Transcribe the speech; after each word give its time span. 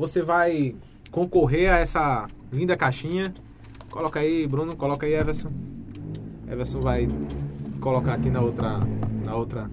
você 0.00 0.22
vai 0.22 0.74
concorrer 1.10 1.70
a 1.70 1.76
essa 1.76 2.26
linda 2.50 2.74
caixinha. 2.74 3.34
Coloca 3.90 4.18
aí, 4.18 4.46
Bruno, 4.46 4.74
coloca 4.74 5.04
aí, 5.04 5.12
Everson. 5.12 5.52
Everson 6.50 6.80
vai 6.80 7.06
colocar 7.82 8.14
aqui 8.14 8.30
na 8.30 8.40
outra, 8.40 8.80
na 9.22 9.36
outra. 9.36 9.70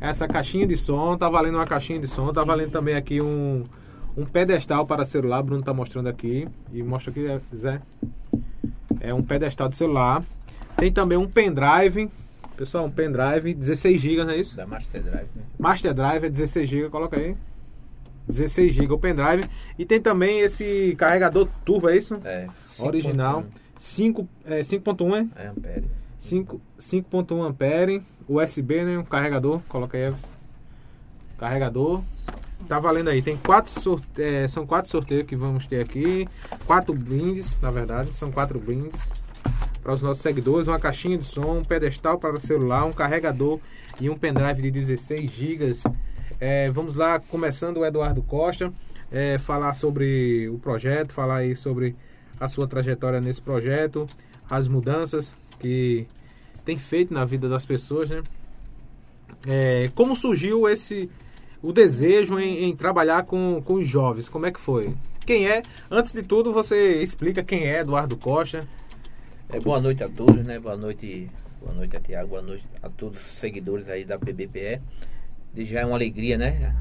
Essa 0.00 0.28
caixinha 0.28 0.64
de 0.64 0.76
som, 0.76 1.16
tá 1.16 1.28
valendo 1.28 1.56
uma 1.56 1.66
caixinha 1.66 1.98
de 1.98 2.06
som, 2.06 2.32
tá 2.32 2.44
valendo 2.44 2.70
também 2.70 2.94
aqui 2.94 3.20
um, 3.20 3.64
um 4.16 4.24
pedestal 4.24 4.86
para 4.86 5.04
celular, 5.04 5.42
Bruno 5.42 5.60
tá 5.60 5.74
mostrando 5.74 6.08
aqui. 6.08 6.46
E 6.72 6.80
mostra 6.80 7.10
aqui, 7.10 7.26
Zé. 7.52 7.82
É 9.00 9.12
um 9.12 9.24
pedestal 9.24 9.68
de 9.68 9.76
celular. 9.76 10.22
Tem 10.76 10.92
também 10.92 11.18
um 11.18 11.26
pendrive. 11.26 12.08
Pessoal, 12.56 12.84
um 12.84 12.90
pendrive, 12.90 13.54
16 13.54 14.00
GB, 14.00 14.24
não 14.24 14.30
é 14.30 14.36
isso? 14.36 14.54
Da 14.54 14.64
Master 14.66 15.02
Drive, 15.02 15.28
né? 15.34 15.42
Master 15.58 15.92
Drive 15.92 16.24
é 16.26 16.30
16 16.30 16.68
GB, 16.68 16.90
coloca 16.90 17.16
aí. 17.16 17.34
16 18.28 18.72
GB 18.72 18.92
o 18.94 18.98
pendrive. 18.98 19.44
E 19.78 19.84
tem 19.84 20.00
também 20.00 20.40
esse 20.40 20.94
carregador 20.96 21.48
turbo, 21.64 21.88
é 21.88 21.96
isso? 21.96 22.20
É. 22.24 22.46
Original. 22.78 23.44
5, 23.78 24.28
é, 24.44 24.60
5.1 24.60 25.30
é? 25.36 25.42
É, 25.42 25.48
ampere. 25.48 25.84
5.1 26.20 27.42
ampere. 27.42 28.02
USB, 28.28 28.84
né? 28.84 28.98
Um 28.98 29.04
carregador. 29.04 29.60
Coloca 29.68 29.98
aí. 29.98 30.14
Carregador. 31.36 32.02
Tá 32.68 32.78
valendo 32.78 33.10
aí. 33.10 33.20
Tem 33.20 33.36
quatro 33.36 33.80
sorte... 33.80 34.06
É, 34.16 34.46
são 34.46 34.64
quatro 34.64 34.90
sorteios 34.90 35.26
que 35.26 35.34
vamos 35.34 35.66
ter 35.66 35.80
aqui. 35.80 36.28
Quatro 36.64 36.94
brindes, 36.94 37.58
na 37.60 37.70
verdade. 37.70 38.14
São 38.14 38.30
quatro 38.30 38.60
brindes 38.60 39.00
para 39.82 39.94
os 39.94 40.00
nossos 40.00 40.22
seguidores. 40.22 40.68
Uma 40.68 40.78
caixinha 40.78 41.18
de 41.18 41.24
som, 41.24 41.58
um 41.58 41.64
pedestal 41.64 42.18
para 42.18 42.36
o 42.36 42.40
celular, 42.40 42.84
um 42.84 42.92
carregador 42.92 43.58
e 44.00 44.08
um 44.08 44.16
pendrive 44.16 44.62
de 44.62 44.70
16 44.70 45.30
GB. 45.30 45.72
É, 46.44 46.68
vamos 46.72 46.96
lá, 46.96 47.20
começando 47.20 47.76
o 47.76 47.86
Eduardo 47.86 48.20
Costa. 48.20 48.72
É, 49.12 49.38
falar 49.38 49.74
sobre 49.74 50.48
o 50.48 50.58
projeto, 50.58 51.12
falar 51.12 51.36
aí 51.36 51.54
sobre 51.54 51.94
a 52.40 52.48
sua 52.48 52.66
trajetória 52.66 53.20
nesse 53.20 53.40
projeto, 53.40 54.08
as 54.50 54.66
mudanças 54.66 55.36
que 55.60 56.04
tem 56.64 56.80
feito 56.80 57.14
na 57.14 57.24
vida 57.24 57.48
das 57.48 57.64
pessoas, 57.64 58.10
né? 58.10 58.24
É, 59.46 59.88
como 59.94 60.16
surgiu 60.16 60.68
esse 60.68 61.08
o 61.62 61.72
desejo 61.72 62.40
em, 62.40 62.64
em, 62.64 62.74
trabalhar 62.74 63.22
com, 63.22 63.62
com 63.64 63.74
os 63.74 63.86
jovens? 63.86 64.28
Como 64.28 64.44
é 64.44 64.50
que 64.50 64.58
foi? 64.58 64.96
Quem 65.24 65.48
é? 65.48 65.62
Antes 65.88 66.12
de 66.12 66.24
tudo, 66.24 66.52
você 66.52 67.00
explica 67.04 67.44
quem 67.44 67.68
é 67.68 67.82
Eduardo 67.82 68.16
Costa. 68.16 68.66
É, 69.48 69.60
boa 69.60 69.80
noite 69.80 70.02
a 70.02 70.08
todos, 70.08 70.44
né? 70.44 70.58
Boa 70.58 70.76
noite, 70.76 71.30
boa 71.60 71.72
noite 71.72 71.96
a 71.96 72.00
Tiago, 72.00 72.30
boa 72.30 72.42
noite 72.42 72.66
a 72.82 72.88
todos 72.88 73.20
os 73.20 73.38
seguidores 73.38 73.88
aí 73.88 74.04
da 74.04 74.18
PBPE. 74.18 74.80
Já 75.56 75.80
é 75.80 75.86
uma 75.86 75.96
alegria, 75.96 76.38
né? 76.38 76.74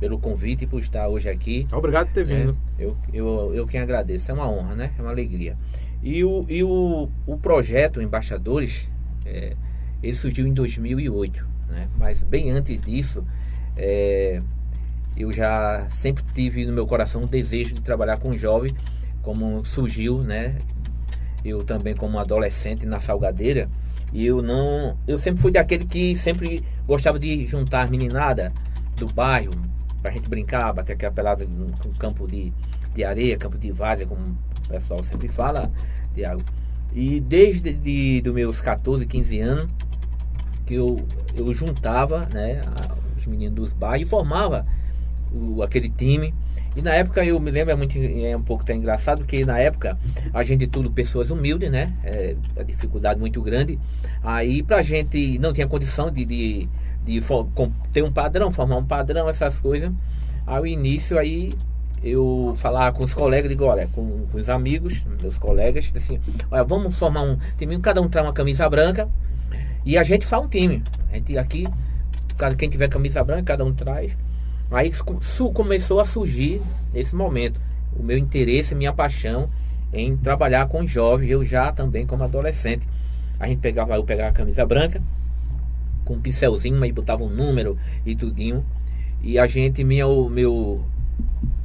Pelo 0.00 0.18
convite 0.18 0.64
e 0.64 0.66
por 0.66 0.80
estar 0.80 1.08
hoje 1.08 1.28
aqui. 1.28 1.66
Obrigado 1.72 2.08
por 2.08 2.14
ter 2.14 2.24
vindo. 2.24 2.56
É, 2.78 2.84
eu, 2.84 2.96
eu, 3.12 3.54
eu 3.54 3.66
quem 3.66 3.80
agradeço, 3.80 4.30
é 4.30 4.34
uma 4.34 4.50
honra, 4.50 4.74
né? 4.74 4.92
É 4.98 5.02
uma 5.02 5.10
alegria. 5.10 5.56
E 6.02 6.24
o, 6.24 6.44
e 6.48 6.64
o, 6.64 7.08
o 7.26 7.38
projeto 7.38 8.02
Embaixadores, 8.02 8.88
é, 9.24 9.54
ele 10.02 10.16
surgiu 10.16 10.46
em 10.46 10.52
2008, 10.52 11.46
né? 11.68 11.88
Mas 11.96 12.20
bem 12.22 12.50
antes 12.50 12.80
disso, 12.80 13.24
é, 13.76 14.42
eu 15.16 15.32
já 15.32 15.86
sempre 15.88 16.24
tive 16.34 16.64
no 16.66 16.72
meu 16.72 16.86
coração 16.86 17.22
o 17.22 17.26
desejo 17.26 17.74
de 17.74 17.80
trabalhar 17.80 18.18
com 18.18 18.32
jovens, 18.32 18.74
como 19.22 19.64
surgiu, 19.64 20.22
né? 20.22 20.58
Eu 21.44 21.62
também 21.62 21.94
como 21.94 22.18
adolescente 22.18 22.86
na 22.86 22.98
Salgadeira, 22.98 23.68
e 24.12 24.26
eu 24.26 24.42
não, 24.42 24.96
eu 25.06 25.16
sempre 25.16 25.40
fui 25.40 25.50
daquele 25.50 25.86
que 25.86 26.14
sempre 26.14 26.62
gostava 26.86 27.18
de 27.18 27.46
juntar 27.46 27.88
meninada 27.90 28.52
do 28.96 29.06
bairro 29.06 29.52
pra 30.02 30.10
gente 30.10 30.28
brincar, 30.28 30.72
bater 30.72 30.94
aquela 30.94 31.12
pelada 31.12 31.44
no 31.46 31.72
campo 31.98 32.26
de, 32.26 32.52
de 32.92 33.04
areia, 33.04 33.38
campo 33.38 33.56
de 33.56 33.70
várzea, 33.70 34.06
como 34.06 34.20
o 34.20 34.68
pessoal 34.68 35.02
sempre 35.04 35.28
fala, 35.28 35.70
Tiago. 36.14 36.42
E 36.92 37.20
desde 37.20 37.72
de, 37.72 38.22
meus 38.32 38.60
14, 38.60 39.06
15 39.06 39.40
anos, 39.40 39.70
que 40.66 40.74
eu, 40.74 41.00
eu 41.34 41.50
juntava 41.52 42.28
né, 42.32 42.60
os 43.16 43.26
meninos 43.26 43.54
dos 43.54 43.72
bairros 43.72 44.06
e 44.06 44.10
formava 44.10 44.66
o, 45.32 45.62
aquele 45.62 45.88
time. 45.88 46.34
E 46.74 46.80
na 46.80 46.94
época 46.94 47.24
eu 47.24 47.38
me 47.38 47.50
lembro, 47.50 47.72
é, 47.72 47.76
muito, 47.76 47.96
é 47.98 48.36
um 48.36 48.42
pouco 48.42 48.62
até 48.62 48.74
engraçado, 48.74 49.18
porque 49.18 49.44
na 49.44 49.58
época 49.58 49.98
a 50.32 50.42
gente 50.42 50.66
tudo 50.66 50.90
pessoas 50.90 51.30
humildes, 51.30 51.70
né? 51.70 51.92
É, 52.02 52.34
a 52.56 52.62
dificuldade 52.62 53.20
muito 53.20 53.42
grande. 53.42 53.78
Aí 54.22 54.62
pra 54.62 54.80
gente 54.80 55.38
não 55.38 55.52
tinha 55.52 55.66
condição 55.66 56.10
de, 56.10 56.24
de, 56.24 56.68
de, 57.04 57.20
ter 57.92 58.02
um 58.02 58.10
padrão, 58.10 58.50
formar 58.50 58.76
um 58.76 58.84
padrão, 58.84 59.28
essas 59.28 59.58
coisas. 59.58 59.92
Ao 60.46 60.66
início 60.66 61.18
aí 61.18 61.52
eu 62.02 62.54
falava 62.58 62.96
com 62.96 63.04
os 63.04 63.14
colegas, 63.14 63.48
digo, 63.48 63.64
olha, 63.64 63.88
com, 63.88 64.26
com 64.26 64.38
os 64.38 64.48
amigos, 64.48 65.06
meus 65.20 65.38
colegas, 65.38 65.92
assim, 65.94 66.18
olha, 66.50 66.64
vamos 66.64 66.96
formar 66.96 67.22
um 67.22 67.38
time, 67.56 67.78
cada 67.78 68.00
um 68.00 68.08
traz 68.08 68.26
uma 68.26 68.32
camisa 68.32 68.68
branca 68.68 69.08
e 69.84 69.96
a 69.96 70.02
gente 70.02 70.26
faz 70.26 70.44
um 70.44 70.48
time. 70.48 70.82
A 71.10 71.16
gente 71.16 71.38
aqui, 71.38 71.66
quem 72.58 72.68
tiver 72.68 72.88
camisa 72.88 73.22
branca, 73.22 73.44
cada 73.44 73.64
um 73.64 73.72
traz. 73.72 74.16
Aí 74.72 74.90
começou 75.52 76.00
a 76.00 76.04
surgir 76.04 76.60
nesse 76.92 77.14
momento 77.14 77.60
o 77.94 78.02
meu 78.02 78.16
interesse, 78.16 78.74
minha 78.74 78.92
paixão 78.92 79.48
em 79.92 80.16
trabalhar 80.16 80.66
com 80.68 80.86
jovens, 80.86 81.30
eu 81.30 81.44
já 81.44 81.70
também 81.70 82.06
como 82.06 82.24
adolescente. 82.24 82.88
A 83.38 83.46
gente 83.46 83.58
pegava, 83.58 83.94
eu 83.94 84.04
pegava 84.04 84.30
a 84.30 84.32
camisa 84.32 84.64
branca 84.64 85.02
com 86.04 86.14
um 86.14 86.20
pincelzinho, 86.20 86.82
aí 86.82 86.92
botava 86.92 87.22
um 87.22 87.28
número 87.28 87.76
e 88.04 88.16
tudinho. 88.16 88.64
E 89.20 89.38
a 89.38 89.46
gente, 89.46 89.84
minha, 89.84 90.06
meu, 90.30 90.82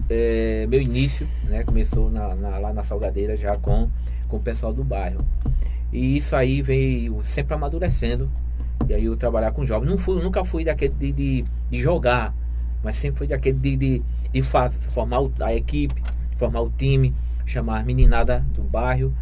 é, 0.09 0.65
meu 0.67 0.81
início, 0.81 1.27
né, 1.45 1.63
começou 1.63 2.11
na, 2.11 2.35
na, 2.35 2.57
lá 2.57 2.73
na 2.73 2.83
Salgadeira 2.83 3.35
já 3.35 3.57
com, 3.57 3.89
com 4.27 4.37
o 4.37 4.41
pessoal 4.41 4.73
do 4.73 4.83
bairro. 4.83 5.23
E 5.91 6.17
isso 6.17 6.35
aí 6.35 6.61
veio 6.61 7.21
sempre 7.23 7.53
amadurecendo. 7.53 8.29
E 8.87 8.93
aí 8.93 9.05
eu 9.05 9.15
trabalhar 9.15 9.51
com 9.51 9.65
jovens. 9.65 9.89
Não 9.89 9.97
fui, 9.97 10.21
nunca 10.21 10.43
fui 10.43 10.63
daquele 10.63 10.93
de, 10.93 11.11
de, 11.11 11.45
de 11.69 11.81
jogar, 11.81 12.33
mas 12.83 12.95
sempre 12.95 13.19
foi 13.19 13.27
daquele 13.27 13.57
de, 13.57 13.75
de, 13.75 14.03
de 14.31 14.41
formar 14.41 15.19
a 15.41 15.53
equipe, 15.53 16.01
formar 16.35 16.61
o 16.61 16.69
time, 16.69 17.13
chamar 17.45 17.79
a 17.79 17.83
meninada 17.83 18.45
do 18.53 18.63
bairro. 18.63 19.13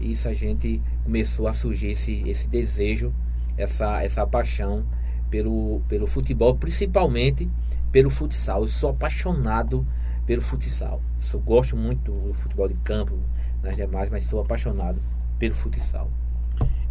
E 0.00 0.12
isso 0.12 0.28
a 0.28 0.34
gente 0.34 0.80
começou 1.04 1.48
a 1.48 1.52
surgir 1.52 1.92
esse, 1.92 2.22
esse 2.28 2.46
desejo, 2.48 3.12
essa, 3.56 4.02
essa 4.02 4.26
paixão 4.26 4.84
pelo, 5.30 5.80
pelo 5.88 6.06
futebol, 6.06 6.54
principalmente 6.56 7.48
pelo 7.90 8.10
futsal. 8.10 8.62
Eu 8.62 8.68
sou 8.68 8.90
apaixonado 8.90 9.86
pelo 10.26 10.42
futsal. 10.42 11.00
Eu 11.32 11.40
gosto 11.40 11.76
muito 11.76 12.10
do 12.10 12.34
futebol 12.34 12.68
de 12.68 12.74
campo, 12.76 13.18
nas 13.62 13.76
demais, 13.76 14.10
mas 14.10 14.24
sou 14.24 14.40
apaixonado 14.40 15.00
pelo 15.38 15.54
futsal. 15.54 16.10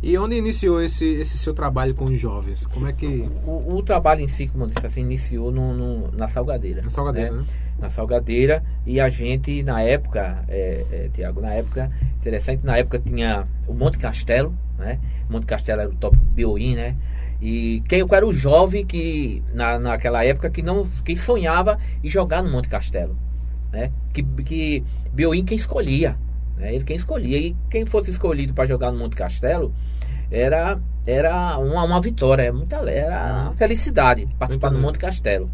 E 0.01 0.17
onde 0.17 0.35
iniciou 0.35 0.81
esse, 0.81 1.05
esse 1.05 1.37
seu 1.37 1.53
trabalho 1.53 1.95
com 1.95 2.05
os 2.05 2.19
jovens? 2.19 2.65
Como 2.67 2.87
é 2.87 2.93
que. 2.93 3.27
O, 3.45 3.75
o 3.75 3.83
trabalho 3.83 4.21
em 4.21 4.27
si, 4.27 4.47
como 4.47 4.65
eu 4.65 4.67
disse 4.67 4.85
assim, 4.85 5.01
iniciou 5.01 5.51
no, 5.51 5.73
no 5.73 6.11
na 6.11 6.27
Salgadeira. 6.27 6.81
Na 6.81 6.89
Salgadeira, 6.89 7.31
né? 7.31 7.37
né? 7.37 7.45
Na 7.79 7.89
Salgadeira. 7.89 8.63
E 8.85 8.99
a 8.99 9.09
gente, 9.09 9.63
na 9.63 9.81
época, 9.81 10.43
é, 10.47 10.85
é, 10.91 11.09
Tiago, 11.11 11.41
na 11.41 11.53
época, 11.53 11.91
interessante, 12.17 12.63
na 12.63 12.77
época 12.77 12.99
tinha 12.99 13.43
o 13.67 13.73
Monte 13.73 13.97
Castelo, 13.97 14.53
né? 14.77 14.99
Monte 15.29 15.45
Castelo 15.45 15.81
era 15.81 15.89
o 15.89 15.95
top 15.95 16.15
Bioim, 16.17 16.75
né? 16.75 16.95
E 17.41 17.83
quem 17.87 17.99
eu 17.99 18.07
era 18.11 18.25
o 18.25 18.33
jovem 18.33 18.85
que, 18.85 19.43
na, 19.53 19.79
naquela 19.79 20.23
época, 20.23 20.49
que 20.49 20.61
não 20.61 20.87
que 21.03 21.15
sonhava 21.15 21.79
em 22.03 22.09
jogar 22.09 22.43
no 22.43 22.51
Monte 22.51 22.67
Castelo 22.67 23.15
né? 23.71 23.91
Que, 24.13 24.23
que 24.23 24.83
Bioim 25.13 25.43
quem 25.45 25.55
escolhia, 25.55 26.17
né? 26.57 26.73
Ele 26.73 26.83
quem 26.83 26.95
escolhia. 26.95 27.37
E 27.37 27.55
quem 27.69 27.85
fosse 27.85 28.09
escolhido 28.09 28.53
para 28.53 28.65
jogar 28.65 28.91
no 28.91 28.97
Monte 28.97 29.15
Castelo 29.15 29.73
era, 30.29 30.79
era 31.05 31.57
uma, 31.57 31.83
uma 31.83 32.01
vitória, 32.01 32.43
era, 32.43 32.53
muita, 32.53 32.77
era 32.89 33.43
uma 33.43 33.53
felicidade 33.53 34.27
participar 34.37 34.71
no 34.71 34.79
Monte 34.79 34.99
Castelo. 34.99 35.49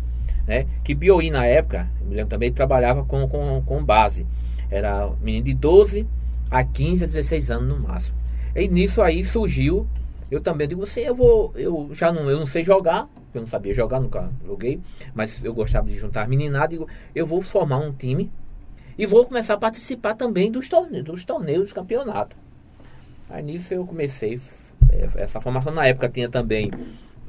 Né? 0.48 0.66
Que 0.84 0.94
Bioim 0.94 1.30
na 1.30 1.46
época, 1.46 1.90
me 2.02 2.16
lembro 2.16 2.30
também, 2.30 2.52
trabalhava 2.52 3.04
com, 3.06 3.28
com, 3.28 3.62
com 3.66 3.84
base. 3.84 4.26
Era 4.70 5.10
menino 5.22 5.46
de 5.46 5.54
12 5.54 6.08
a 6.50 6.64
15 6.64 7.04
a 7.04 7.08
16 7.08 7.52
anos 7.52 7.68
no 7.68 7.80
máximo. 7.88 8.18
E 8.56 8.68
nisso 8.68 9.02
aí 9.02 9.24
surgiu, 9.24 9.88
eu 10.30 10.40
também 10.40 10.68
digo, 10.68 10.86
você, 10.86 11.08
eu 11.08 11.16
vou, 11.16 11.52
eu 11.56 11.90
já 11.94 12.12
não, 12.12 12.30
eu 12.30 12.40
não 12.40 12.48
sei 12.48 12.64
jogar, 12.64 13.08
eu 13.34 13.42
não 13.42 13.48
sabia 13.48 13.74
jogar, 13.74 14.00
nunca 14.00 14.30
joguei, 14.46 14.80
mas 15.14 15.44
eu 15.44 15.54
gostava 15.54 15.88
de 15.88 15.98
juntar 15.98 16.28
meninada. 16.28 16.68
Digo, 16.68 16.88
eu 17.16 17.26
vou 17.26 17.42
formar 17.42 17.78
um 17.78 17.92
time 17.92 18.32
e 18.98 19.06
vou 19.06 19.26
começar 19.26 19.56
a 19.56 19.58
participar 19.58 20.16
também 20.16 20.52
dos 20.52 20.70
torneios, 20.70 21.06
dos 21.06 21.26
torneios 21.26 21.70
do 21.70 21.76
campeonato. 21.76 22.36
Aí 23.30 23.42
nisso 23.42 23.74
eu 23.74 23.86
comecei 23.86 24.40
é, 24.92 25.10
essa 25.16 25.40
formação. 25.40 25.74
Na 25.74 25.86
época 25.86 26.10
tinha 26.10 26.30
também 26.30 26.72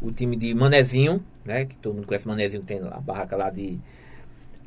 o 0.02 0.12
time 0.12 0.36
de 0.36 0.54
Manezinho, 0.54 1.24
né? 1.44 1.64
Que 1.64 1.76
todo 1.76 1.94
mundo 1.94 2.06
conhece 2.06 2.26
Manezinho, 2.26 2.62
tem 2.62 2.80
lá, 2.80 2.96
a 2.96 3.00
barraca 3.00 3.36
lá 3.36 3.50
de. 3.50 3.78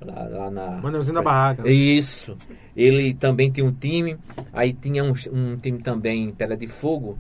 Lá, 0.02 0.28
lá 0.28 0.52
na. 0.52 0.82
Manezinho 0.82 1.16
da 1.16 1.22
barraca. 1.22 1.70
Isso. 1.70 2.38
Ele 2.76 3.14
também 3.14 3.52
tinha 3.52 3.66
um 3.66 3.72
time. 3.72 4.18
Aí 4.54 4.74
tinha 4.74 5.04
um, 5.04 5.14
um 5.32 5.58
time 5.58 5.80
também 5.80 6.24
em 6.24 6.32
Tela 6.32 6.58
de 6.58 6.68
Fogo, 6.68 7.18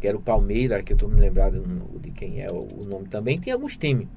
que 0.00 0.08
era 0.08 0.16
o 0.16 0.20
Palmeiras, 0.20 0.82
que 0.82 0.92
eu 0.92 0.96
estou 0.96 1.08
me 1.08 1.20
lembrando 1.20 1.62
de 2.00 2.10
quem 2.10 2.40
é 2.40 2.50
o 2.50 2.84
nome 2.86 3.08
também, 3.08 3.38
tinha 3.38 3.54
alguns 3.54 3.76
times. 3.76 4.08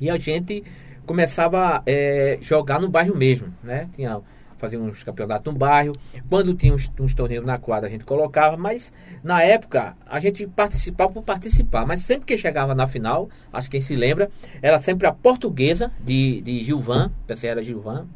E 0.00 0.10
a 0.10 0.16
gente 0.16 0.64
começava 1.06 1.78
a 1.78 1.82
é, 1.86 2.38
jogar 2.40 2.80
no 2.80 2.88
bairro 2.88 3.16
mesmo, 3.16 3.52
né? 3.62 3.88
Tinha 3.94 4.20
fazia 4.62 4.80
uns 4.80 5.02
campeonatos 5.02 5.52
no 5.52 5.58
bairro. 5.58 5.92
Quando 6.28 6.54
tinha 6.54 6.72
uns, 6.72 6.90
uns, 7.00 7.12
torneios 7.14 7.44
na 7.44 7.58
quadra, 7.58 7.88
a 7.88 7.90
gente 7.90 8.04
colocava, 8.04 8.56
mas 8.56 8.92
na 9.22 9.42
época 9.42 9.96
a 10.06 10.20
gente 10.20 10.46
participava 10.46 11.12
por 11.12 11.24
participar. 11.24 11.84
Mas 11.84 12.02
sempre 12.02 12.26
que 12.26 12.36
chegava 12.36 12.72
na 12.72 12.86
final, 12.86 13.28
acho 13.52 13.68
que 13.68 13.72
quem 13.72 13.80
se 13.80 13.96
lembra, 13.96 14.30
era 14.62 14.78
sempre 14.78 15.08
a 15.08 15.12
portuguesa 15.12 15.90
de, 15.98 16.40
de 16.42 16.62
Gilvan, 16.62 17.10
pensei 17.26 17.50
era 17.50 17.60
Gilvan, 17.60 18.06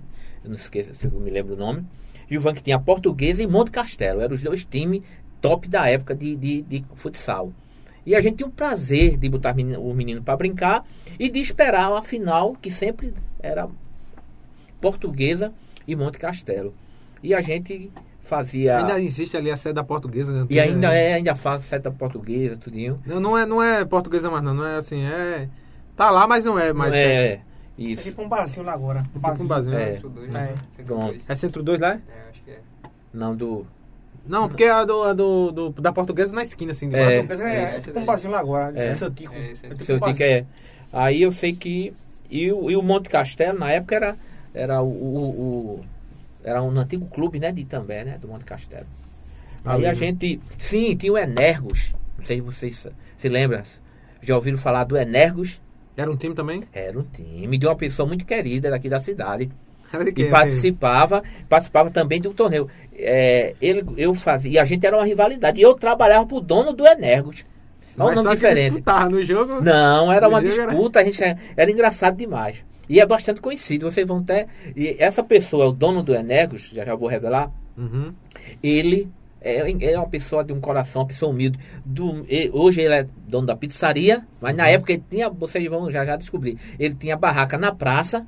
eu 0.45 0.51
não 0.51 0.57
esqueço 0.57 0.95
se 0.95 1.07
eu 1.07 1.21
me 1.21 1.31
lembro 1.31 1.55
o 1.55 1.57
nome. 1.57 1.85
Gilvan 2.31 2.55
que 2.55 2.63
tinha 2.63 2.77
a 2.77 2.81
portuguesa 2.81 3.43
e 3.43 3.47
Monte 3.47 3.73
Castelo, 3.73 4.21
eram 4.21 4.35
os 4.35 4.43
dois 4.43 4.65
times 4.65 5.03
top 5.41 5.69
da 5.69 5.89
época 5.89 6.15
de, 6.15 6.37
de, 6.37 6.63
de 6.63 6.85
futsal. 6.95 7.53
E 8.07 8.15
a 8.15 8.21
gente 8.21 8.37
tinha 8.37 8.47
um 8.47 8.51
prazer 8.53 9.17
de 9.17 9.29
botar 9.29 9.53
o 9.53 9.93
menino 9.93 10.23
para 10.23 10.37
brincar 10.37 10.85
e 11.19 11.29
de 11.29 11.41
esperar 11.41 11.93
a 11.93 12.03
final, 12.03 12.55
que 12.55 12.71
sempre 12.71 13.13
era 13.43 13.69
portuguesa 14.81 15.53
e 15.87 15.97
Monte 15.97 16.17
Castelo. 16.19 16.73
E 17.23 17.35
a 17.35 17.41
gente 17.41 17.91
fazia. 18.21 18.79
Ainda 18.79 19.01
existe 19.01 19.37
ali 19.37 19.51
a 19.51 19.57
sede 19.57 19.75
da 19.75 19.85
portuguesa, 19.85 20.33
né? 20.33 20.47
E 20.49 20.61
ainda 20.61 20.93
é, 20.95 21.15
ainda 21.15 21.35
faz 21.35 21.65
sede 21.65 21.85
da 21.85 21.91
portuguesa, 21.91 22.57
tudinho. 22.57 23.01
Não, 23.05 23.19
não, 23.19 23.37
é, 23.37 23.45
não 23.45 23.63
é 23.63 23.85
portuguesa 23.85 24.31
mais 24.31 24.45
não, 24.45 24.55
não 24.55 24.65
é 24.67 24.77
assim, 24.77 25.03
é. 25.05 25.49
Tá 25.97 26.11
lá, 26.11 26.27
mas 26.29 26.45
não 26.45 26.59
é 26.59 26.73
mais. 26.73 26.93
Não 26.93 26.99
é, 26.99 27.27
é. 27.27 27.41
Isso. 27.79 28.07
É 28.07 28.11
tipo 28.11 28.23
um 28.23 28.29
barzinho 28.29 28.65
lá 28.65 28.73
agora. 28.73 29.05
Um 29.15 29.21
tipo 29.21 29.43
um 29.43 29.47
barzinho. 29.47 29.77
É. 29.77 29.95
Centro 29.95 30.09
2, 30.11 30.29
É. 30.29 30.33
né? 30.33 30.55
Centro 30.71 30.85
Pronto. 30.95 31.07
dois. 31.07 31.25
É 31.29 31.37
Centro 31.37 31.63
2 31.63 31.81
lá? 31.81 31.89
é? 31.89 31.91
É, 31.93 32.31
acho 32.31 32.43
que 32.43 32.51
é. 32.51 32.61
Não, 33.13 33.35
do. 33.35 33.67
Não, 34.29 34.49
porque 34.49 34.65
a, 34.65 34.85
do, 34.85 35.03
a 35.03 35.13
do, 35.13 35.53
do- 35.53 35.71
da 35.81 35.93
portuguesa 35.93 36.35
na 36.35 36.43
esquina, 36.43 36.73
assim. 36.73 36.89
de 36.89 36.97
É. 36.97 37.05
baixo. 37.23 37.27
Mas 37.29 37.41
é, 37.41 37.57
é 37.57 37.65
esse 37.65 37.81
tipo 37.83 37.99
um 37.99 38.05
barzinho 38.05 38.33
lá 38.33 38.41
agora. 38.41 38.73
É. 38.79 38.89
É. 38.89 38.95
Seu 38.95 39.11
tico. 39.11 39.33
É, 39.35 39.51
esse 39.53 39.67
é 39.67 39.69
É 39.69 39.73
tipo 39.73 39.85
Seu 39.85 39.97
um 39.97 40.01
tique 40.01 40.11
barzinho. 40.19 40.29
é. 40.31 40.45
Aí 40.93 41.23
eu 41.23 41.33
sei 41.33 41.55
que. 41.55 41.93
E 42.31 42.51
o, 42.53 42.71
e 42.71 42.77
o 42.77 42.83
Monte 42.83 43.09
Castelo, 43.09 43.59
na 43.59 43.71
época, 43.71 43.95
era, 43.95 44.17
era 44.55 44.83
o, 44.83 44.89
o- 44.89 45.31
o- 45.81 45.81
Era 46.45 46.63
um 46.63 46.71
antigo 46.79 47.07
clube, 47.07 47.39
né? 47.41 47.53
De 47.53 47.63
Itambé, 47.63 48.05
né? 48.05 48.19
Do 48.21 48.29
Monte 48.29 48.45
Castelo. 48.45 48.87
Aí 49.65 49.75
Ali, 49.77 49.87
a 49.87 49.89
né? 49.89 49.95
gente. 49.95 50.41
Sim, 50.57 50.95
tinha 50.97 51.13
o 51.13 51.19
Energos. 51.19 51.93
Não 52.19 52.25
sei 52.25 52.37
se 52.37 52.43
vocês 52.43 52.87
se 53.17 53.29
lembram. 53.29 53.63
Já 54.23 54.35
ouviram 54.37 54.59
falar 54.59 54.85
do 54.85 54.97
Energos? 54.97 55.61
Era 55.97 56.11
um 56.11 56.17
time 56.17 56.35
também? 56.35 56.63
Era 56.73 56.99
um 56.99 57.03
time 57.03 57.57
de 57.59 57.67
uma 57.67 57.75
pessoa 57.77 58.07
muito 58.07 58.25
querida 58.25 58.71
daqui 58.71 58.89
da 58.89 58.99
cidade. 58.99 59.51
De 60.05 60.11
E 60.11 60.15
quê? 60.15 60.25
participava, 60.27 61.23
participava 61.49 61.91
também 61.91 62.21
do 62.21 62.33
torneio. 62.35 62.69
É, 62.99 63.55
ele, 63.61 63.85
eu 63.97 64.15
fazia, 64.15 64.51
e 64.53 64.59
a 64.59 64.65
gente 64.65 64.87
era 64.87 64.97
uma 64.97 65.05
rivalidade. 65.05 65.59
E 65.59 65.63
eu 65.63 65.75
trabalhava 65.75 66.27
pro 66.27 66.41
dono 66.41 66.73
do 66.73 66.87
Energos. 66.87 67.45
Olha 67.99 68.13
o 68.13 68.15
Mas 68.17 68.25
nome 68.25 68.37
diferente. 68.37 68.83
no 69.11 69.25
jogo. 69.25 69.61
Não, 69.63 70.13
era 70.13 70.29
uma 70.29 70.41
jogo 70.45 70.53
era- 70.61 70.67
disputa, 70.71 71.01
a 71.01 71.05
gente 71.05 71.23
era, 71.23 71.39
era 71.57 71.71
engraçado 71.71 72.17
demais. 72.17 72.57
E 72.89 73.01
é 73.01 73.07
bastante 73.07 73.41
conhecido, 73.41 73.91
vocês 73.91 74.07
vão 74.07 74.23
ter. 74.23 74.47
E 74.77 74.97
essa 74.99 75.23
pessoa, 75.23 75.67
o 75.67 75.73
dono 75.73 76.03
do 76.03 76.15
Energos, 76.15 76.71
já 76.73 76.85
já 76.85 76.95
vou 76.95 77.09
revelar, 77.09 77.51
Uhum. 77.77 78.13
ele 78.63 79.09
é, 79.41 79.93
é 79.93 79.99
uma 79.99 80.09
pessoa 80.09 80.43
de 80.45 80.53
um 80.53 80.61
coração, 80.61 81.03
uma 81.03 81.09
pessoa 81.09 81.31
humilde. 81.33 81.59
Do, 81.85 82.25
e- 82.29 82.51
hoje 82.53 82.81
ele 82.81 82.95
é 82.95 83.07
dono 83.27 83.47
da 83.47 83.57
pizzaria, 83.57 84.23
mas 84.41 84.55
na 84.57 84.69
época 84.69 84.93
ele 84.93 85.03
tinha, 85.09 85.29
vocês 85.29 85.67
vão 85.69 85.91
já 85.91 86.05
já 86.05 86.17
descobrir, 86.17 86.59
ele 86.79 86.95
tinha 86.95 87.17
barraca 87.17 87.57
na 87.59 87.73
praça, 87.75 88.19
é. 88.19 88.23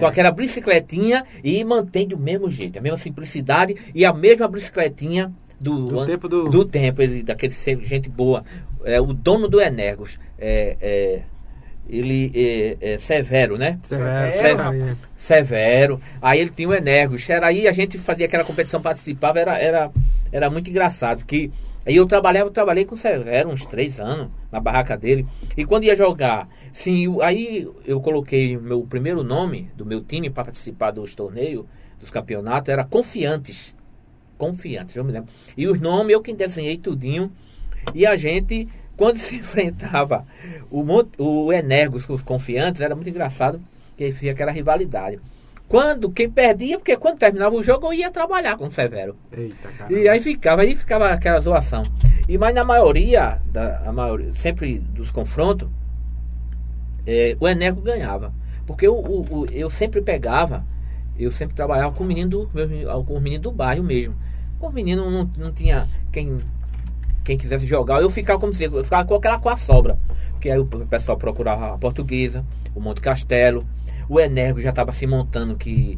Com 0.00 0.06
aquela 0.06 0.30
bicicletinha 0.30 1.24
e 1.42 1.62
mantém 1.64 2.06
do 2.08 2.18
mesmo 2.18 2.48
jeito, 2.50 2.78
a 2.78 2.82
mesma 2.82 2.96
simplicidade 2.98 3.76
e 3.94 4.04
a 4.04 4.12
mesma 4.12 4.46
bicicletinha 4.48 5.32
do, 5.60 5.86
Do 5.88 6.00
an- 6.00 6.06
tempo 6.06 6.28
do- 6.28 6.44
do 6.44 6.64
tempo, 6.64 7.00
ele, 7.02 7.22
daquele 7.22 7.52
ser 7.54 7.78
gente 7.84 8.08
boa. 8.08 8.44
É, 8.84 9.00
o 9.00 9.06
dono 9.12 9.48
do 9.48 9.60
Energos, 9.60 10.18
é, 10.38 10.76
é, 10.80 11.22
ele 11.88 12.30
é, 12.34 12.94
é 12.94 12.98
Severo, 12.98 13.56
né? 13.56 13.78
Severo. 13.84 14.32
Severo, 14.36 14.58
Severo. 14.62 14.96
Severo. 15.18 16.00
Aí 16.20 16.40
ele 16.40 16.50
tinha 16.50 16.68
o 16.68 16.74
Energos. 16.74 17.28
Era 17.28 17.46
aí 17.46 17.66
a 17.66 17.72
gente 17.72 17.96
fazia 17.98 18.26
aquela 18.26 18.44
competição, 18.44 18.80
participava, 18.82 19.38
era, 19.40 19.58
era, 19.58 19.90
era 20.32 20.50
muito 20.50 20.68
engraçado. 20.70 21.24
Que 21.24 21.50
aí 21.86 21.96
eu 21.96 22.06
trabalhava, 22.06 22.48
eu 22.48 22.52
trabalhei 22.52 22.84
com 22.84 22.94
o 22.94 22.98
Severo 22.98 23.48
uns 23.48 23.64
três 23.64 23.98
anos 23.98 24.28
na 24.52 24.60
barraca 24.60 24.96
dele. 24.96 25.26
E 25.56 25.64
quando 25.64 25.84
ia 25.84 25.96
jogar, 25.96 26.48
sim, 26.76 27.06
aí 27.22 27.66
eu 27.86 28.00
coloquei 28.00 28.56
o 28.56 28.60
meu 28.60 28.82
primeiro 28.82 29.22
nome 29.22 29.70
do 29.74 29.86
meu 29.86 30.02
time 30.02 30.28
para 30.28 30.44
participar 30.44 30.90
dos 30.90 31.14
torneios, 31.14 31.64
dos 31.98 32.10
campeonatos, 32.10 32.68
era 32.68 32.84
Confiantes. 32.84 33.74
Confiantes, 34.36 34.94
eu 34.94 35.02
me 35.02 35.12
lembro. 35.12 35.30
E 35.56 35.66
os 35.66 35.80
nomes 35.80 36.12
eu 36.12 36.20
que 36.20 36.34
desenhei 36.34 36.76
tudinho. 36.76 37.32
E 37.94 38.04
a 38.04 38.14
gente, 38.14 38.68
quando 38.96 39.16
se 39.18 39.36
enfrentava 39.36 40.26
o, 40.70 40.84
o 41.18 41.52
Energos 41.52 42.04
com 42.04 42.12
os 42.12 42.22
Confiantes, 42.22 42.82
era 42.82 42.94
muito 42.94 43.08
engraçado, 43.08 43.60
que 43.96 44.12
fica 44.12 44.32
aquela 44.32 44.52
rivalidade. 44.52 45.18
Quando, 45.66 46.10
quem 46.10 46.30
perdia, 46.30 46.78
porque 46.78 46.96
quando 46.96 47.18
terminava 47.18 47.56
o 47.56 47.62
jogo 47.62 47.86
eu 47.86 47.94
ia 47.94 48.10
trabalhar 48.10 48.56
com 48.56 48.66
o 48.66 48.70
Severo. 48.70 49.16
Eita. 49.32 49.90
E 49.90 50.08
aí 50.08 50.20
ficava, 50.20 50.62
aí 50.62 50.76
ficava 50.76 51.08
aquela 51.08 51.40
zoação. 51.40 51.82
E 52.28 52.36
mas 52.36 52.54
na 52.54 52.64
maioria, 52.64 53.40
da, 53.46 53.80
a 53.84 53.92
maioria 53.92 54.32
sempre 54.34 54.78
dos 54.78 55.10
confrontos, 55.10 55.68
é, 57.06 57.36
o 57.38 57.48
Eneco 57.48 57.80
ganhava. 57.80 58.32
Porque 58.66 58.88
o, 58.88 58.94
o- 58.94 59.40
o- 59.42 59.46
eu 59.52 59.70
sempre 59.70 60.00
pegava, 60.00 60.64
eu 61.18 61.30
sempre 61.30 61.54
trabalhava 61.54 61.92
com 61.94 62.04
o 62.04 62.06
menino 62.06 62.28
do, 62.30 62.50
meu- 62.52 63.04
com 63.04 63.16
os 63.16 63.22
meninos 63.22 63.42
do 63.44 63.52
bairro 63.52 63.82
mesmo. 63.84 64.14
Com 64.58 64.68
os 64.68 64.74
meninos 64.74 65.10
não, 65.12 65.30
não 65.38 65.52
tinha 65.52 65.88
quem, 66.10 66.40
quem 67.24 67.36
quisesse 67.38 67.66
jogar, 67.66 68.00
eu 68.00 68.10
ficava 68.10 68.38
como 68.40 68.52
se 68.52 68.64
eu 68.64 68.82
ficava 68.84 69.04
com 69.04 69.14
aquela 69.14 69.38
com 69.38 69.48
a 69.48 69.56
sobra. 69.56 69.98
Porque 70.32 70.50
aí 70.50 70.58
o 70.58 70.66
pessoal 70.66 71.16
procurava 71.16 71.74
a 71.74 71.78
portuguesa, 71.78 72.44
o 72.74 72.80
Monte 72.80 73.00
Castelo, 73.00 73.64
o 74.08 74.20
Energo 74.20 74.60
já 74.60 74.70
estava 74.70 74.92
se 74.92 75.06
montando 75.06 75.56
que 75.56 75.96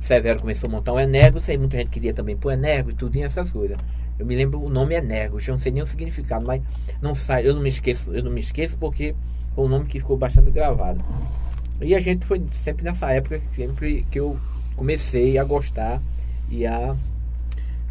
Severo 0.00 0.40
começou 0.40 0.68
a 0.68 0.72
montar 0.72 0.92
o 0.92 1.00
Energo, 1.00 1.40
aí 1.48 1.58
muita 1.58 1.76
gente 1.78 1.90
queria 1.90 2.14
também 2.14 2.36
pro 2.36 2.50
Energo 2.50 2.90
e 2.90 2.94
tudo 2.94 3.16
e 3.16 3.22
essas 3.22 3.50
coisas. 3.50 3.76
Eu 4.18 4.26
me 4.26 4.34
lembro 4.36 4.60
o 4.62 4.68
nome 4.68 4.94
Energo, 4.94 5.38
eu 5.40 5.52
não 5.52 5.58
sei 5.58 5.72
nem 5.72 5.82
o 5.82 5.86
significado, 5.86 6.44
mas 6.46 6.62
não 7.00 7.14
sai, 7.14 7.46
eu 7.46 7.54
não 7.54 7.62
me 7.62 7.68
esqueço, 7.68 8.12
eu 8.12 8.22
não 8.22 8.30
me 8.30 8.40
esqueço 8.40 8.76
porque 8.78 9.14
foi 9.58 9.64
um 9.64 9.68
nome 9.68 9.86
que 9.86 9.98
ficou 9.98 10.16
bastante 10.16 10.52
gravado. 10.52 11.00
E 11.80 11.92
a 11.92 11.98
gente 11.98 12.24
foi 12.24 12.40
sempre 12.52 12.84
nessa 12.84 13.10
época 13.10 13.40
sempre 13.56 14.06
que 14.08 14.20
eu 14.20 14.38
comecei 14.76 15.36
a 15.36 15.42
gostar 15.42 16.00
e 16.48 16.64
a 16.64 16.94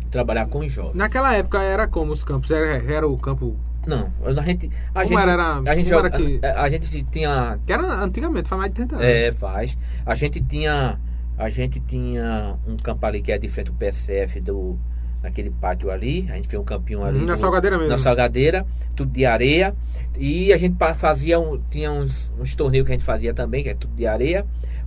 trabalhar 0.09 0.47
com 0.47 0.65
jovens. 0.69 0.95
Naquela 0.95 1.35
época 1.35 1.61
era 1.61 1.85
como 1.85 2.13
os 2.13 2.23
campos? 2.23 2.51
Era, 2.51 2.81
era 2.89 3.05
o 3.05 3.17
campo. 3.17 3.53
Não, 3.85 4.09
a 4.25 4.31
gente 4.45 4.71
a 4.95 5.03
Como 5.03 5.19
gente 5.19 5.29
era, 5.29 5.53
a 5.59 5.75
gente 5.75 5.93
era 5.93 6.09
que- 6.09 6.39
a, 6.41 6.61
a 6.63 6.69
gente 6.69 7.03
tinha 7.03 7.59
Que 7.65 7.73
era 7.73 8.01
antigamente, 8.01 8.47
faz 8.47 8.59
mais 8.61 8.71
de 8.71 8.75
30 8.77 8.95
anos. 8.95 9.05
É, 9.05 9.31
faz. 9.33 9.77
A 10.05 10.15
gente 10.15 10.39
tinha. 10.41 10.97
A 11.37 11.49
gente 11.49 11.81
tinha 11.81 12.55
um 12.65 12.77
campo 12.77 13.05
ali 13.05 13.21
que 13.21 13.31
é 13.33 13.37
de 13.37 13.49
frente 13.49 13.69
ao 13.71 13.75
PSF 13.75 14.39
do. 14.39 14.77
Naquele 15.23 15.49
pátio 15.49 15.89
ali. 15.91 16.25
A 16.29 16.35
gente 16.35 16.47
fez 16.47 16.61
um 16.61 16.65
campinho 16.65 17.03
ali. 17.03 17.19
Na 17.19 17.33
do- 17.33 17.37
Salgadeira 17.39 17.77
mesmo. 17.77 17.91
Na 17.91 17.97
salgadeira, 17.97 18.65
tudo 18.95 19.11
de 19.11 19.25
areia. 19.25 19.75
E 20.17 20.53
a 20.53 20.57
gente 20.57 20.75
fazia 20.97 21.39
um, 21.39 21.59
tinha 21.69 21.91
uns, 21.91 22.31
uns 22.39 22.55
torneios 22.55 22.85
que 22.85 22.91
a 22.93 22.95
gente 22.95 23.05
fazia 23.05 23.33
também, 23.33 23.63
que 23.63 23.69
é 23.69 23.73
tudo 23.75 23.93
de 23.95 24.05
areia, 24.07 24.45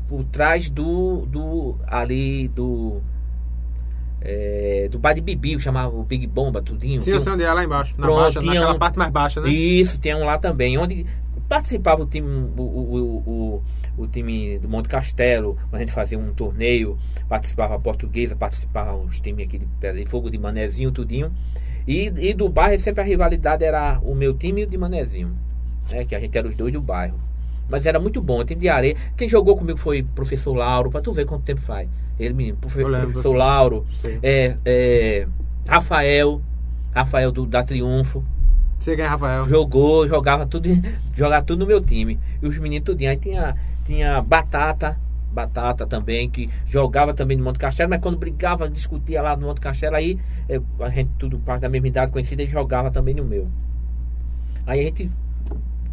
por 0.09 0.25
trás 0.25 0.71
do. 0.71 1.27
do 1.27 1.77
ali 1.87 2.49
do. 2.49 3.01
É, 4.23 4.87
do 4.91 4.99
bar 4.99 5.15
de 5.15 5.21
Bibi, 5.23 5.57
que 5.57 5.63
chamava 5.63 5.97
o 5.97 6.03
Big 6.03 6.27
Bomba, 6.27 6.61
tudinho. 6.61 7.01
Sim, 7.01 7.13
eu 7.13 7.21
sei 7.23 7.33
onde 7.33 7.43
é, 7.43 7.51
lá 7.53 7.65
embaixo. 7.65 7.95
Na 7.97 8.05
Pronto, 8.07 8.21
baixa, 8.35 8.43
naquela 8.43 8.75
um- 8.75 8.79
parte 8.79 8.99
mais 8.99 9.11
baixa, 9.11 9.41
né? 9.41 9.49
isso, 9.49 9.99
tem 9.99 10.15
um 10.15 10.25
lá 10.25 10.37
também, 10.39 10.77
onde 10.77 11.07
participava 11.49 12.03
o 12.03 12.07
time, 12.07 12.27
o, 12.57 12.61
o, 12.63 13.23
o, 13.27 13.63
o, 14.03 14.09
time 14.09 14.59
do 14.59 14.69
Monte 14.69 14.89
Castelo, 14.89 15.57
quando 15.69 15.77
a 15.77 15.79
gente 15.81 15.93
fazia 15.93 16.19
um 16.19 16.33
torneio, 16.35 16.99
participava 17.29 17.75
a 17.75 17.79
portuguesa, 17.79 18.35
participava 18.37 18.95
os 18.97 19.21
times 19.21 19.47
aqui 19.47 19.59
de 19.59 19.67
Pedra 19.81 20.03
de 20.03 20.07
Fogo 20.09 20.31
de 20.31 20.39
Manezinho, 20.39 20.91
tudinho. 20.93 21.33
E, 21.87 22.13
e 22.17 22.35
do 22.35 22.49
bairro 22.49 22.79
sempre 22.79 23.01
a 23.01 23.05
rivalidade 23.05 23.65
era 23.65 23.99
o 24.03 24.15
meu 24.15 24.35
time 24.35 24.63
e 24.63 24.65
o 24.65 24.67
de 24.67 24.77
Manezinho. 24.77 25.33
Né, 25.91 26.05
que 26.05 26.15
a 26.15 26.21
gente 26.21 26.37
era 26.37 26.47
os 26.47 26.55
dois 26.55 26.73
do 26.73 26.81
bairro. 26.81 27.19
Mas 27.69 27.87
era 27.87 27.99
muito 28.01 28.21
bom, 28.21 28.45
time 28.45 28.61
de 28.61 28.69
areia. 28.69 28.97
Quem 29.17 29.29
jogou 29.29 29.57
comigo 29.57 29.79
foi 29.79 30.03
o 30.03 30.05
professor 30.07 30.53
Lauro, 30.55 30.91
pra 30.91 31.01
tu 31.01 31.13
ver 31.13 31.25
quanto 31.25 31.45
tempo 31.45 31.61
faz. 31.61 31.89
Ele, 32.19 32.35
menino, 32.35 32.57
profe- 32.59 32.83
professor. 33.13 33.35
Lauro, 33.37 33.87
é, 34.23 34.57
é, 34.65 35.27
Rafael, 35.67 36.41
Rafael 36.93 37.33
do, 37.33 37.47
da 37.47 37.63
Triunfo. 37.63 38.25
Você 38.81 38.97
ganha, 38.97 39.11
Rafael. 39.11 39.47
Jogou, 39.47 40.09
jogava 40.09 40.47
tudo, 40.47 40.71
jogava 41.15 41.45
tudo 41.45 41.61
no 41.61 41.67
meu 41.67 41.83
time. 41.83 42.19
E 42.43 42.47
os 42.47 42.57
meninos 42.57 42.87
tudinho. 42.87 43.11
Aí 43.11 43.17
tinha, 43.19 43.55
tinha 43.85 44.23
Batata, 44.23 44.99
Batata 45.31 45.87
também, 45.87 46.31
que 46.31 46.49
jogava 46.65 47.13
também 47.13 47.37
no 47.37 47.45
Monte 47.45 47.59
Castelo, 47.59 47.91
mas 47.91 48.01
quando 48.01 48.17
brigava, 48.17 48.71
discutia 48.71 49.21
lá 49.21 49.37
no 49.37 49.49
Monte 49.49 49.61
Castelo, 49.61 49.97
aí 49.97 50.19
eh, 50.49 50.61
a 50.81 50.89
gente 50.89 51.11
tudo 51.19 51.39
parte 51.39 51.61
da 51.61 51.69
mesma 51.69 51.89
idade 51.89 52.11
conhecida 52.11 52.45
jogava 52.47 52.91
também 52.91 53.15
no 53.15 53.23
meu. 53.23 53.49
Aí 54.67 54.81
a 54.81 54.85
gente 54.85 55.11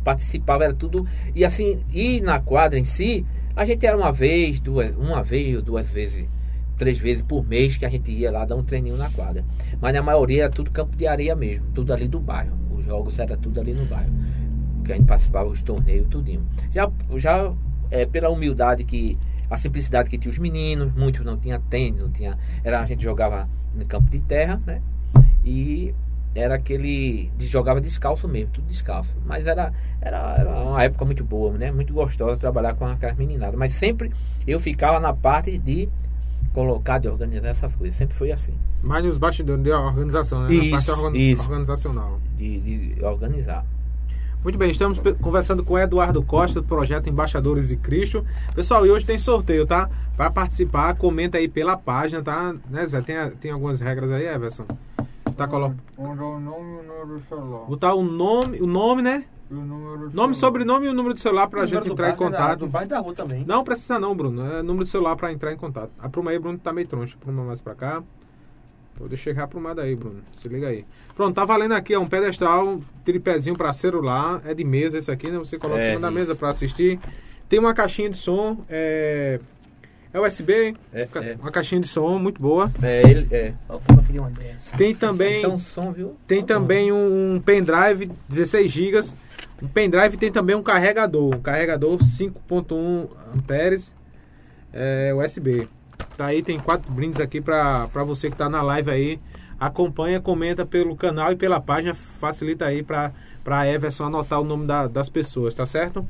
participava, 0.02 0.64
era 0.64 0.74
tudo. 0.74 1.06
E 1.36 1.44
assim, 1.44 1.80
e 1.94 2.22
na 2.22 2.40
quadra 2.40 2.80
em 2.80 2.86
si, 2.86 3.26
a 3.54 3.66
gente 3.66 3.86
era 3.86 3.98
uma 3.98 4.14
vez, 4.14 4.62
duas, 4.62 4.96
uma 4.96 5.22
vez 5.22 5.58
ou 5.58 5.62
duas 5.62 5.90
vezes, 5.90 6.26
três 6.78 6.98
vezes 6.98 7.24
por 7.24 7.46
mês 7.46 7.76
que 7.76 7.86
a 7.86 7.90
gente 7.90 8.12
ia 8.12 8.32
lá 8.32 8.46
dar 8.46 8.56
um 8.56 8.64
treininho 8.64 8.96
na 8.96 9.10
quadra. 9.10 9.44
Mas 9.82 9.94
na 9.94 10.02
maioria 10.02 10.44
era 10.44 10.52
tudo 10.52 10.72
campo 10.72 10.96
de 10.96 11.08
areia 11.08 11.36
mesmo, 11.36 11.66
tudo 11.74 11.92
ali 11.94 12.08
do 12.08 12.20
bairro. 12.20 12.56
Os 12.72 12.86
jogos 12.86 13.18
era 13.20 13.36
tudo 13.36 13.60
ali 13.60 13.74
no 13.74 13.86
bairro. 13.86 14.12
Que 14.86 14.94
a 14.94 14.96
gente 14.96 15.08
participava 15.08 15.50
dos 15.50 15.62
torneios, 15.62 16.08
tudinho. 16.08 16.46
Já, 16.74 16.90
já 17.16 17.54
é, 17.90 18.06
pela 18.06 18.30
humildade 18.30 18.84
que 18.84 19.18
a 19.50 19.58
simplicidade 19.58 20.10
que 20.10 20.18
tinha 20.18 20.32
os 20.32 20.38
meninos, 20.38 20.94
muitos 20.94 21.26
não 21.26 21.38
tinha 21.38 21.60
tênis, 21.60 22.02
não 22.02 22.10
tinha, 22.10 22.38
era 22.64 22.80
a 22.80 22.86
gente 22.86 23.04
jogava 23.04 23.50
no 23.74 23.86
campo 23.86 24.10
de 24.10 24.20
terra, 24.20 24.62
né? 24.66 24.82
E 25.44 25.94
era 26.36 26.56
aquele 26.56 27.32
jogava 27.40 27.82
descalço 27.82 28.28
mesmo, 28.28 28.52
tudo 28.52 28.68
descalço. 28.68 29.16
Mas 29.26 29.48
era, 29.48 29.74
era, 30.02 30.36
era 30.38 30.64
uma 30.64 30.84
época 30.84 31.06
muito 31.06 31.24
boa, 31.24 31.58
né? 31.58 31.72
Muito 31.72 31.94
gostosa 31.94 32.38
trabalhar 32.38 32.76
com 32.76 32.86
aquelas 32.86 33.18
meninadas. 33.18 33.58
Mas 33.58 33.72
sempre 33.72 34.12
eu 34.46 34.60
ficava 34.60 35.00
na 35.00 35.14
parte 35.14 35.58
de 35.58 35.90
colocar, 36.58 36.98
de 36.98 37.08
organizar 37.08 37.50
essas 37.50 37.76
coisas. 37.76 37.96
Sempre 37.96 38.18
foi 38.18 38.32
assim. 38.32 38.58
Mas 38.82 39.06
nos 39.06 39.20
bastidores 39.20 39.64
de 39.64 39.72
organização, 39.72 40.40
né? 40.40 40.52
Isso, 40.52 40.66
na 40.66 40.72
parte 40.72 40.92
organ 40.92 41.16
isso. 41.16 41.44
organizacional. 41.44 42.20
De, 42.36 42.60
de 42.94 43.06
organizar. 43.06 43.64
Muito 44.44 44.58
bem, 44.58 44.72
estamos 44.72 45.00
conversando 45.22 45.64
com 45.64 45.76
o 45.76 45.78
Eduardo 45.78 46.24
Costa 46.24 46.60
do 46.60 46.68
projeto 46.68 47.08
Embaixadores 47.10 47.68
de 47.68 47.76
Cristo. 47.76 48.26
Pessoal, 48.56 48.88
e 48.88 48.90
hoje 48.90 49.06
tem 49.06 49.20
sorteio, 49.20 49.68
tá? 49.68 49.88
Para 50.16 50.32
participar, 50.32 50.96
comenta 50.96 51.38
aí 51.38 51.48
pela 51.48 51.78
página, 51.78 52.24
tá? 52.24 52.56
Né, 52.68 52.88
Zé? 52.88 53.02
Tem, 53.02 53.16
tem 53.40 53.52
algumas 53.52 53.80
regras 53.80 54.10
aí, 54.10 54.26
Everson? 54.26 54.66
Tá 55.36 55.48
colo... 55.48 55.76
Mandar 55.96 56.24
o 56.24 56.40
nome 56.40 56.72
e 56.72 56.80
o 56.80 56.84
número 56.84 57.20
do 57.20 57.28
celular. 57.28 57.66
Botar 57.68 57.94
o 57.94 58.04
nome, 58.04 58.60
o 58.60 58.66
nome, 58.66 59.04
né? 59.04 59.26
O 59.50 59.56
número 59.56 60.00
Nome, 60.12 60.12
celular. 60.14 60.34
sobrenome 60.36 60.86
e 60.86 60.90
o 60.90 60.94
número 60.94 61.14
do 61.14 61.20
celular 61.20 61.48
pra 61.48 61.60
O 61.62 61.64
número 61.64 61.84
gente 61.84 61.94
entrar 61.94 62.10
em 62.10 62.12
bar, 62.12 62.20
né, 62.20 62.30
da- 62.32 62.38
contato. 62.38 62.60
Do 62.60 62.68
bar 62.68 62.84
e 62.84 62.88
da 62.88 63.00
rua 63.00 63.14
também. 63.14 63.44
Não 63.46 63.64
precisa 63.64 63.98
não, 64.00 64.16
Bruno. 64.16 64.46
É 64.46 64.62
número 64.62 64.84
de 64.84 64.90
celular 64.92 65.16
pra 65.16 65.32
entrar 65.32 65.54
em 65.54 65.58
contato. 65.58 65.90
Apruma 66.00 66.32
aí, 66.32 66.40
Bruno, 66.40 66.58
tá 66.58 66.74
meio 66.74 66.88
troncho. 66.88 67.16
Apruma 67.22 67.44
mais 67.44 67.62
pra 67.62 67.74
cá. 67.76 68.04
Pô, 68.98 69.08
deixa 69.08 69.30
eu 69.30 69.34
chegar 69.34 69.44
aprumado 69.46 69.80
aí, 69.80 69.96
Bruno. 69.96 70.22
Se 70.34 70.48
liga 70.50 70.68
aí. 70.68 70.84
Pronto, 71.16 71.36
tá 71.36 71.46
valendo 71.46 71.74
aqui, 71.74 71.96
ó, 71.96 72.00
um 72.02 72.08
pedestal, 72.08 72.68
um 72.68 72.82
tripézinho 73.06 73.56
pra 73.56 73.72
celular. 73.72 74.42
É 74.44 74.54
de 74.54 74.64
mesa 74.64 74.98
esse 74.98 75.12
aqui, 75.12 75.30
né? 75.30 75.38
Você 75.38 75.58
coloca 75.58 75.80
É, 75.80 75.84
em 75.84 75.90
cima 75.90 76.02
da 76.02 76.08
isso. 76.10 76.18
mesa 76.20 76.36
pra 76.36 76.50
assistir. 76.50 77.00
Tem 77.48 77.60
uma 77.60 77.74
caixinha 77.74 78.10
de 78.10 78.18
som, 78.18 78.58
é... 78.70 79.40
É 80.14 80.20
USB, 80.20 80.74
É, 80.94 81.06
ca- 81.06 81.24
é. 81.24 81.36
uma 81.40 81.52
caixinha 81.52 81.80
de 81.82 81.88
som 81.88 82.18
muito 82.18 82.42
boa. 82.42 82.72
É, 82.82 83.02
ele, 83.08 83.28
é. 83.30 83.54
Tem 84.78 84.96
também... 84.96 85.38
Isso 85.38 85.46
é 85.46 85.50
um 85.50 85.60
som, 85.60 85.92
viu? 85.92 86.16
Tem 86.26 86.44
também 86.44 86.92
um, 86.92 87.36
um 87.36 87.40
pendrive 87.40 88.10
16 88.28 88.72
GB. 88.72 89.00
Um 89.62 89.68
pendrive 89.68 90.18
tem 90.18 90.32
também 90.32 90.56
um 90.56 90.62
carregador, 90.64 91.36
um 91.36 91.40
carregador 91.42 91.98
5.1 91.98 93.08
amperes 93.36 93.94
é, 94.72 95.14
USB. 95.16 95.68
Tá 96.16 96.28
aí, 96.28 96.42
tem 96.44 96.60
quatro 96.60 96.92
brindes 96.92 97.20
aqui 97.20 97.42
pra 97.42 97.88
você 98.06 98.30
que 98.30 98.36
tá 98.36 98.50
na 98.50 98.62
live 98.62 98.90
aí. 98.92 99.20
Acompanha, 99.60 100.20
comenta 100.22 100.66
pelo 100.66 100.96
canal 100.96 101.32
e 101.32 101.36
pela 101.36 101.60
página, 101.60 101.96
facilita 102.20 102.66
aí 102.66 102.84
pra, 102.84 103.12
pra 103.44 103.68
Everson 103.68 104.06
anotar 104.06 104.40
o 104.40 104.44
nome 104.44 104.68
da- 104.68 104.88
das 104.88 105.10
pessoas, 105.10 105.56
tá 105.56 105.66
certo? 105.66 106.06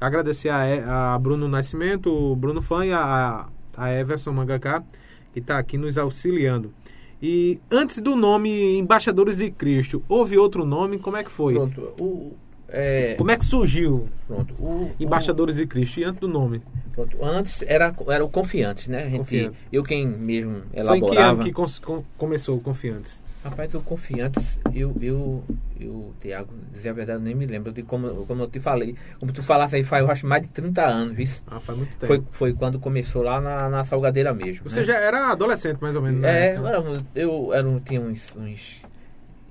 Agradecer 0.00 0.48
a, 0.50 1.14
a 1.14 1.18
Bruno 1.18 1.48
Nascimento, 1.48 2.12
o 2.12 2.36
Bruno 2.36 2.62
Fã 2.62 2.86
e 2.86 2.92
a, 2.92 3.46
a 3.76 3.92
Everson 3.92 4.32
Mangaká, 4.32 4.84
que 5.32 5.40
tá 5.40 5.58
aqui 5.58 5.76
nos 5.76 5.98
auxiliando. 5.98 6.72
E 7.20 7.58
antes 7.70 7.98
do 7.98 8.14
nome 8.14 8.78
Embaixadores 8.78 9.38
de 9.38 9.50
Cristo, 9.50 10.02
houve 10.08 10.36
outro 10.38 10.64
nome? 10.64 10.98
Como 10.98 11.16
é 11.16 11.24
que 11.24 11.30
foi? 11.32 11.54
Pronto. 11.54 11.80
O, 11.98 12.36
é, 12.74 13.14
Como 13.16 13.30
é 13.30 13.36
que 13.36 13.44
surgiu 13.44 14.08
pronto. 14.26 14.52
O, 14.54 14.90
Embaixadores 14.98 15.56
de 15.56 15.66
Cristo? 15.66 16.00
E 16.00 16.04
antes 16.04 16.20
do 16.20 16.28
nome? 16.28 16.58
o- 16.58 16.90
pronto. 16.90 17.24
Antes 17.24 17.62
era, 17.62 17.94
era 18.08 18.24
o 18.24 18.28
Confiantes, 18.28 18.88
né? 18.88 19.02
A 19.04 19.08
gente, 19.08 19.18
Confiantes. 19.18 19.66
Eu 19.72 19.82
quem 19.82 20.06
mesmo 20.06 20.62
Foi 20.86 20.98
em 20.98 21.00
que 21.00 21.16
ano 21.16 21.38
elaborava. 21.38 21.42
que 21.42 21.52
com- 21.52 22.04
começou 22.18 22.56
o 22.56 22.60
Confiantes? 22.60 23.22
Rapaz, 23.44 23.74
o 23.74 23.80
Confiantes, 23.82 24.58
eu, 24.72 24.96
eu, 25.02 25.44
eu, 25.78 26.14
Tiago, 26.18 26.48
dizer 26.72 26.88
a 26.88 26.92
verdade, 26.94 27.18
eu 27.18 27.24
nem 27.24 27.34
me 27.34 27.44
lembro 27.44 27.72
de 27.72 27.82
como, 27.82 28.24
como 28.24 28.42
eu 28.42 28.48
te 28.48 28.58
falei. 28.58 28.96
Como 29.20 29.32
tu 29.32 29.42
falasse 29.42 29.76
aí, 29.76 29.84
faz, 29.84 30.02
eu 30.02 30.10
acho, 30.10 30.26
mais 30.26 30.40
de 30.42 30.48
30 30.48 30.82
anos, 30.86 31.14
viu? 31.14 31.28
Ah, 31.46 31.60
faz 31.60 31.76
muito 31.78 31.90
tempo. 31.90 32.06
Foi, 32.06 32.22
foi 32.32 32.52
quando 32.54 32.78
começou 32.80 33.22
lá 33.22 33.42
na, 33.42 33.68
na 33.68 33.84
Salgadeira 33.84 34.32
mesmo. 34.32 34.66
Você 34.66 34.80
né? 34.80 34.86
já 34.86 34.94
era 34.96 35.30
adolescente, 35.30 35.78
mais 35.78 35.94
ou 35.94 36.00
menos, 36.00 36.22
né? 36.22 36.52
É, 36.52 36.56
eu, 36.56 36.66
era, 36.66 36.82
eu 37.14 37.52
era, 37.52 37.68
um- 37.68 37.78
tinha 37.80 38.00
uns, 38.00 38.34
uns 38.34 38.82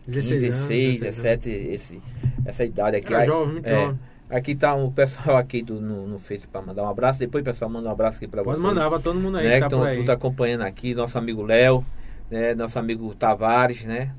16 0.07 0.41
15, 0.41 0.45
anos, 0.45 0.67
16, 0.67 0.99
16 0.99 1.15
17, 1.15 1.49
esse, 1.49 2.01
essa 2.45 2.65
idade 2.65 2.97
aqui. 2.97 3.13
Aí- 3.13 3.25
jovem, 3.25 3.53
muito 3.53 3.67
é, 3.67 3.81
jovem. 3.85 3.99
Aqui 4.29 4.55
tá 4.55 4.73
o 4.73 4.91
pessoal 4.91 5.37
aqui 5.37 5.61
do, 5.61 5.79
no, 5.79 6.07
no 6.07 6.17
Face 6.19 6.47
para 6.47 6.61
mandar 6.61 6.83
um 6.83 6.89
abraço. 6.89 7.19
Depois 7.19 7.43
pessoal 7.43 7.69
manda 7.69 7.87
um 7.87 7.91
abraço 7.91 8.17
aqui 8.17 8.27
para 8.27 8.43
Pode 8.43 8.59
vocês. 8.59 8.73
mandar 8.73 8.89
pra 8.89 8.99
todo 8.99 9.19
mundo 9.19 9.37
aí 9.37 9.47
né, 9.47 9.55
que 9.55 9.59
tá 9.61 9.67
que 9.67 9.75
por 9.75 9.81
tão, 9.81 9.87
aí. 9.87 9.97
tu 9.99 10.05
tá 10.05 10.13
acompanhando 10.13 10.61
aqui, 10.61 10.95
nosso 10.95 11.17
amigo 11.17 11.43
Léo, 11.43 11.85
né, 12.31 12.55
nosso 12.55 12.79
amigo 12.79 13.13
Tavares, 13.13 13.83
né? 13.83 14.11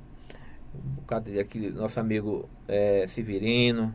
Um 0.74 1.00
bocado 1.00 1.30
de 1.30 1.38
aqui, 1.38 1.70
nosso 1.70 1.98
amigo 1.98 2.48
é, 2.68 3.06
Severino. 3.08 3.94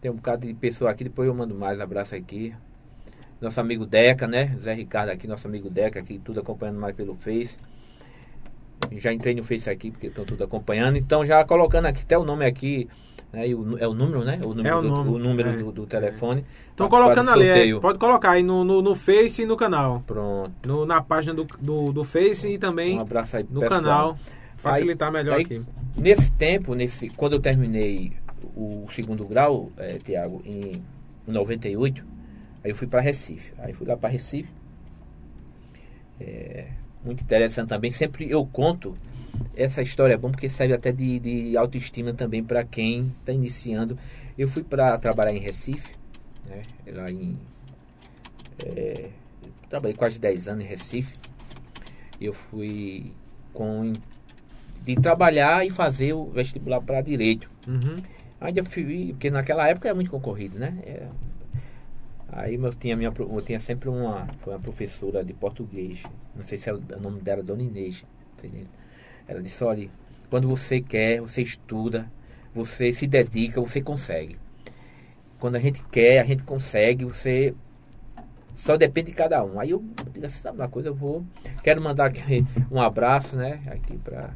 Tem 0.00 0.10
um 0.10 0.14
bocado 0.14 0.46
de 0.46 0.54
pessoa 0.54 0.90
aqui, 0.90 1.04
depois 1.04 1.26
eu 1.28 1.34
mando 1.34 1.54
mais 1.54 1.80
abraço 1.80 2.14
aqui. 2.14 2.54
Nosso 3.40 3.60
amigo 3.60 3.84
Deca, 3.84 4.28
né? 4.28 4.56
Zé 4.60 4.72
Ricardo 4.74 5.10
aqui, 5.10 5.26
nosso 5.26 5.48
amigo 5.48 5.68
Deca 5.68 5.98
aqui, 5.98 6.20
tudo 6.24 6.40
acompanhando 6.40 6.78
mais 6.78 6.94
pelo 6.94 7.14
Face. 7.14 7.58
Já 8.90 9.12
entrei 9.12 9.34
no 9.34 9.42
Face 9.44 9.68
aqui, 9.70 9.90
porque 9.90 10.08
estão 10.08 10.24
tudo 10.24 10.44
acompanhando. 10.44 10.96
Então 10.96 11.24
já 11.24 11.44
colocando 11.44 11.86
aqui 11.86 12.02
até 12.02 12.16
o 12.18 12.24
nome 12.24 12.44
aqui, 12.44 12.88
né? 13.32 13.48
e 13.48 13.54
o 13.54 13.78
é 13.78 13.86
o 13.86 13.94
número, 13.94 14.24
né? 14.24 14.40
O 14.44 14.48
número, 14.48 14.68
É 14.68 14.74
o 14.74 14.82
do, 14.82 14.88
nome, 14.88 15.10
o 15.10 15.18
número 15.18 15.48
é, 15.50 15.56
do, 15.56 15.72
do 15.72 15.86
telefone. 15.86 16.44
Estão 16.70 16.88
colocando 16.88 17.26
do 17.26 17.32
ali, 17.32 17.46
é, 17.46 17.80
pode 17.80 17.98
colocar 17.98 18.32
aí 18.32 18.42
no, 18.42 18.64
no, 18.64 18.82
no 18.82 18.94
Face 18.94 19.42
e 19.42 19.46
no 19.46 19.56
canal. 19.56 20.02
Pronto. 20.06 20.52
No, 20.66 20.84
na 20.84 21.00
página 21.00 21.32
do, 21.34 21.44
do, 21.60 21.92
do 21.92 22.04
Face 22.04 22.48
e 22.48 22.58
também 22.58 22.98
Um 22.98 23.02
abraço 23.02 23.36
aí 23.36 23.46
no 23.48 23.60
pessoal. 23.60 23.80
canal. 23.82 24.18
Facilitar 24.56 25.10
melhor 25.10 25.36
aí- 25.36 25.42
aqui. 25.44 25.62
Nesse 25.96 26.30
tempo, 26.32 26.74
nesse, 26.74 27.08
quando 27.10 27.34
eu 27.34 27.40
terminei 27.40 28.12
o 28.56 28.86
segundo 28.94 29.24
grau, 29.24 29.70
é, 29.76 29.98
Tiago, 29.98 30.40
em 30.44 30.72
98, 31.26 32.04
aí 32.64 32.70
eu 32.70 32.74
fui 32.76 32.86
para 32.86 33.00
Recife. 33.00 33.52
Aí 33.58 33.72
fui 33.72 33.86
lá 33.86 33.96
para 33.96 34.08
Recife. 34.10 34.48
É, 36.20 36.66
muito 37.04 37.22
interessante 37.22 37.68
também. 37.68 37.90
Sempre 37.90 38.30
eu 38.30 38.44
conto 38.46 38.96
essa 39.54 39.82
história 39.82 40.14
é 40.14 40.16
bom 40.16 40.30
porque 40.30 40.48
serve 40.48 40.74
até 40.74 40.92
de, 40.92 41.18
de 41.18 41.56
autoestima 41.56 42.12
também 42.12 42.42
para 42.42 42.64
quem 42.64 43.12
está 43.20 43.32
iniciando. 43.32 43.98
Eu 44.36 44.48
fui 44.48 44.62
para 44.62 44.96
trabalhar 44.98 45.32
em 45.32 45.40
Recife, 45.40 45.94
né? 46.46 46.62
Lá 46.86 47.10
em 47.10 47.38
é, 48.64 49.10
trabalhei 49.68 49.96
quase 49.96 50.18
10 50.18 50.48
anos 50.48 50.64
em 50.64 50.68
Recife. 50.68 51.14
Eu 52.20 52.32
fui 52.32 53.12
com 53.52 53.92
de 54.82 54.96
trabalhar 54.96 55.64
e 55.66 55.70
fazer 55.70 56.12
o 56.12 56.26
vestibular 56.26 56.80
para 56.80 57.00
direito. 57.00 57.48
Uhum. 57.66 57.96
Eu 58.54 58.64
fui, 58.64 59.08
porque 59.12 59.30
naquela 59.30 59.68
época 59.68 59.88
era 59.88 59.94
muito 59.94 60.10
concorrido, 60.10 60.58
né? 60.58 60.76
É, 60.82 61.06
aí 62.32 62.54
eu 62.54 62.74
tinha, 62.74 62.96
minha, 62.96 63.12
eu 63.16 63.42
tinha 63.42 63.60
sempre 63.60 63.88
uma, 63.88 64.26
foi 64.40 64.54
uma 64.54 64.58
professora 64.58 65.22
de 65.22 65.32
português, 65.34 66.02
não 66.34 66.42
sei 66.42 66.58
se 66.58 66.70
o 66.70 66.76
o 66.76 67.00
nome 67.00 67.20
dela, 67.20 67.42
Dona 67.42 67.62
Inês. 67.62 68.02
Ela 69.28 69.40
disse, 69.40 69.62
olha, 69.62 69.88
quando 70.28 70.48
você 70.48 70.80
quer, 70.80 71.20
você 71.20 71.42
estuda, 71.42 72.10
você 72.54 72.92
se 72.92 73.06
dedica, 73.06 73.60
você 73.60 73.80
consegue. 73.80 74.36
Quando 75.38 75.56
a 75.56 75.60
gente 75.60 75.82
quer, 75.84 76.20
a 76.20 76.24
gente 76.24 76.42
consegue, 76.42 77.04
você 77.04 77.54
só 78.54 78.76
depende 78.76 79.10
de 79.10 79.16
cada 79.16 79.44
um. 79.44 79.60
Aí 79.60 79.70
eu 79.70 79.84
digo 80.12 80.26
assim, 80.26 80.40
sabe 80.40 80.58
uma 80.58 80.68
coisa, 80.68 80.88
eu 80.88 80.94
vou. 80.94 81.24
Quero 81.62 81.82
mandar 81.82 82.06
aqui 82.06 82.44
um 82.70 82.80
abraço, 82.80 83.36
né? 83.36 83.62
Aqui 83.66 83.96
para 83.98 84.30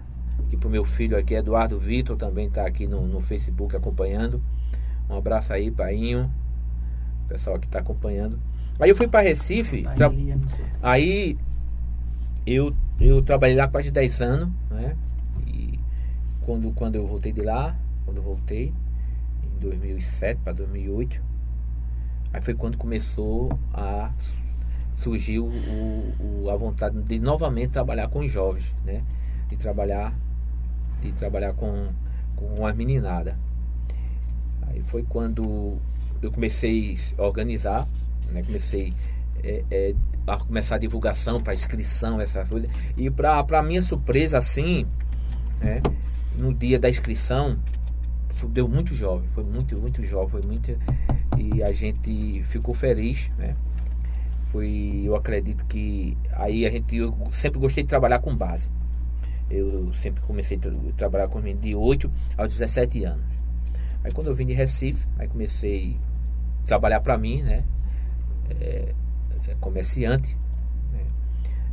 aqui 0.46 0.56
pro 0.56 0.70
meu 0.70 0.84
filho 0.84 1.18
aqui, 1.18 1.34
Eduardo 1.34 1.78
Vitor, 1.78 2.16
também 2.16 2.46
está 2.46 2.66
aqui 2.66 2.86
no, 2.86 3.06
no 3.06 3.20
Facebook 3.20 3.76
acompanhando. 3.76 4.40
Um 5.08 5.16
abraço 5.16 5.52
aí, 5.52 5.70
painho. 5.70 6.30
Pessoal 7.28 7.58
que 7.58 7.66
está 7.66 7.80
acompanhando. 7.80 8.38
Aí 8.78 8.90
eu 8.90 8.96
fui 8.96 9.08
para 9.08 9.20
Recife, 9.20 9.76
Aí, 9.88 9.96
tra- 9.96 10.08
aí 10.82 11.38
eu, 12.46 12.74
eu 13.00 13.22
trabalhei 13.22 13.56
lá 13.56 13.66
quase 13.68 13.90
10 13.90 14.20
anos, 14.20 14.50
né? 14.70 14.96
E 15.46 15.78
quando, 16.42 16.70
quando 16.72 16.94
eu 16.96 17.06
voltei 17.06 17.32
de 17.32 17.40
lá, 17.42 17.74
quando 18.04 18.18
eu 18.18 18.22
voltei, 18.22 18.72
em 19.42 19.58
2007 19.60 20.40
para 20.44 20.52
2008, 20.52 21.20
aí 22.32 22.40
foi 22.42 22.54
quando 22.54 22.76
começou 22.76 23.58
a 23.72 24.10
surgir 24.96 25.38
o, 25.40 25.46
o- 25.46 26.50
a 26.50 26.56
vontade 26.56 27.00
de 27.02 27.18
novamente 27.18 27.70
trabalhar 27.70 28.08
com 28.08 28.20
os 28.20 28.30
jovens, 28.30 28.72
né? 28.84 29.00
De 29.48 29.56
trabalhar, 29.56 30.12
de 31.02 31.12
trabalhar 31.12 31.54
com, 31.54 31.88
com 32.36 32.66
as 32.66 32.76
meninadas. 32.76 33.34
Aí 34.68 34.82
foi 34.82 35.02
quando 35.02 35.76
eu 36.22 36.30
comecei 36.32 36.96
a 37.18 37.22
organizar, 37.22 37.86
né? 38.32 38.42
Comecei 38.42 38.92
é, 39.42 39.64
é, 39.70 39.94
a 40.26 40.36
começar 40.38 40.76
a 40.76 40.78
divulgação 40.78 41.40
para 41.40 41.54
inscrição, 41.54 42.20
essas 42.20 42.48
coisas. 42.48 42.70
E 42.96 43.10
para 43.10 43.62
minha 43.62 43.82
surpresa, 43.82 44.38
assim, 44.38 44.86
né? 45.60 45.80
no 46.36 46.52
dia 46.52 46.78
da 46.78 46.88
inscrição, 46.88 47.58
deu 48.48 48.68
muito 48.68 48.94
jovem, 48.94 49.28
foi 49.34 49.44
muito, 49.44 49.76
muito 49.78 50.04
jovem, 50.04 50.28
foi 50.28 50.42
muito. 50.42 50.76
E 51.38 51.62
a 51.62 51.72
gente 51.72 52.42
ficou 52.48 52.74
feliz, 52.74 53.30
né? 53.38 53.54
Foi, 54.52 55.02
eu 55.04 55.14
acredito 55.16 55.64
que 55.66 56.16
aí 56.32 56.66
a 56.66 56.70
gente, 56.70 56.96
eu 56.96 57.14
sempre 57.32 57.58
gostei 57.58 57.82
de 57.82 57.88
trabalhar 57.88 58.20
com 58.20 58.34
base. 58.34 58.70
Eu 59.50 59.92
sempre 59.94 60.22
comecei 60.22 60.56
a 60.56 60.60
tra- 60.60 60.72
trabalhar 60.96 61.28
com 61.28 61.40
de 61.40 61.74
8 61.74 62.10
aos 62.36 62.52
17 62.52 63.04
anos. 63.04 63.35
Aí 64.06 64.12
quando 64.12 64.28
eu 64.28 64.34
vim 64.36 64.46
de 64.46 64.52
Recife, 64.54 65.04
aí 65.18 65.26
comecei 65.26 65.96
a 66.62 66.66
trabalhar 66.66 67.00
para 67.00 67.18
mim, 67.18 67.42
né? 67.42 67.64
é, 68.60 68.94
é, 69.48 69.54
comerciante. 69.60 70.36
né? 70.92 71.00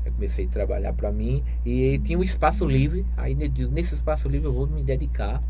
Eu 0.04 0.12
comecei 0.14 0.46
a 0.46 0.50
trabalhar 0.50 0.94
para 0.94 1.12
mim 1.12 1.44
e 1.64 2.00
tinha 2.00 2.18
um 2.18 2.24
espaço 2.24 2.66
livre. 2.66 3.06
Aí 3.16 3.36
nesse 3.36 3.94
espaço 3.94 4.28
livre 4.28 4.48
eu 4.48 4.54
vou 4.54 4.66
me 4.66 4.82
dedicar 4.84 5.44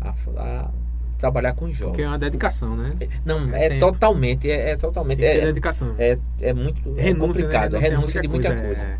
a, 0.00 0.14
a 0.36 0.70
trabalhar 1.18 1.54
com 1.54 1.72
jovens. 1.72 1.90
Porque 1.90 2.02
é 2.02 2.08
uma 2.08 2.20
dedicação, 2.20 2.76
né? 2.76 2.96
Não, 3.24 3.52
É 3.52 3.66
é, 3.66 3.78
totalmente, 3.80 4.48
é, 4.48 4.70
é 4.70 4.76
totalmente. 4.76 5.24
É, 5.24 5.40
dedicação. 5.40 5.96
é, 5.98 6.16
é 6.40 6.52
muito 6.52 6.96
é 6.96 7.02
renúncia, 7.02 7.42
complicado, 7.42 7.72
né? 7.72 7.78
é 7.78 7.90
renúncia 7.90 8.20
de 8.20 8.28
muita 8.28 8.48
coisa. 8.54 8.80
É, 8.80 8.98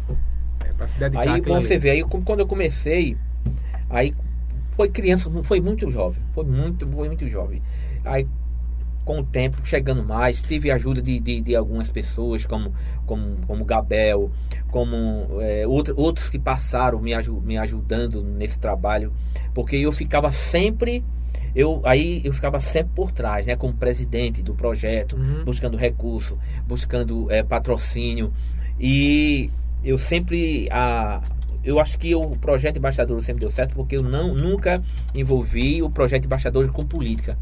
é 0.61 0.73
pra 0.73 0.89
se 0.89 0.99
dedicar 0.99 1.35
Aí 1.35 1.41
você 1.41 1.79
vê, 1.79 1.91
aí 1.91 2.03
quando 2.03 2.41
eu 2.41 2.49
comecei, 2.49 3.17
aí 3.89 4.13
foi 4.77 4.89
criança, 4.89 5.31
foi 5.45 5.61
muito 5.61 5.91
jovem, 5.91 6.23
foi 6.35 6.45
muito, 6.45 6.87
foi 6.87 7.09
muito 7.09 7.29
jovem. 7.29 7.63
Aí 8.05 8.27
com 9.05 9.19
o 9.19 9.25
tempo, 9.25 9.59
chegando 9.67 10.05
mais, 10.05 10.41
tive 10.41 10.71
ajuda 10.71 11.03
de, 11.03 11.19
de, 11.19 11.41
de 11.41 11.57
algumas 11.57 11.91
pessoas, 11.91 12.47
como, 12.47 12.73
como, 13.05 13.37
como 13.49 13.65
Gabel, 13.65 14.31
como 14.71 15.27
é, 15.41 15.67
outro- 15.67 15.95
outros 15.99 16.29
que 16.29 16.39
passaram 16.39 17.01
me, 17.01 17.11
me 17.45 17.59
ajudando 17.59 18.23
nesse 18.23 18.61
trabalho, 18.61 19.13
porque 19.53 19.75
eu 19.75 19.91
ficava 19.91 20.31
sempre, 20.31 21.03
eu, 21.53 21.81
aí 21.85 22.23
eu 22.25 22.33
ficava 22.33 22.61
sempre 22.61 22.93
por 22.95 23.11
trás, 23.11 23.45
né, 23.49 23.57
como 23.57 23.75
presidente 23.75 24.41
do 24.41 24.55
projeto, 24.55 25.17
Uhum. 25.17 25.45
buscando 25.45 25.77
recurso, 25.77 26.39
buscando 26.65 27.29
é, 27.29 27.43
patrocínio, 27.43 28.33
e 28.79 29.51
eu 29.83 29.99
sempre, 29.99 30.69
a, 30.71 31.21
eu 31.65 31.79
acho 31.79 31.99
que 31.99 32.15
o 32.15 32.31
projeto 32.37 32.77
Embaixador 32.77 33.23
sempre 33.23 33.41
deu 33.41 33.51
certo, 33.51 33.75
porque 33.75 33.97
eu 33.97 34.03
não, 34.03 34.35
nunca 34.35 34.83
envolvi 35.15 35.83
o 35.83 35.91
projeto 35.91 36.25
Embaixador 36.25 36.71
com 36.73 36.85
política. 36.85 37.37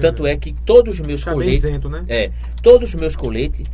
Tanto 0.00 0.26
é 0.26 0.36
que 0.36 0.52
todos 0.52 0.98
os 0.98 1.06
meus 1.06 1.20
Fica 1.20 1.30
bem 1.32 1.40
coletes, 1.40 1.64
isento, 1.64 1.88
né? 1.88 2.04
é, 2.08 2.30
todos 2.62 2.88
os 2.88 2.94
meus 3.00 3.14
coletes, 3.14 3.66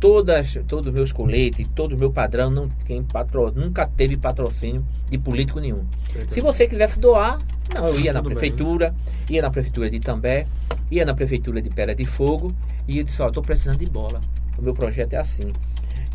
todas, 0.00 0.58
todos 0.66 0.88
os 0.88 0.94
meus 0.94 1.12
coletes, 1.12 1.68
todo 1.74 1.92
o 1.94 1.98
meu 1.98 2.10
padrão, 2.10 2.50
não, 2.50 2.68
quem 2.86 3.04
patro, 3.04 3.52
nunca 3.54 3.86
teve 3.86 4.16
patrocínio 4.16 4.84
de 5.08 5.18
político 5.18 5.60
nenhum. 5.60 5.84
Se 6.30 6.40
você 6.40 6.66
quisesse 6.66 6.98
doar, 6.98 7.38
não, 7.72 7.86
eu 7.88 8.00
ia 8.00 8.12
na 8.12 8.20
Tudo 8.20 8.30
bem. 8.30 8.38
prefeitura, 8.38 8.94
ia 9.28 9.42
na 9.42 9.50
prefeitura 9.50 9.90
de 9.90 9.96
Itambé, 9.98 10.46
ia 10.90 11.04
na 11.04 11.14
prefeitura 11.14 11.62
de 11.62 11.68
Pera 11.68 11.94
de 11.94 12.04
Fogo 12.04 12.52
e 12.88 12.98
eu 12.98 13.04
disse, 13.04 13.22
ó, 13.22 13.28
estou 13.28 13.42
precisando 13.42 13.78
de 13.78 13.86
bola. 13.86 14.20
O 14.58 14.62
meu 14.62 14.74
projeto 14.74 15.12
é 15.12 15.18
assim. 15.18 15.52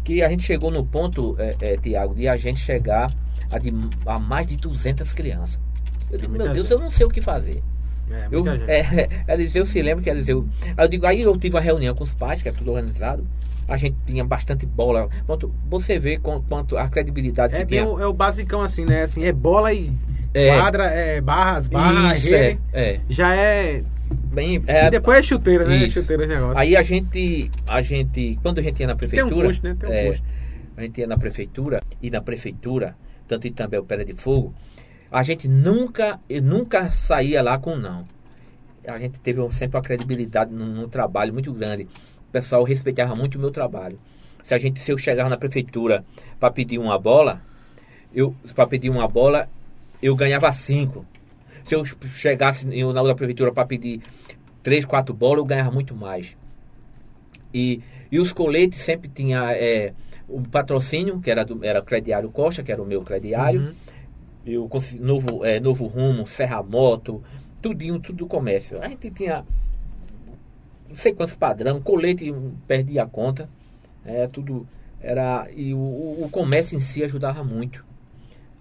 Que 0.04 0.22
a 0.22 0.30
gente 0.30 0.44
chegou 0.44 0.70
no 0.70 0.86
ponto, 0.86 1.36
é, 1.40 1.56
é, 1.62 1.78
Tiago, 1.78 2.14
de 2.14 2.28
a 2.28 2.36
gente 2.36 2.60
chegar 2.60 3.10
a, 3.52 3.58
de, 3.60 3.74
a 4.06 4.20
mais 4.20 4.48
de 4.48 4.56
200 4.58 5.14
crianças. 5.14 5.60
Eu 6.12 6.18
digo, 6.18 6.30
muita 6.30 6.46
meu 6.46 6.54
Deus, 6.54 6.66
gente. 6.68 6.74
eu 6.74 6.80
não 6.80 6.92
sei 6.92 7.06
o 7.06 7.10
que 7.10 7.22
fazer. 7.22 7.62
É, 8.10 8.28
Eu, 8.32 8.44
é, 8.68 9.10
Eliseu 9.34 9.66
se 9.66 9.82
lembra 9.82 10.04
que 10.04 10.10
Eliseu. 10.10 10.46
Aí 10.78 10.86
eu 10.86 10.88
digo, 10.90 11.06
aí 11.08 11.22
eu 11.22 11.36
tive 11.38 11.56
uma 11.56 11.62
reunião 11.62 11.96
com 11.96 12.04
os 12.04 12.14
pais, 12.14 12.42
que 12.42 12.50
é 12.50 12.52
tudo 12.52 12.72
organizado. 12.72 13.26
A 13.68 13.78
gente 13.78 13.98
tinha 14.06 14.24
bastante 14.24 14.64
bola. 14.66 15.10
Quanto, 15.26 15.52
você 15.68 15.98
vê 15.98 16.18
quanto 16.20 16.78
a 16.78 16.88
credibilidade 16.88 17.56
É, 17.56 17.60
que 17.60 17.66
bem 17.66 17.80
tinha. 17.80 17.92
o, 17.92 18.00
é 18.00 18.06
o 18.06 18.14
basicão 18.14 18.62
assim, 18.62 18.86
né? 18.86 19.02
Assim, 19.02 19.24
é 19.24 19.32
bola 19.32 19.74
e 19.74 19.92
É. 20.36 20.56
quadra, 20.60 20.86
é 20.86 21.20
barras, 21.20 21.68
barras, 21.68 22.20
Isso, 22.20 22.30
rede. 22.30 22.60
é, 22.72 22.94
é. 22.94 23.00
Já 23.10 23.36
é. 23.36 23.84
Bem, 24.32 24.62
é, 24.68 24.86
e 24.86 24.90
depois 24.92 25.18
é 25.18 25.24
chuteira, 25.24 25.66
né? 25.68 25.78
Isso. 25.78 26.00
Chuteira 26.02 26.28
negócio. 26.28 26.60
Aí 26.60 26.76
a 26.76 26.84
gente, 26.84 27.50
a 27.68 27.82
gente, 27.82 28.38
quando 28.44 28.60
a 28.60 28.62
gente 28.62 28.80
ia 28.82 28.86
na 28.88 28.96
Tem 28.96 29.08
um 29.08 29.10
prefeitura, 29.10 29.48
custo, 29.48 29.68
né? 29.68 29.76
Tem 29.80 29.90
um 29.90 29.94
é, 29.94 30.06
custo. 30.10 30.24
a 30.78 30.82
gente 30.84 31.02
ia 31.02 31.08
na 31.08 31.18
prefeitura 31.18 31.82
e 32.00 32.12
na 32.12 32.22
prefeitura, 32.22 32.96
tanto 33.28 33.48
em 33.48 33.54
também 33.54 33.80
o 33.80 33.84
Pera 33.84 34.06
de 34.06 34.14
Fogo, 34.14 34.54
a 35.12 35.24
gente 35.24 35.48
nunca, 35.48 36.20
nunca 36.44 36.90
saía 36.92 37.42
lá 37.42 37.58
com 37.58 37.76
não. 37.76 38.06
A 38.88 39.00
gente 39.00 39.20
teve 39.20 39.40
sempre 39.52 39.78
uma 39.78 39.84
credibilidade 39.84 40.54
no, 40.54 40.66
no 40.66 40.88
trabalho 40.88 41.34
muito 41.34 41.52
grande. 41.54 41.88
O 42.28 42.32
pessoal 42.32 42.64
respeitava 42.64 43.16
muito 43.16 43.36
o 43.36 43.40
meu 43.40 43.52
trabalho. 43.52 43.98
Se 44.44 44.54
a 44.54 44.58
gente, 44.58 44.80
se 44.80 44.92
eu 44.92 44.98
chegava 44.98 45.30
na 45.30 45.38
prefeitura 45.38 46.06
para 46.40 46.52
pedir 46.52 46.78
uma 46.78 47.00
bola, 47.00 47.42
eu 48.14 48.36
para 48.54 48.68
pedir 48.68 48.90
uma 48.90 49.08
bola, 49.08 49.50
eu 50.02 50.16
ganhava 50.16 50.52
cinco. 50.52 51.06
Se 51.66 51.74
eu 51.74 51.84
chegasse 52.14 52.68
eu, 52.78 52.94
na 52.94 53.02
outra 53.02 53.16
prefeitura 53.16 53.52
para 53.52 53.66
pedir 53.66 54.02
três, 54.62 54.86
quatro 54.86 55.14
bolas, 55.16 55.40
eu 55.40 55.46
ganhava 55.46 55.72
muito 55.72 55.96
mais. 55.96 56.36
E, 57.54 57.82
e 58.12 58.20
os 58.20 58.32
coletes 58.32 58.80
sempre 58.80 59.10
tinha 59.10 59.52
é, 59.54 59.94
o 60.28 60.42
patrocínio, 60.42 61.20
que 61.20 61.30
era 61.30 61.44
do 61.46 61.64
era 61.64 61.80
o 61.80 61.84
crediário 61.84 62.30
Costa, 62.30 62.64
que 62.64 62.72
era 62.72 62.82
o 62.82 62.86
meu 62.86 63.02
crediário. 63.02 63.62
Uhum. 63.62 63.74
E 64.46 64.58
o 64.58 64.70
novo, 65.00 65.44
é, 65.46 65.60
novo 65.60 65.88
Rumo, 65.88 66.28
Serra 66.28 66.62
Moto, 66.62 67.24
tudinho, 67.62 68.00
tudo 68.00 68.18
do 68.18 68.28
comércio. 68.28 68.82
A 68.82 68.88
gente 68.88 69.10
tinha 69.10 69.44
não 70.88 70.96
sei 70.96 71.14
quantos 71.14 71.36
padrão, 71.36 71.82
colete 71.82 72.34
perdia 72.68 73.04
a 73.04 73.08
conta. 73.08 73.50
É, 74.06 74.28
tudo 74.28 74.68
era. 75.02 75.48
E 75.56 75.74
o, 75.74 75.78
o- 75.78 76.30
comércio 76.32 76.78
em 76.78 76.80
si 76.80 77.04
ajudava 77.04 77.44
muito. 77.44 77.84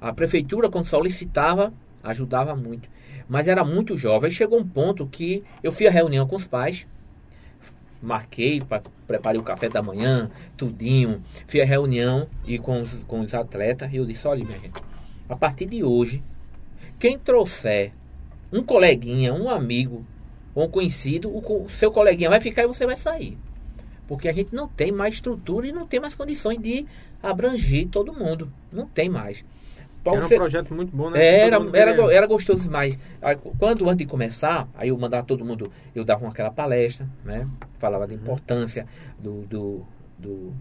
A 0.00 0.12
prefeitura, 0.12 0.68
quando 0.70 0.86
solicitava, 0.86 1.72
ajudava 2.02 2.56
muito. 2.56 2.88
Mas 3.28 3.46
era 3.48 3.64
muito 3.64 3.96
jovem. 3.96 4.28
Aí 4.28 4.34
chegou 4.34 4.58
um 4.58 4.66
ponto 4.66 5.06
que 5.06 5.42
eu 5.62 5.70
fiz 5.70 5.88
a 5.88 5.90
reunião 5.90 6.26
com 6.26 6.36
os 6.36 6.46
pais. 6.46 6.86
Marquei, 8.04 8.60
pra, 8.60 8.82
preparei 9.06 9.40
o 9.40 9.44
café 9.44 9.68
da 9.68 9.82
manhã, 9.82 10.30
tudinho. 10.56 11.22
Fiz 11.46 11.62
a 11.62 11.64
reunião 11.64 12.28
e 12.46 12.58
com 12.58 12.82
os, 12.82 12.92
com 13.06 13.20
os 13.20 13.34
atletas. 13.34 13.92
E 13.92 13.96
eu 13.96 14.04
disse: 14.04 14.26
olha, 14.28 14.44
minha 14.44 14.58
gente, 14.58 14.80
a 15.28 15.36
partir 15.36 15.66
de 15.66 15.82
hoje, 15.82 16.22
quem 16.98 17.18
trouxer 17.18 17.92
um 18.52 18.62
coleguinha, 18.62 19.34
um 19.34 19.48
amigo 19.48 20.04
ou 20.54 20.64
um 20.64 20.68
conhecido, 20.68 21.28
o, 21.28 21.64
o 21.64 21.70
seu 21.70 21.90
coleguinha 21.90 22.30
vai 22.30 22.40
ficar 22.40 22.62
e 22.62 22.66
você 22.66 22.86
vai 22.86 22.96
sair. 22.96 23.36
Porque 24.06 24.28
a 24.28 24.32
gente 24.32 24.54
não 24.54 24.68
tem 24.68 24.92
mais 24.92 25.14
estrutura 25.14 25.66
e 25.66 25.72
não 25.72 25.86
tem 25.86 25.98
mais 25.98 26.14
condições 26.14 26.60
de 26.60 26.86
abranger 27.22 27.88
todo 27.88 28.12
mundo. 28.12 28.52
Não 28.70 28.86
tem 28.86 29.08
mais. 29.08 29.44
Era 30.12 30.24
um 30.24 30.28
você- 30.28 30.34
projeto 30.36 30.74
muito 30.74 30.94
bom, 30.94 31.08
né? 31.10 31.24
era, 31.46 31.58
mundo 31.60 31.74
era, 31.76 31.92
go- 31.94 32.10
era 32.10 32.26
gostoso 32.26 32.62
demais. 32.64 32.98
Aí, 33.22 33.36
Quando 33.58 33.84
antes 33.88 33.98
de 33.98 34.06
começar, 34.06 34.68
aí 34.74 34.88
eu 34.90 34.98
mandava 34.98 35.26
todo 35.26 35.44
mundo, 35.44 35.70
eu 35.94 36.04
dava 36.04 36.26
aquela 36.28 36.50
palestra, 36.50 37.08
né? 37.24 37.48
Falava 37.78 38.06
da 38.06 38.14
importância 38.14 38.86
do, 39.18 39.42
do, 39.46 39.86
do, 40.18 40.52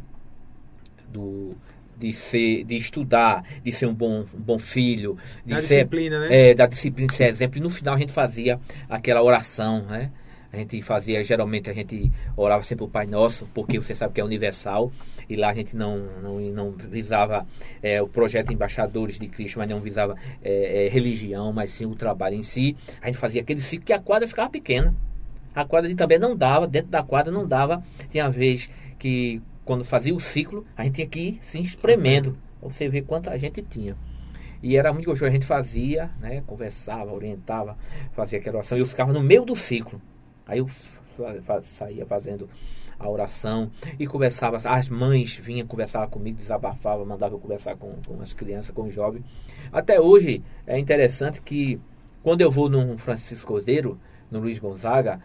do- 1.10 1.56
de 1.96 2.12
ser, 2.14 2.64
de 2.64 2.76
estudar, 2.76 3.44
de 3.64 3.72
ser 3.72 3.86
um 3.86 3.94
bom, 3.94 4.26
um 4.34 4.40
bom 4.42 4.58
filho, 4.58 5.16
de 5.46 5.52
Da 5.54 5.58
ser 5.62 5.76
disciplina, 5.76 6.20
né? 6.22 6.50
é, 6.50 6.54
da 6.56 6.66
disciplina 6.66 7.08
de 7.10 7.16
ser 7.16 7.26
exemplo. 7.30 7.58
E 7.60 7.62
no 7.62 7.70
final 7.70 7.94
a 7.96 8.00
gente 8.00 8.12
fazia 8.12 8.60
aquela 8.90 9.22
oração, 9.22 9.84
né? 9.84 10.12
A 10.52 10.58
gente 10.58 10.82
fazia, 10.82 11.24
geralmente 11.24 11.70
a 11.70 11.74
gente 11.74 12.12
orava 12.38 12.62
sempre 12.64 12.84
o 12.86 12.88
Pai 12.88 13.06
Nosso, 13.08 13.48
porque 13.54 13.80
você 13.80 13.96
sabe 13.96 14.14
que 14.14 14.22
é 14.22 14.24
universal. 14.24 14.92
E 15.30 15.36
lá 15.36 15.50
a 15.50 15.54
gente 15.54 15.76
não, 15.76 15.98
não, 16.22 16.40
não 16.40 16.72
visava 16.72 17.46
é, 17.82 18.02
o 18.02 18.08
projeto 18.08 18.52
Embaixadores 18.52 19.18
de 19.18 19.28
Cristo, 19.28 19.60
mas 19.60 19.70
não 19.70 19.80
visava 19.80 20.16
é, 20.42 20.86
é, 20.86 20.90
religião, 20.90 21.52
mas 21.54 21.70
sim 21.70 21.86
o 21.86 21.96
trabalho 21.96 22.36
em 22.36 22.44
si. 22.44 22.76
A 23.02 23.08
gente 23.08 23.18
fazia 23.18 23.42
aquele 23.42 23.62
ciclo 23.62 23.86
que 23.86 23.94
a 23.94 24.00
quadra 24.00 24.28
ficava 24.28 24.50
pequena. 24.50 24.96
A 25.56 25.66
quadra 25.66 25.90
de 25.90 25.96
também 25.96 26.18
não 26.18 26.36
dava, 26.36 26.68
dentro 26.68 26.90
da 26.90 27.04
quadra 27.04 27.32
não 27.32 27.48
dava. 27.48 27.84
Tinha 28.10 28.30
vez 28.30 28.70
que 28.98 29.42
quando 29.64 29.86
fazia 29.86 30.14
o 30.14 30.20
ciclo, 30.20 30.66
a 30.76 30.84
gente 30.84 30.96
tinha 30.96 31.08
que 31.08 31.20
ir 31.20 31.40
se 31.42 31.60
espremendo. 31.60 32.38
Pra 32.60 32.70
você 32.70 32.90
ver 32.90 33.04
quanta 33.04 33.38
gente 33.38 33.62
tinha. 33.62 33.96
E 34.62 34.78
era 34.78 34.94
muito 34.94 35.06
gostoso, 35.06 35.30
a 35.30 35.34
gente 35.34 35.46
fazia, 35.46 36.10
né? 36.20 36.42
Conversava, 36.48 37.12
orientava, 37.12 37.78
fazia 38.14 38.40
aquela 38.40 38.58
oração. 38.58 38.78
E 38.78 38.82
eu 38.82 38.86
ficava 38.86 39.12
no 39.12 39.22
meio 39.22 39.44
do 39.44 39.56
ciclo. 39.56 40.02
Aí 40.48 40.60
eu 40.60 40.70
saía 41.74 42.06
fazendo 42.06 42.50
a 43.04 43.10
oração 43.10 43.70
e 44.00 44.08
conversava. 44.08 44.58
As 44.58 44.90
mães 44.90 45.36
vinham 45.36 45.68
conversar 45.68 46.08
comigo, 46.08 46.38
desabafavam, 46.38 47.06
mandavam 47.06 47.38
eu 47.38 47.42
conversar 47.42 47.76
com, 47.76 47.94
com 48.08 48.22
as 48.22 48.34
crianças, 48.34 48.72
com 48.72 48.84
os 48.84 48.94
jovens. 48.94 49.24
Até 49.72 50.00
hoje 50.00 50.44
é 50.66 50.80
interessante 50.80 51.42
que 51.42 51.80
quando 52.24 52.42
eu 52.42 52.50
vou 52.50 52.70
no 52.70 52.98
Francisco 52.98 53.48
Cordeiro, 53.48 54.00
no 54.32 54.40
Luiz 54.40 54.58
Gonzaga, 54.58 55.20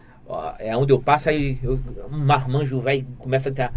é 0.59 0.75
onde 0.77 0.93
eu 0.93 1.01
passo, 1.01 1.29
aí 1.29 1.57
eu, 1.63 1.79
um 2.11 2.17
marmanjo 2.17 2.79
velho 2.81 3.05
começa 3.17 3.49
a 3.49 3.51
dizer, 3.51 3.71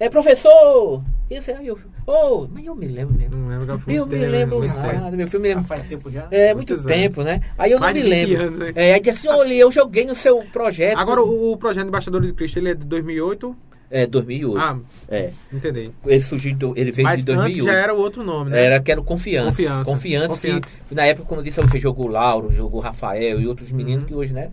é 0.00 0.08
professor! 0.10 1.02
Isso 1.30 1.50
aí 1.50 1.66
eu, 1.66 1.78
oh, 2.06 2.46
mas 2.50 2.64
eu 2.64 2.74
me 2.74 2.86
lembro 2.88 3.14
mesmo. 3.14 3.36
Não 3.36 3.48
lembro 3.48 3.76
que 3.78 3.84
foi 3.84 3.94
Eu 3.94 4.06
me 4.06 4.16
lembro 4.16 4.66
nada, 4.66 5.14
meu 5.14 5.26
filme 5.28 5.54
me 5.54 5.60
Ah, 5.60 5.64
faz 5.64 5.82
tempo 5.82 6.10
já? 6.10 6.26
É, 6.30 6.54
muito 6.54 6.70
Muitos 6.70 6.86
anos. 6.86 6.86
tempo, 6.86 7.22
né? 7.22 7.40
Aí 7.58 7.70
eu 7.72 7.78
não 7.78 7.84
Mais 7.86 7.96
me 7.96 8.02
de 8.02 8.08
20 8.08 8.26
lembro. 8.26 8.44
anos, 8.46 8.58
né? 8.60 8.72
é, 8.74 8.94
aí 8.94 9.00
disse 9.00 9.28
assim, 9.28 9.38
olha, 9.38 9.52
eu 9.52 9.70
joguei 9.70 10.06
no 10.06 10.14
seu 10.14 10.38
projeto. 10.52 10.96
Agora, 10.96 11.22
o, 11.22 11.52
o 11.52 11.56
projeto 11.58 11.86
Embaixadores 11.86 12.28
de 12.28 12.34
Cristo, 12.34 12.58
ele 12.58 12.70
é 12.70 12.74
de 12.74 12.86
2008? 12.86 13.54
É, 13.90 14.06
2008. 14.06 14.58
Ah, 14.58 14.78
É. 15.08 15.30
entendi. 15.52 15.90
Ele 16.06 16.20
surgiu, 16.20 16.54
do- 16.56 16.72
ele 16.78 16.92
veio 16.92 17.06
Mas 17.08 17.20
de 17.20 17.26
2008. 17.26 17.52
antes 17.60 17.64
já 17.64 17.78
era 17.78 17.94
o 17.94 17.98
outro 17.98 18.22
nome, 18.22 18.50
né? 18.50 18.64
Era 18.64 18.80
que 18.80 18.90
era 18.92 19.00
o 19.00 19.04
Confiança. 19.04 19.50
Confiança. 19.50 19.84
Confiança, 19.90 20.28
Confiança. 20.28 20.76
que 20.88 20.94
na 20.94 21.04
época, 21.06 21.26
como 21.28 21.40
eu 21.40 21.44
disse, 21.44 21.60
você 21.60 21.78
jogou 21.78 22.06
Lauro, 22.06 22.50
jogou 22.52 22.80
Rafael 22.80 23.38
e 23.40 23.46
outros 23.46 23.70
meninos 23.70 24.02
Uhum. 24.04 24.08
que 24.08 24.14
hoje, 24.14 24.32
né? 24.32 24.50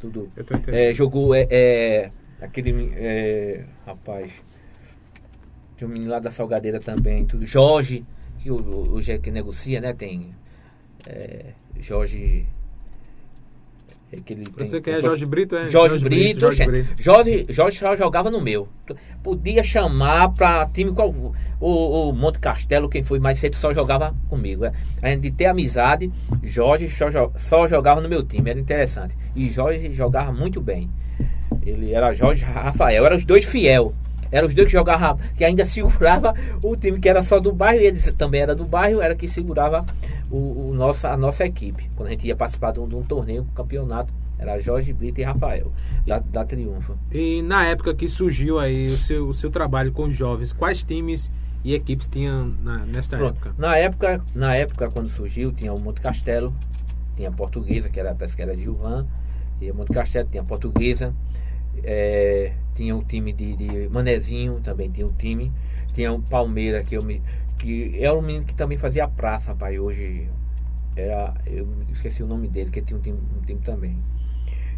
Tudo. 0.00 0.30
Eu 0.36 0.44
tô 0.44 0.54
entendendo. 0.56 0.78
É, 0.80 0.92
jogou 0.94 1.34
é, 1.34 1.46
é, 1.50 2.10
aquele. 2.40 2.92
É, 2.96 3.64
rapaz. 3.86 4.30
Tem 5.78 5.86
um 5.86 5.90
menino 5.92 6.10
lá 6.10 6.18
da 6.18 6.32
Salgadeira 6.32 6.80
também. 6.80 7.24
Tudo. 7.24 7.46
Jorge, 7.46 8.04
que 8.40 8.50
hoje 8.50 9.12
é 9.12 9.18
que 9.18 9.30
negocia, 9.30 9.80
né? 9.80 9.92
Tem. 9.92 10.30
é, 11.06 11.52
Jorge. 11.78 12.44
Aquele, 14.10 14.44
Você 14.56 14.80
que 14.80 14.90
é 14.90 15.02
Jorge 15.02 15.26
Brito, 15.26 15.54
é? 15.54 15.68
Jorge, 15.68 15.98
Brito, 15.98 16.40
Jorge 16.40 16.56
Jorge, 16.64 16.82
Brito. 16.82 17.02
Jorge, 17.02 17.46
Jorge 17.50 17.78
só 17.78 17.94
jogava 17.94 18.30
no 18.30 18.40
meu. 18.40 18.66
Podia 19.22 19.62
chamar 19.62 20.30
pra 20.30 20.66
time 20.66 20.92
qual. 20.92 21.14
O, 21.60 22.08
o 22.08 22.12
Monte 22.12 22.38
Castelo, 22.38 22.88
quem 22.88 23.02
foi 23.02 23.20
mais 23.20 23.38
cedo, 23.38 23.54
só 23.54 23.72
jogava 23.72 24.14
comigo. 24.28 24.64
é. 24.64 24.72
A 25.02 25.10
gente 25.10 25.22
de 25.22 25.30
ter 25.30 25.46
amizade, 25.46 26.10
Jorge 26.42 26.88
só, 26.88 27.06
só 27.36 27.68
jogava 27.68 28.00
no 28.00 28.08
meu 28.08 28.22
time, 28.24 28.50
era 28.50 28.58
interessante. 28.58 29.14
E 29.36 29.48
Jorge 29.50 29.92
jogava 29.92 30.32
muito 30.32 30.60
bem. 30.60 30.90
Ele 31.62 31.92
era 31.92 32.10
Jorge 32.12 32.44
Rafael, 32.44 33.04
eram 33.04 33.16
os 33.16 33.24
dois 33.24 33.44
fiel. 33.44 33.94
Eram 34.30 34.48
os 34.48 34.54
dois 34.54 34.66
que 34.66 34.72
jogavam, 34.72 35.18
que 35.36 35.44
ainda 35.44 35.64
segurava 35.64 36.34
o 36.62 36.76
time 36.76 36.98
que 36.98 37.08
era 37.08 37.22
só 37.22 37.38
do 37.40 37.52
bairro, 37.52 37.82
e 37.82 37.86
ele 37.86 38.00
também 38.12 38.40
era 38.40 38.54
do 38.54 38.64
bairro, 38.64 39.00
era 39.00 39.14
que 39.14 39.26
segurava 39.26 39.84
o, 40.30 40.70
o 40.70 40.74
nossa, 40.74 41.10
a 41.10 41.16
nossa 41.16 41.44
equipe. 41.44 41.90
Quando 41.96 42.08
a 42.08 42.10
gente 42.10 42.26
ia 42.26 42.36
participar 42.36 42.72
de 42.72 42.80
um, 42.80 42.88
de 42.88 42.94
um 42.94 43.02
torneio, 43.02 43.42
um 43.42 43.54
campeonato, 43.54 44.12
era 44.38 44.58
Jorge 44.58 44.92
Brito 44.92 45.20
e 45.20 45.24
Rafael, 45.24 45.72
da, 46.06 46.20
da 46.20 46.44
Triunfo. 46.44 46.96
E 47.10 47.42
na 47.42 47.66
época 47.66 47.94
que 47.94 48.08
surgiu 48.08 48.58
aí 48.58 48.88
o 48.88 48.98
seu, 48.98 49.28
o 49.28 49.34
seu 49.34 49.50
trabalho 49.50 49.90
com 49.90 50.04
os 50.04 50.14
jovens, 50.14 50.52
quais 50.52 50.82
times 50.82 51.30
e 51.64 51.74
equipes 51.74 52.06
tinham 52.06 52.54
na, 52.62 52.78
nesta 52.86 53.16
Pronto. 53.16 53.36
época? 53.36 53.54
Na 53.58 53.76
época, 53.76 54.24
na 54.34 54.54
época 54.54 54.88
quando 54.90 55.08
surgiu, 55.08 55.52
tinha 55.52 55.72
o 55.72 55.80
Monte 55.80 56.00
Castelo, 56.00 56.54
tinha 57.16 57.28
a 57.28 57.32
Portuguesa, 57.32 57.88
que 57.88 57.98
era 57.98 58.14
parece 58.14 58.36
que 58.36 58.42
era 58.42 58.56
Gilvan, 58.56 59.06
tinha 59.58 59.74
Monte 59.74 59.92
Castelo, 59.92 60.28
tinha 60.30 60.42
a 60.42 60.46
Portuguesa, 60.46 61.12
é, 61.82 62.52
tinha 62.74 62.94
o 62.96 63.02
time 63.02 63.32
de, 63.32 63.56
de 63.56 63.88
Manezinho, 63.88 64.60
também 64.60 64.90
tinha 64.90 65.06
o 65.06 65.12
time, 65.12 65.52
tinha 65.92 66.12
o 66.12 66.20
Palmeira, 66.22 66.82
que 66.82 66.96
eu 66.96 67.02
me. 67.02 67.22
que 67.58 67.96
era 68.02 68.14
um 68.14 68.22
menino 68.22 68.44
que 68.44 68.54
também 68.54 68.78
fazia 68.78 69.06
praça, 69.08 69.54
pai, 69.54 69.78
hoje. 69.78 70.28
Era. 70.96 71.34
Eu 71.46 71.66
esqueci 71.92 72.22
o 72.22 72.26
nome 72.26 72.48
dele, 72.48 72.70
que 72.70 72.82
tinha 72.82 72.98
um 72.98 73.02
time, 73.02 73.18
um 73.38 73.44
time 73.44 73.60
também. 73.60 73.96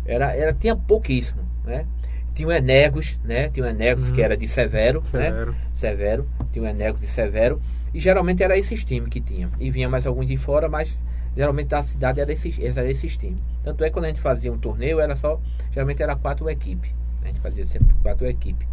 Era, 0.05 0.35
era, 0.35 0.53
tinha 0.53 0.74
pouquíssimo, 0.76 1.42
né? 1.64 1.87
Tinha 2.35 2.48
o 2.48 2.53
Enegos, 2.53 3.18
né? 3.24 3.48
Tinha 3.48 3.66
o 3.66 3.68
Enegos, 3.68 4.09
Uhum. 4.09 4.14
que 4.14 4.22
era 4.22 4.37
de 4.37 4.46
Severo, 4.48 5.00
né? 5.12 5.31
Severo. 5.31 5.55
Severo, 5.74 6.29
tinha 6.53 6.64
o 6.64 6.68
Eneco 6.68 6.98
de 6.98 7.07
Severo, 7.07 7.61
e 7.92 8.00
geralmente 8.00 8.42
era 8.42 8.57
esses 8.57 8.85
times 8.85 9.09
que 9.09 9.20
tinha. 9.20 9.50
E 9.59 9.70
vinha 9.70 9.88
mais 9.88 10.07
alguns 10.07 10.26
de 10.26 10.37
fora, 10.37 10.68
mas 10.68 11.05
geralmente 11.37 11.68
da 11.68 11.83
cidade 11.83 12.20
era 12.20 12.33
esses, 12.33 12.59
era 12.59 12.88
esses 12.90 13.16
times. 13.16 13.40
Tanto 13.62 13.85
é 13.85 13.88
que 13.88 13.92
quando 13.92 14.07
a 14.07 14.09
gente 14.09 14.20
fazia 14.20 14.53
um 14.53 14.59
torneio, 14.59 15.01
era 15.01 15.14
só, 15.14 15.40
geralmente 15.70 16.03
era 16.03 16.16
quatro 16.16 16.49
equipes. 16.49 16.90
A 17.23 17.27
gente 17.27 17.40
fazia 17.40 17.66
sempre 17.66 17.94
quatro 18.03 18.27
equipes. 18.27 18.66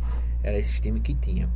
Era 0.43 0.57
esses 0.57 0.79
times 0.79 1.01
que 1.01 1.13
tinha. 1.13 1.49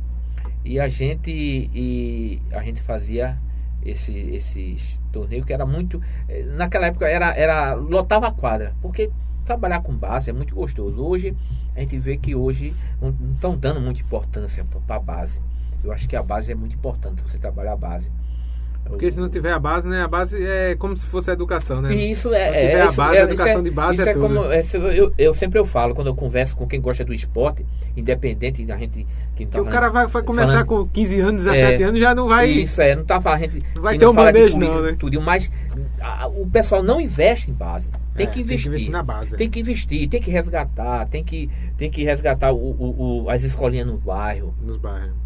E 0.64 0.78
a 0.78 0.88
gente, 0.88 1.30
e 1.30 2.40
a 2.52 2.62
gente 2.62 2.82
fazia 2.82 3.38
esse, 3.84 4.12
esses 4.12 4.98
torneios 5.10 5.44
que 5.44 5.52
era 5.52 5.66
muito. 5.66 6.00
eh, 6.28 6.44
Naquela 6.56 6.86
época 6.86 7.08
era, 7.08 7.34
era 7.34 7.74
lotava 7.74 8.28
a 8.28 8.32
quadra, 8.32 8.74
porque 8.80 9.10
trabalhar 9.44 9.80
com 9.80 9.94
base 9.94 10.30
é 10.30 10.32
muito 10.32 10.54
gostoso. 10.54 11.02
Hoje 11.02 11.36
a 11.74 11.80
gente 11.80 11.98
vê 11.98 12.16
que 12.16 12.34
hoje 12.34 12.74
não 13.00 13.14
estão 13.34 13.56
dando 13.56 13.80
muita 13.80 14.00
importância 14.00 14.64
para 14.86 14.96
a 14.96 15.00
base. 15.00 15.40
Eu 15.82 15.90
acho 15.90 16.08
que 16.08 16.14
a 16.14 16.22
base 16.22 16.52
é 16.52 16.54
muito 16.54 16.76
importante 16.76 17.22
você 17.22 17.38
trabalhar 17.38 17.72
a 17.72 17.76
base. 17.76 18.12
Porque 18.88 19.10
se 19.10 19.18
não 19.20 19.28
tiver 19.28 19.52
a 19.52 19.58
base, 19.58 19.88
né? 19.88 20.02
A 20.02 20.08
base 20.08 20.44
é 20.44 20.74
como 20.76 20.96
se 20.96 21.06
fosse 21.06 21.30
a 21.30 21.32
educação, 21.32 21.80
né? 21.80 21.94
E 21.94 22.10
isso 22.10 22.32
é, 22.34 22.46
Se 22.46 22.46
não 22.46 22.52
tiver 22.52 22.72
é, 22.72 22.82
a 22.82 22.86
isso- 22.86 22.96
base, 22.96 23.16
é- 23.16 23.20
a 23.20 23.24
educação 23.24 23.52
isso 23.54 23.62
de 23.62 23.70
base 23.70 24.00
isso 24.00 24.08
é 24.08 24.12
tudo. 24.12 24.22
como- 24.22 24.44
é, 24.52 24.62
se 24.62 24.76
eu, 24.76 25.12
eu 25.16 25.34
sempre 25.34 25.58
eu 25.58 25.64
falo 25.64 25.94
quando 25.94 26.08
eu 26.08 26.14
converso 26.14 26.56
com 26.56 26.66
quem 26.66 26.80
gosta 26.80 27.04
do 27.04 27.14
esporte, 27.14 27.64
independente 27.96 28.64
da 28.66 28.76
gente 28.76 29.06
que 29.36 29.46
Que 29.46 29.60
o 29.60 29.64
cara 29.64 29.88
vai, 29.88 30.06
vai 30.06 30.22
começar 30.22 30.52
falando- 30.64 30.66
com 30.66 30.88
15 30.88 31.18
anos, 31.20 31.44
17 31.44 31.82
É. 31.82 31.86
anos, 31.86 32.00
já 32.00 32.14
não 32.14 32.28
vai. 32.28 32.48
Isso 32.50 32.82
é, 32.82 32.94
não 32.94 33.04
tá 33.04 33.20
falando. 33.20 33.38
a 33.38 33.42
gente 33.42 33.64
Não 33.74 33.82
vai 33.82 33.94
que 33.94 34.00
ter 34.00 34.06
um 34.06 34.14
política, 34.14 34.58
não, 34.58 34.82
né? 34.82 34.96
Tudo, 34.98 35.20
mas 35.22 35.50
a- 36.00 36.28
o 36.28 36.46
pessoal 36.46 36.82
não 36.82 37.00
investe 37.00 37.50
em 37.50 37.54
base. 37.54 37.90
Tem 38.14 38.26
É, 38.26 38.30
que 38.30 38.40
investir. 38.40 38.90
na 38.90 39.02
base. 39.02 39.34
Tem 39.36 39.48
que 39.48 39.58
investir, 39.60 40.06
tem 40.08 40.20
que 40.20 40.30
resgatar, 40.30 41.06
tem 41.06 41.24
que, 41.24 41.48
tem 41.78 41.90
que 41.90 42.04
resgatar 42.04 42.52
o, 42.52 42.56
o- 42.58 43.22
o- 43.24 43.30
as 43.30 43.42
escolinhas 43.42 43.86
no 43.86 43.96
bairro. 43.96 44.52
Nos 44.62 44.76
bairros. 44.76 45.21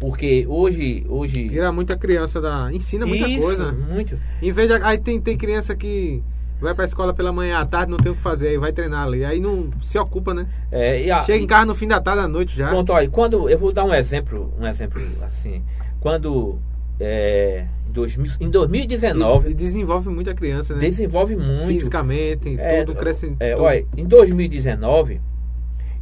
Porque 0.00 0.46
hoje. 0.48 1.04
hoje 1.08 1.46
Tira 1.48 1.70
muita 1.70 1.96
criança 1.96 2.40
da. 2.40 2.70
Ensina 2.72 3.04
muita 3.06 3.28
isso, 3.28 3.46
coisa. 3.46 3.70
muito. 3.70 4.18
Em 4.42 4.50
vez 4.50 4.66
de. 4.68 4.74
Aí 4.82 4.96
tem, 4.98 5.20
tem 5.20 5.36
criança 5.36 5.76
que 5.76 6.22
vai 6.60 6.74
pra 6.74 6.84
escola 6.86 7.12
pela 7.14 7.32
manhã 7.32 7.58
à 7.58 7.66
tarde, 7.66 7.90
não 7.90 7.98
tem 7.98 8.10
o 8.10 8.14
que 8.16 8.20
fazer, 8.22 8.48
aí 8.48 8.58
vai 8.58 8.72
treinar 8.72 9.06
ali. 9.06 9.24
Aí 9.24 9.40
não 9.40 9.70
se 9.82 9.98
ocupa, 9.98 10.32
né? 10.34 10.46
É, 10.72 11.04
e 11.04 11.10
a- 11.10 11.20
Chega 11.22 11.38
em 11.42 11.46
casa 11.46 11.66
no 11.66 11.74
fim 11.74 11.86
da 11.86 12.00
tarde 12.00 12.22
à 12.22 12.28
noite 12.28 12.56
já. 12.56 12.68
Pronto, 12.68 12.92
olha, 12.92 13.08
quando 13.10 13.48
eu 13.48 13.58
vou 13.58 13.72
dar 13.72 13.84
um 13.84 13.94
exemplo, 13.94 14.52
um 14.58 14.66
exemplo 14.66 15.02
assim, 15.22 15.62
quando 16.00 16.58
é, 16.98 17.66
em, 17.88 17.92
2000, 17.92 18.32
em 18.40 18.46
E, 18.46 18.48
2019 18.48 19.50
e 19.50 19.54
desenvolve 19.54 20.08
muita 20.10 20.34
criança, 20.34 20.74
né? 20.74 20.80
desenvolve 20.80 21.36
muito 21.36 21.66
Fisicamente, 21.66 22.56
É, 22.58 22.84
tudo 22.84 22.96
cresce. 22.98 23.34
é, 23.40 23.52
tudo. 23.54 23.64
olha, 23.64 23.86
em 23.96 24.04
2019, 24.06 25.20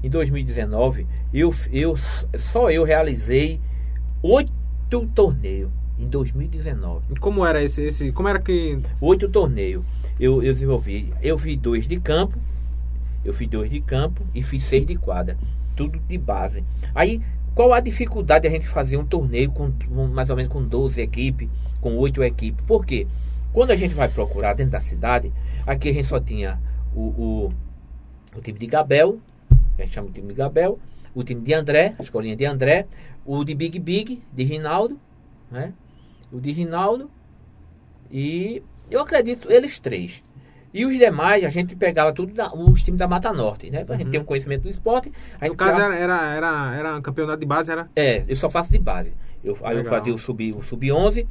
em 0.02 0.10
2019, 0.10 1.06
eu, 1.34 1.52
eu 1.72 1.94
só 2.36 2.70
eu 2.70 2.82
realizei 2.84 3.60
oito 4.22 5.06
torneios 5.14 5.70
em 5.98 6.08
2019. 6.08 7.04
E 7.10 7.18
Como 7.18 7.44
era 7.44 7.62
esse, 7.62 7.82
esse. 7.82 8.12
Como 8.12 8.28
era 8.28 8.38
que. 8.38 8.78
Oito 9.00 9.28
torneios 9.28 9.84
eu, 10.18 10.42
eu 10.42 10.52
desenvolvi. 10.52 11.12
Eu 11.22 11.38
fiz 11.38 11.56
dois 11.58 11.86
de 11.86 11.98
campo, 11.98 12.38
eu 13.24 13.32
fiz 13.32 13.48
dois 13.48 13.70
de 13.70 13.80
campo 13.80 14.22
e 14.34 14.42
fiz 14.42 14.62
seis 14.64 14.84
de 14.84 14.96
quadra. 14.96 15.36
Tudo 15.76 15.98
de 16.08 16.18
base. 16.18 16.64
Aí, 16.94 17.22
qual 17.54 17.72
a 17.72 17.80
dificuldade 17.80 18.42
de 18.42 18.48
a 18.48 18.50
gente 18.50 18.68
fazer 18.68 18.96
um 18.96 19.04
torneio 19.04 19.50
com 19.50 19.72
mais 20.12 20.30
ou 20.30 20.36
menos 20.36 20.52
com 20.52 20.62
12 20.62 21.00
equipes, 21.00 21.48
com 21.80 21.96
oito 21.96 22.22
equipes? 22.22 22.64
Por 22.66 22.84
quê? 22.84 23.06
Quando 23.52 23.70
a 23.70 23.76
gente 23.76 23.94
vai 23.94 24.08
procurar 24.08 24.54
dentro 24.54 24.72
da 24.72 24.80
cidade, 24.80 25.32
aqui 25.66 25.88
a 25.88 25.92
gente 25.92 26.06
só 26.06 26.20
tinha 26.20 26.60
o, 26.94 27.00
o, 27.00 27.48
o 28.36 28.40
time 28.40 28.58
de 28.58 28.66
Gabel, 28.66 29.18
que 29.76 29.82
a 29.82 29.84
gente 29.84 29.94
chama 29.94 30.08
de 30.08 30.14
time 30.14 30.28
de 30.28 30.34
Gabel, 30.34 30.78
o 31.14 31.22
time 31.22 31.40
de 31.40 31.54
André, 31.54 31.94
a 31.98 32.02
escolinha 32.02 32.36
de 32.36 32.44
André, 32.44 32.86
o 33.24 33.44
de 33.44 33.54
Big 33.54 33.78
Big, 33.78 34.22
de 34.32 34.44
Rinaldo, 34.44 34.98
né? 35.50 35.72
O 36.32 36.40
de 36.40 36.52
Rinaldo 36.52 37.10
e 38.10 38.62
eu 38.90 39.00
acredito 39.00 39.50
eles 39.50 39.78
três. 39.78 40.22
E 40.72 40.84
os 40.84 40.96
demais, 40.96 41.44
a 41.44 41.48
gente 41.48 41.74
pegava 41.74 42.12
tudo 42.12 42.32
da, 42.34 42.52
os 42.52 42.82
times 42.82 42.98
da 42.98 43.08
Mata 43.08 43.32
Norte, 43.32 43.70
né? 43.70 43.84
Pra 43.84 43.96
gente 43.96 44.10
ter 44.10 44.18
um 44.18 44.24
conhecimento 44.24 44.62
do 44.62 44.68
esporte. 44.68 45.10
A 45.40 45.46
gente 45.46 45.52
No 45.52 45.56
caso 45.56 45.80
era, 45.80 45.96
era, 45.96 46.34
era, 46.34 46.76
era 46.76 47.00
campeonato 47.00 47.40
de 47.40 47.46
base, 47.46 47.72
era. 47.72 47.88
é, 47.96 48.24
eu 48.28 48.36
só 48.36 48.50
faço 48.50 48.70
de 48.70 48.78
base. 48.78 49.12
Eu, 49.42 49.56
aí 49.62 49.76
eu 49.76 49.84
fazia 49.84 50.14
o 50.14 50.18
sub, 50.18 50.52
o 50.52 50.62
sub 50.62 50.92
11, 50.92 51.26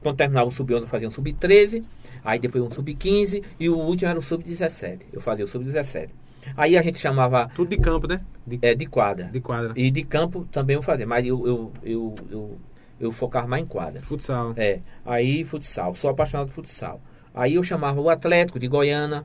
quando 0.00 0.16
terminava 0.16 0.48
o 0.48 0.50
sub 0.50 0.74
11 0.74 0.82
eu 0.82 0.88
fazia 0.88 1.06
um 1.06 1.10
sub 1.12 1.32
13, 1.32 1.84
aí 2.24 2.38
depois 2.38 2.64
um 2.64 2.70
sub 2.70 2.92
15 2.92 3.42
e 3.60 3.68
o 3.68 3.78
último 3.78 4.10
era 4.10 4.18
o 4.18 4.22
sub 4.22 4.42
17. 4.42 5.06
Eu 5.12 5.20
fazia 5.20 5.44
o 5.44 5.48
sub 5.48 5.64
17. 5.64 6.12
Aí 6.56 6.76
a 6.76 6.82
gente 6.82 6.98
chamava 6.98 7.48
Tudo 7.54 7.70
de 7.70 7.76
campo, 7.78 8.06
né? 8.06 8.20
De, 8.46 8.58
é, 8.62 8.74
de 8.74 8.86
quadra. 8.86 9.26
de 9.26 9.40
quadra. 9.40 9.72
E 9.76 9.90
de 9.90 10.02
campo 10.02 10.46
também 10.50 10.76
eu 10.76 10.82
fazia, 10.82 11.06
mas 11.06 11.26
eu, 11.26 11.46
eu, 11.46 11.72
eu, 11.82 12.14
eu, 12.30 12.58
eu 13.00 13.12
focava 13.12 13.46
mais 13.46 13.62
em 13.62 13.66
quadra. 13.66 14.00
Futsal. 14.02 14.52
É, 14.56 14.80
aí 15.04 15.44
futsal, 15.44 15.94
sou 15.94 16.10
apaixonado 16.10 16.48
por 16.48 16.54
futsal. 16.54 17.00
Aí 17.34 17.54
eu 17.54 17.62
chamava 17.64 18.00
o 18.00 18.10
Atlético 18.10 18.58
de 18.58 18.68
Goiânia, 18.68 19.24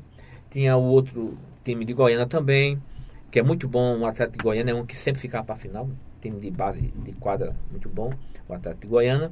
tinha 0.49 0.77
o 0.77 0.83
outro 0.83 1.37
time 1.63 1.83
de 1.83 1.93
Goiânia 1.93 2.25
também, 2.25 2.81
que 3.29 3.39
é 3.39 3.43
muito 3.43 3.67
bom. 3.67 3.99
O 3.99 4.05
Atlético 4.05 4.37
de 4.37 4.43
Goiânia 4.43 4.71
é 4.71 4.75
um 4.75 4.85
que 4.85 4.95
sempre 4.95 5.19
ficava 5.19 5.43
para 5.43 5.55
final, 5.55 5.89
time 6.21 6.39
de 6.39 6.49
base 6.49 6.93
de 7.03 7.11
quadra 7.13 7.55
muito 7.69 7.89
bom, 7.89 8.13
o 8.47 8.53
Atlético 8.53 8.81
de 8.81 8.87
Goiânia. 8.87 9.31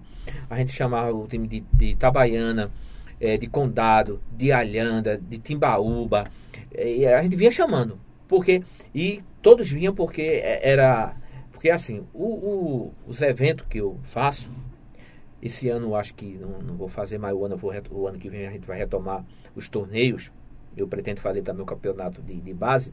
A 0.50 0.58
gente 0.58 0.74
chamava 0.74 1.13
o 1.13 1.28
time 1.28 1.48
de, 1.48 1.63
de 1.71 1.88
Itabaiana, 1.88 2.69
eh, 3.26 3.38
de 3.38 3.48
Condado, 3.48 4.22
de 4.32 4.52
Alhanda, 4.52 5.18
de 5.18 5.38
Timbaúba. 5.40 6.26
eh, 6.74 6.98
E 7.00 7.08
a 7.08 7.22
gente 7.22 7.36
vinha 7.36 7.52
chamando, 7.52 8.00
porque 8.28 8.64
e 8.94 9.22
todos 9.42 9.70
vinham 9.70 9.94
porque 9.96 10.22
eh, 10.22 10.62
era 10.64 11.16
porque 11.52 11.70
assim, 11.70 12.04
o- 12.14 12.24
o- 12.52 12.94
os 13.08 13.22
eventos 13.22 13.66
que 13.70 13.80
eu 13.80 13.98
faço 14.04 14.50
esse 15.42 15.70
ano 15.70 15.96
acho 15.96 16.14
que 16.16 16.38
não, 16.40 16.60
não 16.62 16.76
vou 16.76 16.88
fazer 16.88 17.18
mais 17.18 17.36
o 17.36 17.46
ano, 17.46 17.58
vou 17.58 17.72
o 17.92 18.08
ano 18.08 18.18
que 18.18 18.30
vem 18.30 18.48
a 18.48 18.52
gente 18.52 18.66
vai 18.68 18.78
retomar 18.78 19.24
os 19.56 19.68
torneios. 19.70 20.32
Eu 20.76 20.88
pretendo 20.88 21.22
fazer 21.22 21.42
também 21.42 21.64
o 21.64 21.66
campeonato 21.66 22.22
de, 22.22 22.36
de 22.36 22.54
base. 22.54 22.92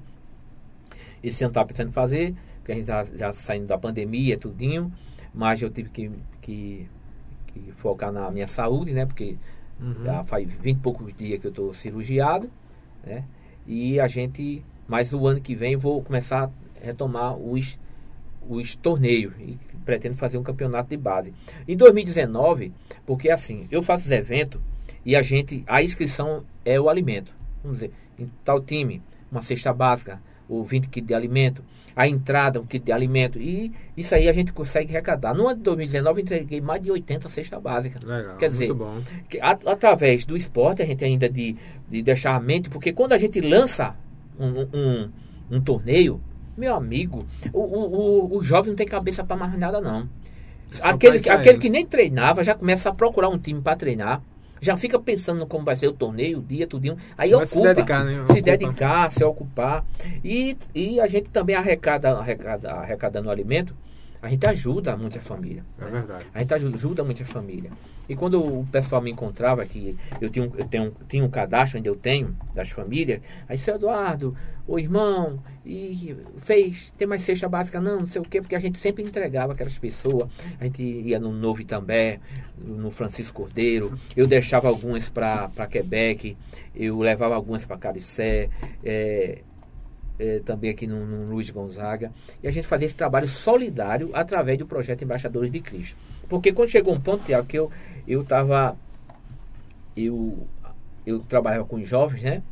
Esse 1.22 1.44
ano 1.44 1.50
estava 1.50 1.66
pretendendo 1.66 1.92
fazer, 1.92 2.34
porque 2.58 2.72
a 2.72 2.74
gente 2.74 2.86
já, 2.86 3.04
já 3.04 3.32
saindo 3.32 3.66
da 3.66 3.78
pandemia, 3.78 4.36
tudinho, 4.38 4.92
mas 5.34 5.62
eu 5.62 5.70
tive 5.70 5.88
que, 5.90 6.10
que, 6.40 6.88
que 7.48 7.72
focar 7.78 8.12
na 8.12 8.30
minha 8.30 8.46
saúde, 8.46 8.92
né? 8.92 9.06
Porque 9.06 9.36
Uhum. 9.82 10.04
já 10.04 10.22
faz 10.22 10.48
20 10.48 10.76
e 10.76 10.80
poucos 10.80 11.12
dias 11.16 11.40
que 11.40 11.46
eu 11.46 11.50
estou 11.50 11.74
cirurgiado, 11.74 12.48
né? 13.04 13.24
E 13.66 13.98
a 13.98 14.06
gente, 14.06 14.64
mas 14.86 15.12
o 15.12 15.26
ano 15.26 15.40
que 15.40 15.54
vem 15.54 15.76
vou 15.76 16.02
começar 16.02 16.44
a 16.44 16.50
retomar 16.84 17.36
os, 17.36 17.78
os 18.48 18.74
torneios 18.76 19.34
e 19.40 19.58
pretendo 19.84 20.16
fazer 20.16 20.38
um 20.38 20.42
campeonato 20.42 20.90
de 20.90 20.96
base. 20.96 21.34
Em 21.66 21.76
2019, 21.76 22.72
porque 23.04 23.30
assim, 23.30 23.66
eu 23.70 23.82
faço 23.82 24.04
os 24.04 24.10
eventos 24.10 24.60
e 25.04 25.16
a 25.16 25.22
gente, 25.22 25.64
a 25.66 25.82
inscrição 25.82 26.44
é 26.64 26.80
o 26.80 26.88
alimento. 26.88 27.32
Vamos 27.62 27.78
dizer, 27.78 27.92
em 28.18 28.30
tal 28.44 28.60
time, 28.60 29.02
uma 29.30 29.42
cesta 29.42 29.72
básica, 29.72 30.20
ou 30.52 30.64
20 30.64 30.88
quilos 30.88 31.08
de 31.08 31.14
alimento, 31.14 31.64
a 31.94 32.06
entrada, 32.06 32.60
um 32.60 32.66
kit 32.66 32.84
de 32.84 32.92
alimento. 32.92 33.38
E 33.38 33.72
isso 33.96 34.14
aí 34.14 34.28
a 34.28 34.32
gente 34.32 34.52
consegue 34.52 34.92
arrecadar. 34.92 35.34
No 35.34 35.48
ano 35.48 35.56
de 35.56 35.62
2019 35.62 36.20
eu 36.20 36.24
entreguei 36.24 36.60
mais 36.60 36.82
de 36.82 36.90
80 36.90 37.28
cesta 37.28 37.60
básica. 37.60 37.98
Legal, 38.04 38.36
Quer 38.36 38.48
dizer, 38.48 38.70
que 39.28 39.38
através 39.40 40.24
do 40.24 40.36
esporte, 40.36 40.82
a 40.82 40.86
gente 40.86 41.04
ainda 41.04 41.28
de, 41.28 41.56
de 41.88 42.02
deixar 42.02 42.34
a 42.34 42.40
mente, 42.40 42.68
porque 42.68 42.92
quando 42.92 43.12
a 43.12 43.18
gente 43.18 43.40
lança 43.40 43.96
um, 44.38 44.68
um, 44.72 45.10
um 45.50 45.60
torneio, 45.60 46.20
meu 46.56 46.74
amigo, 46.74 47.26
o, 47.52 47.60
o, 47.60 48.34
o, 48.34 48.36
o 48.38 48.44
jovem 48.44 48.70
não 48.70 48.76
tem 48.76 48.86
cabeça 48.86 49.24
para 49.24 49.36
mais 49.36 49.56
nada, 49.58 49.80
não. 49.80 50.08
Só 50.70 50.86
Aquele, 50.86 51.18
aquele 51.28 51.58
que 51.58 51.68
nem 51.68 51.86
treinava 51.86 52.42
já 52.42 52.54
começa 52.54 52.88
a 52.88 52.94
procurar 52.94 53.28
um 53.28 53.38
time 53.38 53.60
para 53.60 53.76
treinar. 53.76 54.22
Já 54.62 54.76
fica 54.76 54.96
pensando 54.96 55.44
como 55.44 55.64
vai 55.64 55.74
ser 55.74 55.88
o 55.88 55.92
torneio, 55.92 56.38
o 56.38 56.42
dia, 56.42 56.68
tudinho. 56.68 56.96
Aí 57.18 57.30
se 57.30 57.34
ocupa. 57.58 57.74
dedicar, 57.74 58.04
né? 58.04 58.12
Se 58.12 58.20
Ocupa. 58.22 58.40
dedicar, 58.42 59.10
se 59.10 59.24
ocupar. 59.24 59.84
E, 60.24 60.56
e 60.72 61.00
a 61.00 61.06
gente 61.08 61.28
também 61.30 61.56
arrecada, 61.56 62.16
arrecada, 62.16 62.70
arrecadando 62.72 63.28
alimento, 63.28 63.74
a 64.22 64.28
gente 64.28 64.46
ajuda 64.46 64.96
muita 64.96 65.20
família. 65.20 65.64
É 65.80 65.84
verdade. 65.84 66.26
A 66.32 66.38
gente 66.38 66.54
aju- 66.54 66.72
ajuda 66.74 67.02
muito 67.04 67.22
a 67.22 67.26
família. 67.26 67.70
E 68.08 68.14
quando 68.16 68.42
o 68.42 68.64
pessoal 68.66 69.02
me 69.02 69.10
encontrava, 69.10 69.64
que 69.66 69.96
eu 70.20 70.28
tinha 70.30 70.44
um, 70.44 70.52
eu 70.56 70.64
tenho, 70.66 70.92
tinha 71.08 71.24
um 71.24 71.30
cadastro, 71.30 71.76
ainda 71.78 71.88
eu 71.88 71.96
tenho, 71.96 72.36
das 72.54 72.70
famílias, 72.70 73.20
aí, 73.48 73.56
seu 73.58 73.76
Eduardo, 73.76 74.36
o 74.66 74.78
irmão, 74.78 75.36
e 75.64 76.16
fez, 76.38 76.92
tem 76.98 77.06
mais 77.06 77.22
cesta 77.22 77.48
básica? 77.48 77.80
Não, 77.80 78.00
não 78.00 78.06
sei 78.06 78.20
o 78.20 78.24
quê, 78.24 78.40
porque 78.40 78.54
a 78.56 78.58
gente 78.60 78.78
sempre 78.78 79.02
entregava 79.02 79.52
aquelas 79.52 79.78
pessoas. 79.78 80.28
A 80.60 80.64
gente 80.64 80.82
ia 80.82 81.18
no 81.18 81.32
Novo 81.32 81.60
Itambé, 81.60 82.20
no 82.58 82.90
Francisco 82.90 83.42
Cordeiro, 83.42 83.96
eu 84.16 84.26
deixava 84.26 84.68
algumas 84.68 85.08
para 85.08 85.48
Quebec, 85.70 86.36
eu 86.74 86.98
levava 86.98 87.34
algumas 87.34 87.64
para 87.64 87.76
Caricé, 87.76 88.48
é, 88.84 89.42
é, 90.18 90.40
também 90.40 90.70
aqui 90.70 90.86
no, 90.86 91.04
no 91.06 91.30
Luiz 91.32 91.50
Gonzaga. 91.50 92.12
E 92.42 92.48
a 92.48 92.50
gente 92.50 92.66
fazia 92.66 92.86
esse 92.86 92.94
trabalho 92.94 93.28
solidário 93.28 94.10
através 94.12 94.58
do 94.58 94.66
projeto 94.66 95.02
Embaixadores 95.02 95.50
de 95.50 95.60
Cristo. 95.60 95.96
Porque 96.28 96.52
quando 96.52 96.68
chegou 96.68 96.94
um 96.94 97.00
ponto, 97.00 97.24
Tiago, 97.24 97.46
que 97.46 97.58
eu 97.58 97.70
eu 98.06 98.22
estava 98.22 98.76
eu 99.96 100.46
eu 101.04 101.18
trabalhava 101.20 101.64
com 101.64 101.76
os 101.76 101.88
jovens, 101.88 102.22
né? 102.22 102.42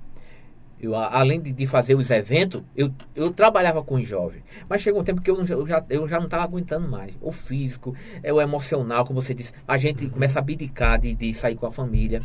Eu, 0.80 0.96
além 0.96 1.40
de, 1.40 1.52
de 1.52 1.66
fazer 1.66 1.94
os 1.94 2.10
eventos, 2.10 2.62
eu, 2.74 2.90
eu 3.14 3.30
trabalhava 3.30 3.82
com 3.82 3.96
os 3.96 4.08
jovens. 4.08 4.42
Mas 4.68 4.80
chegou 4.80 5.02
um 5.02 5.04
tempo 5.04 5.20
que 5.20 5.30
eu, 5.30 5.36
não- 5.36 5.44
eu 5.46 5.66
já, 5.66 5.84
eu 5.90 6.08
já 6.08 6.16
não 6.18 6.24
estava 6.24 6.42
aguentando 6.42 6.88
mais. 6.88 7.12
O 7.20 7.30
físico, 7.30 7.94
é 8.22 8.32
o 8.32 8.40
emocional, 8.40 9.04
como 9.04 9.22
você 9.22 9.34
disse. 9.34 9.52
A 9.68 9.76
gente 9.76 10.08
começa 10.08 10.38
a 10.38 10.42
abdicar 10.42 10.98
de, 10.98 11.14
de 11.14 11.34
sair 11.34 11.54
com 11.54 11.66
a 11.66 11.70
família. 11.70 12.22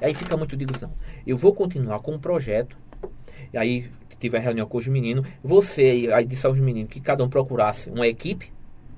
Aí 0.00 0.14
fica 0.14 0.36
muito, 0.36 0.56
digo, 0.56 0.72
não. 0.80 0.90
Eu 1.26 1.36
vou 1.36 1.54
continuar 1.54 2.00
com 2.00 2.14
o 2.14 2.18
projeto. 2.18 2.76
E 3.52 3.58
aí 3.58 3.90
tive 4.16 4.36
a 4.36 4.40
reunião 4.40 4.66
com 4.66 4.78
os 4.78 4.86
meninos. 4.86 5.26
Você, 5.42 6.00
e 6.00 6.12
aí 6.12 6.24
disse 6.24 6.46
aos 6.46 6.58
meninos 6.58 6.90
que 6.90 7.00
cada 7.00 7.24
um 7.24 7.28
procurasse 7.28 7.90
uma 7.90 8.06
equipe 8.06 8.52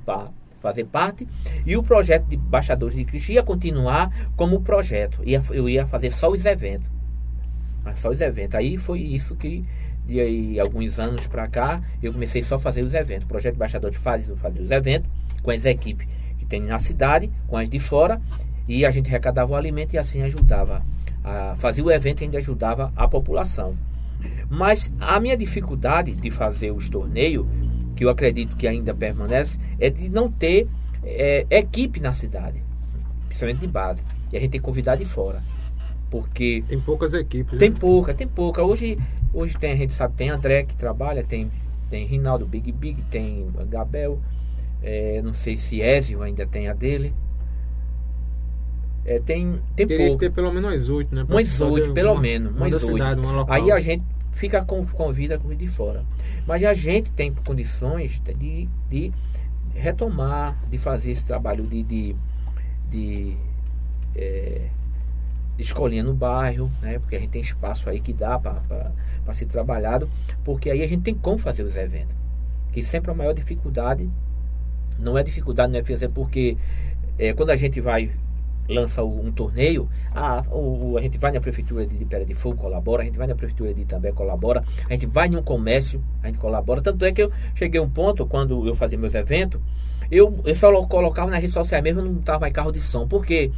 para 0.05 0.31
fazer 0.61 0.85
parte. 0.85 1.26
E 1.64 1.76
o 1.76 1.83
projeto 1.83 2.26
de 2.26 2.37
Baixadores 2.37 2.96
de 2.96 3.05
Cristo 3.05 3.33
ia 3.33 3.42
continuar 3.42 4.11
como 4.37 4.61
projeto. 4.61 5.20
Ia, 5.24 5.42
eu 5.50 5.68
ia 5.68 5.87
fazer 5.87 6.11
só 6.11 6.29
os 6.31 6.44
eventos. 6.44 6.88
Mas 7.85 8.00
Só 8.00 8.11
os 8.11 8.20
eventos. 8.20 8.57
Aí 8.57 8.76
foi 8.76 9.00
isso 9.00 9.37
que, 9.37 9.64
de 10.05 10.20
aí, 10.20 10.59
alguns 10.59 10.98
anos 10.98 11.26
para 11.26 11.46
cá, 11.46 11.81
eu 12.02 12.12
comecei 12.12 12.42
só 12.42 12.57
a 12.57 12.59
fazer 12.59 12.83
os 12.83 12.94
eventos. 12.94 13.24
O 13.24 13.29
projeto 13.29 13.55
de 13.55 13.59
Baixadores 13.59 13.96
faz, 13.96 14.31
fazer 14.37 14.61
os 14.61 14.70
eventos 14.70 15.09
com 15.42 15.50
as 15.50 15.64
equipes 15.64 16.07
que 16.38 16.44
tem 16.44 16.61
na 16.61 16.79
cidade, 16.79 17.31
com 17.46 17.57
as 17.57 17.68
de 17.68 17.79
fora. 17.79 18.20
E 18.68 18.85
a 18.85 18.90
gente 18.90 19.09
arrecadava 19.09 19.52
o 19.52 19.55
alimento 19.55 19.94
e 19.94 19.98
assim 19.98 20.22
ajudava. 20.22 20.85
A, 21.22 21.55
fazia 21.59 21.85
o 21.85 21.90
evento 21.90 22.22
e 22.22 22.24
ainda 22.24 22.38
ajudava 22.38 22.92
a 22.96 23.07
população. 23.07 23.76
Mas 24.50 24.92
a 25.00 25.18
minha 25.20 25.36
dificuldade 25.36 26.12
de 26.12 26.30
fazer 26.30 26.70
os 26.70 26.88
torneios, 26.88 27.46
que 27.94 28.04
eu 28.04 28.10
acredito 28.10 28.56
que 28.56 28.66
ainda 28.66 28.94
permanece, 28.94 29.58
é 29.78 29.88
de 29.90 30.08
não 30.08 30.30
ter 30.30 30.68
é, 31.02 31.46
equipe 31.50 32.00
na 32.00 32.12
cidade, 32.12 32.62
principalmente 33.28 33.60
de 33.60 33.66
base. 33.66 34.02
E 34.32 34.36
a 34.36 34.40
gente 34.40 34.50
tem 34.50 34.60
que 34.60 34.64
convidar 34.66 34.96
de 34.96 35.04
fora. 35.04 35.42
Porque 36.10 36.62
Tem 36.68 36.78
poucas 36.80 37.14
equipes. 37.14 37.58
tem 37.58 37.70
né? 37.70 37.76
pouca, 37.78 38.14
tem 38.14 38.26
pouca. 38.28 38.62
Hoje, 38.62 38.96
hoje 39.34 39.56
tem, 39.58 39.72
a 39.72 39.76
gente 39.76 39.92
sabe, 39.94 40.14
tem 40.16 40.30
André 40.30 40.62
que 40.64 40.76
trabalha, 40.76 41.22
tem, 41.24 41.50
tem 41.90 42.06
Rinaldo 42.06 42.46
Big 42.46 42.70
Big, 42.72 43.02
tem 43.10 43.46
Gabel, 43.68 44.18
é, 44.82 45.20
não 45.22 45.34
sei 45.34 45.56
se 45.56 45.80
Ezio 45.80 46.22
ainda 46.22 46.46
tem 46.46 46.68
a 46.68 46.72
dele. 46.74 47.12
É, 49.04 49.20
tem 49.20 49.60
tem 49.76 49.86
Teria 49.86 49.96
que 49.98 50.06
pouco. 50.08 50.18
ter 50.20 50.30
pelo 50.32 50.52
menos 50.52 50.70
umas 50.72 50.88
oito, 50.88 51.14
né? 51.14 51.24
Umas 51.28 51.60
oito, 51.60 51.92
pelo 51.92 52.12
uma- 52.12 52.20
menos, 52.20 52.50
Uma 52.56 52.66
umas 52.66 52.82
oito. 52.84 53.04
Aí 53.48 53.70
a 53.70 53.78
gente 53.78 54.04
fica 54.37 54.64
com 54.64 54.87
convida 54.87 55.38
com 55.38 55.53
de 55.55 55.66
fora. 55.66 56.05
Mas 56.46 56.62
a 56.62 56.75
gente 56.75 57.11
tem 57.11 57.35
condições 57.35 58.20
de, 58.20 58.68
de 58.88 59.12
retomar, 59.75 60.57
de 60.70 60.79
fazer 60.79 61.11
esse 61.11 61.25
trabalho 61.25 61.66
de, 61.66 61.83
de, 61.83 62.16
de 62.88 63.37
é, 64.14 64.68
escolinha 65.59 66.05
no 66.05 66.14
bairro, 66.14 66.70
né? 66.81 66.99
Porque 66.99 67.16
a 67.16 67.18
gente 67.18 67.31
tem 67.31 67.42
espaço 67.42 67.88
aí 67.88 68.01
que 68.01 68.12
dá 68.12 68.38
para 68.38 69.33
ser 69.33 69.46
trabalhado, 69.46 70.09
porque 70.44 70.70
aí 70.70 70.83
a 70.83 70.87
gente 70.87 71.03
tem 71.03 71.14
como 71.14 71.38
fazer 71.38 71.62
os 71.62 71.77
eventos. 71.77 72.14
Que 72.72 72.85
sempre 72.85 73.11
a 73.11 73.14
maior 73.14 73.33
dificuldade 73.33 74.09
não 74.99 75.16
é 75.16 75.22
dificuldade, 75.22 75.72
não 75.72 75.81
é 75.81 75.85
fazer 75.85 76.09
porque 76.11 76.57
é, 77.18 77.33
quando 77.33 77.51
a 77.51 77.57
gente 77.57 77.81
vai 77.81 78.11
lança 78.68 79.02
um 79.02 79.31
torneio, 79.33 79.88
a, 80.14 80.40
a 80.40 81.00
gente 81.00 81.18
vai 81.18 81.33
na 81.33 81.40
prefeitura 81.40 81.87
de, 81.87 82.05
Pera 82.05 82.24
de 82.24 82.35
Fogo, 82.35 82.57
colabora, 82.57 83.02
a 83.02 83.05
gente 83.05 83.18
vai 83.18 83.26
na 83.26 83.35
prefeitura 83.35 83.72
de 83.72 83.83
Itambé, 83.83 84.12
colabora, 84.12 84.64
a 84.88 84.92
gente 84.92 85.07
vai 85.07 85.29
em 85.29 85.37
um 85.37 85.42
comércio, 85.42 86.02
a 86.22 86.26
gente 86.26 86.38
colabora. 86.38 86.83
Tanto 86.83 87.05
é 87.05 87.12
que 87.12 87.22
eu 87.22 87.33
cheguei 87.55 87.81
a 87.81 87.83
um 87.83 87.88
ponto, 87.88 88.26
quando 88.26 88.66
eu 88.66 88.74
fazia 88.74 88.98
meus 88.98 89.14
eventos, 89.14 89.61
eu, 90.11 90.38
eu 90.44 90.55
só 90.55 90.70
colocava 90.87 91.31
na 91.31 91.38
rede 91.38 91.52
social 91.52 91.83
mesmo, 91.83 92.02
não 92.02 92.18
estava 92.18 92.48
em 92.48 92.52
carro 92.52 92.70
de 92.70 92.81
som, 92.81 93.07
porque 93.07 93.50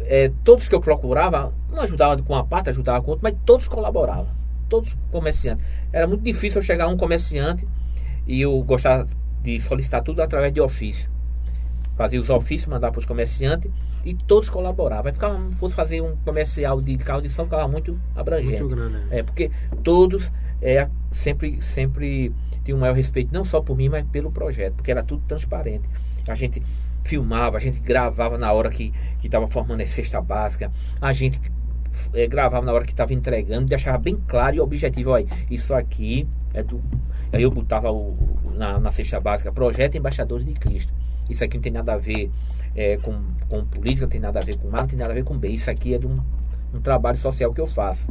é, 0.00 0.30
todos 0.42 0.68
que 0.68 0.74
eu 0.74 0.80
procurava, 0.80 1.52
um 1.72 1.80
ajudava 1.80 2.20
com 2.22 2.32
uma 2.32 2.44
parte, 2.44 2.70
ajudava 2.70 3.02
com 3.02 3.12
outra, 3.12 3.30
mas 3.30 3.38
todos 3.44 3.68
colaboravam, 3.68 4.28
todos 4.68 4.96
comerciantes. 5.10 5.64
Era 5.92 6.06
muito 6.06 6.22
difícil 6.22 6.60
eu 6.60 6.62
chegar 6.62 6.84
a 6.84 6.88
um 6.88 6.96
comerciante 6.96 7.66
e 8.26 8.40
eu 8.40 8.62
gostava 8.62 9.06
de 9.42 9.60
solicitar 9.60 10.02
tudo 10.02 10.22
através 10.22 10.52
de 10.52 10.60
ofício. 10.60 11.10
Fazia 11.96 12.20
os 12.20 12.30
ofícios, 12.30 12.66
mandava 12.66 12.92
para 12.92 12.98
os 12.98 13.06
comerciantes 13.06 13.70
e 14.04 14.14
todos 14.14 14.48
colaboravam. 14.50 15.06
Aí 15.06 15.12
ficava, 15.12 15.38
fosse 15.58 15.74
fazer 15.74 16.00
um 16.00 16.16
comercial 16.24 16.80
de 16.80 16.96
carro 16.98 17.22
de 17.22 17.28
som, 17.28 17.44
ficava 17.44 17.66
muito 17.68 17.98
abrangente. 18.14 18.62
Muito 18.62 18.74
grande, 18.76 18.94
né? 18.94 19.06
É, 19.10 19.22
porque 19.22 19.50
todos 19.82 20.30
é, 20.60 20.88
sempre, 21.10 21.60
sempre 21.62 22.32
tinham 22.64 22.78
um 22.78 22.80
maior 22.80 22.94
respeito, 22.94 23.32
não 23.32 23.44
só 23.44 23.60
por 23.60 23.76
mim, 23.76 23.88
mas 23.88 24.04
pelo 24.06 24.30
projeto, 24.30 24.74
porque 24.74 24.90
era 24.90 25.02
tudo 25.02 25.22
transparente. 25.26 25.84
A 26.26 26.34
gente 26.34 26.62
filmava, 27.02 27.56
a 27.58 27.60
gente 27.60 27.80
gravava 27.80 28.38
na 28.38 28.50
hora 28.52 28.70
que 28.70 28.92
estava 29.22 29.46
formando 29.48 29.82
a 29.82 29.86
cesta 29.86 30.20
básica, 30.22 30.72
a 31.00 31.12
gente 31.12 31.38
é, 32.14 32.26
gravava 32.26 32.64
na 32.64 32.72
hora 32.72 32.84
que 32.84 32.92
estava 32.92 33.12
entregando, 33.12 33.66
deixava 33.66 33.98
bem 33.98 34.16
claro 34.26 34.56
e 34.56 34.60
objetivo, 34.60 35.10
olha, 35.10 35.26
isso 35.50 35.74
aqui 35.74 36.26
é 36.54 36.62
do. 36.62 36.80
Aí 37.32 37.42
eu 37.42 37.50
botava 37.50 37.90
o- 37.92 38.14
na, 38.56 38.78
na 38.80 38.90
cesta 38.90 39.20
básica, 39.20 39.52
projeto 39.52 39.96
Embaixadores 39.96 40.46
de 40.46 40.52
Cristo. 40.54 40.92
Isso 41.28 41.44
aqui 41.44 41.56
não 41.56 41.62
tem 41.62 41.72
nada 41.72 41.92
a 41.94 41.98
ver 41.98 42.30
é, 42.74 42.96
com, 42.98 43.20
com 43.48 43.64
política, 43.64 44.02
não 44.06 44.10
tem 44.10 44.20
nada 44.20 44.38
a 44.40 44.42
ver 44.42 44.56
com 44.58 44.68
A, 44.68 44.80
não 44.80 44.86
tem 44.86 44.98
nada 44.98 45.10
a 45.12 45.14
ver 45.14 45.24
com 45.24 45.36
B. 45.36 45.48
Isso 45.48 45.70
aqui 45.70 45.94
é 45.94 45.98
de 45.98 46.06
um, 46.06 46.18
um 46.72 46.80
trabalho 46.80 47.16
social 47.16 47.52
que 47.52 47.60
eu 47.60 47.66
faço 47.66 48.08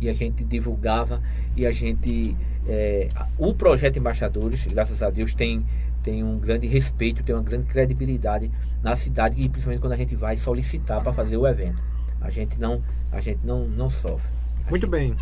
e 0.00 0.08
a 0.10 0.14
gente 0.14 0.44
divulgava 0.44 1.22
e 1.56 1.64
a 1.66 1.72
gente 1.72 2.36
é, 2.68 3.08
o 3.38 3.54
projeto 3.54 3.98
embaixadores 3.98 4.66
graças 4.66 5.02
a 5.02 5.08
Deus 5.08 5.32
tem 5.34 5.64
tem 6.02 6.22
um 6.22 6.38
grande 6.38 6.66
respeito 6.66 7.22
tem 7.22 7.34
uma 7.34 7.42
grande 7.42 7.64
credibilidade 7.64 8.50
na 8.82 8.94
cidade 8.94 9.40
e 9.40 9.48
principalmente 9.48 9.80
quando 9.80 9.94
a 9.94 9.96
gente 9.96 10.14
vai 10.14 10.36
solicitar 10.36 11.02
para 11.02 11.12
fazer 11.14 11.36
o 11.38 11.46
evento 11.46 11.80
a 12.20 12.28
gente 12.28 12.60
não 12.60 12.82
a 13.10 13.20
gente 13.20 13.40
não 13.42 13.66
não 13.66 13.88
sofre 13.88 14.28
A 14.66 14.70
Muito 14.70 14.82
gente- 14.82 14.90
bem. 14.90 15.14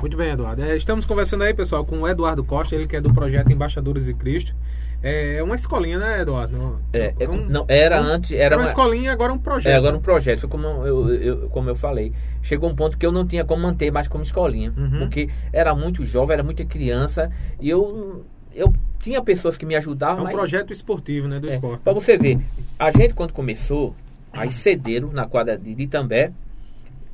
Muito 0.00 0.16
bem, 0.16 0.30
Eduardo. 0.30 0.62
É, 0.62 0.76
estamos 0.76 1.04
conversando 1.04 1.42
aí, 1.42 1.52
pessoal, 1.52 1.84
com 1.84 1.98
o 2.02 2.06
Eduardo 2.08 2.44
Costa, 2.44 2.76
ele 2.76 2.86
que 2.86 2.94
é 2.94 3.00
do 3.00 3.12
projeto 3.12 3.50
Embaixadores 3.50 4.04
de 4.04 4.14
Cristo. 4.14 4.54
É 5.02 5.36
é 5.36 5.42
uma 5.42 5.54
escolinha, 5.54 5.98
né, 5.98 6.20
Eduardo? 6.20 6.78
é, 6.92 7.14
é, 7.18 7.28
um- 7.28 7.46
não 7.48 7.64
era 7.68 8.00
um- 8.02 8.04
antes 8.04 8.32
Era 8.32 8.42
era 8.44 8.56
uma 8.56 8.62
uma- 8.64 8.68
escolinha, 8.68 9.12
agora 9.12 9.32
um 9.32 9.38
projeto. 9.38 9.72
É, 9.72 9.76
agora 9.76 9.96
um 9.96 10.00
projeto, 10.00 10.46
como 10.46 10.66
eu, 10.86 11.14
eu- 11.14 11.48
como 11.48 11.70
eu 11.70 11.74
falei, 11.76 12.12
chegou 12.42 12.68
um 12.68 12.74
ponto 12.74 12.98
que 12.98 13.06
eu 13.06 13.10
não 13.12 13.26
tinha 13.26 13.44
como 13.44 13.62
manter 13.62 13.90
mais 13.90 14.08
como 14.08 14.22
escolinha, 14.22 14.72
Uhum. 14.76 14.98
porque 15.00 15.30
era 15.52 15.74
muito 15.74 16.04
jovem, 16.04 16.34
era 16.34 16.42
muita 16.42 16.64
criança, 16.66 17.30
e 17.58 17.70
eu, 17.70 18.24
eu 18.54 18.72
tinha 18.98 19.22
pessoas 19.22 19.56
que 19.56 19.64
me 19.64 19.74
É 19.74 19.78
ajudavam, 19.78 20.20
um 20.20 20.24
mas 20.24 20.34
projeto 20.34 20.70
esportivo, 20.72 21.26
né, 21.28 21.40
do 21.40 21.48
é, 21.48 21.54
esporte. 21.54 21.80
Pra 21.82 21.92
você 21.94 22.18
ver, 22.18 22.38
a 22.78 22.90
gente 22.90 23.14
quando 23.14 23.32
começou, 23.32 23.94
aí 24.32 24.52
cederam 24.52 25.10
na 25.12 25.26
quadra 25.26 25.56
de, 25.56 25.70
Itambé, 25.82 26.30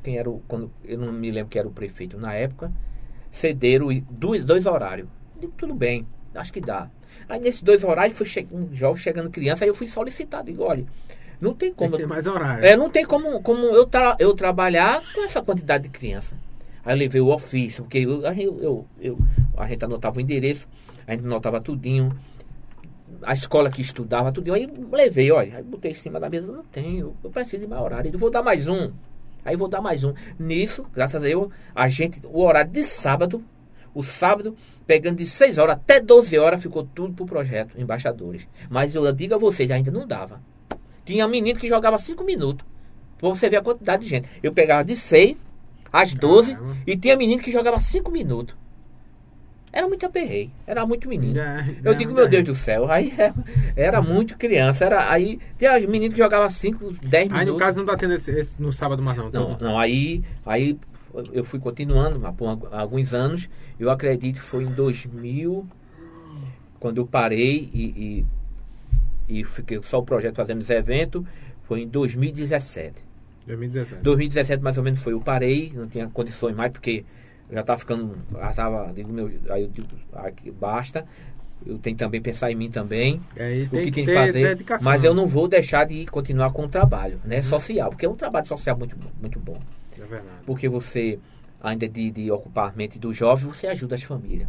quem 0.03 0.17
era 0.17 0.29
o. 0.29 0.41
Quando, 0.47 0.69
eu 0.83 0.97
não 0.97 1.11
me 1.13 1.31
lembro 1.31 1.49
quem 1.49 1.59
era 1.59 1.67
o 1.67 1.71
prefeito 1.71 2.17
na 2.17 2.33
época, 2.33 2.69
cederam 3.31 3.87
dois, 4.11 4.43
dois 4.43 4.65
horários. 4.65 5.07
Digo, 5.39 5.53
tudo 5.57 5.73
bem, 5.73 6.05
acho 6.35 6.51
que 6.51 6.59
dá. 6.59 6.89
Aí 7.29 7.39
nesses 7.39 7.61
dois 7.61 7.83
horários 7.83 8.17
foi 8.17 8.25
che 8.25 8.47
um 8.51 8.73
jovem 8.73 9.01
chegando 9.01 9.29
criança, 9.29 9.63
aí 9.65 9.69
eu 9.69 9.75
fui 9.75 9.87
solicitado, 9.87 10.45
digo, 10.45 10.63
olha, 10.63 10.85
não 11.39 11.53
tem 11.53 11.69
Tem 11.69 11.75
como. 11.75 11.97
ter 11.97 12.07
mais 12.07 12.25
horário. 12.27 12.65
É, 12.65 12.75
não 12.75 12.89
tem 12.89 13.05
como, 13.05 13.41
como 13.41 13.61
eu, 13.67 13.85
tra 13.85 14.15
eu 14.19 14.33
trabalhar 14.33 15.01
com 15.13 15.23
essa 15.23 15.41
quantidade 15.41 15.83
de 15.83 15.89
criança. 15.89 16.35
Aí 16.83 16.93
eu 16.93 16.97
levei 16.97 17.21
o 17.21 17.27
ofício, 17.33 17.83
porque 17.83 17.99
eu, 17.99 18.25
a, 18.25 18.33
gente- 18.33 18.45
eu, 18.63 18.85
eu- 18.99 19.17
a 19.57 19.67
gente 19.67 19.83
anotava 19.85 20.17
o 20.17 20.21
endereço, 20.21 20.67
a 21.05 21.11
gente 21.13 21.25
anotava 21.25 21.59
tudinho, 21.61 22.17
a 23.23 23.33
escola 23.33 23.69
que 23.69 23.81
estudava, 23.81 24.31
tudinho. 24.31 24.55
Aí 24.55 24.67
levei, 24.91 25.31
olha, 25.31 25.57
aí 25.57 25.63
botei 25.63 25.91
em 25.91 25.95
cima 25.95 26.19
da 26.19 26.29
mesa, 26.29 26.51
não 26.51 26.63
tenho, 26.63 27.15
eu 27.23 27.29
preciso 27.29 27.61
de 27.61 27.67
mais 27.67 27.81
horário, 27.81 28.11
eu 28.13 28.19
vou 28.19 28.29
dar 28.29 28.41
mais 28.43 28.67
um. 28.67 28.91
Aí 29.45 29.55
vou 29.55 29.67
dar 29.69 29.81
mais 29.81 30.03
um. 30.03 30.13
Nisso, 30.39 30.85
graças 30.93 31.15
a 31.15 31.19
Deus, 31.23 31.49
a 31.73 31.87
gente, 31.87 32.19
o 32.25 32.41
horário 32.43 32.71
de 32.71 32.83
sábado, 32.83 33.43
o 33.93 34.03
sábado, 34.03 34.55
pegando 34.87 35.17
de 35.17 35.25
6 35.25 35.57
horas 35.57 35.75
até 35.75 35.99
12 35.99 36.39
horas, 36.39 36.61
ficou 36.61 36.83
tudo 36.83 37.13
pro 37.13 37.25
projeto, 37.25 37.79
embaixadores. 37.79 38.47
Mas 38.69 38.95
eu 38.95 39.11
digo 39.11 39.35
a 39.35 39.37
vocês, 39.37 39.69
ainda 39.69 39.91
não 39.91 40.07
dava. 40.07 40.41
Tinha 41.05 41.27
menino 41.27 41.59
que 41.59 41.67
jogava 41.67 41.97
5 41.97 42.23
minutos. 42.23 42.65
Pra 43.17 43.29
você 43.29 43.49
ver 43.49 43.57
a 43.57 43.61
quantidade 43.61 44.03
de 44.03 44.09
gente. 44.09 44.29
Eu 44.41 44.53
pegava 44.53 44.83
de 44.83 44.95
6 44.95 45.35
às 45.91 46.13
12 46.13 46.53
Caramba. 46.53 46.77
e 46.87 46.97
tinha 46.97 47.17
menino 47.17 47.41
que 47.41 47.51
jogava 47.51 47.79
5 47.79 48.09
minutos. 48.09 48.55
Era 49.71 49.87
muito 49.87 50.05
aperreio, 50.05 50.49
era 50.65 50.85
muito 50.87 51.09
menino. 51.09 51.39
Eu 51.83 51.93
digo, 51.93 52.13
meu 52.13 52.27
Deus 52.27 52.43
do 52.45 52.55
céu, 52.55 52.89
aí 52.89 53.13
era, 53.17 53.33
era 53.75 54.01
muito 54.01 54.37
criança. 54.37 54.85
Era, 54.85 55.11
aí 55.11 55.39
tinha 55.57 55.79
menino 55.81 56.13
que 56.13 56.17
jogava 56.17 56.49
5, 56.49 56.93
10 57.01 57.27
minutos. 57.27 57.39
Aí 57.39 57.45
no 57.45 57.57
caso 57.57 57.79
não 57.79 57.85
tá 57.85 57.97
tendo 57.97 58.13
esse, 58.13 58.31
esse 58.31 58.61
no 58.61 58.71
sábado 58.71 59.03
mais 59.03 59.17
não. 59.17 59.29
Não, 59.29 59.55
tá? 59.55 59.65
não, 59.65 59.77
aí, 59.77 60.23
aí 60.45 60.79
eu 61.33 61.43
fui 61.43 61.59
continuando 61.59 62.19
por 62.33 62.47
algu- 62.47 62.67
alguns 62.71 63.13
anos. 63.13 63.49
Eu 63.79 63.89
acredito 63.89 64.39
que 64.39 64.45
foi 64.45 64.63
em 64.63 64.71
2000, 64.71 65.65
quando 66.79 66.97
eu 66.97 67.07
parei 67.07 67.69
e, 67.73 68.25
e, 69.29 69.39
e 69.39 69.43
fiquei 69.43 69.81
só 69.83 69.99
o 69.99 70.03
projeto 70.03 70.35
fazendo 70.35 70.61
os 70.61 70.69
eventos, 70.69 71.23
foi 71.63 71.81
em 71.81 71.87
2017. 71.87 72.95
2017. 73.45 74.01
2017 74.03 74.61
mais 74.63 74.77
ou 74.77 74.83
menos 74.83 74.99
foi, 74.99 75.13
eu 75.13 75.21
parei, 75.21 75.71
não 75.73 75.87
tinha 75.87 76.07
condições 76.09 76.55
mais, 76.55 76.71
porque 76.71 77.03
já 77.51 77.61
estava 77.61 77.79
ficando, 77.79 78.17
já 78.31 78.53
tava, 78.53 78.91
digo, 78.93 79.11
meu, 79.11 79.31
aí 79.49 79.63
eu 79.63 79.69
digo, 79.69 79.87
aqui, 80.13 80.51
basta. 80.51 81.05
Eu 81.65 81.77
tenho 81.79 81.97
também 81.97 82.21
pensar 82.21 82.51
em 82.51 82.55
mim 82.55 82.69
também 82.69 83.19
Aí 83.37 83.63
o 83.65 83.69
que 83.69 83.89
tem 83.91 84.05
que 84.05 84.13
fazer, 84.13 84.49
dedicação. 84.49 84.85
mas 84.85 85.03
eu 85.03 85.13
não 85.13 85.27
vou 85.27 85.47
deixar 85.47 85.85
de 85.85 86.05
continuar 86.05 86.51
com 86.51 86.65
o 86.65 86.67
trabalho, 86.69 87.19
né, 87.25 87.41
social, 87.41 87.89
porque 87.89 88.05
é 88.05 88.09
um 88.09 88.15
trabalho 88.15 88.45
social 88.45 88.77
muito 88.77 88.95
muito 89.19 89.39
bom, 89.39 89.57
É 90.01 90.05
verdade. 90.05 90.43
porque 90.45 90.67
você 90.69 91.19
ainda 91.61 91.87
de, 91.87 92.11
de 92.11 92.31
ocupar 92.31 92.69
a 92.69 92.75
mente 92.75 92.99
do 92.99 93.13
jovem, 93.13 93.47
você 93.47 93.67
ajuda 93.67 93.95
as 93.95 94.03
famílias, 94.03 94.47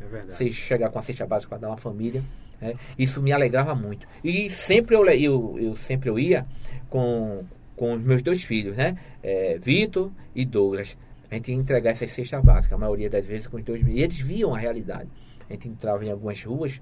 É 0.00 0.04
verdade. 0.04 0.36
você 0.36 0.50
chegar 0.52 0.90
com 0.90 0.98
a 0.98 1.02
cesta 1.02 1.26
básica 1.26 1.50
para 1.50 1.58
dar 1.58 1.68
uma 1.68 1.76
família, 1.76 2.22
né, 2.60 2.74
isso 2.98 3.22
me 3.22 3.32
alegrava 3.32 3.74
muito, 3.74 4.06
e 4.22 4.50
sempre 4.50 4.96
eu, 4.96 5.06
eu, 5.06 5.58
eu 5.58 5.76
sempre 5.76 6.10
eu 6.10 6.18
ia 6.18 6.44
com, 6.90 7.44
com 7.76 7.94
os 7.94 8.02
meus 8.02 8.22
dois 8.22 8.42
filhos, 8.42 8.76
né, 8.76 8.96
é, 9.22 9.58
Vitor 9.58 10.10
e 10.34 10.44
Douglas, 10.44 10.96
a 11.30 11.34
gente 11.34 11.52
ia 11.52 11.56
entregar 11.56 11.90
essa 11.90 12.06
cesta 12.06 12.40
básica, 12.40 12.74
a 12.74 12.78
maioria 12.78 13.08
das 13.08 13.24
vezes 13.24 13.46
com 13.46 13.56
os 13.56 13.62
dois, 13.62 13.86
e 13.86 14.00
eles 14.00 14.18
viam 14.18 14.54
a 14.54 14.58
realidade, 14.58 15.08
a 15.48 15.52
gente 15.52 15.68
entrava 15.68 16.04
em 16.04 16.10
algumas 16.10 16.42
ruas, 16.42 16.80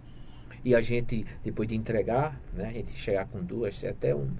e 0.64 0.74
a 0.74 0.80
gente, 0.80 1.24
depois 1.44 1.68
de 1.68 1.76
entregar, 1.76 2.40
né, 2.52 2.68
a 2.68 2.72
gente 2.72 2.90
chegar 2.92 3.26
com 3.26 3.40
duas, 3.44 3.84
até, 3.84 4.14
um, 4.14 4.30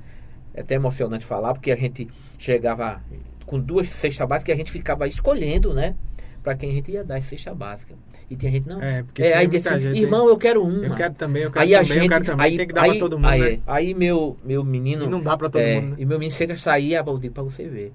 é 0.55 0.62
até 0.62 0.75
emocionante 0.75 1.25
falar, 1.25 1.53
porque 1.53 1.71
a 1.71 1.77
gente 1.77 2.09
chegava 2.39 3.01
com 3.47 3.59
duas 3.59 3.89
cestas 3.89 4.29
básicas 4.29 4.55
a 4.55 4.59
gente 4.59 4.73
ficava 4.73 5.07
escolhendo, 5.07 5.73
né, 5.73 5.95
para 6.43 6.55
quem 6.55 6.71
a 6.71 6.75
gente 6.75 6.91
ia 6.91 7.05
dar 7.05 7.17
essa 7.17 7.29
cesta 7.31 7.55
básica. 7.55 7.95
E 8.29 8.37
tinha 8.37 8.51
gente, 8.51 8.69
não. 8.69 8.83
É, 8.83 9.05
porque 9.05 9.23
É, 9.23 9.37
aí 9.37 9.47
disse, 9.47 9.69
gente- 9.81 10.01
irmão, 10.01 10.29
eu 10.29 10.37
quero 10.37 10.63
uma. 10.63 10.85
Eu 10.85 10.95
quero 10.97 11.15
também, 11.15 11.45
eu 11.45 11.51
quero 11.51 11.65
aí 11.65 11.75
a 11.75 11.83
também, 11.83 11.95
gente, 11.95 12.03
eu 12.05 12.09
quero 12.11 12.25
também. 12.25 12.47
aí, 12.47 12.57
tem 12.57 12.67
que 12.67 12.75
dar 12.75 12.83
aí, 12.83 12.91
pra 12.91 12.99
todo 12.99 13.19
mundo, 13.19 13.29
aí, 13.29 13.41
né? 13.41 13.61
aí 13.67 13.95
meu, 13.95 14.37
meu 14.45 14.65
menino. 14.65 15.05
E 15.05 15.09
não 15.09 15.23
dá 15.23 15.37
pra 15.37 15.49
todo 15.49 15.63
é, 15.63 15.81
mundo, 15.81 15.91
né? 15.91 15.97
E 15.99 16.05
meu 16.05 16.19
menino 16.19 16.37
chega 16.37 16.55
a 16.55 16.57
sair, 16.57 16.95
eu 16.95 17.19
digo 17.19 17.35
pra 17.35 17.43
você 17.45 17.69
ver. 17.69 17.93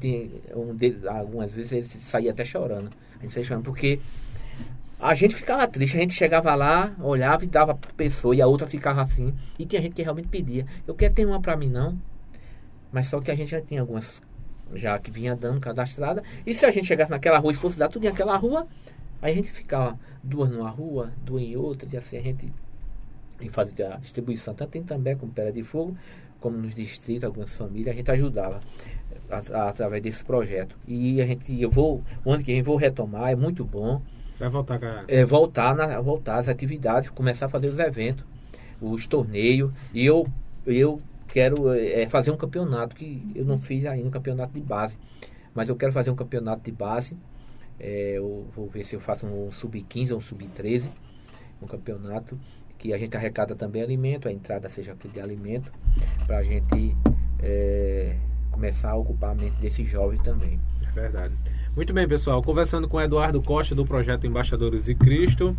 Tem 0.00 0.30
um 0.54 0.74
deles, 0.74 1.06
algumas 1.06 1.52
vezes 1.52 1.72
ele 1.72 1.84
saía 2.02 2.32
até 2.32 2.44
chorando. 2.44 2.90
A 3.18 3.22
gente 3.22 3.32
saía 3.32 3.46
chorando, 3.46 3.64
porque 3.64 4.00
a 5.00 5.14
gente 5.14 5.34
ficava 5.36 5.66
triste, 5.68 5.96
a 5.96 6.00
gente 6.00 6.14
chegava 6.14 6.54
lá, 6.56 6.92
olhava 7.00 7.44
e 7.44 7.46
dava 7.46 7.74
pra 7.74 7.90
pessoa, 7.96 8.34
e 8.34 8.42
a 8.42 8.46
outra 8.46 8.66
ficava 8.66 9.00
assim. 9.00 9.32
E 9.58 9.64
tinha 9.64 9.80
gente 9.80 9.94
que 9.94 10.02
realmente 10.02 10.28
pedia. 10.28 10.66
Eu 10.86 10.94
quero 10.94 11.14
ter 11.14 11.24
uma 11.24 11.40
pra 11.40 11.56
mim, 11.56 11.68
não. 11.68 11.96
Mas 12.92 13.06
só 13.06 13.20
que 13.20 13.30
a 13.30 13.34
gente 13.34 13.50
já 13.52 13.60
tinha 13.60 13.80
algumas 13.80 14.20
já 14.74 14.98
que 14.98 15.10
vinha 15.10 15.34
dando 15.36 15.60
cadastrada. 15.60 16.22
E 16.46 16.54
se 16.54 16.64
a 16.66 16.70
gente 16.70 16.86
chegasse 16.86 17.10
naquela 17.10 17.38
rua 17.38 17.52
e 17.52 17.56
fosse 17.56 17.78
dar 17.78 17.88
tudo 17.88 18.04
naquela 18.04 18.36
rua, 18.36 18.66
aí 19.22 19.32
a 19.32 19.34
gente 19.36 19.50
ficava 19.50 19.98
duas 20.22 20.50
numa 20.50 20.68
rua, 20.70 21.12
duas 21.24 21.42
em 21.42 21.56
outra, 21.56 21.88
e 21.92 21.96
assim 21.96 22.16
a 22.16 22.20
gente 22.22 22.52
em 23.40 23.48
fazer 23.48 23.84
a 23.84 23.96
distribuição, 23.96 24.52
tanto 24.54 24.76
em 24.76 24.82
També 24.82 25.14
como 25.14 25.32
Pedra 25.32 25.52
de 25.52 25.62
Fogo, 25.62 25.96
como 26.40 26.56
nos 26.56 26.74
distritos, 26.74 27.24
algumas 27.24 27.52
famílias, 27.54 27.94
a 27.94 27.96
gente 27.96 28.10
ajudava 28.10 28.60
a- 29.30 29.42
a- 29.58 29.68
através 29.68 30.02
desse 30.02 30.24
projeto. 30.24 30.76
E 30.86 31.20
a 31.20 31.26
gente, 31.26 31.60
eu 31.60 31.70
vou, 31.70 32.02
o 32.24 32.32
ano 32.32 32.42
que 32.42 32.52
vem 32.52 32.62
vou 32.62 32.76
retomar, 32.76 33.30
é 33.30 33.36
muito 33.36 33.64
bom 33.64 34.00
Vai 34.38 34.48
voltar 34.48 34.78
com 34.78 34.86
a... 34.86 35.04
é, 35.08 35.24
voltar, 35.24 35.74
na, 35.74 36.00
voltar 36.00 36.38
às 36.38 36.48
atividades, 36.48 37.10
começar 37.10 37.46
a 37.46 37.48
fazer 37.48 37.68
os 37.68 37.78
eventos, 37.80 38.24
os 38.80 39.06
torneios. 39.06 39.72
E 39.92 40.04
eu, 40.06 40.26
eu 40.64 41.00
quero 41.28 41.72
é, 41.72 42.06
fazer 42.08 42.30
um 42.30 42.36
campeonato 42.36 42.96
que 42.96 43.32
eu 43.34 43.44
não 43.44 43.58
fiz 43.58 43.84
ainda, 43.84 44.08
um 44.08 44.10
campeonato 44.10 44.52
de 44.52 44.60
base. 44.60 44.96
Mas 45.54 45.68
eu 45.68 45.76
quero 45.76 45.92
fazer 45.92 46.10
um 46.10 46.16
campeonato 46.16 46.62
de 46.62 46.72
base. 46.72 47.16
É, 47.78 48.14
eu 48.16 48.46
vou 48.54 48.68
ver 48.68 48.84
se 48.84 48.96
eu 48.96 49.00
faço 49.00 49.26
um 49.26 49.52
sub-15 49.52 50.12
ou 50.12 50.18
um 50.18 50.20
sub-13. 50.20 50.88
Um 51.62 51.66
campeonato 51.66 52.38
que 52.78 52.92
a 52.92 52.98
gente 52.98 53.16
arrecada 53.16 53.54
também 53.56 53.82
alimento, 53.82 54.28
a 54.28 54.32
entrada 54.32 54.68
seja 54.68 54.94
de 54.94 55.20
alimento, 55.20 55.70
para 56.26 56.38
a 56.38 56.42
gente 56.44 56.96
é, 57.40 58.14
começar 58.52 58.90
a 58.90 58.96
ocupar 58.96 59.30
a 59.30 59.34
mente 59.34 59.56
desses 59.56 59.88
jovens 59.88 60.22
também. 60.22 60.60
É 60.86 60.90
verdade. 60.92 61.34
Muito 61.74 61.92
bem, 61.92 62.06
pessoal. 62.08 62.42
Conversando 62.42 62.88
com 62.88 63.00
Eduardo 63.00 63.42
Costa 63.42 63.74
do 63.74 63.84
projeto 63.84 64.26
Embaixadores 64.26 64.84
de 64.84 64.94
Cristo, 64.94 65.56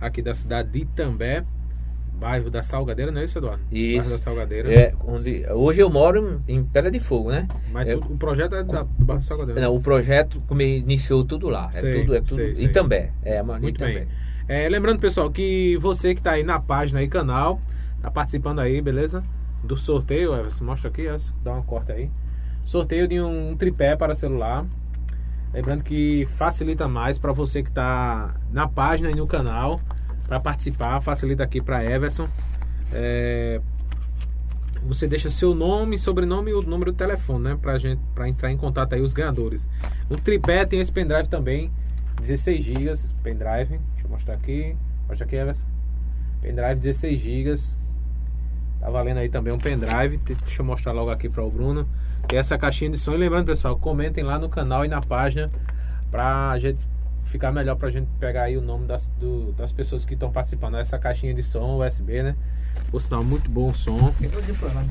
aqui 0.00 0.20
da 0.20 0.34
cidade 0.34 0.70
de 0.70 0.80
Itambé, 0.80 1.44
bairro 2.18 2.50
da 2.50 2.62
Salgadeira, 2.62 3.12
não 3.12 3.20
é 3.20 3.24
isso, 3.24 3.38
Eduardo? 3.38 3.62
Isso. 3.70 3.98
Bairro 3.98 4.10
da 4.10 4.18
Salgadeira. 4.18 4.72
É, 4.72 4.94
onde, 5.06 5.44
hoje 5.50 5.80
eu 5.80 5.90
moro 5.90 6.40
em 6.48 6.64
Pedra 6.64 6.90
de 6.90 6.98
Fogo, 7.00 7.30
né? 7.30 7.46
Mas 7.72 7.88
é- 7.88 7.94
tudo- 7.94 8.14
o 8.14 8.16
projeto 8.16 8.54
é 8.54 8.62
da, 8.64 8.82
do 8.82 9.04
bairro 9.04 9.20
da 9.20 9.26
Salgadeira. 9.26 9.60
Não, 9.60 9.74
o 9.74 9.80
projeto 9.80 10.40
come- 10.46 10.78
iniciou 10.78 11.24
tudo 11.24 11.48
lá. 11.48 11.68
É 11.74 11.80
Sei, 11.80 12.00
tudo, 12.00 12.14
é 12.16 12.20
tudo. 12.20 12.34
sei, 12.36 12.54
sei. 12.54 12.64
E 12.66 12.68
também. 12.68 13.10
É, 13.22 13.42
mas 13.42 13.60
Muito 13.60 13.78
também. 13.78 13.94
bem. 14.00 14.08
É, 14.48 14.68
lembrando, 14.68 14.98
pessoal, 15.00 15.30
que 15.30 15.76
você 15.78 16.14
que 16.14 16.20
está 16.20 16.32
aí 16.32 16.42
na 16.44 16.58
página 16.60 17.02
e 17.02 17.08
canal, 17.08 17.60
tá 18.00 18.10
participando 18.10 18.60
aí, 18.60 18.80
beleza? 18.80 19.22
Do 19.64 19.76
sorteio, 19.76 20.34
Everson, 20.34 20.64
mostra 20.64 20.88
aqui, 20.88 21.02
Everson, 21.02 21.32
dá 21.42 21.52
uma 21.52 21.62
corta 21.62 21.92
aí. 21.94 22.08
Sorteio 22.64 23.06
de 23.08 23.20
um 23.20 23.56
tripé 23.56 23.96
para 23.96 24.14
celular. 24.14 24.64
Lembrando 25.52 25.82
que 25.82 26.26
facilita 26.36 26.86
mais 26.86 27.18
para 27.18 27.32
você 27.32 27.62
que 27.62 27.68
está 27.70 28.34
na 28.52 28.68
página 28.68 29.10
e 29.10 29.14
no 29.14 29.26
canal 29.26 29.80
para 30.26 30.40
participar, 30.40 31.00
facilita 31.00 31.42
aqui 31.42 31.60
para 31.60 31.84
Everson. 31.84 32.28
É, 32.92 33.60
você 34.82 35.06
deixa 35.06 35.30
seu 35.30 35.54
nome, 35.54 35.98
sobrenome 35.98 36.50
e 36.50 36.54
o 36.54 36.62
número 36.62 36.92
do 36.92 36.96
telefone, 36.96 37.44
né? 37.44 37.58
Pra 37.60 37.78
gente 37.78 38.00
para 38.14 38.28
entrar 38.28 38.50
em 38.50 38.56
contato 38.56 38.94
aí 38.94 39.00
os 39.00 39.12
ganhadores. 39.12 39.66
O 40.08 40.16
tripé 40.16 40.64
tem 40.64 40.80
esse 40.80 40.92
pendrive 40.92 41.28
também, 41.28 41.70
16 42.20 42.64
GB 42.64 42.92
pendrive. 43.22 43.78
Deixa 43.94 44.04
eu 44.04 44.10
mostrar 44.10 44.34
aqui. 44.34 44.76
Mostra 45.08 45.24
aqui, 45.24 45.36
Everson. 45.36 45.66
Pendrive 46.40 46.80
16 46.80 47.20
GB. 47.20 47.54
Tá 48.80 48.90
valendo 48.90 49.18
aí 49.18 49.28
também 49.28 49.52
um 49.52 49.58
pendrive. 49.58 50.16
Deixa 50.18 50.62
eu 50.62 50.66
mostrar 50.66 50.92
logo 50.92 51.10
aqui 51.10 51.28
para 51.28 51.42
o 51.42 51.50
Bruno. 51.50 51.88
Que 52.28 52.36
é 52.36 52.38
essa 52.38 52.58
caixinha 52.58 52.90
de 52.90 52.98
som. 52.98 53.12
E 53.12 53.16
lembrando, 53.16 53.46
pessoal, 53.46 53.78
comentem 53.78 54.24
lá 54.24 54.38
no 54.38 54.48
canal 54.48 54.84
e 54.84 54.88
na 54.88 55.00
página 55.00 55.50
pra 56.10 56.58
gente 56.58 56.86
ficar 57.26 57.52
melhor 57.52 57.76
pra 57.76 57.90
gente 57.90 58.08
pegar 58.18 58.42
aí 58.44 58.56
o 58.56 58.62
nome 58.62 58.86
das, 58.86 59.08
do- 59.20 59.52
das 59.52 59.70
pessoas 59.72 60.04
que 60.04 60.14
estão 60.14 60.30
participando. 60.32 60.76
Essa 60.78 60.98
caixinha 60.98 61.34
de 61.34 61.42
som 61.42 61.78
USB, 61.78 62.22
né? 62.22 62.34
Por 62.90 63.00
sinal, 63.00 63.22
muito 63.24 63.50
bom 63.50 63.68
o 63.70 63.74
som. 63.74 64.12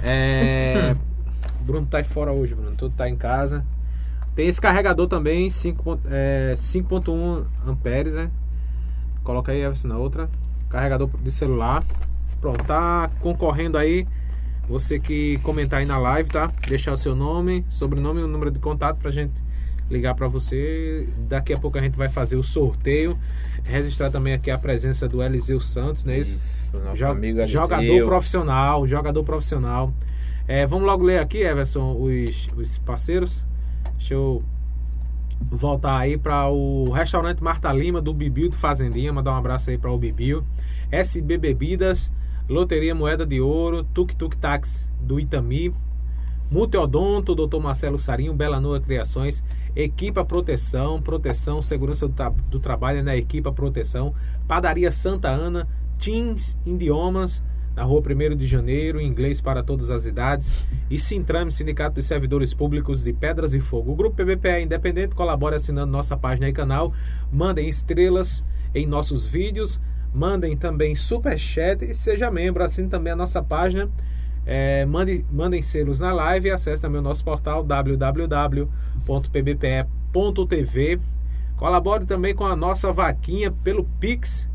É. 0.03 0.95
Bruno 1.61 1.85
tá 1.87 1.97
aí 1.99 2.03
fora 2.03 2.31
hoje, 2.31 2.53
Bruno. 2.55 2.75
Tudo 2.75 2.93
tá 2.95 3.09
em 3.09 3.15
casa. 3.15 3.65
Tem 4.35 4.47
esse 4.47 4.59
carregador 4.59 5.07
também, 5.07 5.49
5 5.49 5.83
ponto- 5.83 6.07
é, 6.11 6.55
5.1 6.57 7.45
amperes, 7.65 8.13
né? 8.13 8.29
Coloca 9.23 9.51
aí 9.51 9.61
Everson, 9.61 9.87
na 9.87 9.97
outra. 9.97 10.29
Carregador 10.69 11.09
de 11.21 11.31
celular. 11.31 11.83
Pronto, 12.41 12.63
tá 12.65 13.09
concorrendo 13.21 13.77
aí. 13.77 14.05
Você 14.67 14.99
que 14.99 15.37
comentar 15.43 15.79
aí 15.79 15.85
na 15.85 15.97
live, 15.97 16.29
tá? 16.29 16.51
Deixar 16.67 16.91
o 16.93 16.97
seu 16.97 17.15
nome, 17.15 17.63
sobrenome 17.69 18.19
e 18.21 18.23
o 18.23 18.27
número 18.27 18.49
de 18.51 18.59
contato 18.59 18.97
pra 18.97 19.11
gente 19.11 19.31
ligar 19.89 20.15
pra 20.15 20.27
você. 20.27 21.07
Daqui 21.27 21.53
a 21.53 21.57
pouco 21.59 21.77
a 21.77 21.81
gente 21.81 21.97
vai 21.97 22.09
fazer 22.09 22.35
o 22.35 22.43
sorteio. 22.43 23.17
Registrar 23.63 24.09
também 24.11 24.33
aqui 24.33 24.51
a 24.51 24.57
presença 24.57 25.07
do 25.07 25.21
Eliseu 25.23 25.59
Santos, 25.59 26.05
não 26.05 26.13
é 26.13 26.19
isso? 26.19 26.37
nosso 26.83 26.97
Jo- 26.97 27.07
amigo 27.07 27.39
Eliseu. 27.39 27.61
jogador 27.61 28.05
profissional, 28.05 28.85
jogador 28.87 29.23
profissional. 29.23 29.91
É, 30.47 30.65
vamos 30.67 30.85
logo 30.85 31.03
ler 31.03 31.19
aqui, 31.19 31.39
Everson, 31.39 31.93
os, 31.99 32.49
os 32.55 32.77
parceiros. 32.79 33.43
Deixa 33.97 34.13
eu 34.13 34.43
voltar 35.51 35.97
aí 35.97 36.17
para 36.17 36.47
o 36.49 36.91
restaurante 36.91 37.43
Marta 37.43 37.71
Lima 37.73 38.01
do 38.01 38.13
Bibil 38.13 38.49
do 38.49 38.55
Fazendinha. 38.55 39.11
Mandar 39.11 39.31
um 39.33 39.37
abraço 39.37 39.69
aí 39.69 39.77
para 39.77 39.91
o 39.91 39.97
Bibil. 39.97 40.43
SB 40.91 41.37
Bebidas, 41.37 42.11
Loteria 42.47 42.93
Moeda 42.93 43.25
de 43.25 43.41
Ouro, 43.41 43.83
Tuk 43.83 44.15
Tuk 44.15 44.37
Tax 44.37 44.87
do 45.01 45.19
Itami, 45.19 45.73
Multiodonto, 46.51 47.33
Dr. 47.33 47.57
Marcelo 47.59 47.97
Sarinho, 47.97 48.33
Bela 48.33 48.59
Noa 48.59 48.79
Criações, 48.79 49.43
Equipa 49.75 50.23
Proteção, 50.23 51.01
Proteção, 51.01 51.61
Segurança 51.61 52.07
do, 52.07 52.29
do 52.49 52.59
Trabalho 52.59 53.03
na 53.03 53.15
Equipa 53.15 53.51
Proteção, 53.51 54.13
Padaria 54.47 54.91
Santa 54.91 55.29
Ana, 55.29 55.67
Teams 55.99 56.57
Idiomas, 56.65 57.43
na 57.75 57.83
rua 57.83 58.01
1 58.01 58.37
de 58.37 58.45
janeiro, 58.45 59.01
inglês 59.01 59.41
para 59.41 59.61
todas 59.61 59.89
as 59.89 60.05
idades, 60.05 60.51
e 60.89 60.97
Sintrame, 60.97 61.51
Sindicato 61.51 61.95
dos 61.95 62.05
Servidores 62.05 62.53
Públicos 62.53 63.03
de 63.03 63.11
Pedras 63.11 63.53
e 63.53 63.59
Fogo. 63.59 63.91
O 63.91 63.95
Grupo 63.95 64.15
PBPE 64.15 64.49
é 64.49 64.61
independente, 64.61 65.13
colabore 65.13 65.55
assinando 65.55 65.91
nossa 65.91 66.15
página 66.15 66.47
e 66.47 66.53
canal, 66.53 66.93
mandem 67.31 67.67
estrelas 67.67 68.45
em 68.73 68.85
nossos 68.85 69.25
vídeos, 69.25 69.79
mandem 70.13 70.55
também 70.55 70.95
superchat 70.95 71.83
e 71.83 71.93
seja 71.93 72.31
membro, 72.31 72.63
assim 72.63 72.87
também 72.87 73.11
a 73.11 73.15
nossa 73.15 73.43
página. 73.43 73.89
É, 74.45 74.85
mande, 74.85 75.25
mandem 75.31 75.61
selos 75.61 75.99
na 75.99 76.13
live 76.13 76.49
e 76.49 76.51
acesse 76.51 76.81
também 76.81 76.99
o 76.99 77.03
nosso 77.03 77.23
portal 77.23 77.63
www.pbpe.tv. 79.65 80.99
Colabore 81.57 82.05
também 82.05 82.35
com 82.35 82.45
a 82.45 82.55
nossa 82.55 82.91
vaquinha 82.91 83.49
pelo 83.51 83.83
Pix 83.99 84.47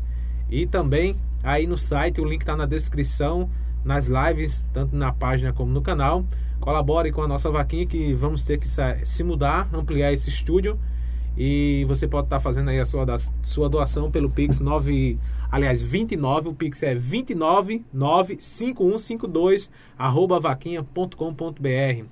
e 0.49 0.65
também 0.67 1.15
aí 1.43 1.65
no 1.65 1.77
site, 1.77 2.21
o 2.21 2.25
link 2.25 2.41
está 2.41 2.55
na 2.55 2.65
descrição, 2.65 3.49
nas 3.83 4.05
lives, 4.07 4.63
tanto 4.73 4.95
na 4.95 5.11
página 5.11 5.51
como 5.51 5.71
no 5.71 5.81
canal. 5.81 6.23
Colabore 6.59 7.11
com 7.11 7.23
a 7.23 7.27
nossa 7.27 7.49
vaquinha 7.49 7.87
que 7.87 8.13
vamos 8.13 8.45
ter 8.45 8.59
que 8.59 8.67
se 8.67 9.23
mudar, 9.23 9.67
ampliar 9.73 10.13
esse 10.13 10.29
estúdio. 10.29 10.77
E 11.35 11.83
você 11.87 12.07
pode 12.07 12.27
estar 12.27 12.39
fazendo 12.39 12.69
aí 12.69 12.79
a 12.79 12.85
sua, 12.85 13.03
da- 13.05 13.17
sua 13.43 13.67
doação 13.67 14.11
pelo 14.11 14.29
Pix 14.29 14.59
9, 14.59 15.17
aliás, 15.51 15.81
29, 15.81 16.49
o 16.49 16.53
Pix 16.53 16.83
é 16.83 16.93
2995152 16.95 19.69
arroba 19.97 20.39
vaquinha.com.br. 20.39 22.05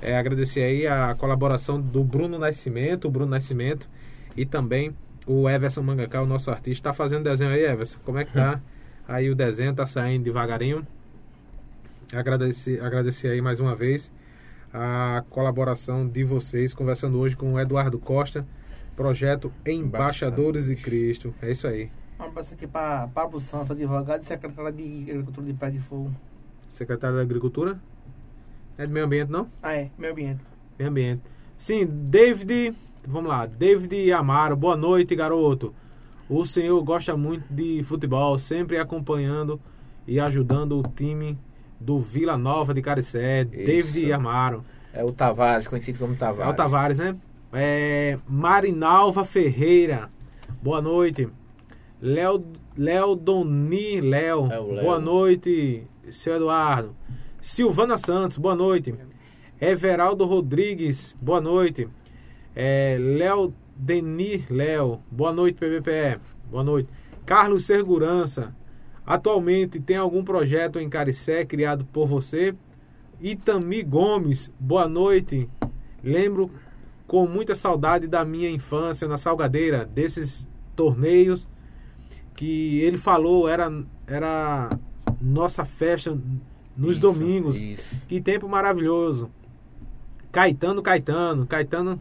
É, 0.00 0.16
agradecer 0.16 0.62
aí 0.62 0.86
a 0.86 1.14
colaboração 1.14 1.78
do 1.80 2.02
Bruno 2.02 2.38
Nascimento, 2.38 3.06
o 3.06 3.10
Bruno 3.10 3.30
Nascimento 3.30 3.86
e 4.36 4.46
também 4.46 4.94
o 5.26 5.48
Everson 5.48 5.82
Mangaká, 5.82 6.22
o 6.22 6.26
nosso 6.26 6.50
artista. 6.50 6.90
Tá 6.90 6.94
fazendo 6.94 7.24
desenho 7.24 7.50
aí, 7.50 7.64
Everson? 7.64 7.98
Como 8.04 8.18
é 8.18 8.24
que 8.24 8.32
tá? 8.32 8.60
Aí 9.06 9.28
o 9.28 9.34
desenho 9.34 9.74
tá 9.74 9.84
saindo 9.84 10.22
devagarinho. 10.22 10.86
Agradecer, 12.14 12.80
agradecer 12.80 13.28
aí 13.28 13.42
mais 13.42 13.58
uma 13.58 13.74
vez 13.74 14.12
a 14.72 15.22
colaboração 15.28 16.08
de 16.08 16.24
vocês, 16.24 16.72
conversando 16.72 17.18
hoje 17.18 17.36
com 17.36 17.52
o 17.52 17.60
Eduardo 17.60 17.98
Costa, 17.98 18.46
projeto 18.96 19.52
Embaixadores 19.66 20.66
de 20.66 20.76
Cristo. 20.76 21.34
É 21.42 21.50
isso 21.50 21.66
aí. 21.66 21.90
Um 22.22 22.26
abraço 22.26 22.54
aqui 22.54 22.68
para 22.68 23.08
Pablo 23.08 23.40
Santos, 23.40 23.72
advogado 23.72 24.22
e 24.22 24.24
secretário 24.24 24.72
de 24.72 25.10
Agricultura 25.10 25.44
de 25.44 25.54
Pé 25.54 25.70
de 25.70 25.80
Fogo. 25.80 26.12
Secretário 26.68 27.16
da 27.16 27.22
Agricultura? 27.22 27.80
É 28.78 28.86
de 28.86 28.92
meio 28.92 29.06
ambiente, 29.06 29.28
não? 29.32 29.48
Ah, 29.60 29.74
é, 29.74 29.90
meio 29.98 30.12
ambiente. 30.12 30.40
Meio 30.78 30.88
ambiente. 30.88 31.22
Sim, 31.58 31.84
David, 31.84 32.76
vamos 33.04 33.28
lá, 33.28 33.44
David 33.46 34.12
Amaro, 34.12 34.54
boa 34.54 34.76
noite, 34.76 35.16
garoto. 35.16 35.74
O 36.28 36.46
senhor 36.46 36.80
gosta 36.84 37.16
muito 37.16 37.52
de 37.52 37.82
futebol, 37.82 38.38
sempre 38.38 38.78
acompanhando 38.78 39.60
e 40.06 40.20
ajudando 40.20 40.78
o 40.78 40.82
time 40.84 41.36
do 41.80 41.98
Vila 41.98 42.38
Nova 42.38 42.72
de 42.72 42.80
Caricé. 42.80 43.44
David 43.44 44.12
Amaro. 44.12 44.64
É 44.94 45.02
o 45.02 45.10
Tavares, 45.10 45.66
conhecido 45.66 45.98
como 45.98 46.14
Tavares. 46.14 46.48
É 46.48 46.52
o 46.52 46.54
Tavares, 46.54 46.98
né? 47.00 47.16
É, 47.52 48.16
Marinalva 48.28 49.24
Ferreira, 49.24 50.08
boa 50.62 50.80
noite. 50.80 51.28
Léo, 52.02 52.44
Léo 52.76 53.14
Doni 53.14 54.00
Léo, 54.00 54.48
É 54.50 54.60
boa 54.82 54.98
noite, 54.98 55.86
seu 56.10 56.34
Eduardo. 56.34 56.96
Silvana 57.40 57.96
Santos, 57.96 58.36
boa 58.38 58.56
noite. 58.56 58.92
Everaldo 59.60 60.24
Rodrigues, 60.24 61.14
boa 61.22 61.40
noite. 61.40 61.88
É, 62.56 62.96
Léo 62.98 63.54
Denis 63.76 64.48
Léo, 64.50 64.98
boa 65.08 65.32
noite, 65.32 65.60
PBPE, 65.60 66.18
boa 66.50 66.64
noite. 66.64 66.88
Carlos 67.24 67.66
Segurança, 67.66 68.52
atualmente 69.06 69.78
tem 69.78 69.96
algum 69.96 70.24
projeto 70.24 70.80
em 70.80 70.90
Caricé 70.90 71.44
criado 71.44 71.84
por 71.84 72.08
você? 72.08 72.52
Itami 73.20 73.80
Gomes, 73.84 74.52
boa 74.58 74.88
noite. 74.88 75.48
Lembro 76.02 76.50
com 77.06 77.28
muita 77.28 77.54
saudade 77.54 78.08
da 78.08 78.24
minha 78.24 78.50
infância 78.50 79.06
na 79.06 79.16
Salgadeira, 79.16 79.84
desses 79.84 80.48
torneios 80.74 81.46
que 82.42 82.80
ele 82.80 82.98
falou 82.98 83.48
era 83.48 83.72
era 84.04 84.68
nossa 85.20 85.64
festa 85.64 86.18
nos 86.76 86.92
Isso, 86.92 87.00
domingos. 87.00 87.60
Isso. 87.60 88.04
Que 88.08 88.20
tempo 88.20 88.48
maravilhoso. 88.48 89.30
Caetano, 90.32 90.82
Caetano, 90.82 91.46
Caetano, 91.46 92.00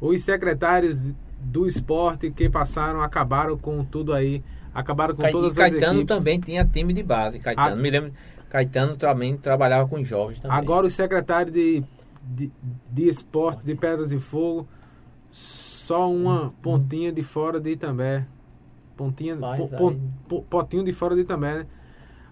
os 0.00 0.22
secretários 0.22 1.12
do 1.38 1.66
esporte 1.66 2.30
que 2.30 2.48
passaram 2.48 3.02
acabaram 3.02 3.58
com 3.58 3.84
tudo 3.84 4.14
aí, 4.14 4.42
acabaram 4.72 5.14
com 5.14 5.20
Cai- 5.20 5.32
todas 5.32 5.54
e 5.58 5.62
as 5.62 5.70
Caetano 5.70 6.06
também 6.06 6.40
tinha 6.40 6.64
time 6.64 6.94
de 6.94 7.02
base. 7.02 7.38
Caetano, 7.38 7.74
Ah. 7.74 7.76
me 7.76 7.90
lembro. 7.90 8.12
Caetano 8.48 8.96
também 8.96 9.36
trabalhava 9.36 9.86
com 9.86 10.02
jovens 10.02 10.40
também. 10.40 10.56
Agora 10.56 10.86
os 10.86 10.94
secretários 10.94 11.52
de, 11.52 11.84
de, 12.24 12.50
de 12.90 13.06
esporte 13.06 13.66
de 13.66 13.74
Pedras 13.74 14.12
e 14.12 14.18
Fogo, 14.18 14.66
só 15.30 16.10
uma 16.10 16.54
pontinha 16.62 17.12
de 17.12 17.22
fora 17.22 17.60
de 17.60 17.72
Itambé. 17.72 18.24
Pontinha, 18.98 19.36
po- 19.36 19.68
po- 19.78 19.88
aí. 19.90 20.00
po- 20.28 20.42
potinho 20.42 20.84
de 20.84 20.92
fora 20.92 21.14
de 21.14 21.20
Itambé, 21.22 21.58
né? 21.60 21.66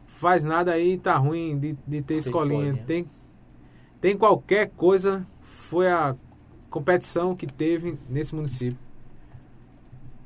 Faz 0.07 0.43
nada 0.45 0.73
aí, 0.73 0.99
tá 0.99 1.17
ruim 1.17 1.57
de, 1.59 1.77
de 1.87 2.03
ter 2.03 2.17
escolinha. 2.17 2.65
escolinha. 2.71 2.85
Tem, 2.87 3.07
tem 4.01 4.19
qualquer 4.19 4.71
coisa, 4.71 5.25
foi 5.43 5.89
a 5.89 6.17
competição 6.69 7.37
que 7.37 7.47
teve 7.47 7.97
nesse 8.09 8.35
município. 8.35 8.79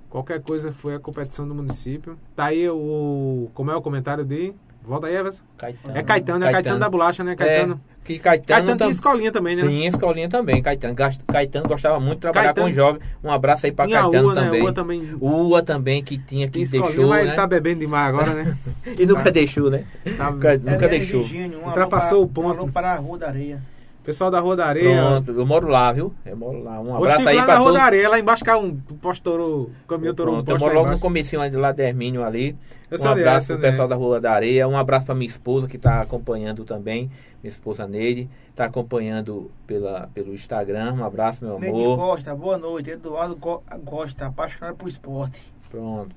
Qualquer 0.08 0.40
coisa 0.42 0.72
foi 0.72 0.94
a 0.94 0.98
competição 0.98 1.46
do 1.46 1.54
município. 1.54 2.18
Tá 2.34 2.46
aí 2.46 2.68
o. 2.68 3.48
Como 3.54 3.70
é 3.70 3.76
o 3.76 3.82
comentário 3.82 4.24
de. 4.24 4.52
Volta 4.82 5.06
aí, 5.06 5.14
Everson. 5.14 5.42
Caetano. 5.58 5.96
É 5.98 6.02
Caetano, 6.02 6.44
é 6.46 6.52
Caetano 6.52 6.80
da 6.80 6.88
bolacha, 6.88 7.22
né? 7.22 7.36
Caetano. 7.36 7.74
É, 7.74 7.89
que 8.04 8.18
Caetano, 8.18 8.46
Caetano 8.46 8.66
tam- 8.78 8.86
tinha 8.88 8.90
escolinha 8.90 9.30
também, 9.32 9.56
né? 9.56 9.62
Tinha 9.62 9.88
escolinha 9.88 10.28
também. 10.28 10.62
Caetano, 10.62 10.94
Gast- 10.94 11.20
Caetano 11.26 11.68
gostava 11.68 12.00
muito 12.00 12.14
de 12.16 12.20
trabalhar 12.22 12.46
Caetano- 12.48 12.66
com 12.66 12.72
jovens. 12.72 13.02
Um 13.22 13.30
abraço 13.30 13.66
aí 13.66 13.72
pra 13.72 13.86
Tinha 13.86 14.00
a 14.00 14.02
Caetano 14.02 14.28
Ua, 14.28 14.34
né? 14.34 14.40
também. 14.44 14.62
Ua 14.62 14.72
também. 14.72 15.16
Ua 15.20 15.62
também 15.62 16.02
que 16.02 16.18
tinha 16.18 16.48
que 16.48 16.64
deixou, 16.64 17.08
mas 17.08 17.22
né? 17.22 17.28
ele 17.28 17.36
tá 17.36 17.46
bebendo 17.46 17.80
demais 17.80 18.08
agora, 18.08 18.34
né? 18.34 18.56
E 18.98 19.06
nunca 19.06 19.30
deixou, 19.30 19.70
né? 19.70 19.84
Tá- 20.16 20.30
Nunca, 20.30 20.56
nunca 20.56 20.70
Eliane 20.86 20.88
deixou. 20.88 21.22
Um 21.24 21.66
Ultrapassou 21.66 22.26
para- 22.26 22.42
o 22.42 22.44
ponto. 22.48 22.58
Alô 22.60 22.68
para 22.68 22.92
a 22.92 22.96
Rua 22.96 23.18
da 23.18 23.28
Areia. 23.28 23.60
Pessoal 24.02 24.30
da 24.30 24.40
Rua 24.40 24.56
da 24.56 24.66
Areia. 24.66 24.96
Pronto, 25.22 25.30
eu 25.32 25.46
moro 25.46 25.68
lá, 25.68 25.92
viu? 25.92 26.12
Eu 26.24 26.36
moro 26.36 26.62
lá. 26.62 26.80
Um 26.80 26.92
Hoje 26.94 27.12
abraço 27.12 27.28
aí 27.28 27.36
lá 27.36 27.44
pra 27.44 27.52
na 27.54 27.58
Rua 27.58 27.66
todos. 27.68 27.80
da 27.80 27.84
Areia, 27.86 28.08
lá 28.08 28.18
embaixo 28.18 28.44
cá 28.44 28.56
um 28.58 28.74
posto 28.76 29.22
torou, 29.22 29.70
caminhão 29.86 30.14
torou 30.14 30.34
um 30.34 30.42
Pronto, 30.42 30.50
eu 30.50 30.58
moro 30.58 30.74
logo 30.74 30.90
no 30.90 30.98
comecinho 30.98 31.42
ali 31.42 31.54
lá 31.54 31.70
de 31.70 31.82
Hermínio 31.82 32.24
ali. 32.24 32.56
Eu 32.90 32.98
Um 32.98 33.06
é, 33.06 33.08
abraço 33.12 33.46
pro 33.48 33.56
onde 33.56 33.66
é. 33.66 33.70
pessoal 33.70 33.86
da 33.86 33.94
Rua 33.94 34.18
da 34.20 34.32
Areia. 34.32 34.66
Um 34.66 34.76
abraço 34.76 35.04
pra 35.06 35.14
minha 35.14 35.28
esposa 35.28 35.68
que 35.68 35.76
tá 35.78 36.00
acompanhando 36.00 36.64
também. 36.64 37.10
Minha 37.42 37.50
esposa 37.50 37.86
Neide. 37.86 38.28
Tá 38.56 38.64
acompanhando 38.64 39.50
pela, 39.66 40.08
pelo 40.14 40.32
Instagram. 40.32 40.94
Um 40.94 41.04
abraço, 41.04 41.44
meu 41.44 41.58
Neide 41.58 41.78
amor. 41.78 41.98
Costa, 41.98 42.34
boa 42.34 42.56
noite. 42.58 42.90
Eduardo 42.90 43.36
Costa, 43.84 44.26
apaixonado 44.26 44.76
por 44.76 44.88
esporte. 44.88 45.40
Pronto. 45.70 46.14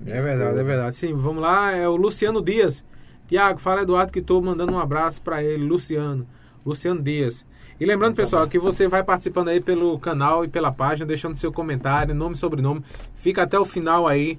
minha 0.00 0.16
É 0.16 0.20
verdade, 0.22 0.42
esposa. 0.50 0.60
é 0.60 0.64
verdade. 0.64 0.96
Sim, 0.96 1.14
vamos 1.14 1.42
lá, 1.42 1.70
é 1.76 1.86
o 1.86 1.96
Luciano 1.96 2.42
Dias. 2.42 2.82
Tiago, 3.28 3.60
fala 3.60 3.82
Eduardo 3.82 4.10
que 4.10 4.20
tô 4.22 4.40
mandando 4.40 4.72
um 4.72 4.78
abraço 4.78 5.20
pra 5.22 5.42
ele, 5.44 5.64
Luciano. 5.64 6.26
Luciano 6.64 7.02
Dias. 7.02 7.44
E 7.80 7.84
lembrando, 7.86 8.14
pessoal, 8.14 8.46
que 8.46 8.58
você 8.58 8.86
vai 8.86 9.02
participando 9.02 9.48
aí 9.48 9.60
pelo 9.60 9.98
canal 9.98 10.44
e 10.44 10.48
pela 10.48 10.70
página, 10.70 11.06
deixando 11.06 11.34
seu 11.36 11.50
comentário, 11.52 12.14
nome 12.14 12.34
e 12.34 12.38
sobrenome. 12.38 12.84
Fica 13.16 13.42
até 13.42 13.58
o 13.58 13.64
final 13.64 14.06
aí 14.06 14.38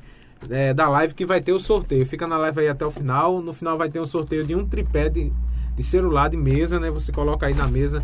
é, 0.50 0.74
da 0.74 0.88
live 0.88 1.14
que 1.14 1.26
vai 1.26 1.42
ter 1.42 1.52
o 1.52 1.60
sorteio. 1.60 2.06
Fica 2.06 2.26
na 2.28 2.38
live 2.38 2.62
aí 2.62 2.70
até 2.70 2.86
o 2.86 2.92
final. 2.92 3.42
No 3.42 3.52
final 3.54 3.78
vai 3.78 3.90
ter 3.90 4.00
um 4.00 4.06
sorteio 4.06 4.46
de 4.46 4.56
um 4.56 4.66
tripé 4.66 5.10
de, 5.10 5.32
de 5.76 5.84
celular, 5.84 6.30
de 6.30 6.38
mesa, 6.38 6.80
né? 6.80 6.90
Você 6.92 7.12
coloca 7.12 7.46
aí 7.46 7.54
na 7.54 7.68
mesa 7.68 8.02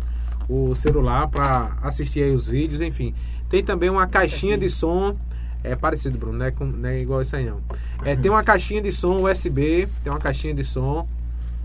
o 0.48 0.74
celular 0.74 1.28
para 1.28 1.76
assistir 1.82 2.22
aí 2.24 2.34
os 2.34 2.46
vídeos, 2.46 2.80
enfim. 2.82 3.14
Tem 3.48 3.64
também 3.64 3.88
uma 3.88 4.06
caixinha 4.06 4.58
de 4.58 4.68
som. 4.68 5.16
É 5.62 5.76
parecido, 5.76 6.18
Bruno, 6.18 6.38
não 6.38 6.46
é, 6.46 6.50
com- 6.50 6.64
não 6.64 6.88
é 6.88 7.00
igual 7.00 7.22
isso 7.22 7.36
aí 7.36 7.46
não. 7.46 7.60
É, 8.04 8.16
tem 8.16 8.30
uma 8.30 8.42
caixinha 8.42 8.82
de 8.82 8.90
som 8.92 9.22
USB, 9.22 9.86
tem 10.02 10.12
uma 10.12 10.18
caixinha 10.18 10.52
de 10.54 10.64
som. 10.64 11.06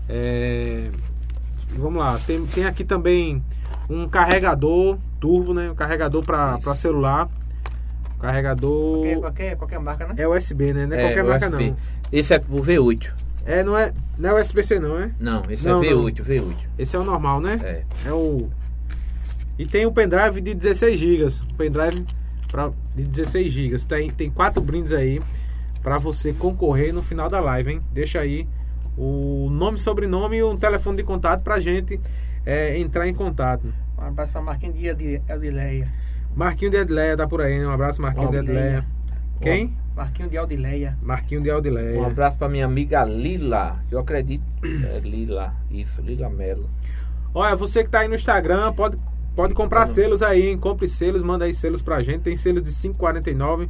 É, 0.08 0.90
vamos 1.78 1.98
lá, 2.00 2.18
tem, 2.26 2.44
tem 2.46 2.64
aqui 2.64 2.84
também 2.84 3.42
um 3.88 4.08
carregador 4.08 4.98
turbo, 5.20 5.54
né? 5.54 5.70
Um 5.70 5.74
carregador 5.74 6.24
para 6.24 6.58
celular. 6.74 7.28
Carregador. 8.20 9.02
Qualquer, 9.02 9.20
qualquer, 9.20 9.56
qualquer 9.56 9.80
marca, 9.80 10.06
né? 10.06 10.14
É 10.18 10.28
USB, 10.28 10.72
né? 10.72 10.86
Não 10.86 10.96
é, 10.96 11.00
É, 11.00 11.06
qualquer 11.08 11.24
marca 11.24 11.48
USB. 11.48 11.70
não. 11.70 11.76
Esse 12.12 12.34
é 12.34 12.38
o 12.48 12.62
V8. 12.62 13.10
É, 13.44 13.62
não 13.62 13.76
é, 13.78 13.92
não 14.18 14.30
é 14.36 14.42
USB-C 14.42 14.80
não, 14.80 14.98
é? 14.98 15.10
Não, 15.20 15.42
esse 15.48 15.66
Não, 15.68 15.82
é 15.82 15.90
não. 15.90 16.02
V8, 16.02 16.24
V8. 16.24 16.56
Esse 16.78 16.96
é 16.96 16.98
o 16.98 17.04
normal, 17.04 17.40
né? 17.40 17.58
É. 17.62 17.82
É 18.06 18.12
o. 18.12 18.48
E 19.58 19.64
tem 19.66 19.86
um 19.86 19.92
pendrive 19.92 20.40
de 20.40 20.54
16 20.54 20.98
GB. 20.98 21.24
Um 21.52 21.54
pendrive 21.56 22.04
pra, 22.48 22.70
de 22.94 23.04
16 23.04 23.52
GB. 23.52 23.78
Tem, 23.88 24.10
tem 24.10 24.30
quatro 24.30 24.60
brindes 24.60 24.92
aí 24.92 25.20
para 25.82 25.98
você 25.98 26.32
concorrer 26.32 26.92
no 26.92 27.02
final 27.02 27.28
da 27.28 27.38
live, 27.40 27.72
hein? 27.72 27.80
Deixa 27.92 28.18
aí 28.18 28.46
o 28.96 29.48
nome, 29.50 29.78
sobrenome 29.78 30.38
e 30.38 30.42
um 30.42 30.56
telefone 30.56 30.98
de 30.98 31.02
contato 31.04 31.42
pra 31.42 31.60
gente 31.60 32.00
é, 32.44 32.78
entrar 32.78 33.06
em 33.06 33.14
contato. 33.14 33.72
Um 33.98 34.02
abraço 34.02 34.32
pra 34.32 34.40
Marquinhos 34.40 34.74
de 34.96 35.20
Eldileia. 35.28 35.92
Marquinho 36.34 36.70
de 36.70 36.76
Edleia 36.76 37.16
tá 37.16 37.26
por 37.26 37.40
aí, 37.40 37.58
né? 37.58 37.66
Um 37.66 37.70
abraço, 37.70 38.00
Marquinho 38.00 38.30
de 38.30 38.36
Aldileia. 38.36 38.66
Edleia. 38.66 38.86
Quem? 39.40 39.76
Marquinhos 39.94 40.30
de 40.30 40.36
Aldileia. 40.36 40.98
Marquinho 41.02 41.42
de 41.42 41.50
Aldileia. 41.50 41.98
Um 41.98 42.04
abraço 42.04 42.36
pra 42.36 42.48
minha 42.48 42.66
amiga 42.66 43.02
Lila, 43.04 43.78
que 43.88 43.94
eu 43.94 43.98
acredito. 43.98 44.44
É 44.62 45.00
Lila, 45.00 45.54
isso, 45.70 46.02
Lila 46.02 46.28
Melo. 46.28 46.68
Olha, 47.32 47.56
você 47.56 47.82
que 47.82 47.90
tá 47.90 48.00
aí 48.00 48.08
no 48.08 48.14
Instagram, 48.14 48.72
pode, 48.74 48.98
pode 49.34 49.54
comprar 49.54 49.86
selos 49.86 50.22
aí, 50.22 50.48
hein? 50.48 50.58
Compre 50.58 50.86
selos, 50.86 51.22
manda 51.22 51.46
aí 51.46 51.54
selos 51.54 51.80
pra 51.80 52.02
gente. 52.02 52.20
Tem 52.20 52.36
selo 52.36 52.60
de 52.60 52.70
5,49, 52.70 53.68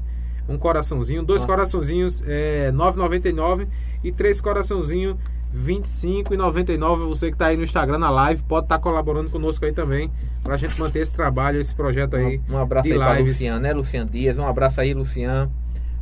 um 0.48 0.56
coraçãozinho, 0.58 1.22
dois 1.22 1.42
Ah. 1.42 1.46
coraçãozinhos, 1.46 2.22
é, 2.26 2.70
9,99 2.72 3.66
e 4.04 4.12
três 4.12 4.40
coraçãozinhos, 4.40 5.16
25,99. 5.52 7.04
Você 7.08 7.30
que 7.30 7.36
tá 7.36 7.46
aí 7.46 7.56
no 7.56 7.64
Instagram, 7.64 7.98
na 7.98 8.10
live, 8.10 8.42
pode 8.42 8.66
estar 8.66 8.78
colaborando 8.78 9.30
conosco 9.30 9.64
aí 9.64 9.72
também, 9.72 10.10
pra 10.42 10.56
gente 10.56 10.78
manter 10.80 11.00
esse 11.00 11.14
trabalho, 11.14 11.60
esse 11.60 11.74
projeto 11.74 12.16
aí. 12.16 12.40
Um, 12.48 12.54
um 12.54 12.58
abraço 12.58 12.86
de 12.88 12.92
aí 12.92 12.98
pra 12.98 13.14
lives. 13.18 13.32
Luciano, 13.34 13.60
né? 13.60 13.72
Luciano 13.72 14.10
Dias. 14.10 14.38
Um 14.38 14.46
abraço 14.46 14.80
aí, 14.80 14.94
Luciano. 14.94 15.50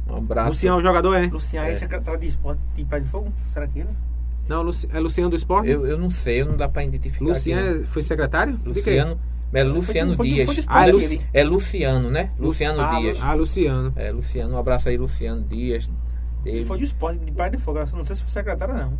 Um 0.09 0.17
abraço. 0.17 0.49
Luciano, 0.51 0.79
o 0.79 0.83
jogador 0.83 1.15
é? 1.15 1.27
Luciano, 1.27 1.69
é. 1.69 1.75
secretário 1.75 2.21
de 2.21 2.27
esporte 2.29 2.61
de 2.75 2.85
Pé 2.85 3.01
de 3.01 3.09
Fogo? 3.09 3.33
Será 3.49 3.67
que 3.67 3.79
ele? 3.81 3.89
Não, 4.47 4.63
Luci- 4.63 4.89
é 4.93 5.01
Luciano 5.01 5.31
do 5.31 5.37
Esporte? 5.37 5.71
Eu, 5.71 5.87
eu 5.87 5.97
não 5.99 6.11
sei, 6.11 6.43
eu 6.43 6.47
não 6.47 6.57
dá 6.57 6.69
pra 6.69 6.85
identificar. 6.85 7.25
Luciano 7.25 7.71
aqui, 7.71 7.83
é- 7.85 7.87
foi 7.87 8.03
secretário? 8.03 8.61
não. 8.63 8.73
De 8.73 8.83
quê? 8.83 8.91
Luciano. 8.91 9.19
É 9.55 9.63
Luciano 9.65 10.13
Foi 10.15 10.29
Dias. 10.29 10.47
foi 10.47 10.65
Ah, 10.67 10.89
é 10.89 10.93
Luci-. 10.93 11.21
É 11.33 11.45
Luciano, 11.45 12.11
né? 12.11 12.31
Luciano 12.39 12.81
Ah, 12.81 12.99
Dias. 13.01 13.19
Ah, 13.23 13.35
Luciano. 13.35 13.93
É, 13.97 14.11
Luciano, 14.11 14.55
um 14.55 14.59
abraço 14.59 14.89
aí, 14.89 14.97
Luciano 14.97 15.43
Dias. 15.43 15.89
Ele 16.45 16.59
Ele- 16.59 16.65
foi 16.67 16.79
de 16.79 16.85
esporte 16.85 17.19
de 17.25 17.33
Pé 17.33 17.49
de 17.51 17.57
Fogo. 17.59 17.79
Não 17.95 18.05
sei 18.05 18.17
se 18.17 18.23
foi 18.23 18.31
secretário 18.31 18.75
não. 18.75 18.99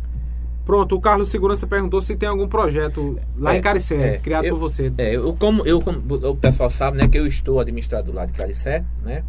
Pronto, 0.65 0.95
o 0.95 1.01
Carlos 1.01 1.29
Segurança 1.29 1.67
perguntou 1.67 2.01
se 2.01 2.15
tem 2.15 2.27
algum 2.27 2.47
projeto 2.47 3.19
lá 3.37 3.53
É, 3.53 3.57
em 3.59 3.61
Caricé, 3.61 4.15
é, 4.15 4.17
criado 4.17 4.45
eu- 4.45 4.55
por 4.55 4.61
você. 4.61 4.91
É, 4.97 5.15
eu 5.15 5.35
como, 5.35 5.63
eu 5.63 5.79
como 5.79 5.99
o 6.27 6.35
pessoal 6.35 6.71
sabe, 6.71 6.97
né, 6.97 7.07
que 7.07 7.19
eu 7.19 7.27
estou 7.27 7.59
administrador 7.59 8.15
lá 8.15 8.25
de 8.25 8.31
Caricé, 8.33 8.83
né? 9.03 9.23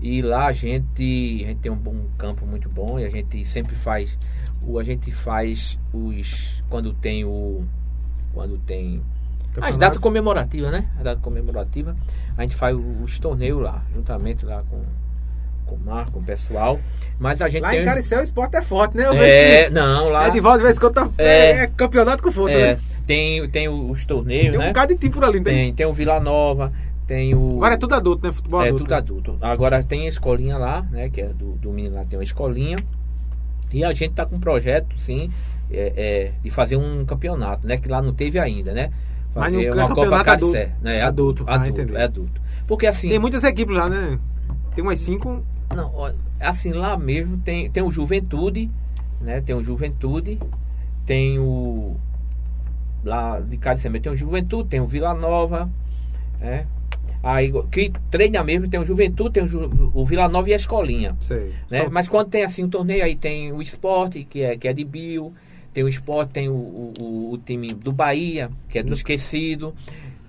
E 0.00 0.22
lá 0.22 0.46
a 0.46 0.52
gente, 0.52 1.42
a 1.44 1.48
gente 1.48 1.58
tem 1.58 1.72
um, 1.72 1.76
bom 1.76 1.96
campo 2.16 2.46
muito 2.46 2.68
bom 2.68 3.00
e 3.00 3.04
a 3.04 3.08
gente 3.10 3.44
sempre 3.44 3.74
faz 3.74 4.16
o 4.62 4.78
a 4.78 4.84
gente 4.84 5.10
faz 5.10 5.76
os 5.92 6.62
quando 6.68 6.92
tem 6.94 7.24
o 7.24 7.64
quando 8.32 8.56
tem 8.58 9.02
as 9.60 9.76
datas 9.76 9.98
comemorativas, 9.98 10.72
né? 10.72 10.86
A 10.98 11.02
data 11.02 11.20
comemorativa, 11.20 11.96
a 12.36 12.42
gente 12.42 12.54
faz 12.54 12.76
os 13.02 13.18
torneios 13.18 13.60
lá, 13.62 13.82
juntamente 13.94 14.44
lá 14.44 14.62
com 14.70 14.82
com 15.68 15.74
o 15.74 15.78
Marco, 15.78 16.12
com 16.12 16.20
o 16.20 16.24
pessoal. 16.24 16.80
Mas 17.18 17.42
a 17.42 17.48
gente 17.48 17.62
Lá 17.62 17.70
tem 17.70 17.82
em 17.82 17.84
Caricé 17.84 18.18
o 18.18 18.22
esporte 18.22 18.56
é 18.56 18.62
forte, 18.62 18.96
né? 18.96 19.06
Eu 19.06 19.12
é, 19.12 19.68
não, 19.70 20.08
lá 20.08 20.22
que 20.24 20.30
Edivaldo 20.30 20.58
de 20.58 20.64
vez 20.64 20.76
em 20.76 20.80
quando 20.80 20.94
tá, 20.94 21.10
É. 21.18 21.50
é, 21.50 21.66
campeonato 21.66 22.22
com 22.22 22.30
força, 22.32 22.56
é, 22.56 22.74
né? 22.74 22.80
tem 23.06 23.48
tem 23.50 23.68
os 23.68 24.06
torneios, 24.06 24.50
Tem 24.50 24.58
um 24.58 24.62
né? 24.62 24.68
bocado 24.68 24.94
de 24.94 24.98
time 24.98 25.12
por 25.12 25.24
ali, 25.24 25.40
tem? 25.40 25.54
Tem, 25.54 25.74
tem 25.74 25.86
o 25.86 25.92
Vila 25.92 26.18
Nova, 26.20 26.72
tem 27.06 27.34
o. 27.34 27.56
Agora 27.56 27.74
é 27.74 27.76
tudo 27.76 27.94
adulto, 27.94 28.26
né? 28.26 28.32
Futebol 28.32 28.62
é 28.62 28.68
adulto. 28.68 28.84
tudo 28.84 28.94
adulto. 28.94 29.38
Agora 29.40 29.82
tem 29.82 30.06
a 30.06 30.08
escolinha 30.08 30.56
lá, 30.56 30.82
né? 30.90 31.10
Que 31.10 31.20
é 31.20 31.26
do, 31.26 31.52
do 31.52 31.70
menino 31.70 31.96
lá, 31.96 32.04
tem 32.04 32.18
uma 32.18 32.24
escolinha. 32.24 32.78
E 33.72 33.84
a 33.84 33.92
gente 33.92 34.14
tá 34.14 34.24
com 34.24 34.36
um 34.36 34.40
projeto, 34.40 34.98
sim, 34.98 35.30
é, 35.70 35.92
é, 35.96 36.32
de 36.42 36.50
fazer 36.50 36.76
um 36.76 37.04
campeonato, 37.04 37.66
né? 37.66 37.76
Que 37.76 37.88
lá 37.88 38.00
não 38.00 38.14
teve 38.14 38.38
ainda, 38.38 38.72
né? 38.72 38.90
Mas 39.34 39.44
Fazer 39.52 39.70
não 39.70 39.80
é 39.80 39.84
uma 39.84 39.94
Copa 39.94 40.30
adulto. 40.32 40.58
Né? 40.80 41.02
Adulto, 41.02 41.44
ah, 41.46 41.54
Adulto, 41.54 41.80
entendi. 41.82 41.96
é 41.96 42.02
adulto. 42.04 42.40
Porque 42.66 42.86
assim. 42.86 43.08
Tem 43.08 43.18
muitas 43.18 43.44
equipes 43.44 43.76
lá, 43.76 43.88
né? 43.88 44.18
Tem 44.74 44.82
umas 44.82 44.98
cinco. 45.00 45.42
Não, 45.74 45.92
assim, 46.40 46.72
lá 46.72 46.96
mesmo 46.96 47.38
tem, 47.38 47.70
tem 47.70 47.82
o 47.82 47.90
Juventude, 47.90 48.70
né? 49.20 49.40
Tem 49.40 49.54
o 49.54 49.62
Juventude, 49.62 50.38
tem 51.06 51.38
o. 51.38 51.96
Lá 53.04 53.38
de 53.40 53.56
Caricé 53.56 53.88
tem 53.90 54.10
o 54.12 54.16
Juventude, 54.16 54.68
tem 54.68 54.80
o 54.80 54.86
Vila 54.86 55.14
Nova, 55.14 55.70
né? 56.40 56.66
Aí, 57.22 57.52
que 57.70 57.92
treina 58.10 58.42
mesmo, 58.44 58.68
tem 58.68 58.78
o 58.78 58.84
Juventude, 58.84 59.30
tem 59.32 59.42
o, 59.42 59.46
Ju- 59.48 59.90
o 59.94 60.04
Vila 60.06 60.28
Nova 60.28 60.48
e 60.48 60.52
a 60.52 60.56
Escolinha. 60.56 61.16
Sei. 61.20 61.52
Né? 61.70 61.84
Só- 61.84 61.90
Mas 61.90 62.08
quando 62.08 62.28
tem 62.28 62.44
assim 62.44 62.64
um 62.64 62.68
torneio 62.68 63.04
aí 63.04 63.16
tem 63.16 63.52
o 63.52 63.60
esporte, 63.60 64.24
que 64.24 64.42
é, 64.42 64.56
que 64.56 64.68
é 64.68 64.72
de 64.72 64.84
Bio, 64.84 65.32
tem 65.72 65.84
o 65.84 65.88
esporte, 65.88 66.30
tem 66.32 66.48
o, 66.48 66.52
o, 66.54 67.30
o- 67.32 67.38
time 67.38 67.68
do 67.68 67.92
Bahia, 67.92 68.50
que 68.68 68.78
é 68.78 68.82
do 68.82 68.94
esquecido. 68.94 69.74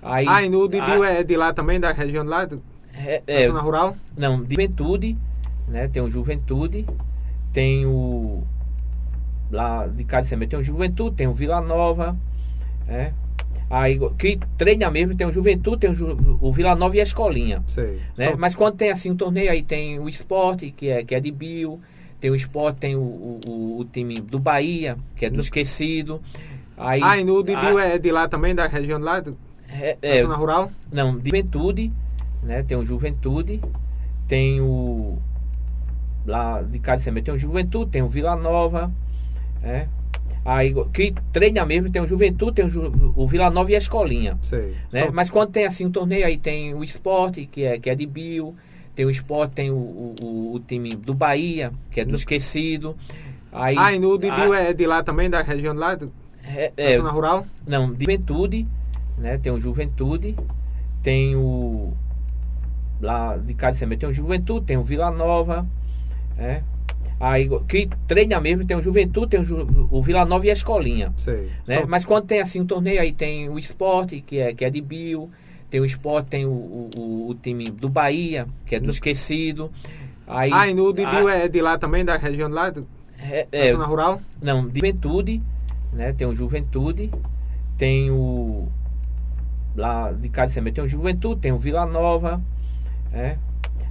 Aí, 0.02 0.26
Ah, 0.28 0.42
e 0.42 0.48
no 0.48 0.68
de 0.68 0.80
Bio 0.80 1.02
ah, 1.02 1.08
é 1.10 1.22
de 1.22 1.36
lá 1.36 1.52
também, 1.52 1.78
da 1.80 1.92
região 1.92 2.24
de 2.24 2.30
lá, 2.30 2.44
do- 2.44 2.62
é, 2.94 3.22
da 3.26 3.32
é, 3.32 3.46
zona 3.46 3.60
rural? 3.60 3.96
não, 4.16 4.42
de 4.42 4.54
Juventude, 4.54 5.16
né? 5.68 5.88
Tem 5.88 6.02
o 6.02 6.10
Juventude, 6.10 6.86
tem 7.52 7.86
o 7.86 8.42
lá 9.50 9.86
de 9.86 10.04
Caricé 10.04 10.36
tem 10.36 10.58
o 10.58 10.62
Juventude, 10.62 11.16
tem 11.16 11.26
o 11.26 11.34
Vila 11.34 11.60
Nova, 11.60 12.16
né? 12.86 13.12
Aí 13.68 13.98
que 14.18 14.38
treina 14.58 14.90
mesmo 14.90 15.14
tem 15.14 15.26
o 15.26 15.32
Juventude, 15.32 15.78
tem 15.78 15.90
o, 15.90 15.94
Ju- 15.94 16.38
o 16.40 16.52
Vila 16.52 16.74
Nova 16.74 16.96
e 16.96 17.00
a 17.00 17.04
Escolinha, 17.04 17.62
Sei. 17.68 18.00
né? 18.16 18.30
Só- 18.30 18.36
Mas 18.36 18.54
quando 18.54 18.76
tem 18.76 18.90
assim 18.90 19.10
um 19.12 19.16
torneio 19.16 19.50
aí 19.50 19.62
tem 19.62 19.98
o 19.98 20.08
esporte, 20.08 20.70
que 20.72 20.88
é, 20.88 21.04
que 21.04 21.14
é 21.14 21.20
de 21.20 21.30
Bio, 21.30 21.80
tem 22.20 22.30
o 22.30 22.34
esporte, 22.34 22.76
tem 22.78 22.96
o, 22.96 23.00
o, 23.00 23.78
o- 23.80 23.84
time 23.84 24.14
do 24.14 24.38
Bahia, 24.38 24.96
que 25.16 25.24
é 25.26 25.30
do 25.30 25.40
esquecido. 25.40 26.20
Aí, 26.76 27.00
Ah, 27.02 27.18
e 27.18 27.24
no 27.24 27.42
de 27.42 27.56
Bio 27.56 27.78
é 27.78 27.98
de 27.98 28.10
lá 28.12 28.28
também, 28.28 28.54
da 28.54 28.66
região 28.66 28.98
de 28.98 29.04
lá, 29.04 29.20
do- 29.20 29.36
é, 29.68 29.96
é, 30.02 30.22
zona 30.22 30.36
rural? 30.36 30.70
não, 30.92 31.16
de 31.18 31.26
Juventude, 31.30 31.92
né? 32.42 32.62
Tem 32.62 32.76
o 32.76 32.84
Juventude, 32.84 33.60
tem 34.28 34.60
o 34.60 35.18
lá 36.26 36.62
de 36.62 36.78
Caricé 36.78 37.10
tem 37.12 37.34
o 37.34 37.38
Juventude, 37.38 37.90
tem 37.90 38.02
o 38.02 38.08
Vila 38.08 38.36
Nova, 38.36 38.90
né? 39.62 39.88
Aí 40.44 40.74
que 40.92 41.14
treina 41.32 41.64
mesmo 41.66 41.90
tem 41.90 42.00
o 42.00 42.06
Juventude, 42.06 42.52
tem 42.54 42.64
o, 42.64 42.68
Ju- 42.68 43.12
o 43.14 43.26
Vila 43.26 43.50
Nova 43.50 43.70
e 43.70 43.74
a 43.74 43.78
Escolinha, 43.78 44.38
Sei. 44.42 44.74
né? 44.92 45.06
Só- 45.06 45.12
Mas 45.12 45.28
quando 45.30 45.50
tem 45.50 45.66
assim 45.66 45.86
um 45.86 45.90
torneio 45.90 46.24
aí 46.26 46.38
tem 46.38 46.74
o 46.74 46.82
esporte, 46.82 47.44
que 47.46 47.62
é, 47.64 47.78
que 47.78 47.90
é 47.90 47.94
de 47.94 48.06
Bio, 48.06 48.54
tem 48.94 49.04
o 49.06 49.10
esporte, 49.10 49.52
tem 49.54 49.70
o, 49.70 49.74
o, 49.76 50.52
o- 50.54 50.60
time 50.60 50.90
do 50.90 51.14
Bahia, 51.14 51.72
que 51.90 52.00
é 52.00 52.04
do 52.04 52.16
esquecido. 52.16 52.96
Aí, 53.52 53.76
Ah, 53.78 53.92
e 53.92 53.98
no 53.98 54.16
de 54.18 54.30
Bio 54.30 54.54
é 54.54 54.72
de 54.72 54.86
lá 54.86 55.02
também, 55.02 55.28
da 55.30 55.42
região 55.42 55.72
de 55.74 55.80
lá, 55.80 55.94
do- 55.94 56.12
é, 56.44 56.72
da 56.76 56.82
é, 56.82 56.96
zona 56.96 57.10
rural? 57.10 57.46
não, 57.66 57.92
de 57.92 58.04
Juventude, 58.04 58.66
né? 59.18 59.38
Tem 59.38 59.52
o 59.52 59.60
Juventude, 59.60 60.36
tem 61.02 61.34
o 61.36 61.92
lá 63.00 63.36
de 63.36 63.54
Caricé 63.54 63.86
tem 63.86 64.08
o 64.08 64.12
Juventude, 64.12 64.66
tem 64.66 64.76
o 64.76 64.82
Vila 64.84 65.10
Nova, 65.10 65.66
né? 66.36 66.62
Aí 67.18 67.48
que 67.68 67.88
treina 68.06 68.40
mesmo 68.40 68.64
tem 68.64 68.76
o 68.76 68.82
Juventude, 68.82 69.28
tem 69.28 69.40
o, 69.40 69.44
Ju- 69.44 69.88
o 69.90 70.02
Vila 70.02 70.24
Nova 70.24 70.46
e 70.46 70.50
a 70.50 70.52
Escolinha, 70.54 71.12
Sei. 71.18 71.50
né? 71.66 71.80
Só- 71.80 71.86
Mas 71.86 72.04
quando 72.04 72.26
tem 72.26 72.40
assim 72.40 72.60
um 72.60 72.66
torneio 72.66 73.00
aí 73.00 73.12
tem 73.12 73.48
o 73.48 73.58
esporte, 73.58 74.20
que 74.22 74.38
é, 74.38 74.54
que 74.54 74.64
é 74.64 74.70
de 74.70 74.80
Bio, 74.80 75.30
tem 75.70 75.80
o 75.80 75.84
esporte, 75.84 76.26
tem 76.26 76.44
o, 76.46 76.50
o, 76.50 77.28
o- 77.28 77.34
time 77.34 77.64
do 77.64 77.88
Bahia, 77.88 78.46
que 78.66 78.74
é 78.74 78.80
do 78.80 78.90
esquecido. 78.90 79.70
Aí, 80.26 80.52
Ah, 80.52 80.68
e 80.68 80.74
no 80.74 80.92
Bio 80.92 81.28
é 81.28 81.48
de 81.48 81.60
lá 81.62 81.78
também, 81.78 82.04
da 82.04 82.16
região 82.16 82.48
de 82.48 82.54
lá, 82.54 82.70
do- 82.70 82.86
é, 83.18 83.46
da 83.50 83.58
é, 83.58 83.72
zona 83.72 83.84
rural? 83.86 84.20
não, 84.42 84.66
de 84.68 84.80
Juventude, 84.80 85.42
né? 85.92 86.12
Tem 86.12 86.26
o 86.26 86.34
Juventude, 86.34 87.10
tem 87.78 88.10
o 88.10 88.68
lá 89.76 90.12
de 90.12 90.28
Caricé 90.28 90.60
tem 90.60 90.82
o 90.84 90.88
Juventude, 90.88 91.40
tem 91.40 91.52
o 91.52 91.58
Vila 91.58 91.86
Nova, 91.86 92.40
né? 93.12 93.38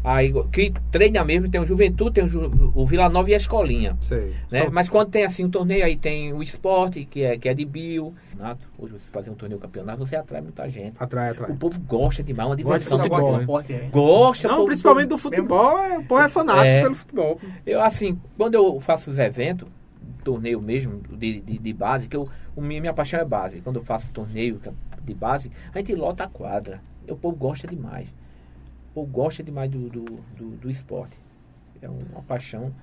Aí 0.04 0.32
que 0.52 0.72
treina 0.92 1.24
mesmo 1.26 1.50
tem 1.50 1.60
o 1.60 1.66
Juventude, 1.66 2.14
tem 2.14 2.24
o, 2.24 2.28
Ju- 2.28 2.72
o 2.74 2.86
Vila 2.86 3.10
Nova 3.10 3.30
e 3.30 3.34
a 3.34 3.38
Escolinha, 3.38 3.98
Sei. 4.02 4.34
né? 4.50 4.64
Só- 4.66 4.72
Mas 4.72 4.88
quando 4.88 5.10
tem 5.10 5.26
assim 5.26 5.44
um 5.44 5.50
torneio 5.50 5.84
aí 5.84 5.98
tem 5.98 6.32
o 6.34 6.42
esporte, 6.42 7.04
que 7.06 7.22
é, 7.24 7.38
que 7.38 7.50
é 7.50 7.54
de 7.54 7.66
Bio. 7.66 8.14
Nato, 8.38 8.66
Hoje 8.78 8.94
você 8.94 9.10
fazer 9.12 9.30
um 9.30 9.34
torneio 9.34 9.60
campeonato, 9.60 10.00
você 10.06 10.16
atrai 10.16 10.40
muita 10.40 10.70
gente. 10.70 10.96
Atrai, 10.98 11.32
atrai. 11.32 11.52
O 11.52 11.58
povo 11.58 11.78
gosta 11.82 12.24
demais, 12.24 12.48
uma 12.50 12.56
Gosta 12.56 12.80
diversão 12.80 12.98
gosta 13.10 13.10
bola. 13.22 13.34
de 13.34 13.40
esporte, 13.42 13.74
é. 13.74 13.90
Gosta, 13.92 14.48
Não, 14.48 14.56
povo- 14.56 14.68
principalmente 14.68 15.08
do 15.10 15.18
futebol, 15.18 15.78
é, 15.80 15.98
o 15.98 16.04
povo 16.06 16.22
é 16.22 16.30
fanático 16.30 16.66
É. 16.68 16.82
pelo 16.84 16.96
futebol. 16.96 17.40
Eu, 17.66 17.82
assim, 17.84 18.18
quando 18.38 18.56
eu 18.56 18.80
faço 18.80 19.10
os 19.10 19.20
eventos, 19.20 19.68
torneio 20.24 20.62
mesmo, 20.62 21.02
de, 21.18 21.42
de, 21.42 21.58
de 21.58 21.74
base, 21.74 22.08
que 22.08 22.16
eu, 22.16 22.30
o 22.56 22.62
minha, 22.62 22.80
minha 22.80 22.94
paixão 22.94 23.20
é 23.20 23.26
base. 23.26 23.60
Quando 23.60 23.76
eu 23.78 23.84
faço 23.84 24.10
torneio 24.12 24.62
de 25.04 25.14
base, 25.14 25.52
a 25.74 25.78
gente 25.80 25.94
lota 25.94 26.24
a 26.24 26.28
quadra. 26.30 26.80
O 27.10 27.18
povo 27.18 27.36
gosta 27.36 27.68
demais. 27.68 28.08
O 28.92 28.94
povo 28.94 29.12
gosta 29.12 29.44
demais 29.44 29.70
do, 29.70 29.90
do, 29.90 30.04
do, 30.38 30.50
do 30.62 30.70
esporte. 30.70 31.16
É 31.82 31.88
uma 31.90 32.22
paixão. 32.28 32.74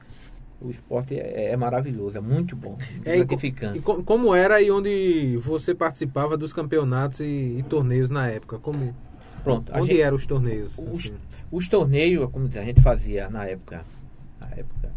O 0.61 0.70
esporte 0.70 1.14
é, 1.18 1.50
é 1.50 1.57
maravilhoso, 1.57 2.16
é 2.16 2.20
muito 2.20 2.57
bom, 2.57 2.78
É, 3.04 3.16
gratificante. 3.18 3.78
E 3.78 3.82
co- 3.82 4.02
como 4.02 4.34
era 4.34 4.61
e 4.62 4.70
onde 4.70 5.36
você 5.44 5.74
participava 5.74 6.34
dos 6.36 6.52
campeonatos 6.54 7.20
e, 7.20 7.57
e 7.59 7.62
torneios 7.68 8.09
na 8.09 8.28
época? 8.28 8.59
Como, 8.59 8.94
Pronto, 9.44 9.70
onde 9.74 9.88
gente- 9.88 10.00
eram 10.00 10.16
os 10.16 10.24
torneios? 10.24 10.78
Os, 10.78 11.07
assim? 11.07 11.14
os 11.52 11.68
torneios, 11.68 12.30
como 12.30 12.46
a 12.46 12.64
gente 12.64 12.80
fazia 12.80 13.28
na 13.28 13.44
época, 13.44 13.84
na 14.40 14.48
época 14.48 14.90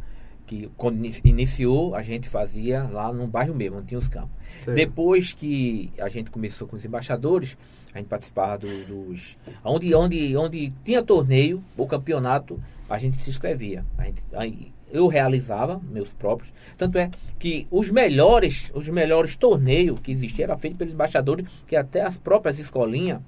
que 0.47 0.71
quando 0.77 0.95
ini- 0.97 1.19
iniciou, 1.25 1.93
a 1.93 2.01
gente 2.01 2.29
fazia 2.29 2.83
lá 2.83 3.11
no 3.11 3.27
bairro 3.27 3.53
mesmo, 3.53 3.77
onde 3.79 3.87
tinha 3.87 3.99
os 3.99 4.07
campos. 4.07 4.31
Sei. 4.63 4.73
Depois 4.75 5.33
que 5.33 5.91
a 5.99 6.07
gente 6.07 6.31
começou 6.31 6.69
com 6.69 6.77
os 6.77 6.85
embaixadores, 6.85 7.57
a 7.93 7.97
gente 7.97 8.07
participava 8.07 8.57
do- 8.59 8.85
dos. 8.85 9.37
Onde, 9.63 9.93
onde, 9.95 10.35
onde 10.37 10.71
tinha 10.83 11.01
torneio 11.03 11.63
ou 11.77 11.87
campeonato, 11.87 12.59
a 12.89 12.97
gente 12.97 13.17
se 13.21 13.29
inscrevia. 13.29 13.85
A 13.97 14.05
gente, 14.05 14.21
aí, 14.33 14.71
eu 14.91 15.07
realizava, 15.07 15.79
meus 15.91 16.11
próprios. 16.13 16.51
Tanto 16.77 16.97
é 16.97 17.09
que 17.37 17.67
os 17.71 17.89
melhores, 17.89 18.71
os 18.73 18.87
melhores 18.89 19.35
torneios 19.35 19.99
que 19.99 20.11
existiam 20.11 20.45
eram 20.45 20.57
feitos 20.57 20.77
pelos 20.77 20.93
embaixadores, 20.93 21.45
que 21.67 21.75
até 21.75 22.01
as 22.01 22.17
próprias 22.17 22.57
escolinhas, 22.59 23.21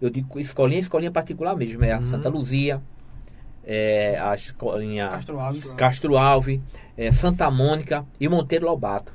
eu 0.00 0.10
digo 0.10 0.38
escolinha, 0.40 0.80
escolinha 0.80 1.10
particular 1.10 1.56
mesmo, 1.56 1.84
é 1.84 1.92
a 1.92 2.02
Santa 2.02 2.28
Luzia, 2.28 2.80
é, 3.64 4.18
a 4.20 4.34
escolinha 4.34 5.08
Castro 5.08 5.38
Alves. 5.40 5.64
Castro 5.74 6.18
Alves, 6.18 6.60
eh, 6.96 7.10
Santa 7.10 7.50
Mônica 7.50 8.04
e 8.20 8.28
Monteiro 8.28 8.66
Lobato. 8.66 9.12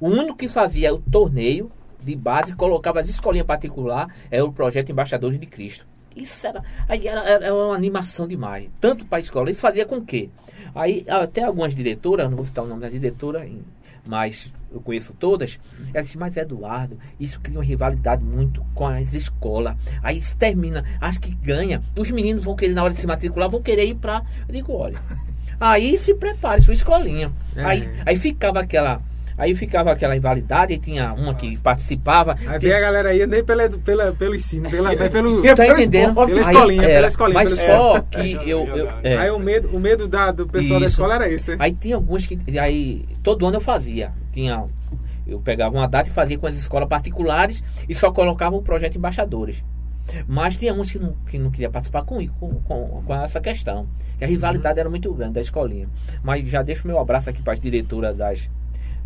O 0.00 0.08
único 0.08 0.36
que 0.36 0.48
fazia 0.48 0.94
o 0.94 0.98
torneio 0.98 1.70
de 2.06 2.16
base, 2.16 2.54
colocava 2.54 3.00
as 3.00 3.08
escolinhas 3.08 3.46
particular, 3.46 4.08
era 4.30 4.44
o 4.44 4.52
projeto 4.52 4.90
Embaixadores 4.90 5.38
de 5.38 5.46
Cristo. 5.46 5.86
Isso 6.14 6.46
era, 6.46 6.62
aí 6.88 7.06
era, 7.06 7.20
era 7.22 7.54
uma 7.54 7.74
animação 7.74 8.26
demais, 8.26 8.70
tanto 8.80 9.04
para 9.04 9.18
a 9.18 9.20
escola. 9.20 9.50
Isso 9.50 9.60
fazia 9.60 9.84
com 9.84 10.00
que? 10.00 10.30
Aí 10.74 11.04
até 11.08 11.44
algumas 11.44 11.74
diretoras, 11.74 12.28
não 12.30 12.36
vou 12.36 12.46
citar 12.46 12.64
o 12.64 12.68
nome 12.68 12.80
da 12.80 12.88
diretora, 12.88 13.46
mas 14.06 14.50
eu 14.72 14.80
conheço 14.80 15.12
todas, 15.18 15.58
ela 15.92 16.02
disse, 16.02 16.16
mas 16.16 16.36
Eduardo, 16.36 16.98
isso 17.20 17.40
cria 17.40 17.58
uma 17.58 17.64
rivalidade 17.64 18.24
muito 18.24 18.64
com 18.74 18.86
as 18.86 19.12
escolas. 19.12 19.76
Aí 20.02 20.20
se 20.22 20.34
termina, 20.36 20.84
acho 21.00 21.20
que 21.20 21.34
ganha. 21.34 21.82
Os 21.96 22.10
meninos 22.10 22.42
vão 22.42 22.56
querer, 22.56 22.74
na 22.74 22.82
hora 22.82 22.94
de 22.94 23.00
se 23.00 23.06
matricular, 23.06 23.50
vão 23.50 23.60
querer 23.62 23.84
ir 23.84 23.96
para. 23.96 24.22
Eu 24.48 24.54
digo, 24.54 24.72
olha, 24.72 24.98
aí 25.60 25.98
se 25.98 26.14
prepare, 26.14 26.62
sua 26.62 26.74
escolinha. 26.74 27.32
É. 27.54 27.64
Aí, 27.64 27.90
aí 28.06 28.16
ficava 28.16 28.60
aquela. 28.60 29.02
Aí 29.38 29.54
ficava 29.54 29.92
aquela 29.92 30.14
rivalidade, 30.14 30.72
e 30.72 30.78
tinha 30.78 31.12
uma 31.12 31.34
que 31.34 31.58
participava. 31.58 32.36
Aí 32.46 32.58
tem- 32.58 32.72
a 32.72 32.80
galera 32.80 33.10
aí 33.10 33.26
nem 33.26 33.44
pela, 33.44 33.68
pela, 33.68 34.12
pelo 34.12 34.34
ensino, 34.34 34.70
pela, 34.70 34.94
mas 34.94 35.10
pelo. 35.10 35.42
Tá 35.42 35.54
pelo 35.56 35.72
entendendo? 35.72 36.08
esporte, 36.08 36.32
Pela 36.32 36.46
Aí 36.46 36.54
escolinha, 36.54 36.82
era, 36.82 36.94
pela 36.94 37.06
escolinha. 37.08 37.34
Mas 37.34 37.48
pelo 37.54 37.66
só 37.66 38.00
que 38.00 38.32
eu. 38.48 38.66
eu 38.66 38.88
é. 39.02 39.16
Aí 39.18 39.30
o 39.30 39.38
medo, 39.38 39.68
o 39.76 39.78
medo 39.78 40.08
da, 40.08 40.30
do 40.32 40.46
pessoal 40.46 40.80
da 40.80 40.86
Isso. 40.86 40.94
escola 40.94 41.14
era 41.16 41.30
esse, 41.30 41.50
né? 41.50 41.56
Aí 41.58 41.72
tinha 41.72 41.96
alguns 41.96 42.24
que. 42.24 42.38
Aí 42.58 43.04
todo 43.22 43.46
ano 43.46 43.56
eu 43.56 43.60
fazia. 43.60 44.12
Tinha. 44.32 44.64
Eu 45.26 45.40
pegava 45.40 45.74
uma 45.74 45.88
data 45.88 46.08
e 46.08 46.12
fazia 46.12 46.38
com 46.38 46.46
as 46.46 46.56
escolas 46.56 46.88
particulares 46.88 47.62
e 47.88 47.94
só 47.94 48.10
colocava 48.12 48.54
o 48.56 48.62
projeto 48.62 48.96
embaixadores. 48.96 49.62
Mas 50.26 50.56
tinha 50.56 50.72
uns 50.72 50.90
que 50.92 50.98
não, 51.00 51.14
que 51.28 51.36
não 51.36 51.50
queria 51.50 51.68
participar 51.68 52.02
com, 52.04 52.24
com, 52.28 52.54
com, 52.60 53.02
com 53.04 53.14
essa 53.14 53.40
questão. 53.40 53.88
E 54.20 54.24
a 54.24 54.28
rivalidade 54.28 54.78
era 54.78 54.88
muito 54.88 55.12
grande 55.12 55.32
da 55.34 55.40
escolinha. 55.40 55.88
Mas 56.22 56.48
já 56.48 56.62
deixo 56.62 56.86
meu 56.86 56.98
abraço 57.00 57.28
aqui 57.28 57.42
para 57.42 57.54
as 57.54 57.60
diretoras 57.60 58.16
das, 58.16 58.48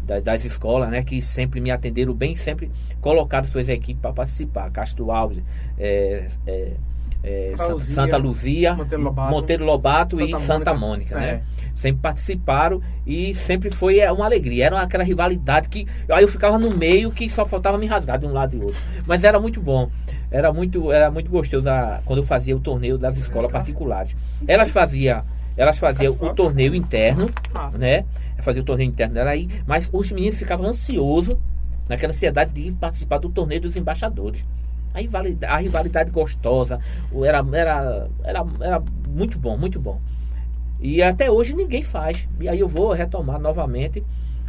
das, 0.02 0.22
das 0.22 0.44
escolas, 0.44 0.90
né? 0.90 1.02
Que 1.02 1.20
sempre 1.22 1.60
me 1.60 1.70
atenderam 1.70 2.14
bem, 2.14 2.34
sempre 2.34 2.70
colocaram 3.00 3.46
suas 3.46 3.68
equipes 3.68 4.00
para 4.00 4.12
participar. 4.12 4.70
Castro 4.70 5.10
Alves, 5.10 5.42
é, 5.78 6.26
é, 6.46 6.72
é, 7.22 7.54
Luzia, 7.68 7.94
Santa 7.94 8.16
Luzia, 8.16 8.74
Monteiro 8.74 9.02
Lobato, 9.04 9.30
Monteiro 9.30 9.64
Lobato 9.64 10.16
Santa 10.16 10.28
e 10.28 10.32
Mônica. 10.32 10.46
Santa 10.54 10.74
Mônica, 10.74 11.14
né? 11.20 11.28
É. 11.30 11.42
sempre 11.76 12.00
participaram 12.02 12.80
e 13.06 13.34
sempre 13.34 13.70
foi 13.70 13.98
é, 13.98 14.10
uma 14.10 14.24
alegria. 14.24 14.66
Era 14.66 14.80
aquela 14.80 15.04
rivalidade 15.04 15.68
que 15.68 15.86
aí 16.10 16.22
eu 16.22 16.28
ficava 16.28 16.58
no 16.58 16.74
meio 16.76 17.10
que 17.10 17.28
só 17.28 17.44
faltava 17.44 17.76
me 17.78 17.86
rasgar 17.86 18.18
de 18.18 18.26
um 18.26 18.32
lado 18.32 18.56
e 18.56 18.60
outro. 18.60 18.80
Mas 19.06 19.22
era 19.24 19.38
muito 19.38 19.60
bom. 19.60 19.90
Era 20.30 20.52
muito, 20.52 20.92
era 20.92 21.10
muito 21.10 21.28
gostoso 21.30 21.68
a- 21.68 22.00
quando 22.04 22.20
eu 22.20 22.24
fazia 22.24 22.56
o 22.56 22.60
torneio 22.60 22.96
das 22.96 23.16
escolas 23.16 23.50
particulares. 23.50 24.14
Elas 24.46 24.70
faziam, 24.70 25.22
elas 25.60 25.78
faziam 25.78 26.14
o 26.18 26.34
torneio 26.34 26.74
interno, 26.74 27.30
Massa. 27.52 27.76
né? 27.78 28.04
Fazia 28.38 28.62
o 28.62 28.64
torneio 28.64 28.88
interno 28.88 29.14
dela 29.14 29.30
aí, 29.30 29.48
mas 29.66 29.88
os 29.92 30.10
meninos 30.10 30.38
ficavam 30.38 30.66
ansiosos 30.66 31.36
naquela 31.88 32.12
ansiedade 32.12 32.52
de 32.52 32.72
participar 32.72 33.18
do 33.18 33.28
torneio 33.28 33.60
dos 33.60 33.76
embaixadores. 33.76 34.42
A 34.94 35.00
rivalidade, 35.00 35.52
a 35.52 35.56
rivalidade 35.58 36.10
gostosa, 36.10 36.80
era, 37.24 37.44
era, 37.52 38.08
era, 38.24 38.44
era 38.60 38.82
muito 39.08 39.38
bom, 39.38 39.58
muito 39.58 39.78
bom. 39.78 40.00
E 40.80 41.02
até 41.02 41.30
hoje 41.30 41.54
ninguém 41.54 41.82
faz. 41.82 42.26
E 42.40 42.48
aí 42.48 42.58
eu 42.60 42.66
vou 42.68 42.92
retomar 42.92 43.38
novamente. 43.38 44.02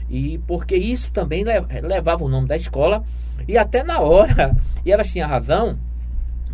E 0.09 0.38
porque 0.47 0.76
isso 0.76 1.12
também 1.12 1.43
le- 1.43 1.59
levava 1.82 2.24
o 2.24 2.30
nome 2.30 2.47
da 2.47 2.55
escola. 2.55 3.03
E 3.47 3.57
até 3.57 3.84
na 3.84 3.99
hora, 3.99 4.55
e 4.86 4.91
elas 4.91 5.12
tinham 5.12 5.28
razão, 5.28 5.78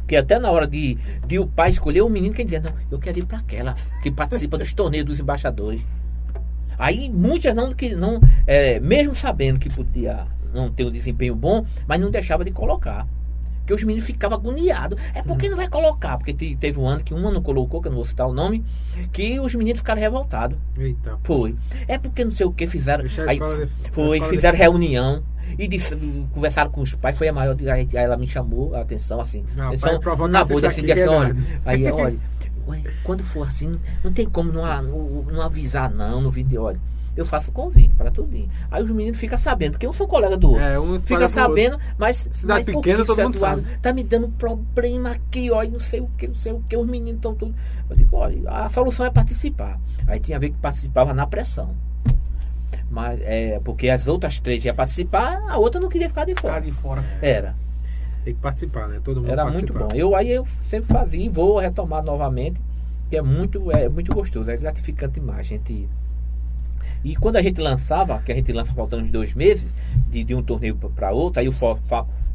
que 0.07 0.15
até 0.15 0.39
na 0.39 0.49
hora 0.49 0.65
de, 0.67 0.97
de 1.27 1.37
o 1.39 1.45
pai 1.45 1.69
escolher 1.69 2.01
o 2.01 2.09
menino 2.09 2.33
que 2.33 2.43
dizia, 2.43 2.61
não, 2.61 2.71
eu 2.89 2.97
quero 2.97 3.19
ir 3.19 3.25
para 3.25 3.39
aquela 3.39 3.75
que 4.01 4.09
participa 4.09 4.57
dos 4.57 4.71
torneios 4.73 5.05
dos 5.05 5.19
embaixadores. 5.19 5.81
Aí 6.77 7.09
muitas 7.09 7.55
não, 7.55 7.73
que 7.73 7.95
não 7.95 8.21
é, 8.45 8.79
mesmo 8.79 9.13
sabendo 9.15 9.59
que 9.59 9.69
podia 9.69 10.25
não 10.53 10.71
ter 10.71 10.85
um 10.85 10.91
desempenho 10.91 11.35
bom, 11.35 11.65
mas 11.87 11.99
não 11.99 12.09
deixava 12.11 12.45
de 12.45 12.51
colocar. 12.51 13.07
Porque 13.59 13.73
os 13.73 13.83
meninos 13.83 14.05
ficavam 14.05 14.37
agoniados. 14.37 14.97
É 15.13 15.21
porque 15.21 15.49
não 15.49 15.57
vai 15.57 15.67
colocar? 15.67 16.17
Porque 16.17 16.33
te- 16.33 16.55
teve 16.55 16.79
um 16.79 16.87
ano 16.87 17.03
que 17.03 17.13
uma 17.13 17.29
não 17.29 17.41
colocou, 17.41 17.81
que 17.81 17.87
eu 17.87 17.91
não 17.91 17.97
vou 17.97 18.05
citar 18.05 18.25
o 18.25 18.31
nome, 18.31 18.63
que 19.11 19.41
os 19.41 19.53
meninos 19.55 19.79
ficaram 19.79 19.99
revoltados. 19.99 20.57
Eita. 20.77 21.17
Foi. 21.23 21.53
É 21.85 21.97
porque 21.97 22.23
não 22.23 22.31
sei 22.31 22.45
o 22.45 22.51
que 22.53 22.65
fizeram. 22.65 23.03
Aí, 23.27 23.37
foi, 23.91 24.21
fizeram 24.29 24.57
reunião 24.57 25.21
e 25.57 25.67
disse- 25.67 25.95
conversaram 26.33 26.71
com 26.71 26.81
os 26.81 26.93
pais. 26.95 27.17
Foi 27.17 27.27
a 27.27 27.33
maior. 27.33 27.55
Aí 27.71 27.87
ela 27.93 28.17
me 28.17 28.27
chamou 28.27 28.75
a 28.75 28.81
atenção 28.81 29.19
assim. 29.19 29.45
Não, 29.55 29.77
pai, 29.77 29.99
provocasse 29.99 30.31
na 30.31 30.45
boa 30.45 30.67
assim, 30.67 30.91
é 30.91 31.07
olha. 31.07 31.33
nada. 31.33 31.39
Aí, 31.65 31.85
olha, 31.91 32.17
ué, 32.67 32.83
quando 33.03 33.23
for 33.23 33.47
assim, 33.47 33.79
não 34.03 34.11
tem 34.11 34.27
como 34.27 34.51
não, 34.51 34.63
não, 34.83 35.23
não 35.23 35.41
avisar 35.41 35.89
não 35.89 36.21
no 36.21 36.31
vídeo. 36.31 36.61
Olha, 36.63 36.79
eu 37.15 37.25
faço 37.25 37.51
convite 37.51 37.93
para 37.95 38.11
tudinho. 38.11 38.47
Aí 38.69 38.83
os 38.83 38.89
meninos 38.91 39.19
ficam 39.19 39.37
sabendo, 39.37 39.71
porque 39.71 39.87
um 39.87 39.93
são 39.93 40.07
colega 40.07 40.37
do 40.37 40.49
outro. 40.51 40.63
É, 40.63 40.79
um 40.79 40.99
Fica 40.99 41.27
sabendo, 41.27 41.79
mas. 41.97 42.27
Cidade 42.31 42.63
mas 42.65 42.75
pequena, 42.75 43.01
que 43.01 43.07
todo 43.07 43.23
mundo 43.23 43.35
Eduardo? 43.35 43.61
sabe. 43.63 43.77
Tá 43.79 43.91
me 43.91 44.03
dando 44.03 44.29
problema 44.29 45.11
aqui, 45.11 45.49
ó, 45.49 45.63
e 45.63 45.69
não 45.71 45.79
sei 45.79 45.99
o 45.99 46.07
que, 46.17 46.27
não 46.27 46.35
sei 46.35 46.51
o 46.51 46.61
que, 46.69 46.77
os 46.77 46.85
meninos 46.87 47.15
estão 47.15 47.33
tudo. 47.33 47.55
Eu 47.89 47.95
digo, 47.95 48.15
olha, 48.15 48.49
a 48.51 48.69
solução 48.69 49.05
é 49.05 49.09
participar. 49.09 49.79
Aí 50.05 50.19
tinha 50.19 50.37
a 50.37 50.39
ver 50.39 50.51
que 50.51 50.57
participava 50.57 51.13
na 51.13 51.25
pressão. 51.25 51.73
Mas 52.89 53.19
é 53.21 53.59
porque 53.63 53.89
as 53.89 54.07
outras 54.07 54.39
três 54.39 54.63
iam 54.63 54.75
participar, 54.75 55.43
a 55.49 55.57
outra 55.57 55.79
não 55.79 55.89
queria 55.89 56.07
ficar 56.07 56.25
de 56.25 56.35
fora. 56.35 56.61
de 56.61 56.71
fora. 56.71 57.03
Era. 57.21 57.55
Tem 58.23 58.33
que 58.33 58.41
participar, 58.41 58.87
né? 58.87 58.99
Todo 59.03 59.21
mundo 59.21 59.31
Era 59.31 59.45
muito 59.45 59.73
bom. 59.73 59.89
Eu 59.93 60.15
aí 60.15 60.29
eu 60.29 60.47
sempre 60.63 60.93
fazia 60.93 61.25
e 61.25 61.29
vou 61.29 61.59
retomar 61.59 62.03
novamente, 62.03 62.59
que 63.09 63.17
é 63.17 63.21
muito, 63.21 63.71
é 63.71 63.87
muito 63.87 64.13
gostoso, 64.13 64.49
é 64.49 64.57
gratificante 64.57 65.19
demais. 65.19 65.47
Gente. 65.47 65.87
E 67.03 67.15
quando 67.15 67.37
a 67.37 67.41
gente 67.41 67.61
lançava, 67.61 68.19
que 68.19 68.31
a 68.31 68.35
gente 68.35 68.51
lança 68.51 68.73
faltando 68.73 69.03
uns 69.03 69.11
dois 69.11 69.33
meses, 69.33 69.73
de, 70.09 70.23
de 70.23 70.35
um 70.35 70.41
torneio 70.41 70.75
para 70.75 71.11
outro, 71.11 71.39
aí 71.39 71.45
eu, 71.45 71.53
for, 71.53 71.79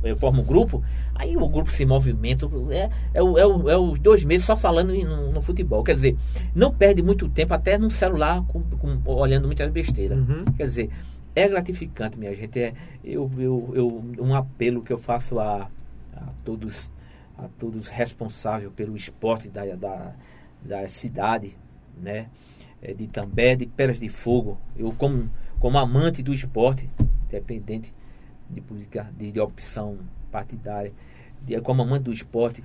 eu 0.05 0.17
formo 0.17 0.43
um 0.43 0.45
grupo, 0.45 0.83
aí 1.15 1.37
o 1.37 1.49
grupo 1.49 1.71
se 1.73 1.85
movimenta, 1.85 2.47
é, 2.71 2.91
é, 3.15 3.23
o- 3.23 3.39
é, 3.39 3.47
o- 3.47 3.71
é 3.71 3.77
os 3.79 3.99
dois 3.99 4.25
meses 4.25 4.47
só 4.47 4.57
falando 4.57 4.93
no, 4.95 5.33
no 5.33 5.43
futebol. 5.43 5.83
Quer 5.85 5.95
dizer, 5.95 6.17
não 6.55 6.73
perde 6.73 7.03
muito 7.03 7.29
tempo 7.29 7.55
até 7.55 7.79
no 7.79 7.91
celular 7.91 8.45
com, 8.47 8.61
com- 8.63 9.01
olhando 9.13 9.47
muitas 9.47 9.71
besteiras. 9.71 10.19
Uhum. 10.19 10.45
Quer 10.57 10.65
dizer, 10.65 10.91
é 11.35 11.49
gratificante, 11.49 12.19
minha 12.19 12.35
gente. 12.35 12.59
É, 12.61 12.75
eu, 13.05 13.31
eu, 13.39 13.73
eu, 13.75 14.05
um 14.21 14.35
apelo 14.35 14.83
que 14.83 14.93
eu 14.93 14.99
faço 14.99 15.39
a, 15.39 15.69
a 16.15 16.27
todos 16.45 16.91
a 17.39 17.49
todos 17.59 17.89
responsáveis 17.89 18.71
pelo 18.77 18.95
esporte 18.95 19.49
da, 19.49 19.65
da, 19.75 20.13
da 20.63 20.87
cidade, 20.87 21.57
né? 22.01 22.27
É, 22.81 22.93
de 22.93 23.07
També, 23.07 23.57
de 23.57 23.67
Pedras 23.67 23.99
de 23.99 24.09
Fogo. 24.09 24.59
Eu, 24.77 24.93
como, 24.93 25.31
como 25.59 25.79
amante 25.79 26.23
do 26.23 26.33
esporte, 26.35 26.89
independente 27.27 27.93
de 28.53 28.61
política, 28.61 29.11
de, 29.17 29.33
de 29.33 29.41
opção 29.41 29.99
partidária, 30.31 30.93
de, 31.43 31.61
como 31.61 31.83
amante 31.83 32.05
do 32.05 32.13
esporte, 32.13 32.63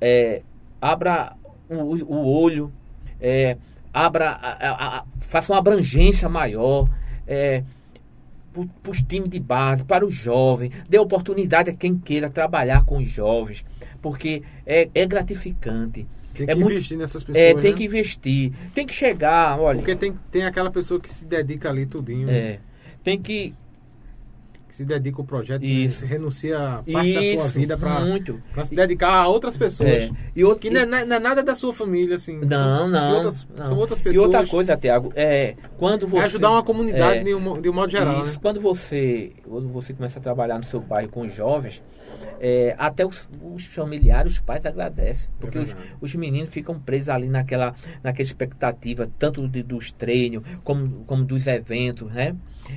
é, 0.00 0.42
abra 0.80 1.36
o, 1.68 1.74
o 1.74 2.26
olho, 2.26 2.72
é, 3.20 3.56
abra, 3.92 4.30
a, 4.30 4.68
a- 4.68 4.98
a- 4.98 5.04
faça 5.20 5.52
uma 5.52 5.58
abrangência 5.58 6.28
maior. 6.28 6.88
É, 7.26 7.62
para 8.82 8.92
os 8.92 9.02
times 9.02 9.28
de 9.30 9.40
base, 9.40 9.82
para 9.82 10.06
os 10.06 10.14
jovens, 10.14 10.70
dê 10.88 10.96
oportunidade 10.96 11.70
a 11.70 11.74
quem 11.74 11.98
queira 11.98 12.30
trabalhar 12.30 12.84
com 12.84 12.98
os 12.98 13.08
jovens, 13.08 13.64
porque 14.00 14.42
é, 14.64 14.88
é 14.94 15.04
gratificante. 15.06 16.06
Tem 16.32 16.44
é 16.48 16.52
que 16.52 16.54
muito- 16.60 16.72
investir 16.74 16.96
nessas 16.96 17.24
pessoas. 17.24 17.44
É, 17.44 17.54
tem 17.54 17.72
né? 17.72 17.76
que 17.76 17.84
investir, 17.84 18.52
tem 18.72 18.86
que 18.86 18.94
chegar, 18.94 19.58
olha, 19.58 19.78
Porque 19.78 19.96
tem, 19.96 20.16
tem 20.30 20.44
aquela 20.44 20.70
pessoa 20.70 21.00
que 21.00 21.12
se 21.12 21.24
dedica 21.26 21.68
ali 21.68 21.84
tudinho. 21.84 22.30
é, 22.30 22.60
tem 23.02 23.20
Que 23.20 23.52
se 24.74 24.84
dedica 24.84 25.18
ao 25.18 25.24
projeto. 25.24 25.62
Isso. 25.64 26.04
Renuncia 26.04 26.58
parte 26.58 27.14
da 27.14 27.20
sua 27.22 27.22
isso, 27.46 27.58
vida 27.58 27.76
pra 27.78 28.64
se 28.64 28.74
dedicar 28.74 29.12
a 29.12 29.28
outras 29.28 29.56
pessoas. 29.56 29.88
É. 29.88 30.10
E 30.34 30.42
outro, 30.44 30.62
Que 30.62 30.70
não 30.70 30.80
é, 30.80 30.86
não 30.86 30.98
é- 30.98 31.02
é 31.02 31.20
nada 31.20 31.42
da 31.42 31.54
sua 31.54 31.72
família, 31.72 32.16
assim. 32.16 32.38
não, 32.40 32.48
São- 32.48 32.88
não, 32.88 33.14
outras- 33.14 33.48
não. 33.56 33.66
São 33.66 33.76
outras 33.78 33.98
E 34.00 34.02
pessoas. 34.02 34.24
outra 34.24 34.46
coisa, 34.46 34.76
Tiago, 34.76 35.12
é 35.14 35.54
quando 35.78 36.06
É 36.06 36.08
você 36.08 36.26
ajudar 36.26 36.50
uma 36.50 36.62
comunidade 36.64 37.18
é, 37.18 37.22
de, 37.22 37.34
um, 37.34 37.60
de 37.60 37.68
um 37.68 37.72
modo 37.72 37.92
geral, 37.92 38.22
Isso, 38.22 38.34
né? 38.34 38.38
quando 38.42 38.60
você 38.60 39.32
quando 39.48 39.68
você 39.68 39.92
começa 39.94 40.18
a 40.18 40.22
trabalhar 40.22 40.56
no 40.56 40.64
seu 40.64 40.80
bairro 40.80 41.08
com 41.08 41.20
os 41.22 41.32
jovens, 41.34 41.80
é, 42.40 42.74
até 42.76 43.06
os, 43.06 43.28
os 43.54 43.64
familiares, 43.66 44.32
os 44.32 44.38
pais 44.40 44.64
agradecem, 44.66 45.30
porque 45.38 45.58
os, 45.58 45.72
verdade. 45.72 45.94
os 46.00 46.14
meninos 46.16 46.48
ficam 46.50 46.78
presos 46.80 47.08
ali 47.10 47.28
naquela, 47.28 47.74
naquela 48.02 48.22
expectativa, 48.26 49.08
tanto 49.18 49.46
de- 49.48 49.62
dos 49.62 49.92
treinos 49.92 50.42
como, 50.64 51.04
como 51.06 51.24
dos 51.24 51.46
eventos, 51.46 52.10
né? 52.12 52.34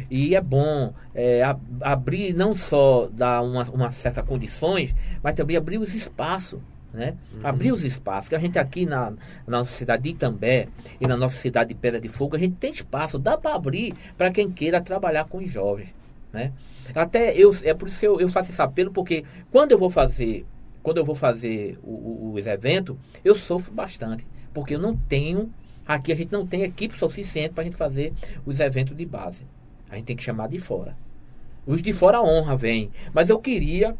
E 0.10 0.36
é 0.36 0.42
bom 0.42 0.94
é, 1.16 1.42
abrir, 1.82 2.34
não 2.34 2.56
só 2.56 3.08
dar 3.12 3.42
uma, 3.42 3.64
uma 3.70 3.92
certa 3.92 4.22
condições, 4.24 4.94
mas 5.24 5.36
também 5.36 5.56
abrir 5.58 5.78
os 5.78 5.94
espaços 5.94 6.60
Né? 6.94 7.14
Abrir 7.44 7.72
os 7.72 7.84
espaços. 7.84 8.30
Que 8.30 8.36
a 8.36 8.40
gente 8.40 8.58
aqui 8.58 8.86
na, 8.86 9.12
na 9.46 9.58
nossa 9.60 9.72
cidade 9.72 10.04
de 10.04 10.10
Itambé 10.10 10.68
e 11.00 11.06
na 11.08 11.16
nossa 11.18 11.38
cidade 11.38 11.70
de 11.70 11.76
Pedra 11.76 12.00
de 12.00 12.10
Fogo, 12.10 12.36
a 12.36 12.40
gente 12.40 12.56
tem 12.56 12.72
espaço, 12.72 13.20
dá 13.20 13.38
para 13.38 13.54
abrir 13.56 13.94
para 14.18 14.32
quem 14.32 14.50
queira 14.50 14.82
trabalhar 14.82 15.26
com 15.26 15.38
os 15.38 15.50
jovens. 15.52 15.90
Né? 16.34 16.52
Até 16.96 17.36
eu, 17.38 17.52
é 17.64 17.74
por 17.74 17.88
isso 17.88 18.00
que 18.00 18.08
eu, 18.08 18.20
eu 18.20 18.30
faço 18.30 18.52
esse 18.52 18.62
apelo, 18.62 18.92
porque 18.92 19.24
quando 19.52 19.74
eu 19.74 19.78
vou 19.78 19.90
fazer, 19.90 20.46
quando 20.82 20.98
eu 20.98 21.06
vou 21.06 21.16
fazer 21.16 21.78
o- 21.84 22.32
o- 22.32 22.34
os 22.36 22.48
eventos, 22.48 22.96
eu 23.24 23.36
sofro 23.36 23.72
bastante. 23.74 24.26
Porque 24.54 24.74
eu 24.76 24.80
não 24.80 24.96
tenho, 24.96 25.52
aqui 25.86 26.12
a 26.12 26.16
gente 26.16 26.32
não 26.32 26.48
tem 26.48 26.64
equipe 26.64 26.98
suficiente 26.98 27.54
para 27.54 27.62
a 27.62 27.66
gente 27.66 27.76
fazer 27.76 28.14
os 28.46 28.60
eventos 28.60 28.96
de 28.98 29.06
base. 29.06 29.46
A 29.90 29.96
gente 29.96 30.06
tem 30.06 30.16
que 30.16 30.24
chamar 30.24 30.48
de 30.48 30.60
fora. 30.60 30.96
Os 31.66 31.82
de 31.82 31.92
fora 31.94 32.22
honra 32.22 32.56
vem. 32.56 32.92
Mas 33.14 33.30
eu 33.30 33.40
queria 33.40 33.96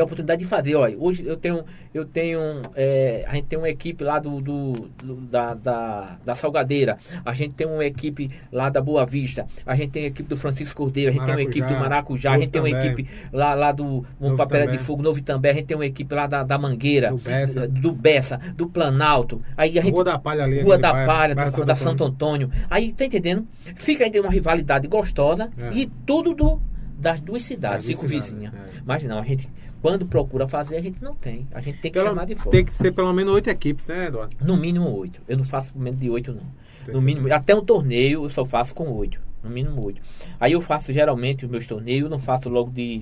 a 0.00 0.04
oportunidade 0.04 0.40
de 0.42 0.48
fazer. 0.48 0.74
Olha, 0.74 0.96
hoje 0.98 1.24
eu 1.26 1.36
tenho, 1.36 1.64
eu 1.94 2.04
tenho, 2.04 2.38
é, 2.74 3.24
a 3.28 3.34
gente 3.34 3.46
tem 3.46 3.58
uma 3.58 3.68
equipe 3.68 4.02
lá 4.02 4.18
do, 4.18 4.40
do- 4.40 4.72
do- 5.02 5.16
da, 5.22 5.54
da, 5.54 6.18
da 6.24 6.34
Salgadeira, 6.34 6.98
a 7.24 7.32
gente 7.34 7.54
tem 7.54 7.66
uma 7.66 7.84
equipe 7.84 8.30
lá 8.52 8.68
da 8.68 8.80
Boa 8.80 9.06
Vista, 9.06 9.46
a 9.64 9.74
gente 9.74 9.90
tem 9.90 10.04
a 10.04 10.06
equipe 10.08 10.28
do 10.28 10.36
Francisco 10.36 10.76
Cordeiro, 10.82 11.10
a 11.10 11.14
gente 11.14 11.24
tem 11.24 11.34
uma 11.34 11.42
equipe 11.42 11.66
do 11.66 11.74
Maracujá, 11.74 12.32
a 12.32 12.32
Novo 12.34 12.42
gente 12.42 12.50
tem 12.50 12.60
uma 12.60 12.70
equipe 12.70 13.08
lá, 13.32 13.54
lá 13.54 13.72
do 13.72 14.04
Montapera 14.20 14.66
de. 14.66 14.78
Fogo, 14.78 15.02
Novo 15.02 15.18
Itambé, 15.18 15.50
a 15.50 15.54
gente 15.54 15.66
tem 15.66 15.76
uma 15.76 15.86
equipe 15.86 16.14
lá 16.14 16.26
da, 16.26 16.42
da 16.42 16.58
Mangueira, 16.58 17.10
Do 17.10 17.16
Bessa. 17.18 17.66
do 17.68 17.92
Bessa, 17.92 18.36
do 18.56 18.68
Planalto. 18.68 19.40
Aí 19.56 19.78
a 19.78 19.82
gente 19.82 19.94
Rua 19.94 20.04
da 20.04 20.18
Palha 20.18 20.44
ali. 20.44 20.62
Rua 20.62 20.78
da 20.78 20.92
bairro, 20.92 21.06
Palha, 21.06 21.34
bairro 21.34 21.52
do, 21.52 21.64
da 21.64 21.74
Santo 21.74 22.04
Antônio. 22.04 22.50
Aí, 22.70 22.92
tá 22.92 23.04
entendendo? 23.04 23.46
Fica 23.76 24.04
aí 24.04 24.10
uma 24.20 24.30
rivalidade 24.30 24.86
gostosa 24.86 25.50
É. 25.58 25.72
e 25.72 25.86
tudo 26.06 26.34
do, 26.34 26.60
das 26.98 27.20
duas 27.20 27.42
cidades, 27.42 27.78
Das 27.78 27.86
cinco 27.86 28.06
cidades, 28.06 28.30
vizinhas. 28.32 28.54
é. 28.54 28.58
Mas 28.84 29.02
não, 29.04 29.18
a 29.18 29.22
gente, 29.22 29.48
quando 29.86 30.04
procura 30.06 30.48
fazer, 30.48 30.76
a 30.76 30.82
gente 30.82 31.00
não 31.02 31.14
tem. 31.14 31.46
A 31.54 31.60
gente 31.60 31.78
tem 31.80 31.92
que 31.92 31.98
Pelo- 31.98 32.08
chamar 32.10 32.24
de 32.26 32.34
fora. 32.34 32.50
Tem 32.50 32.64
que 32.64 32.74
ser 32.74 32.90
pelo 32.92 33.12
menos 33.12 33.32
oito 33.34 33.48
equipes, 33.48 33.86
né, 33.86 34.06
Eduardo? 34.06 34.34
No 34.44 34.56
mínimo 34.56 34.90
oito. 34.98 35.20
Eu 35.28 35.36
não 35.36 35.44
faço 35.44 35.72
menos 35.78 36.00
de 36.00 36.10
oito, 36.10 36.32
não. 36.32 36.40
Tem 36.84 36.92
No 36.94 36.98
que- 37.00 37.06
mínimo, 37.06 37.32
até 37.32 37.54
um 37.54 37.64
torneio 37.64 38.24
eu 38.24 38.30
só 38.30 38.44
faço 38.44 38.74
com 38.74 38.88
oito. 38.94 39.20
No 39.44 39.48
mínimo 39.50 39.80
oito. 39.84 40.00
Aí 40.40 40.52
eu 40.52 40.60
faço 40.60 40.92
geralmente 40.92 41.44
os 41.44 41.50
meus 41.50 41.66
torneios, 41.68 42.02
eu 42.04 42.10
não 42.10 42.18
faço 42.18 42.48
logo 42.48 42.70
de 42.70 43.00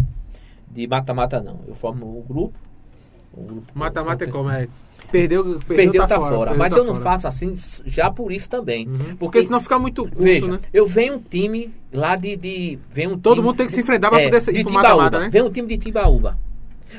de 0.71 0.87
mata-mata, 0.87 1.41
não. 1.41 1.61
Eu 1.69 1.75
formo 1.75 2.19
um 2.19 2.23
grupo. 2.23 2.59
um 3.37 3.63
Mata-mata 3.73 4.25
é 4.25 4.27
como? 4.27 4.51
É, 4.51 4.69
perdeu, 5.11 5.43
perdeu, 5.45 5.61
Perdeu, 5.77 6.07
tá, 6.07 6.17
fora. 6.17 6.31
perdeu, 6.51 6.59
Mas 6.59 6.73
tá 6.75 6.79
eu 6.81 6.85
não 6.85 6.95
fora. 6.97 7.05
faço 7.05 7.29
assim 7.29 7.55
já 7.87 8.11
por 8.11 8.31
isso 8.33 8.51
também. 8.51 8.87
Uhum. 8.89 9.17
Porque 9.17 9.43
senão 9.43 9.61
fica 9.61 9.79
muito 9.79 10.03
curto, 10.03 10.23
Veja, 10.23 10.51
né? 10.53 10.59
eu 10.73 10.87
venho 10.87 11.15
um 11.15 11.19
time 11.23 11.73
lá 11.93 12.15
de. 12.17 12.37
de 12.37 12.79
vem 12.91 13.07
um 13.09 13.19
Todo 13.19 13.37
time- 13.37 13.47
mundo 13.47 13.57
tem 13.57 13.67
que 13.67 13.73
se 13.73 13.81
enfrentar 13.81 14.11
pra 14.11 14.21
é, 14.21 14.29
poder 14.31 14.55
ir 14.59 14.65
pro 14.65 14.75
mata-mata, 14.75 15.19
né? 15.21 15.29
Vem 15.31 15.43
um 15.43 15.51
time 15.51 15.67
de 15.69 15.79
Timbaúba. 15.79 16.37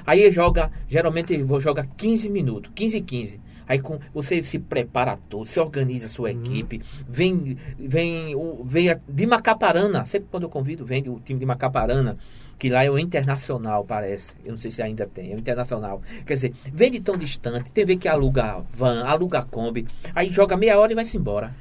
Aí 0.05 0.29
joga, 0.31 0.71
geralmente 0.87 1.37
jogar 1.59 1.85
15 1.97 2.29
minutos, 2.29 2.71
15 2.73 2.97
e 2.97 3.01
15. 3.01 3.39
Aí 3.67 3.79
com, 3.79 3.99
você 4.13 4.43
se 4.43 4.59
prepara 4.59 5.17
todo, 5.27 5.45
se 5.47 5.59
organiza 5.59 6.05
a 6.05 6.09
sua 6.09 6.29
Uhum. 6.31 6.39
equipe, 6.41 6.81
vem, 7.09 7.57
vem, 7.79 8.35
o, 8.35 8.63
vem 8.63 8.91
a- 8.91 8.99
de 9.09 9.25
Macaparana, 9.25 10.05
sempre 10.05 10.27
quando 10.29 10.43
eu 10.43 10.49
convido, 10.49 10.85
vem 10.85 11.01
o 11.09 11.19
time 11.19 11.39
de 11.39 11.45
Macaparana, 11.47 12.15
que 12.59 12.69
lá 12.69 12.83
é 12.85 12.91
o 12.91 12.99
Internacional, 12.99 13.83
parece. 13.83 14.33
Eu 14.45 14.51
não 14.51 14.57
sei 14.57 14.69
se 14.69 14.81
ainda 14.83 15.07
tem, 15.07 15.31
é 15.31 15.35
o 15.35 15.39
Internacional. 15.39 15.99
Quer 16.27 16.35
dizer, 16.35 16.53
vem 16.71 16.91
de 16.91 16.99
tão 17.01 17.17
distante, 17.17 17.71
tem 17.71 17.83
ver 17.85 17.97
que 17.97 18.07
aluga 18.07 18.63
van, 18.71 19.03
aluga 19.03 19.41
Kombi, 19.41 19.87
aí 20.13 20.31
joga 20.31 20.55
meia 20.55 20.79
hora 20.79 20.91
e 20.91 20.95
vai-se 20.95 21.17
embora. 21.17 21.51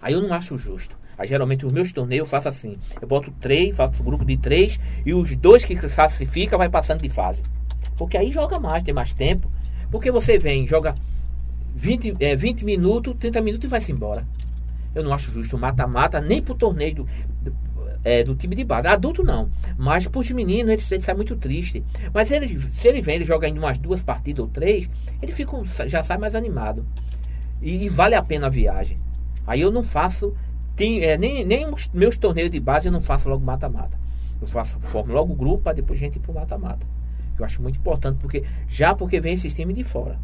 Aí 0.00 0.14
eu 0.14 0.22
não 0.22 0.32
acho 0.34 0.56
justo. 0.56 0.96
Aí 1.16 1.28
geralmente 1.28 1.64
os 1.64 1.72
meus 1.72 1.92
torneios 1.92 2.26
eu 2.26 2.30
faço 2.30 2.48
assim. 2.48 2.78
Eu 3.00 3.06
boto 3.06 3.30
três, 3.38 3.76
faço 3.76 4.00
um 4.02 4.04
grupo 4.04 4.24
de 4.24 4.36
três 4.38 4.80
e 5.06 5.12
os 5.14 5.36
dois 5.36 5.62
que 5.64 5.76
classifica 5.76 6.56
vai 6.58 6.68
passando 6.70 7.02
de 7.02 7.08
fase. 7.10 7.42
Porque 7.96 8.16
aí 8.16 8.32
joga 8.32 8.58
mais, 8.58 8.82
tem 8.82 8.94
mais 8.94 9.12
tempo. 9.12 9.50
Porque 9.90 10.10
você 10.10 10.38
vem, 10.38 10.66
joga 10.66 10.94
20, 11.74 12.14
é, 12.20 12.36
20 12.36 12.64
minutos, 12.64 13.14
30 13.18 13.40
minutos 13.40 13.66
e 13.66 13.68
vai-se 13.68 13.92
embora. 13.92 14.26
Eu 14.94 15.02
não 15.02 15.12
acho 15.12 15.32
justo 15.32 15.58
mata-mata 15.58 16.20
nem 16.20 16.40
pro 16.40 16.54
torneio 16.54 16.94
do, 16.94 17.08
do, 17.42 17.54
é, 18.04 18.22
do 18.22 18.34
time 18.34 18.54
de 18.54 18.64
base. 18.64 18.86
Adulto 18.86 19.24
não. 19.24 19.50
Mas 19.76 20.06
pros 20.06 20.30
meninos 20.30 20.70
eles, 20.70 20.92
eles 20.92 21.04
saem 21.04 21.16
muito 21.16 21.34
triste. 21.36 21.82
Mas 22.12 22.30
ele, 22.30 22.60
se 22.70 22.86
ele 22.86 23.00
vem, 23.00 23.16
ele 23.16 23.24
joga 23.24 23.46
ainda 23.46 23.58
umas 23.58 23.78
duas 23.78 24.02
partidas 24.02 24.44
ou 24.44 24.50
três, 24.50 24.88
ele 25.20 25.32
fica, 25.32 25.56
já 25.86 26.02
sai 26.02 26.18
mais 26.18 26.34
animado. 26.34 26.86
E, 27.60 27.84
e 27.84 27.88
vale 27.88 28.14
a 28.14 28.22
pena 28.22 28.46
a 28.46 28.50
viagem. 28.50 28.98
Aí 29.46 29.60
eu 29.60 29.70
não 29.70 29.82
faço, 29.82 30.34
tem, 30.76 31.02
é, 31.02 31.18
nem, 31.18 31.44
nem 31.44 31.68
os 31.68 31.88
meus 31.92 32.16
torneios 32.16 32.50
de 32.50 32.60
base 32.60 32.86
eu 32.86 32.92
não 32.92 33.00
faço 33.00 33.28
logo 33.28 33.44
mata-mata. 33.44 33.98
Eu 34.40 34.46
faço, 34.46 34.78
formo 34.80 35.12
logo 35.12 35.34
grupo 35.34 35.72
depois 35.72 35.98
a 35.98 36.04
gente 36.04 36.16
ir 36.16 36.20
pro 36.20 36.32
mata-mata. 36.32 36.86
Eu 37.38 37.44
acho 37.44 37.60
muito 37.62 37.78
importante, 37.78 38.18
porque 38.20 38.44
já 38.68 38.94
porque 38.94 39.20
vem 39.20 39.34
esses 39.34 39.54
times 39.54 39.74
de 39.74 39.84
fora. 39.84 40.18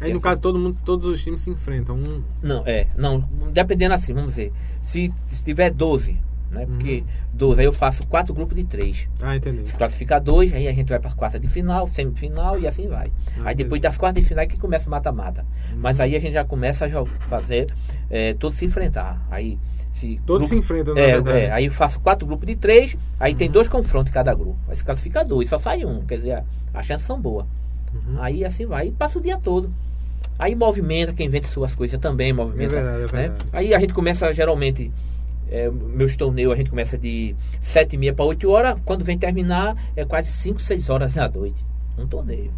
Aí 0.00 0.12
no 0.12 0.20
caso 0.20 0.40
todo 0.40 0.58
mundo, 0.58 0.76
todos 0.84 1.06
os 1.06 1.22
times 1.22 1.40
se 1.42 1.50
enfrentam. 1.50 1.96
Um, 1.96 2.22
Não, 2.42 2.62
é, 2.66 2.86
não, 2.96 3.20
dependendo 3.52 3.94
assim, 3.94 4.12
vamos 4.12 4.30
dizer, 4.30 4.52
se, 4.82 5.12
se 5.28 5.44
tiver 5.44 5.70
12, 5.70 6.18
né? 6.50 6.66
Porque 6.66 7.04
12, 7.32 7.60
aí 7.60 7.66
eu 7.66 7.72
faço 7.72 8.06
quatro 8.06 8.32
grupos 8.32 8.56
de 8.56 8.64
três. 8.64 9.08
ah, 9.20 9.36
entendi. 9.36 9.68
Se 9.68 9.74
classificar 9.74 10.20
dois, 10.20 10.52
aí 10.52 10.68
a 10.68 10.72
gente 10.72 10.88
vai 10.88 10.98
para 10.98 11.08
as 11.08 11.14
quartas 11.14 11.40
de 11.40 11.48
final, 11.48 11.86
semifinal 11.86 12.58
e 12.58 12.66
assim 12.66 12.88
vai. 12.88 13.06
Ah, 13.38 13.48
aí 13.48 13.54
depois 13.54 13.78
entendi. 13.78 13.82
das 13.82 13.98
quartas 13.98 14.22
de 14.22 14.28
final 14.28 14.44
é 14.44 14.46
que 14.46 14.58
começa 14.58 14.88
o 14.88 14.90
mata-mata. 14.90 15.44
Mas 15.76 16.00
aí 16.00 16.14
a 16.14 16.20
gente 16.20 16.34
já 16.34 16.44
começa 16.44 16.86
a 16.86 17.06
fazer 17.28 17.66
é, 18.08 18.34
todos 18.34 18.56
se 18.58 18.64
enfrentar. 18.64 19.20
Aí 19.30 19.58
se 19.94 20.20
Todos 20.26 20.48
se 20.48 20.56
enfrentam, 20.56 20.98
é, 20.98 21.12
verdade. 21.12 21.38
é, 21.38 21.52
aí 21.52 21.66
eu 21.66 21.70
faço 21.70 22.00
quatro 22.00 22.26
grupos 22.26 22.48
de 22.48 22.56
três, 22.56 22.98
aí 23.18 23.32
tem 23.32 23.48
dois 23.48 23.68
confrontos 23.68 24.10
em 24.10 24.12
cada 24.12 24.34
grupo. 24.34 24.56
Aí 24.68 24.74
se 24.74 24.84
classifica 24.84 25.24
dois, 25.24 25.48
só 25.48 25.56
sai 25.56 25.84
um, 25.84 26.04
quer 26.04 26.16
dizer, 26.16 26.42
as 26.74 26.84
chances 26.84 27.06
são 27.06 27.18
boas. 27.20 27.46
Uhum. 27.94 28.20
Aí 28.20 28.44
assim 28.44 28.66
vai, 28.66 28.88
e 28.88 28.90
passa 28.92 29.20
o 29.20 29.22
dia 29.22 29.38
todo. 29.38 29.72
Aí 30.36 30.56
movimenta, 30.56 31.12
quem 31.12 31.28
vende 31.28 31.46
suas 31.46 31.76
coisas 31.76 32.00
também 32.00 32.32
movimenta. 32.32 32.76
É 32.76 32.82
verdade, 32.82 32.98
é 32.98 33.00
né? 33.02 33.28
verdade. 33.28 33.44
Aí 33.52 33.72
a 33.72 33.78
gente 33.78 33.94
começa 33.94 34.32
geralmente, 34.32 34.90
é, 35.48 35.70
meus 35.70 36.16
torneios 36.16 36.52
a 36.52 36.56
gente 36.56 36.70
começa 36.70 36.98
de 36.98 37.36
sete 37.60 37.94
e 37.94 37.96
meia 37.96 38.12
para 38.12 38.24
8 38.24 38.50
horas, 38.50 38.80
quando 38.84 39.04
vem 39.04 39.16
terminar 39.16 39.76
é 39.94 40.04
quase 40.04 40.26
5, 40.32 40.60
6 40.60 40.90
horas 40.90 41.14
da 41.14 41.28
noite. 41.28 41.64
Um 41.96 42.08
torneio, 42.08 42.50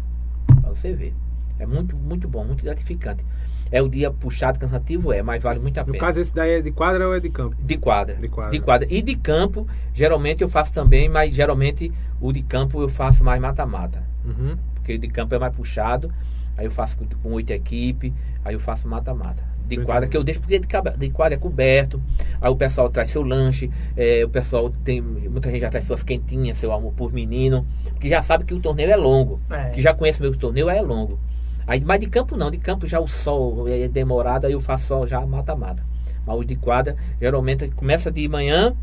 pra 0.59 0.71
você 0.71 0.91
ver. 0.91 1.13
É 1.59 1.67
muito, 1.67 1.95
muito 1.95 2.27
bom, 2.27 2.43
muito 2.43 2.63
gratificante. 2.63 3.23
É 3.71 3.81
o 3.81 3.87
dia 3.89 4.09
puxado, 4.11 4.59
cansativo, 4.59 5.11
é, 5.11 5.21
mas 5.21 5.41
vale 5.43 5.59
muito 5.59 5.77
a 5.77 5.81
No 5.83 5.91
pena. 5.91 5.99
caso, 6.05 6.19
esse 6.19 6.33
daí 6.33 6.51
é 6.59 6.61
de 6.61 6.71
quadra 6.71 7.07
ou 7.07 7.15
é 7.15 7.19
de 7.19 7.29
campo? 7.29 7.55
De 7.61 7.77
quadra. 7.77 8.15
De 8.15 8.59
quadra. 8.59 8.87
E 8.89 9.01
de 9.01 9.15
campo, 9.15 9.67
geralmente 9.93 10.41
eu 10.41 10.49
faço 10.49 10.73
também, 10.73 11.09
mas 11.09 11.33
geralmente 11.35 11.91
o 12.21 12.31
de 12.31 12.41
campo 12.41 12.81
eu 12.81 12.89
faço 12.89 13.23
mais 13.23 13.41
mata-mata. 13.41 14.01
Uhum. 14.25 14.55
Porque 14.75 14.93
o 14.95 14.99
de 14.99 15.07
campo 15.07 15.35
é 15.35 15.39
mais 15.39 15.53
puxado, 15.55 16.11
aí 16.57 16.65
eu 16.65 16.71
faço 16.71 16.97
com- 16.97 17.31
oito 17.33 17.51
equipes, 17.51 18.13
aí 18.45 18.53
eu 18.53 18.59
faço 18.59 18.87
mata-mata. 18.87 19.43
De 19.67 19.75
Entendi. 19.75 19.85
quadra 19.85 20.07
que 20.07 20.15
eu 20.15 20.23
deixo 20.23 20.39
porque 20.39 20.57
de, 20.59 20.65
caba- 20.65 20.91
de 20.97 21.09
quadra 21.09 21.33
é 21.35 21.37
coberto, 21.37 22.01
aí 22.39 22.49
o 22.49 22.55
pessoal 22.55 22.89
traz 22.89 23.09
seu 23.09 23.21
lanche, 23.21 23.69
é, 23.97 24.23
o 24.23 24.29
pessoal 24.29 24.69
tem. 24.85 25.01
Muita 25.01 25.51
gente 25.51 25.59
já 25.59 25.69
traz 25.69 25.83
suas 25.83 26.03
quentinhas, 26.03 26.57
seu 26.57 26.71
almoço 26.71 26.95
por 26.95 27.11
menino, 27.11 27.67
porque 27.91 28.07
já 28.07 28.21
sabe 28.21 28.45
que 28.45 28.53
o 28.53 28.61
torneio 28.61 28.89
é 28.89 28.95
longo. 28.95 29.41
É. 29.49 29.71
Que 29.71 29.81
já 29.81 29.93
conhece 29.93 30.21
meu 30.21 30.33
torneio 30.37 30.69
é 30.69 30.81
longo. 30.81 31.19
Aí, 31.67 31.81
mas 31.83 31.99
de 31.99 32.07
campo 32.07 32.37
não, 32.37 32.49
de 32.49 32.57
campo 32.57 32.87
já 32.87 32.99
o 32.99 33.07
sol 33.07 33.67
é 33.67 33.87
demorado, 33.89 34.47
aí 34.47 34.53
eu 34.53 34.61
faço 34.61 34.87
só 34.87 35.05
já 35.05 35.19
mata-mata. 35.25 35.83
Mas 36.25 36.39
os 36.39 36.45
de 36.45 36.55
quadra, 36.55 36.95
geralmente 37.19 37.69
começa 37.71 38.09
de 38.09 38.27
manhã 38.27 38.73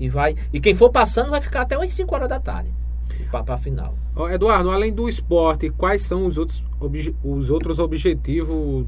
e 0.00 0.08
vai. 0.08 0.34
E 0.52 0.60
quem 0.60 0.74
for 0.74 0.90
passando 0.90 1.30
vai 1.30 1.40
ficar 1.40 1.62
até 1.62 1.76
umas 1.76 1.90
5 1.92 2.12
horas 2.14 2.28
da 2.28 2.40
tarde. 2.40 2.70
Pra, 3.30 3.42
pra 3.42 3.56
final. 3.56 3.94
Eduardo, 4.32 4.70
além 4.70 4.92
do 4.92 5.08
esporte, 5.08 5.70
quais 5.70 6.02
são 6.02 6.26
os 6.26 6.36
outros, 6.36 6.62
os 7.22 7.50
outros 7.50 7.78
objetivos 7.78 8.84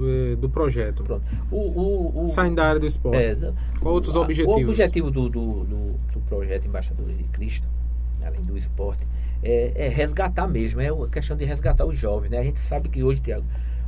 eh, 0.00 0.36
do 0.36 0.48
projeto? 0.48 1.02
Pronto. 1.02 1.22
O, 1.50 1.56
o, 1.56 2.24
o, 2.24 2.28
Saindo 2.28 2.56
da 2.56 2.66
área 2.68 2.80
do 2.80 2.86
esporte. 2.86 3.16
é, 3.18 3.36
Qual 3.80 3.94
outros 3.94 4.14
a- 4.16 4.20
objetivos? 4.20 4.62
O 4.62 4.68
objetivo 4.68 5.10
do, 5.10 5.28
do, 5.28 5.64
do, 5.64 5.92
do 6.12 6.20
projeto 6.28 6.66
Embaixadores 6.66 7.16
de 7.18 7.24
Cristo, 7.24 7.66
além 8.24 8.42
do 8.42 8.56
esporte, 8.56 9.06
é, 9.42 9.72
é 9.86 9.88
resgatar 9.88 10.46
mesmo, 10.48 10.80
é 10.80 10.88
a 10.88 11.08
questão 11.08 11.36
de 11.36 11.44
resgatar 11.44 11.84
os 11.84 11.96
jovens. 11.96 12.30
Né? 12.30 12.38
A 12.38 12.42
gente 12.44 12.60
sabe 12.60 12.88
que 12.88 13.02
hoje, 13.02 13.20
Tiago, 13.20 13.44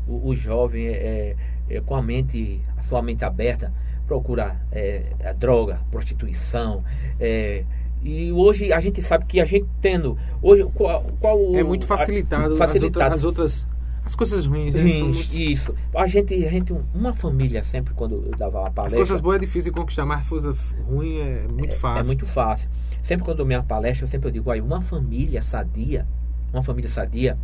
o, 0.07 0.28
o 0.28 0.34
jovem 0.36 0.86
é, 0.88 1.36
é, 1.68 1.80
com 1.80 1.94
a 1.96 2.03
mente, 2.03 2.61
a 2.76 2.82
sua 2.82 3.03
mente 3.03 3.24
aberta, 3.24 3.72
procura 4.07 4.57
é, 4.72 5.03
a 5.24 5.32
droga, 5.32 5.80
prostituição. 5.90 6.82
é, 7.18 7.64
e 8.03 8.32
hoje 8.32 8.72
a 8.72 8.80
gente 8.80 9.03
sabe 9.03 9.26
que 9.26 9.38
a 9.40 9.44
gente 9.44 9.66
tendo. 9.82 10.16
Hoje, 10.40 10.64
qual, 10.74 11.05
qual 11.20 11.38
É 11.55 11.62
muito 11.62 11.86
facilitado. 11.86 12.55
a- 12.55 12.57
facilitado. 12.57 13.14
As 13.14 13.24
outras, 13.24 13.51
as 13.53 13.62
outras- 13.62 13.69
as 14.11 14.14
coisas 14.16 14.44
ruins. 14.46 14.74
né? 14.74 14.82
Isso, 14.82 15.04
muito- 15.04 15.34
isso. 15.36 15.74
A 15.94 16.06
gente, 16.06 16.34
a 16.44 16.50
gente, 16.50 16.74
uma 16.94 17.12
família, 17.14 17.62
sempre 17.64 17.94
quando 17.94 18.16
eu 18.26 18.36
dava 18.36 18.58
uma 18.61 18.68
As 18.68 18.74
palestra. 18.74 18.98
coisas 18.98 19.20
boas 19.20 19.36
é 19.36 19.38
difícil 19.40 19.72
de 19.72 19.78
conquistar, 19.78 20.04
mas 20.04 20.20
as 20.20 20.28
coisas 20.28 20.58
ruins 20.86 21.20
é 21.20 21.46
muito 21.48 21.74
fácil. 21.76 22.00
É 22.00 22.04
muito 22.06 22.26
fácil. 22.26 22.68
Sempre 23.02 23.24
quando 23.24 23.40
eu 23.40 23.46
minha 23.46 23.62
palestra, 23.62 24.04
eu 24.04 24.11
sempre 24.11 24.30
digo, 24.30 24.50
olha, 24.50 24.62
uma 24.62 24.80
família 24.80 25.40
sadia, 25.42 26.06
uma 26.52 26.62
família 26.62 26.90
sadia, 26.90 27.38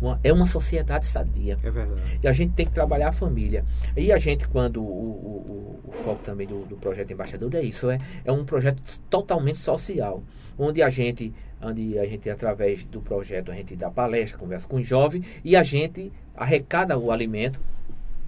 uma, 0.00 0.18
é 0.24 0.32
uma 0.32 0.46
sociedade 0.46 1.04
sadia. 1.06 1.58
É 1.62 1.70
verdade. 1.70 2.00
E 2.22 2.26
a 2.26 2.32
gente 2.32 2.54
tem 2.54 2.64
que 2.66 2.72
trabalhar 2.72 3.08
a 3.08 3.12
família. 3.12 3.64
E 3.96 4.10
a 4.10 4.16
gente, 4.16 4.48
quando 4.48 4.82
o, 4.82 4.84
o, 4.84 5.80
o, 5.86 5.90
o 5.90 5.92
foco 6.02 6.22
também 6.24 6.46
do, 6.46 6.64
do 6.64 6.76
projeto 6.76 7.12
Embaixador 7.12 7.54
é 7.54 7.62
isso, 7.62 7.90
é, 7.90 7.98
é 8.24 8.32
um 8.32 8.44
projeto 8.44 8.80
totalmente 9.10 9.58
social, 9.58 10.22
onde 10.58 10.82
a 10.82 10.88
gente, 10.88 11.32
onde 11.62 11.98
a 11.98 12.06
gente, 12.06 12.28
através 12.30 12.84
do 12.86 13.00
projeto, 13.00 13.52
a 13.52 13.54
gente 13.54 13.76
dá 13.76 13.90
palestra, 13.90 14.38
conversa 14.38 14.66
com 14.66 14.76
os 14.76 14.86
jovens 14.86 15.26
e 15.44 15.56
a 15.56 15.62
gente 15.62 16.12
arrecada 16.34 16.96
o 16.98 17.10
alimento, 17.10 17.60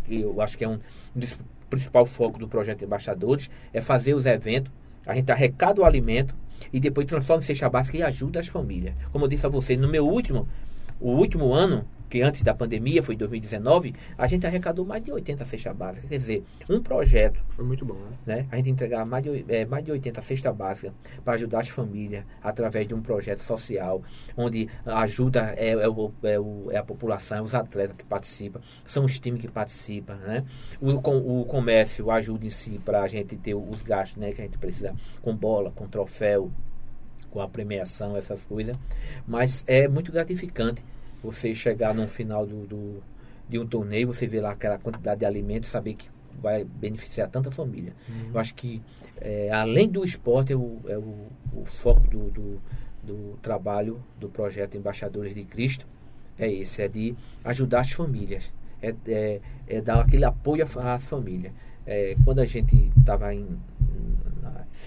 que 0.04 0.20
eu 0.20 0.40
acho 0.40 0.58
que 0.58 0.64
é 0.64 0.68
um, 0.68 0.78
dos 1.14 1.38
principal 1.72 2.04
foco 2.04 2.38
do 2.38 2.46
projeto 2.46 2.84
Embaixadores, 2.84 3.48
é 3.72 3.80
fazer 3.80 4.12
os 4.12 4.26
eventos, 4.26 4.70
a 5.06 5.14
gente 5.14 5.32
arrecada 5.32 5.80
o 5.80 5.84
alimento 5.84 6.34
e 6.70 6.78
depois 6.78 7.06
transforma 7.06 7.42
em 7.42 7.46
cesta 7.46 7.68
básica 7.68 7.96
e 7.96 8.02
ajuda 8.02 8.40
as 8.40 8.46
famílias. 8.46 8.94
Como 9.10 9.24
eu 9.24 9.28
disse 9.28 9.46
a 9.46 9.48
você, 9.48 9.74
no 9.74 9.88
meu 9.88 10.06
último, 10.06 10.46
o 11.00 11.12
último 11.12 11.54
ano, 11.54 11.86
que 12.12 12.20
antes 12.20 12.42
da 12.42 12.52
pandemia, 12.52 13.02
foi 13.02 13.16
2019, 13.16 13.94
a 14.18 14.26
gente 14.26 14.46
arrecadou 14.46 14.84
mais 14.84 15.02
de 15.02 15.10
80 15.10 15.46
cestas 15.46 15.74
básicas. 15.74 16.10
Quer 16.10 16.18
dizer, 16.18 16.44
um 16.68 16.78
projeto, 16.82 17.40
Foi 17.48 17.64
muito 17.64 17.86
bom, 17.86 17.94
né? 17.94 18.36
né? 18.36 18.46
A 18.52 18.56
gente 18.56 18.68
entregar 18.68 19.06
mais 19.06 19.24
de, 19.24 19.46
é, 19.48 19.64
mais 19.64 19.82
de 19.82 19.90
80 19.92 20.20
cestas 20.20 20.54
básicas 20.54 20.92
para 21.24 21.32
ajudar 21.32 21.60
as 21.60 21.70
famílias 21.70 22.22
através 22.42 22.86
de 22.86 22.92
um 22.92 23.00
projeto 23.00 23.38
social, 23.40 24.02
onde 24.36 24.68
ajuda 24.84 25.54
é, 25.56 25.70
é, 25.70 25.88
o- 25.88 26.12
é, 26.22 26.38
o- 26.38 26.68
é 26.70 26.76
a 26.76 26.82
população, 26.84 27.38
é 27.38 27.40
os 27.42 27.54
atletas 27.54 27.96
que 27.96 28.04
participam, 28.04 28.60
são 28.84 29.06
os 29.06 29.18
times 29.18 29.40
que 29.40 29.48
participam, 29.48 30.16
né? 30.16 30.44
O, 30.82 31.00
com- 31.00 31.16
o 31.40 31.46
comércio 31.46 32.10
ajuda 32.10 32.44
em 32.44 32.50
si 32.50 32.78
para 32.84 33.00
a 33.00 33.06
gente 33.06 33.36
ter 33.38 33.54
os 33.54 33.80
gastos 33.82 34.18
né, 34.18 34.32
que 34.32 34.40
a 34.42 34.44
gente 34.44 34.58
precisa 34.58 34.94
com 35.22 35.34
bola, 35.34 35.70
com 35.70 35.88
troféu, 35.88 36.50
com 37.30 37.40
a 37.40 37.48
premiação, 37.48 38.14
essas 38.18 38.44
coisas. 38.44 38.76
Mas 39.26 39.64
é 39.66 39.88
muito 39.88 40.12
gratificante 40.12 40.84
você 41.22 41.54
chegar 41.54 41.94
no 41.94 42.06
final 42.08 42.46
do, 42.46 42.66
do- 42.66 43.02
de 43.48 43.58
um 43.58 43.66
torneio, 43.66 44.06
você 44.06 44.26
ver 44.26 44.40
lá 44.40 44.52
aquela 44.52 44.78
quantidade 44.78 45.20
de 45.20 45.26
alimentos, 45.26 45.68
saber 45.68 45.94
que 45.94 46.08
vai 46.40 46.64
beneficiar 46.64 47.28
tanta 47.28 47.50
família. 47.50 47.92
Eu 48.32 48.40
acho 48.40 48.54
que, 48.54 48.80
é, 49.20 49.50
além 49.52 49.88
do 49.88 50.04
esporte, 50.04 50.52
é 50.52 50.56
o, 50.56 50.80
é 50.88 50.96
o, 50.96 51.26
o 51.54 51.64
foco 51.66 52.06
do, 52.08 52.30
do, 52.30 52.62
do 53.02 53.38
trabalho 53.42 54.02
do 54.18 54.28
projeto 54.28 54.76
Embaixadores 54.76 55.34
de 55.34 55.44
Cristo 55.44 55.86
é 56.38 56.50
esse, 56.50 56.82
é 56.82 56.88
de 56.88 57.14
ajudar 57.44 57.80
as 57.80 57.92
famílias, 57.92 58.50
é, 58.80 58.94
é, 59.06 59.40
é 59.68 59.80
dar 59.82 60.00
aquele 60.00 60.24
apoio 60.24 60.64
à- 60.76 60.94
às 60.94 61.04
famílias. 61.04 61.52
É, 61.86 62.16
quando 62.24 62.38
a 62.38 62.44
gente 62.46 62.90
estava 62.98 63.30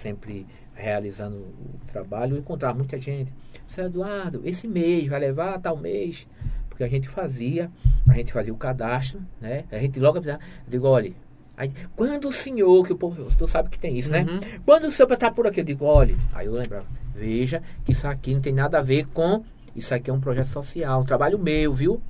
sempre 0.01 0.45
realizando 0.73 1.37
o 1.37 1.79
trabalho, 1.91 2.35
eu 2.35 2.39
encontrava 2.39 2.77
muita 2.77 2.99
gente. 2.99 3.31
Seu 3.67 3.85
Eduardo, 3.85 4.41
esse 4.45 4.67
mês 4.67 5.07
vai 5.07 5.19
levar 5.19 5.59
tal 5.59 5.77
mês, 5.77 6.27
porque 6.69 6.83
a 6.83 6.87
gente 6.87 7.07
fazia, 7.07 7.71
a 8.07 8.13
gente 8.13 8.31
fazia 8.31 8.53
o 8.53 8.57
cadastro, 8.57 9.21
né? 9.39 9.65
A 9.71 9.77
gente 9.77 9.99
logo 9.99 10.17
avisava, 10.17 10.39
digo, 10.67 10.87
olha, 10.87 11.13
aí, 11.55 11.71
quando 11.95 12.27
o 12.27 12.33
senhor, 12.33 12.85
que 12.85 12.93
o 12.93 12.97
povo, 12.97 13.27
tu 13.37 13.47
sabe 13.47 13.69
que 13.69 13.79
tem 13.79 13.97
isso, 13.97 14.11
né? 14.11 14.25
Uhum. 14.27 14.39
Quando 14.65 14.85
o 14.85 14.91
senhor 14.91 15.11
está 15.11 15.31
por 15.31 15.47
aqui, 15.47 15.61
eu 15.61 15.63
digo, 15.63 15.85
olha, 15.85 16.17
aí 16.33 16.47
eu 16.47 16.53
lembrava, 16.53 16.85
veja 17.13 17.63
que 17.83 17.91
isso 17.91 18.07
aqui 18.07 18.33
não 18.33 18.41
tem 18.41 18.53
nada 18.53 18.79
a 18.79 18.81
ver 18.81 19.07
com, 19.07 19.43
isso 19.75 19.93
aqui 19.93 20.09
é 20.09 20.13
um 20.13 20.19
projeto 20.19 20.47
social, 20.47 21.01
um 21.01 21.05
trabalho 21.05 21.39
meu, 21.39 21.73
viu? 21.73 22.01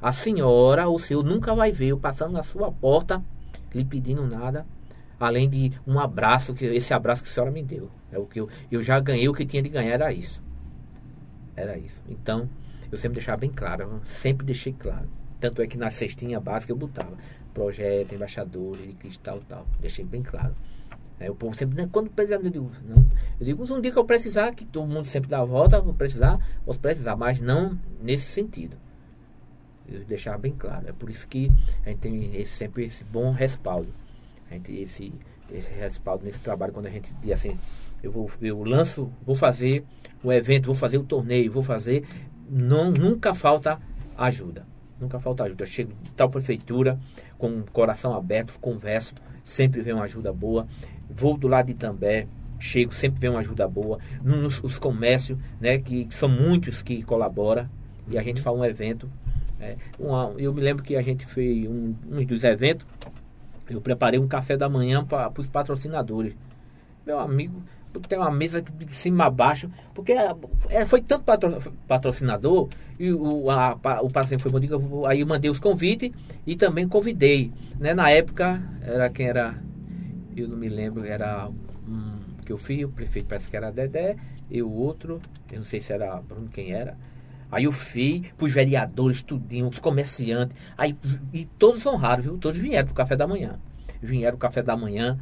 A 0.00 0.10
senhora, 0.10 0.88
o 0.88 0.98
senhor 0.98 1.22
nunca 1.22 1.54
vai 1.54 1.70
ver 1.70 1.88
eu 1.88 1.98
passando 1.98 2.32
na 2.32 2.42
sua 2.42 2.72
porta, 2.72 3.22
lhe 3.74 3.84
pedindo 3.84 4.26
nada, 4.26 4.66
além 5.18 5.48
de 5.48 5.72
um 5.86 5.98
abraço, 5.98 6.54
que 6.54 6.64
esse 6.64 6.92
abraço 6.92 7.22
que 7.22 7.28
a 7.28 7.32
senhora 7.32 7.52
me 7.52 7.62
deu. 7.62 7.88
É 8.10 8.18
o 8.18 8.26
que 8.26 8.40
eu, 8.40 8.48
eu 8.70 8.82
já 8.82 8.98
ganhei, 8.98 9.28
o 9.28 9.32
que 9.32 9.46
tinha 9.46 9.62
de 9.62 9.68
ganhar 9.68 9.92
era 9.92 10.12
isso. 10.12 10.42
Era 11.56 11.76
isso. 11.78 12.00
Então, 12.08 12.48
eu 12.90 12.98
sempre 12.98 13.16
deixava 13.16 13.38
bem 13.38 13.50
claro, 13.50 14.00
sempre 14.20 14.44
deixei 14.46 14.72
claro. 14.72 15.08
Tanto 15.40 15.60
é 15.60 15.66
que 15.66 15.76
na 15.76 15.90
cestinha 15.90 16.38
básica 16.40 16.72
eu 16.72 16.76
botava 16.76 17.16
projeto, 17.52 18.14
embaixadores, 18.14 18.86
de 18.86 18.92
cristal 18.94 19.40
tal. 19.48 19.66
Deixei 19.80 20.04
bem 20.04 20.22
claro. 20.22 20.54
Aí 21.20 21.28
o 21.28 21.34
povo 21.34 21.54
sempre, 21.54 21.76
"Não, 21.80 21.88
quando 21.88 22.10
precisar, 22.10 22.36
eu 22.42 22.50
digo, 22.50 22.70
não. 22.84 23.06
Eu 23.38 23.46
digo, 23.46 23.74
um 23.74 23.80
dia 23.80 23.92
que 23.92 23.98
eu 23.98 24.04
precisar, 24.04 24.54
que 24.54 24.64
todo 24.64 24.86
mundo 24.88 25.04
sempre 25.04 25.28
dá 25.28 25.40
a 25.40 25.44
volta, 25.44 25.80
vou 25.80 25.94
precisar, 25.94 26.38
posso 26.64 26.78
precisar, 26.80 27.16
mas 27.16 27.38
não 27.40 27.78
nesse 28.00 28.26
sentido. 28.26 28.76
Eu 29.88 30.04
deixava 30.04 30.38
bem 30.38 30.52
claro. 30.52 30.88
É 30.88 30.92
por 30.92 31.10
isso 31.10 31.26
que 31.28 31.52
a 31.84 31.90
gente 31.90 31.98
tem 31.98 32.36
esse- 32.36 32.52
sempre 32.56 32.84
esse 32.84 33.04
bom 33.04 33.30
respaldo. 33.32 33.92
A 34.50 34.54
gente 34.54 34.72
esse, 34.74 35.12
esse 35.50 35.70
respaldo 35.72 36.24
nesse 36.24 36.40
trabalho 36.40 36.72
quando 36.72 36.86
a 36.86 36.90
gente 36.90 37.12
diz 37.20 37.32
assim, 37.32 37.58
eu 38.02 38.10
vou 38.10 38.30
eu 38.40 38.62
lanço, 38.64 39.10
vou 39.24 39.34
fazer 39.36 39.84
o 40.22 40.32
evento, 40.32 40.66
vou 40.66 40.74
fazer 40.74 40.98
o 40.98 41.04
torneio, 41.04 41.50
vou 41.52 41.62
fazer, 41.62 42.04
não 42.48 42.90
nunca 42.90 43.34
falta 43.34 43.78
ajuda. 44.16 44.66
Nunca 45.00 45.18
falta 45.18 45.44
ajuda. 45.44 45.62
Eu 45.64 45.66
chego 45.66 45.92
em 45.92 46.10
tal 46.16 46.30
prefeitura 46.30 46.98
com 47.36 47.58
o 47.58 47.64
coração 47.72 48.14
aberto, 48.14 48.56
converso, 48.60 49.14
sempre 49.42 49.80
vem 49.80 49.94
uma 49.94 50.04
ajuda 50.04 50.32
boa. 50.32 50.66
Vou 51.10 51.36
do 51.36 51.48
lado 51.48 51.66
de 51.66 51.72
Itambé, 51.72 52.26
chego, 52.60 52.94
sempre 52.94 53.20
vem 53.20 53.30
uma 53.30 53.40
ajuda 53.40 53.66
boa. 53.66 53.98
Nos 54.22 54.62
os 54.62 54.78
comércios, 54.78 55.36
né, 55.60 55.78
que 55.78 56.06
são 56.10 56.28
muitos 56.28 56.82
que 56.82 57.02
colaboram 57.02 57.68
e 58.08 58.16
a 58.16 58.22
gente 58.22 58.40
faz 58.40 58.56
um 58.56 58.64
evento. 58.64 59.08
é, 59.64 59.76
uma- 59.96 60.34
eu 60.38 60.52
me 60.52 60.60
lembro 60.60 60.82
que 60.82 60.96
a 60.96 61.02
gente 61.02 61.24
fez 61.24 61.68
um, 61.68 61.94
um 62.10 62.24
dos 62.24 62.42
eventos, 62.42 62.84
eu 63.70 63.80
preparei 63.80 64.18
um 64.18 64.26
café 64.26 64.56
da 64.56 64.68
manhã 64.68 65.04
para 65.04 65.32
os 65.38 65.46
patrocinadores. 65.46 66.34
Meu 67.06 67.20
amigo, 67.20 67.62
tem 68.00 68.18
uma 68.18 68.30
mesa 68.30 68.62
de 68.62 68.94
cima 68.94 69.26
a 69.26 69.30
baixo, 69.30 69.70
porque 69.94 70.12
é, 70.68 70.86
foi 70.86 71.00
tanto 71.00 71.24
patro- 71.24 71.72
patrocinador, 71.86 72.68
e 72.98 73.12
o, 73.12 73.50
a, 73.50 73.72
o 74.02 74.10
patrocinador 74.10 74.38
foi 74.38 74.78
bom, 74.78 75.06
aí 75.06 75.20
eu 75.20 75.26
mandei 75.26 75.50
os 75.50 75.58
convites 75.58 76.10
e 76.46 76.56
também 76.56 76.88
convidei. 76.88 77.52
Né? 77.78 77.94
Na 77.94 78.10
época, 78.10 78.62
era 78.82 79.08
quem 79.10 79.28
era, 79.28 79.54
eu 80.36 80.48
não 80.48 80.56
me 80.56 80.68
lembro, 80.68 81.04
era 81.04 81.48
um 81.88 82.12
que 82.44 82.52
eu 82.52 82.58
fiz, 82.58 82.84
o 82.84 82.88
prefeito 82.88 83.26
parece 83.28 83.48
que 83.48 83.56
era 83.56 83.70
Dedé, 83.70 84.16
e 84.50 84.62
o 84.62 84.70
outro, 84.70 85.20
eu 85.50 85.58
não 85.58 85.64
sei 85.64 85.80
se 85.80 85.92
era 85.92 86.20
Bruno 86.20 86.48
quem 86.48 86.72
era. 86.72 86.96
Aí 87.50 87.64
eu 87.64 87.72
fiz 87.72 88.32
pros 88.32 88.52
vereadores, 88.52 89.22
tudinho, 89.22 89.68
os 89.68 89.78
comerciantes. 89.78 90.56
Aí, 90.76 90.96
e 91.32 91.44
todos 91.44 91.84
honraram, 91.84 92.22
viu? 92.22 92.38
Todos 92.38 92.58
vieram 92.58 92.86
pro 92.86 92.94
café 92.94 93.14
da 93.14 93.26
manhã. 93.26 93.58
Vieram 94.02 94.38
pro 94.38 94.48
café 94.48 94.62
da 94.62 94.76
manhã, 94.76 95.18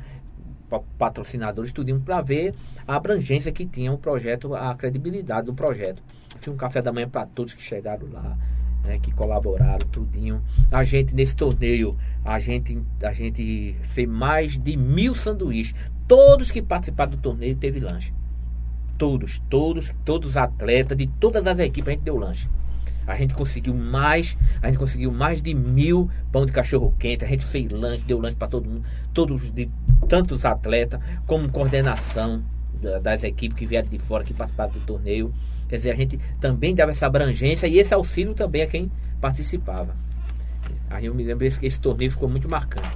patrocinadores, 0.98 1.72
tudinho, 1.72 2.00
para 2.00 2.20
ver 2.20 2.54
a 2.86 2.96
abrangência 2.96 3.52
que 3.52 3.66
tinha 3.66 3.92
o 3.92 3.98
projeto, 3.98 4.54
a 4.54 4.74
credibilidade 4.74 5.46
do 5.46 5.54
projeto. 5.54 6.02
Fiz 6.38 6.48
um 6.48 6.56
café 6.56 6.80
da 6.80 6.92
manhã 6.92 7.08
para 7.08 7.26
todos 7.26 7.52
que 7.52 7.62
chegaram 7.62 8.08
lá, 8.10 8.36
né, 8.84 8.98
que 8.98 9.12
colaboraram, 9.12 9.86
tudinho. 9.88 10.42
A 10.70 10.82
gente, 10.82 11.14
nesse 11.14 11.36
torneio, 11.36 11.96
a 12.24 12.38
gente, 12.38 12.80
a 13.02 13.12
gente 13.12 13.76
fez 13.92 14.08
mais 14.08 14.56
de 14.56 14.76
mil 14.76 15.14
sanduíches. 15.14 15.74
Todos 16.06 16.50
que 16.50 16.62
participaram 16.62 17.12
do 17.12 17.18
torneio 17.18 17.56
teve 17.56 17.80
lanche. 17.80 18.12
Todos, 18.96 19.38
todos, 19.48 19.92
todos 20.04 20.30
os 20.30 20.36
atletas 20.36 20.96
de 20.96 21.06
todas 21.06 21.46
as 21.46 21.58
equipes 21.58 21.88
a 21.88 21.90
gente 21.92 22.02
deu 22.02 22.16
lanche. 22.16 22.48
A 23.10 23.16
gente 23.16 23.34
conseguiu 23.34 23.74
mais, 23.74 24.36
a 24.62 24.66
gente 24.68 24.78
conseguiu 24.78 25.10
mais 25.12 25.42
de 25.42 25.52
mil 25.54 26.08
pão 26.30 26.46
de 26.46 26.52
cachorro 26.52 26.94
quente. 26.98 27.24
A 27.24 27.28
gente 27.28 27.44
fez 27.44 27.70
lanche, 27.70 28.04
deu 28.04 28.18
lanche 28.20 28.36
para 28.36 28.48
todo 28.48 28.68
mundo, 28.68 28.84
todos 29.12 29.50
de 29.52 29.68
tantos 30.08 30.44
atletas, 30.44 31.00
como 31.26 31.48
coordenação 31.50 32.42
da- 32.80 32.98
das 32.98 33.22
equipes 33.24 33.58
que 33.58 33.66
vieram 33.66 33.88
de 33.88 33.98
fora, 33.98 34.24
que 34.24 34.32
participaram 34.32 34.72
do 34.72 34.80
torneio. 34.80 35.32
Quer 35.68 35.76
dizer, 35.76 35.90
a 35.90 35.94
gente 35.96 36.18
também 36.40 36.74
dava 36.74 36.90
essa 36.92 37.06
abrangência 37.06 37.66
e 37.66 37.78
esse 37.78 37.92
auxílio 37.94 38.34
também 38.34 38.62
a 38.62 38.66
quem 38.66 38.90
participava. 39.20 39.94
Aí 40.88 41.06
eu 41.06 41.14
me 41.14 41.22
lembro 41.24 41.48
que 41.50 41.66
esse 41.66 41.80
torneio 41.80 42.10
ficou 42.10 42.28
muito 42.28 42.48
marcante. 42.48 42.88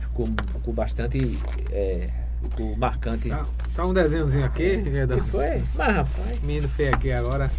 Ficou, 0.00 0.26
ficou 0.54 0.72
bastante. 0.74 1.38
é, 1.72 2.08
ficou 2.42 2.76
marcante. 2.76 3.28
Só, 3.28 3.44
só 3.68 3.90
um 3.90 3.92
desenhozinho 3.94 4.44
aqui, 4.44 4.62
E 4.86 4.96
Edão. 4.98 5.18
foi? 5.18 5.62
Mas 5.74 5.94
rapaz, 5.96 6.40
Menino 6.42 6.68
feio 6.68 6.94
aqui 6.94 7.12
agora. 7.12 7.50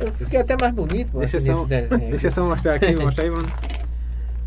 Eu 0.00 0.12
fiquei 0.12 0.40
até 0.40 0.56
mais 0.60 0.74
bonito. 0.74 1.18
Deixa 1.18 1.40
só, 1.40 1.64
deixa 2.10 2.30
só 2.30 2.44
mostrar 2.46 2.74
aqui, 2.74 2.94
mostrar 2.96 3.24
aí, 3.24 3.30
mano. 3.30 3.48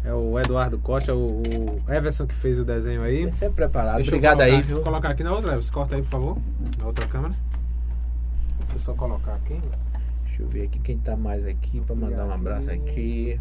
É 0.04 0.14
o 0.14 0.40
Eduardo 0.40 0.78
Costa, 0.78 1.16
o, 1.16 1.42
o 1.42 1.92
Everson 1.92 2.28
que 2.28 2.36
fez 2.36 2.60
o 2.60 2.64
desenho 2.66 3.02
aí. 3.02 3.26
Você 3.26 3.46
é 3.46 3.50
preparado. 3.50 3.96
Deixa 3.96 4.12
eu 4.12 4.16
Obrigado 4.18 4.42
aí, 4.42 4.52
colocar- 4.52 4.68
viu? 4.68 4.76
Vou 4.76 4.84
colocar 4.84 5.10
aqui 5.10 5.24
na 5.24 5.32
outra, 5.34 5.54
Everson. 5.54 5.74
Corta 5.74 5.96
aí, 5.96 6.02
por 6.04 6.10
favor. 6.10 6.38
Na 6.78 6.86
outra 6.86 7.08
câmera. 7.08 7.34
Deixa 8.60 8.76
eu 8.76 8.80
só 8.80 8.94
colocar 8.94 9.34
aqui. 9.34 9.60
Deixa 10.26 10.44
eu 10.44 10.48
ver 10.48 10.64
aqui 10.66 10.80
quem 10.80 10.98
tá 11.00 11.16
mais 11.16 11.46
aqui 11.48 11.82
pra 11.82 11.96
mandar 11.96 12.26
um 12.26 12.34
abraço 12.34 12.70
aqui. 12.70 13.40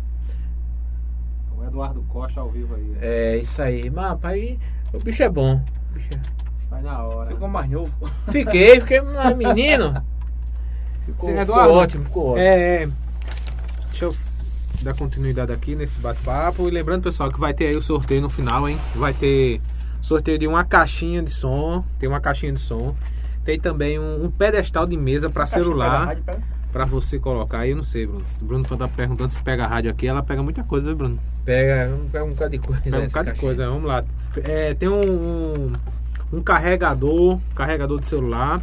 O 1.59 1.65
Eduardo 1.65 2.03
Costa 2.09 2.41
ao 2.41 2.51
vivo 2.51 2.75
aí. 2.77 2.97
É 3.01 3.37
isso 3.37 3.61
aí. 3.61 3.91
Mas 3.91 4.07
rapaz, 4.07 4.57
o 4.93 4.99
bicho 5.01 5.23
é 5.23 5.29
bom. 5.29 5.57
O 5.91 5.95
bicho 5.95 6.09
é- 6.15 6.45
Vai 6.71 6.83
na 6.83 7.03
hora. 7.05 7.31
Ficou 7.31 7.47
mais 7.49 7.69
novo. 7.71 7.93
Fiquei, 8.31 8.81
fiquei 8.81 9.01
mais 9.03 9.37
menino. 9.37 9.95
Ficou, 11.07 11.29
Sim, 11.29 11.39
ficou 11.39 11.43
Eduardo. 11.43 11.73
ótimo, 11.75 12.05
ficou 12.05 12.27
ótimo. 12.31 12.45
É, 12.45 12.83
é. 12.83 12.89
Deixa 13.91 14.07
eu 14.07 14.17
dar 14.83 14.95
continuidade 14.95 15.53
aqui 15.53 15.75
nesse 15.75 15.99
bate-papo. 15.99 16.69
E 16.69 16.71
lembrando, 16.71 17.03
pessoal, 17.03 17.33
que 17.33 17.41
vai 17.41 17.55
ter 17.55 17.67
aí 17.67 17.77
o 17.77 17.83
sorteio 17.83 18.21
no 18.21 18.29
final, 18.29 18.69
hein? 18.69 18.79
Vai 18.95 19.13
ter 19.13 19.61
sorteio 20.03 20.39
de 20.39 20.47
uma 20.47 20.65
caixinha 20.65 21.23
de 21.23 21.31
som. 21.31 21.85
Tem 21.99 22.09
uma 22.09 22.21
caixinha 22.21 22.53
de 22.53 22.61
som. 22.61 22.95
Tem 23.45 23.59
também 23.59 23.99
um, 23.99 24.25
um 24.25 24.31
pedestal 24.31 24.87
de 24.87 24.97
mesa 24.97 25.29
para 25.29 25.47
celular. 25.47 26.17
pra 26.73 26.85
você 26.85 27.19
colocar 27.19 27.61
aí, 27.61 27.71
eu 27.71 27.77
não 27.77 27.85
sei, 27.85 28.07
Bruno. 28.07 28.25
O 28.41 28.45
Bruno 28.45 28.65
tá 28.65 28.89
perguntando 28.89 29.33
se 29.33 29.43
pega 29.43 29.65
a 29.65 29.67
rádio 29.67 29.91
aqui, 29.91 30.07
ela 30.07 30.23
pega 30.23 30.43
muita 30.43 30.63
coisa, 30.65 30.87
viu, 30.87 30.97
Bruno? 30.97 31.19
Pega, 31.45 31.93
pega 32.11 32.25
um 32.25 32.31
bocado 32.31 32.51
de 32.51 32.59
coisa. 32.59 32.83
Pega 32.83 32.99
um 32.99 33.07
bocado 33.07 33.33
de 33.33 33.39
coisa, 33.39 33.71
vamos 33.71 33.85
lá. 33.85 34.05
É, 34.43 34.75
tem 34.75 34.89
um, 34.89 35.01
um, 35.01 35.73
um 36.33 36.43
carregador, 36.43 37.39
carregador 37.55 38.01
de 38.01 38.07
celular. 38.07 38.61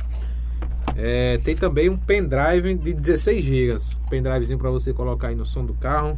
É, 0.96 1.38
tem 1.44 1.56
também 1.56 1.89
um 1.89 1.98
pendrive 1.98 2.74
de 2.76 2.94
16 2.94 3.44
GB. 3.46 3.78
Pendrivezinho 4.10 4.60
para 4.60 4.70
você 4.70 4.94
colocar 4.94 5.28
aí 5.30 5.36
no 5.36 5.46
som 5.46 5.66
do 5.66 5.74
carro, 5.74 6.18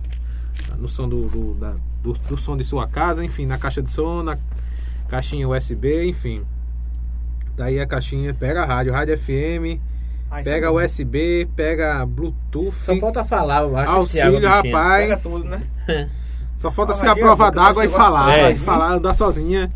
no 0.78 0.88
som 0.88 1.08
do, 1.08 1.28
do, 1.28 1.54
da- 1.56 1.76
do- 2.02 2.14
do 2.14 2.38
som 2.38 2.58
de 2.58 2.64
sua 2.64 2.88
casa, 2.88 3.24
enfim, 3.24 3.46
na 3.46 3.58
caixa 3.58 3.82
de 3.82 3.90
som, 3.92 4.24
na 4.24 4.38
caixinha 5.10 5.48
USB, 5.48 6.06
enfim. 6.08 6.44
Daí 7.56 7.80
a 7.80 7.86
caixinha 7.86 8.34
pega 8.34 8.64
a 8.64 8.66
rádio, 8.66 8.92
rádio 8.94 9.18
FM, 9.18 9.80
Ai, 10.32 10.44
pega 10.44 10.68
sabe? 10.72 10.86
USB, 10.86 11.48
pega 11.56 12.04
Bluetooth. 12.06 12.74
Só 12.84 12.96
falta 12.96 13.24
falar, 13.24 13.62
eu 13.62 13.78
acho. 13.78 13.92
Auxílio, 13.92 14.48
rapaz. 14.50 15.04
Pega 15.04 15.18
tudo, 15.18 15.44
né? 15.46 15.62
Só 16.58 16.72
falta 16.72 16.94
Ah, 16.94 16.96
ser 16.96 17.08
a 17.08 17.16
prova 17.16 17.52
d'água 17.52 17.86
e 17.86 17.90
falar. 17.90 18.38
é. 18.40 18.52
e 18.54 18.58
falar, 18.58 18.94
andar 18.94 19.14
sozinha. 19.14 19.70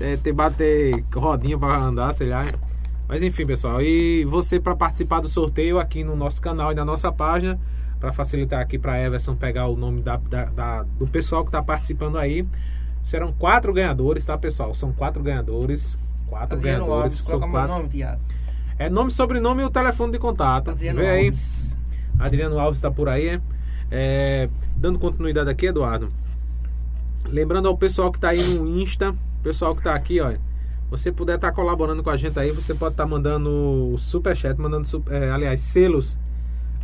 É, 0.00 0.16
ter 0.16 0.32
bater 0.32 1.02
rodinha 1.12 1.58
pra 1.58 1.74
andar, 1.78 2.14
sei 2.14 2.28
lá. 2.28 2.44
Mas 3.08 3.22
enfim, 3.22 3.46
pessoal. 3.46 3.80
E 3.80 4.24
você 4.26 4.60
para 4.60 4.76
participar 4.76 5.20
do 5.20 5.28
sorteio 5.28 5.78
aqui 5.78 6.04
no 6.04 6.14
nosso 6.14 6.40
canal 6.40 6.70
e 6.72 6.74
na 6.74 6.84
nossa 6.84 7.10
página, 7.10 7.58
para 7.98 8.12
facilitar 8.12 8.60
aqui 8.60 8.78
para 8.78 8.98
Everson 9.00 9.34
pegar 9.34 9.66
o 9.66 9.76
nome 9.76 10.02
da, 10.02 10.16
da- 10.16 10.44
da- 10.44 10.82
do 10.98 11.06
pessoal 11.06 11.42
que 11.42 11.48
está 11.48 11.62
participando 11.62 12.18
aí. 12.18 12.46
Serão 13.02 13.32
quatro 13.32 13.72
ganhadores, 13.72 14.26
tá, 14.26 14.36
pessoal? 14.36 14.74
São 14.74 14.92
quatro 14.92 15.22
ganhadores. 15.22 15.98
Quatro 16.28 16.56
Adriano 16.58 16.84
ganhadores. 16.84 17.12
Alves, 17.14 17.26
São 17.26 17.40
quatro. 17.50 17.74
nome, 17.76 17.88
Tiago. 17.88 18.20
É 18.78 18.90
nome, 18.90 19.10
sobrenome 19.10 19.62
e 19.62 19.64
o 19.64 19.70
telefone 19.70 20.12
de 20.12 20.18
contato. 20.18 20.70
Adriano 20.70 21.00
Vê 21.00 21.08
aí. 21.08 21.26
Alves. 21.28 21.76
Adriano 22.18 22.58
Alves 22.60 22.76
está 22.78 22.90
por 22.90 23.08
aí. 23.08 23.40
É, 23.90 24.50
dando 24.76 24.98
continuidade 24.98 25.48
aqui, 25.48 25.66
Eduardo. 25.66 26.12
Lembrando 27.24 27.68
ao 27.68 27.76
pessoal 27.76 28.10
que 28.12 28.18
está 28.18 28.28
aí 28.30 28.42
no 28.42 28.68
Insta, 28.80 29.14
pessoal 29.42 29.74
que 29.74 29.80
está 29.80 29.94
aqui, 29.94 30.20
olha. 30.20 30.38
Você 30.90 31.12
puder 31.12 31.36
estar 31.36 31.52
colaborando 31.52 32.02
com 32.02 32.10
a 32.10 32.16
gente 32.16 32.38
aí, 32.38 32.50
você 32.50 32.74
pode 32.74 32.94
estar 32.94 33.06
mandando 33.06 33.94
superchat, 33.98 34.58
mandando, 34.58 34.88
é, 35.10 35.30
aliás, 35.30 35.60
selos 35.60 36.16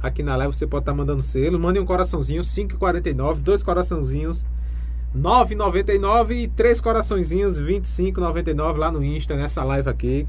aqui 0.02 0.22
na 0.22 0.36
live. 0.36 0.54
Você 0.54 0.66
pode 0.66 0.82
estar 0.82 0.94
mandando 0.94 1.22
selo. 1.22 1.58
Mande 1.58 1.78
um 1.78 1.86
coraçãozinho, 1.86 2.42
5,49, 2.42 3.40
dois 3.40 3.62
coraçãozinhos, 3.62 4.44
9,99 5.16 6.32
e 6.32 6.48
três 6.48 6.80
coraçõezinhos, 6.80 7.58
25,99 7.58 8.76
lá 8.76 8.92
no 8.92 9.02
Insta, 9.02 9.36
nessa 9.36 9.64
live 9.64 9.88
aqui. 9.88 10.26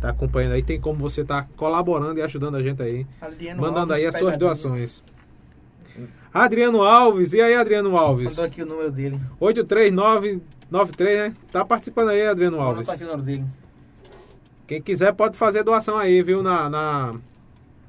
Tá 0.00 0.10
acompanhando 0.10 0.52
aí, 0.52 0.62
tem 0.62 0.80
como 0.80 0.98
você 0.98 1.22
estar 1.22 1.48
colaborando 1.56 2.20
e 2.20 2.22
ajudando 2.22 2.54
a 2.54 2.62
gente 2.62 2.80
aí 2.80 3.04
Adriano 3.20 3.60
mandando 3.60 3.92
Alves, 3.92 4.04
aí 4.04 4.06
as 4.06 4.16
suas 4.16 4.38
doações. 4.38 5.02
Adriano 6.32 6.82
Alves, 6.82 7.32
e 7.32 7.40
aí 7.40 7.54
Adriano 7.54 7.96
Alves? 7.96 8.28
Mandou 8.28 8.44
aqui 8.44 8.62
o 8.62 8.66
número 8.66 8.92
dele. 8.92 9.20
83993, 10.70 11.16
né? 11.16 11.34
Tá 11.50 11.64
participando 11.64 12.08
aí, 12.10 12.26
Adriano 12.26 12.60
Alves. 12.60 12.86
Tá 12.86 12.94
aqui 12.94 13.04
o 13.04 13.06
número 13.06 13.22
dele. 13.22 13.44
Quem 14.66 14.82
quiser 14.82 15.14
pode 15.14 15.36
fazer 15.36 15.62
doação 15.62 15.96
aí, 15.96 16.22
viu? 16.22 16.42
Na, 16.42 16.68
na, 16.68 17.14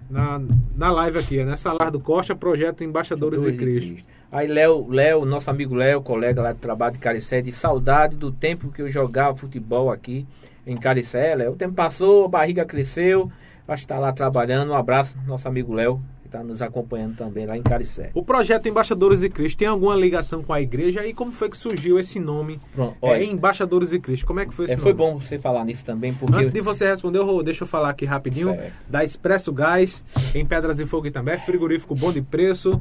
na, 0.10 0.42
na 0.76 0.92
live 0.92 1.20
aqui, 1.20 1.44
nessa 1.44 1.74
live 1.74 1.92
do 1.92 2.00
Costa, 2.00 2.36
projeto 2.36 2.84
Embaixadores 2.84 3.44
de 3.44 3.52
Cristo. 3.54 4.04
Aí 4.32 4.48
Léo, 4.48 4.88
Léo, 4.90 5.26
nosso 5.26 5.50
amigo 5.50 5.76
Léo, 5.76 6.02
colega 6.02 6.42
lá 6.42 6.54
de 6.54 6.60
trabalho 6.60 6.94
de 6.94 7.00
Caricé, 7.00 7.42
de 7.42 7.52
saudade 7.52 8.16
do 8.16 8.32
tempo 8.32 8.72
que 8.72 8.82
eu 8.82 8.90
jogava 8.90 9.36
futebol 9.36 9.92
aqui 9.92 10.26
em 10.66 10.78
Caricé. 10.78 11.36
Léo, 11.36 11.52
o 11.52 11.56
tempo 11.56 11.74
passou, 11.74 12.26
a 12.26 12.30
barriga 12.30 12.64
cresceu, 12.64 13.30
acho 13.68 13.82
que 13.82 13.92
está 13.92 14.00
lá 14.00 14.14
trabalhando. 14.14 14.72
Um 14.72 14.76
abraço, 14.76 15.18
nosso 15.28 15.48
amigo 15.48 15.74
Léo, 15.74 16.00
está 16.30 16.44
nos 16.44 16.62
acompanhando 16.62 17.18
também 17.18 17.46
lá 17.46 17.58
em 17.58 17.62
Caricé. 17.62 18.12
O 18.14 18.24
projeto 18.24 18.68
Embaixadores 18.70 19.20
de 19.22 19.30
Cristo 19.30 19.58
tem 19.58 19.68
alguma 19.68 19.96
ligação 19.96 20.44
com 20.44 20.54
a 20.54 20.62
igreja? 20.62 21.06
E 21.06 21.14
como 21.14 21.32
foi 21.32 21.50
que 21.50 21.58
surgiu 21.58 22.00
esse 22.00 22.20
nome? 22.20 22.60
Pronto, 22.74 22.96
É, 23.02 23.24
Embaixadores 23.24 23.90
de 23.90 24.00
Cristo. 24.00 24.26
Como 24.26 24.40
é 24.40 24.46
que 24.46 24.54
foi 24.54 24.66
esse 24.66 24.76
é, 24.76 24.78
foi 24.78 24.94
nome? 24.94 25.14
bom 25.14 25.20
você 25.20 25.38
falar 25.38 25.66
nisso 25.66 25.84
também, 25.84 26.14
porque... 26.14 26.36
Antes 26.36 26.52
de 26.52 26.62
você 26.62 26.88
responder, 26.88 27.20
Rô, 27.20 27.42
deixa 27.44 27.64
eu 27.64 27.68
falar 27.68 27.90
aqui 27.90 28.06
rapidinho 28.06 28.50
Certo. 28.50 28.74
da 28.88 29.04
Expresso 29.04 29.52
Gás, 29.52 30.04
em 30.34 30.46
Pedras 30.46 30.80
e 30.80 30.86
Fogo 30.86 31.08
e 31.08 31.12
também, 31.12 31.38
frigorífico 31.40 31.96
bom 31.96 32.12
de 32.12 32.22
preço, 32.22 32.80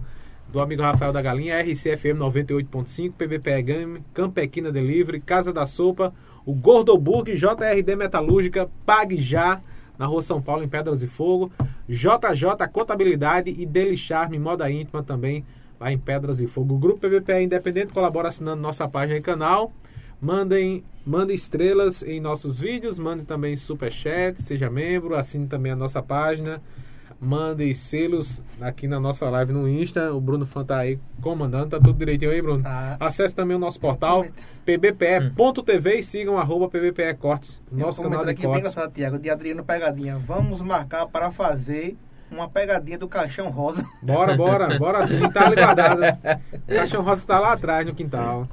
do 0.53 0.61
amigo 0.61 0.83
Rafael 0.83 1.13
da 1.13 1.21
Galinha, 1.21 1.61
RCFM 1.61 2.19
98.5, 2.19 3.13
PBPE 3.13 3.63
Game, 3.63 4.03
Campequina 4.15 4.71
Delivery, 4.73 5.21
Casa 5.21 5.53
da 5.53 5.67
Sopa, 5.67 6.13
o 6.47 6.55
Gordoburg, 6.55 7.35
JRD 7.35 7.97
Metalúrgica, 7.97 8.71
Pague 8.87 9.21
Já, 9.21 9.61
na 9.99 10.07
Rua 10.07 10.23
São 10.23 10.41
Paulo, 10.41 10.63
em 10.63 10.69
Pedras 10.69 11.03
e 11.03 11.09
Fogo, 11.09 11.51
JJ 11.89 12.69
Contabilidade 12.73 13.51
e 13.51 13.67
Deli 13.67 13.97
Charme 13.97 14.39
Moda 14.39 14.71
Íntima 14.71 15.03
também, 15.03 15.45
lá 15.81 15.93
em 15.93 15.99
Pedras 15.99 16.41
e 16.41 16.47
Fogo. 16.47 16.75
O 16.75 16.79
Grupo 16.79 17.01
PVPE 17.01 17.43
Independente 17.43 17.93
colabora 17.93 18.29
assinando 18.29 18.63
nossa 18.63 18.89
página 18.89 19.19
e 19.19 19.23
canal. 19.23 19.73
Mandem, 20.21 20.85
mandem 21.07 21.37
estrelas 21.37 22.03
em 22.03 22.21
nossos 22.21 22.59
vídeos, 22.59 22.99
mandem 22.99 23.25
também 23.25 23.57
superchat, 23.57 24.43
seja 24.43 24.69
membro, 24.69 25.15
assine 25.15 25.47
também 25.47 25.73
a 25.73 25.77
nossa 25.77 26.03
página. 26.03 26.61
Mandem 27.21 27.75
selos 27.75 28.41
aqui 28.61 28.87
na 28.87 29.01
nossa 29.01 29.29
live 29.29 29.53
no 29.53 29.69
Insta. 29.69 30.13
O 30.13 30.21
Bruno 30.21 30.47
Fan 30.47 30.65
tá 30.65 30.79
aí 30.79 31.01
comandando, 31.21 31.71
tá 31.71 31.77
tudo 31.79 31.95
direitinho 31.95 32.31
aí, 32.31 32.41
Bruno? 32.41 32.63
Tá. 32.63 32.97
Acesse 33.01 33.35
também 33.35 33.57
o 33.57 33.61
nosso 33.61 33.81
portal 33.81 34.25
pbpe.tv 34.65 35.99
e 35.99 36.03
sigam 36.03 36.39
arroba 36.39 36.69
pbpe 36.69 37.15
cortes, 37.15 37.61
nosso 37.73 38.03
canal 38.03 38.25
de 38.25 38.31
aqui 38.31 38.43
bem 38.43 38.51
cortes. 38.53 38.71
engraçado, 38.71 38.93
Tiago, 38.93 39.19
de 39.19 39.29
Adriano 39.31 39.65
Pegadinha. 39.65 40.17
Vamos 40.19 40.61
marcar 40.61 41.07
para 41.07 41.33
fazer 41.33 41.97
uma 42.31 42.49
pegadinha 42.49 42.99
do 42.99 43.09
caixão 43.09 43.51
rosa. 43.51 43.85
Bora, 44.03 44.37
bora, 44.37 44.79
bora 44.79 45.07
sim, 45.07 45.21
tá 45.31 45.51
guardado. 45.51 46.03
O 46.69 46.69
caixão 46.73 47.03
rosa 47.03 47.27
tá 47.27 47.41
lá 47.41 47.53
atrás 47.55 47.85
no 47.87 47.95
quintal. 47.95 48.47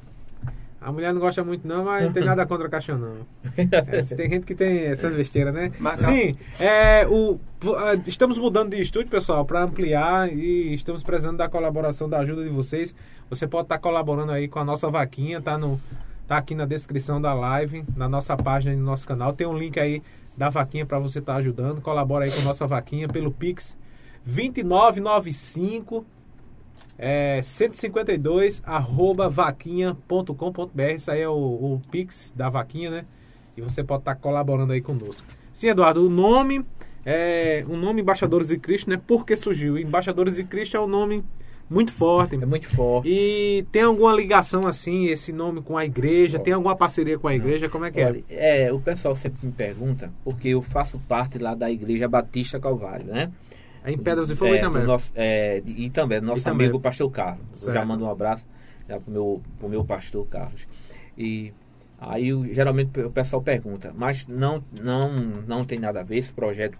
A 0.85 0.91
mulher 0.91 1.11
não 1.11 1.19
gosta 1.19 1.43
muito 1.43 1.67
não, 1.67 1.83
mas 1.83 2.05
não 2.05 2.13
tem 2.13 2.23
nada 2.23 2.45
contra 2.45 2.69
caixão 2.69 2.95
não. 2.95 3.15
É, 3.57 4.03
tem 4.15 4.29
gente 4.29 4.45
que 4.45 4.53
tem 4.53 4.85
essas 4.85 5.15
besteiras, 5.15 5.51
né? 5.51 5.71
Mas- 5.79 6.01
Sim, 6.01 6.37
é, 6.59 7.07
o, 7.07 7.39
ah, 7.75 7.95
estamos 8.05 8.37
mudando 8.37 8.69
de 8.69 8.79
estúdio, 8.79 9.09
pessoal, 9.09 9.43
para 9.43 9.63
ampliar 9.63 10.31
e 10.31 10.75
estamos 10.75 11.01
precisando 11.01 11.37
da 11.37 11.49
colaboração, 11.49 12.07
da 12.07 12.19
ajuda 12.19 12.43
de 12.43 12.51
vocês. 12.51 12.93
Você 13.31 13.47
pode 13.47 13.65
estar 13.65 13.79
colaborando 13.79 14.31
aí 14.31 14.47
com 14.47 14.59
a 14.59 14.63
nossa 14.63 14.87
vaquinha, 14.87 15.41
tá, 15.41 15.57
no, 15.57 15.81
tá 16.27 16.37
aqui 16.37 16.53
na 16.53 16.67
descrição 16.67 17.19
da 17.19 17.33
live, 17.33 17.83
na 17.97 18.07
nossa 18.07 18.37
página 18.37 18.71
e 18.71 18.77
no 18.77 18.85
nosso 18.85 19.07
canal. 19.07 19.33
Tem 19.33 19.47
um 19.47 19.57
link 19.57 19.79
aí 19.79 20.03
da 20.37 20.49
vaquinha 20.49 20.85
para 20.85 20.99
você 20.99 21.17
estar 21.17 21.37
ajudando. 21.37 21.81
Colabora 21.81 22.25
aí 22.25 22.31
com 22.31 22.41
a 22.41 22.43
nossa 22.43 22.67
vaquinha 22.67 23.07
pelo 23.07 23.31
Pix 23.31 23.75
2995 24.23 26.05
é, 26.97 27.41
152 27.43 28.61
arroba 28.65 29.29
vaquinha.com.br. 29.29 30.81
Isso 30.95 31.11
aí 31.11 31.21
é 31.21 31.29
o, 31.29 31.33
o 31.33 31.81
Pix 31.91 32.33
da 32.35 32.49
vaquinha, 32.49 32.89
né? 32.89 33.05
E 33.57 33.61
você 33.61 33.83
pode 33.83 34.01
estar 34.01 34.15
colaborando 34.15 34.73
aí 34.73 34.81
conosco. 34.81 35.27
Sim, 35.53 35.69
Eduardo, 35.69 36.05
o 36.05 36.09
nome 36.09 36.65
é 37.05 37.63
o 37.69 37.77
nome 37.77 38.01
Embaixadores 38.01 38.49
de 38.49 38.57
Cristo, 38.57 38.89
né? 38.89 38.97
Por 38.97 39.25
que 39.25 39.35
surgiu? 39.35 39.77
Embaixadores 39.77 40.35
de 40.35 40.43
Cristo 40.43 40.75
é 40.75 40.79
um 40.79 40.87
nome 40.87 41.23
muito 41.69 41.91
forte. 41.91 42.35
É 42.35 42.45
muito 42.45 42.67
forte. 42.67 43.09
E 43.09 43.65
tem 43.71 43.83
alguma 43.83 44.13
ligação 44.13 44.67
assim, 44.67 45.05
esse 45.05 45.31
nome 45.31 45.61
com 45.61 45.77
a 45.77 45.85
igreja? 45.85 46.39
Tem 46.39 46.53
alguma 46.53 46.75
parceria 46.75 47.17
com 47.17 47.27
a 47.27 47.35
igreja? 47.35 47.69
Como 47.69 47.85
é 47.85 47.91
que 47.91 47.99
é? 47.99 48.07
Olha, 48.07 48.23
é, 48.29 48.73
o 48.73 48.79
pessoal 48.79 49.15
sempre 49.15 49.45
me 49.45 49.51
pergunta, 49.51 50.11
porque 50.23 50.49
eu 50.49 50.61
faço 50.61 50.99
parte 51.07 51.37
lá 51.37 51.55
da 51.55 51.71
Igreja 51.71 52.07
Batista 52.07 52.59
Calvário, 52.59 53.05
né? 53.05 53.31
É 53.85 53.91
em 53.91 53.97
Pedras 53.97 54.29
e 54.29 54.35
Fogo 54.35 54.53
é, 54.53 54.57
e 54.57 54.61
também. 54.61 54.83
nosso, 54.83 55.11
é, 55.15 55.61
e 55.65 55.89
também 55.89 56.19
nosso 56.21 56.41
E 56.41 56.43
também. 56.43 56.65
amigo 56.67 56.79
pastor 56.79 57.09
Carlos. 57.11 57.45
Eu 57.51 57.55
Certo. 57.57 57.73
já 57.75 57.85
mando 57.85 58.05
um 58.05 58.09
abraço 58.09 58.45
já 58.89 58.99
pro 58.99 59.11
meu, 59.11 59.41
pro 59.59 59.69
meu 59.69 59.83
pastor 59.85 60.25
Carlos. 60.27 60.61
E 61.17 61.53
aí 61.99 62.29
eu- 62.29 62.45
geralmente 62.53 62.99
o 62.99 63.11
pessoal 63.11 63.41
pergunta, 63.41 63.93
mas 63.95 64.25
não, 64.27 64.63
não, 64.81 65.11
não 65.47 65.63
tem 65.63 65.79
nada 65.79 65.99
a 66.01 66.03
ver, 66.03 66.17
esse 66.17 66.33
projeto 66.33 66.77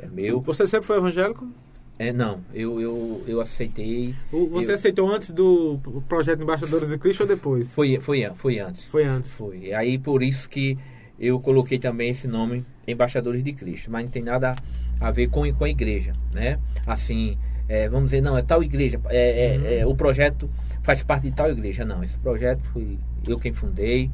é 0.00 0.06
meu. 0.06 0.40
Você 0.40 0.66
sempre 0.66 0.86
foi 0.86 0.96
evangélico? 0.98 1.48
É, 1.96 2.12
não, 2.12 2.40
eu, 2.52 2.80
eu, 2.80 3.22
eu 3.26 3.40
aceitei. 3.40 4.16
O- 4.32 4.48
Você 4.48 4.72
Eu- 4.72 4.74
aceitou 4.74 5.08
antes 5.08 5.30
do 5.30 5.78
projeto 6.08 6.42
Embaixadores 6.42 6.88
de 6.88 6.98
Cristo 6.98 7.20
ou 7.20 7.26
depois? 7.28 7.72
Foi, 7.72 7.98
foi, 8.00 8.28
foi 8.34 8.58
antes. 8.58 8.84
Foi 8.86 9.04
antes. 9.04 9.32
Foi. 9.34 9.72
Aí 9.72 9.96
por 9.96 10.20
isso 10.22 10.48
que 10.50 10.76
eu 11.20 11.38
coloquei 11.38 11.78
também 11.78 12.10
esse 12.10 12.26
nome 12.26 12.66
Embaixadores 12.86 13.44
de 13.44 13.52
Cristo, 13.52 13.92
mas 13.92 14.02
não 14.04 14.10
tem 14.10 14.22
nada 14.24 14.56
a 15.00 15.10
ver 15.10 15.28
com, 15.28 15.50
com 15.54 15.64
a 15.64 15.68
igreja, 15.68 16.12
né? 16.32 16.58
Assim, 16.86 17.36
é, 17.68 17.88
vamos 17.88 18.06
dizer, 18.10 18.20
não, 18.22 18.36
é 18.36 18.42
tal 18.42 18.62
igreja, 18.62 19.00
é, 19.08 19.56
é- 19.56 19.78
é, 19.80 19.86
o 19.86 19.94
projeto 19.94 20.48
faz 20.82 21.02
parte 21.02 21.24
de 21.24 21.32
tal 21.32 21.50
igreja. 21.50 21.84
Não, 21.84 22.02
esse 22.04 22.18
projeto 22.18 22.62
fui 22.72 22.98
eu 23.26 23.38
quem 23.38 23.52
fundei, 23.52 24.10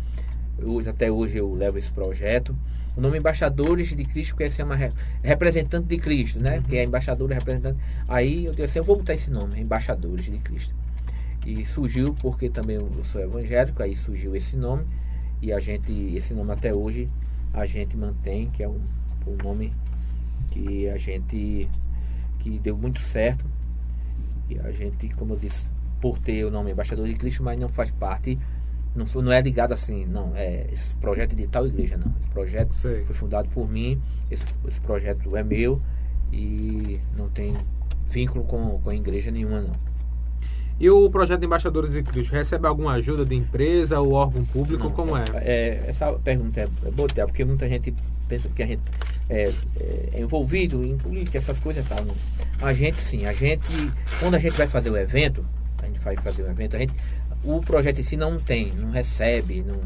hoje, 0.63 0.89
até 0.89 1.11
hoje 1.11 1.39
eu 1.39 1.53
levo 1.55 1.79
esse 1.79 1.91
projeto. 1.91 2.55
O 2.97 3.01
nome 3.01 3.19
Embaixadores 3.19 3.89
de 3.95 4.05
Cristo, 4.05 4.33
porque 4.35 4.51
se 4.51 4.57
chama 4.57 4.75
re- 4.77 4.93
representante 5.23 5.87
de 5.87 5.97
Cristo, 5.97 6.41
né? 6.41 6.61
Que 6.69 6.77
é 6.77 6.85
embaixador 6.85 7.31
representante. 7.31 7.79
Aí 8.09 8.45
eu 8.45 8.51
disse 8.51 8.65
assim, 8.65 8.79
eu 8.81 8.85
vou 8.85 8.97
botar 8.97 9.15
esse 9.15 9.31
nome, 9.31 9.61
Embaixadores 9.61 10.25
de 10.27 10.39
Cristo. 10.39 10.75
E 11.47 11.65
surgiu 11.65 12.15
porque 12.21 12.51
também 12.51 12.77
eu 12.77 12.91
sou 13.05 13.21
evangélico, 13.21 13.83
aí 13.83 13.97
surgiu 13.97 14.35
esse 14.37 14.57
nome 14.57 14.85
e 15.41 15.53
a 15.53 15.59
gente, 15.61 15.91
esse 16.15 16.35
nome 16.35 16.53
até 16.53 16.75
hoje 16.75 17.09
a 17.55 17.65
gente 17.65 17.97
mantém, 17.97 18.51
que 18.51 18.63
é 18.63 18.69
um, 18.69 18.81
um 19.27 19.37
nome 19.43 19.73
que 20.51 20.89
a 20.89 20.97
gente 20.97 21.69
que 22.41 22.59
deu 22.59 22.77
muito 22.77 23.01
certo. 23.03 23.45
E 24.49 24.59
a 24.59 24.71
gente, 24.73 25.09
como 25.11 25.35
eu 25.35 25.39
disse, 25.39 25.67
por 26.01 26.19
ter 26.19 26.45
o 26.45 26.51
nome 26.51 26.73
Embaixador 26.73 27.07
de 27.07 27.15
Cristo, 27.15 27.43
mas 27.43 27.59
não 27.59 27.69
faz 27.69 27.91
parte, 27.91 28.39
não, 28.95 29.07
não 29.23 29.31
é 29.31 29.41
ligado 29.41 29.73
assim, 29.73 30.05
não, 30.07 30.35
é 30.35 30.67
esse 30.73 30.95
projeto 30.97 31.37
de 31.37 31.47
tal 31.47 31.67
igreja, 31.67 31.97
não. 31.97 32.13
Esse 32.21 32.31
projeto 32.31 32.73
Sei. 32.75 33.05
foi 33.05 33.15
fundado 33.15 33.49
por 33.51 33.71
mim, 33.71 34.01
esse, 34.31 34.45
esse 34.67 34.81
projeto 34.81 35.37
é 35.37 35.45
meu 35.45 35.81
e 36.33 37.01
não 37.17 37.29
tem 37.29 37.55
vínculo 38.09 38.45
com, 38.45 38.81
com 38.81 38.93
igreja 38.93 39.31
nenhuma, 39.31 39.61
não. 39.61 39.91
E 40.81 40.89
o 40.89 41.11
projeto 41.11 41.41
de 41.41 41.47
Embaixadores 41.47 41.93
de 41.93 42.03
Cristo 42.03 42.33
recebe 42.33 42.67
alguma 42.67 42.93
ajuda 42.95 43.23
de 43.25 43.37
empresa 43.37 44.01
ou 44.01 44.13
órgão 44.13 44.43
público? 44.47 44.85
Não, 44.85 44.91
como 44.91 45.15
é? 45.15 45.25
É, 45.43 45.85
essa 45.87 46.11
pergunta 46.15 46.59
é, 46.59 46.69
é 46.87 46.91
boa, 46.91 47.07
porque 47.27 47.45
muita 47.45 47.69
gente 47.69 47.95
pensa 48.31 48.49
que 48.49 48.63
a 48.63 48.67
gente 48.67 48.81
é, 49.29 49.53
é, 49.77 50.09
é 50.15 50.21
envolvido 50.21 50.83
em 50.85 50.97
política, 50.97 51.37
essas 51.39 51.61
coisas 51.61 51.85
e 51.85 51.89
tal. 51.89 52.05
Não. 52.05 52.15
A 52.63 52.73
gente 52.73 53.01
sim, 53.03 53.27
a 53.27 53.33
gente, 53.33 53.67
quando 54.19 54.37
a 54.37 54.39
gente 54.39 54.57
vai 54.57 54.67
fazer 54.67 54.91
o 54.91 54.97
evento, 54.97 55.45
a 55.83 55.87
gente 55.87 55.99
vai 56.01 56.17
fazer 56.17 56.43
o 56.43 56.51
evento, 56.51 56.77
a 56.77 56.79
gente, 56.79 56.95
o 57.45 57.61
projeto 57.61 57.99
em 58.01 58.03
si 58.03 58.17
não 58.17 58.39
tem, 58.39 58.73
não 58.73 58.91
recebe, 58.91 59.63
não 59.67 59.79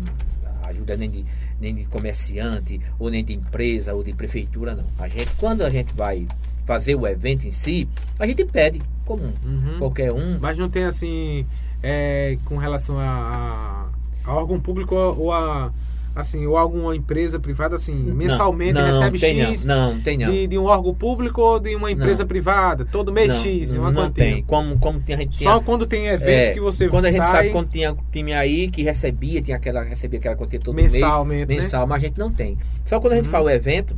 ajuda 0.68 0.97
nem 0.97 1.11
de, 1.11 1.24
nem 1.61 1.74
de 1.74 1.84
comerciante, 1.86 2.80
ou 2.99 3.11
nem 3.11 3.24
de 3.24 3.32
empresa, 3.34 3.95
ou 3.95 4.03
de 4.05 4.12
prefeitura, 4.12 4.74
não. 4.74 4.84
A 4.99 5.09
gente, 5.09 5.30
quando 5.38 5.62
a 5.62 5.70
gente 5.70 5.92
vai 5.95 6.26
fazer 6.66 6.95
o 6.95 7.07
evento 7.07 7.47
em 7.47 7.51
si, 7.51 7.86
a 8.18 8.26
gente 8.26 8.45
pede, 8.47 8.80
como 9.05 9.22
Uhum. 9.45 9.78
qualquer 9.78 10.11
um, 10.12 10.38
Mas 10.40 10.57
não 10.57 10.68
tem 10.70 10.84
assim, 10.84 11.47
é, 11.82 12.38
com 12.47 12.57
relação 12.57 12.99
a- 12.99 13.90
a 14.24 14.34
órgão 14.34 14.59
público 14.59 14.95
ou 14.95 15.30
a 15.32 15.70
assim, 16.15 16.47
ou 16.47 16.57
alguma 16.57 16.95
empresa 16.95 17.41
privada 17.41 17.75
assim, 17.75 17.95
mensalmente 17.95 18.73
não, 18.75 18.85
recebe 18.87 19.19
tem 19.19 19.41
X 19.47 19.65
Não, 19.65 19.95
não 19.95 20.01
tem 20.01 20.17
não. 20.17 20.31
de, 20.31 20.47
de 20.47 20.59
um 20.59 20.65
órgão 20.65 20.95
público 20.95 21.41
ou 21.41 21.59
de 21.59 21.75
uma 21.75 21.91
empresa 21.91 22.23
Não. 22.23 22.29
privada, 22.29 22.85
todo 22.85 23.12
mês 23.12 23.29
não, 23.29 23.41
X, 23.41 23.73
uma 23.73 23.91
não 23.91 24.03
quantia. 24.05 24.25
tem. 24.25 24.43
Como, 24.45 24.79
como 24.79 25.01
tem, 25.01 25.17
a 25.17 25.19
gente 25.19 25.37
Só 25.37 25.55
tinha- 25.55 25.61
quando 25.65 25.87
tem 25.87 26.07
eventos 26.07 26.49
é, 26.51 26.53
que 26.53 26.61
você 26.61 26.89
Quando 26.89 27.07
a 27.07 27.11
gente 27.11 27.23
sai 27.25 27.33
sabe 27.33 27.51
quando 27.51 27.69
tinha 27.71 27.97
time 28.12 28.33
aí 28.33 28.71
que 28.71 28.83
recebia, 28.83 29.43
tinha 29.43 29.57
aquela, 29.57 29.83
recebia 29.83 30.19
aquela 30.21 30.37
quantia 30.37 30.61
todo 30.61 30.75
mensalmente, 30.77 31.47
mês. 31.47 31.59
né? 31.59 31.65
Mensal, 31.65 31.87
mas 31.87 32.03
a 32.03 32.07
gente 32.07 32.19
não 32.19 32.31
tem. 32.33 32.57
Só 32.85 33.01
quando 33.01 33.15
a 33.15 33.17
gente 33.17 33.25
Uhum. 33.27 33.31
faz 33.33 33.45
o 33.45 33.51
evento, 33.51 33.97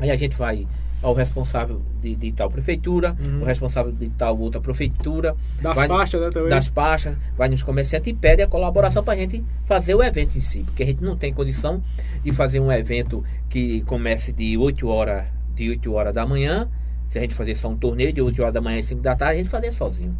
aí 0.00 0.10
a 0.10 0.16
gente 0.16 0.36
vai 0.36 0.66
ao 1.02 1.14
responsável 1.14 1.80
de, 2.02 2.14
de 2.14 2.32
tal 2.32 2.50
prefeitura, 2.50 3.16
Uhum. 3.18 3.42
o 3.42 3.44
responsável 3.44 3.90
de 3.92 4.08
tal 4.10 4.38
outra 4.38 4.60
prefeitura, 4.60 5.34
das 5.62 5.74
vai- 5.74 5.88
pastas, 5.88 6.20
né, 6.20 6.30
também. 6.30 6.48
das 6.50 6.68
pastas, 6.68 7.16
vai 7.36 7.48
nos 7.48 7.62
comerciantes 7.62 8.08
e 8.12 8.14
pede 8.14 8.42
a 8.42 8.46
colaboração 8.46 9.02
para 9.02 9.14
a 9.14 9.16
gente 9.16 9.42
fazer 9.64 9.94
o 9.94 10.02
evento 10.02 10.36
em 10.36 10.40
si, 10.40 10.60
porque 10.60 10.82
a 10.82 10.86
gente 10.86 11.02
não 11.02 11.16
tem 11.16 11.32
condição 11.32 11.82
de 12.22 12.32
fazer 12.32 12.60
um 12.60 12.70
evento 12.70 13.24
que 13.48 13.80
comece 13.82 14.32
de 14.32 14.56
8 14.58 14.86
horas, 14.88 15.24
de 15.54 15.70
8 15.70 15.92
horas 15.92 16.14
da 16.14 16.26
manhã, 16.26 16.68
se 17.08 17.18
a 17.18 17.22
gente 17.22 17.34
fazer 17.34 17.54
só 17.54 17.68
um 17.68 17.76
torneio 17.76 18.12
de 18.12 18.20
8 18.20 18.40
horas 18.42 18.54
da 18.54 18.60
manhã 18.60 18.78
e 18.78 18.82
5 18.82 19.00
da 19.02 19.16
tarde, 19.16 19.34
a 19.34 19.42
gente 19.42 19.50
fazer 19.50 19.72
sozinho. 19.72 20.16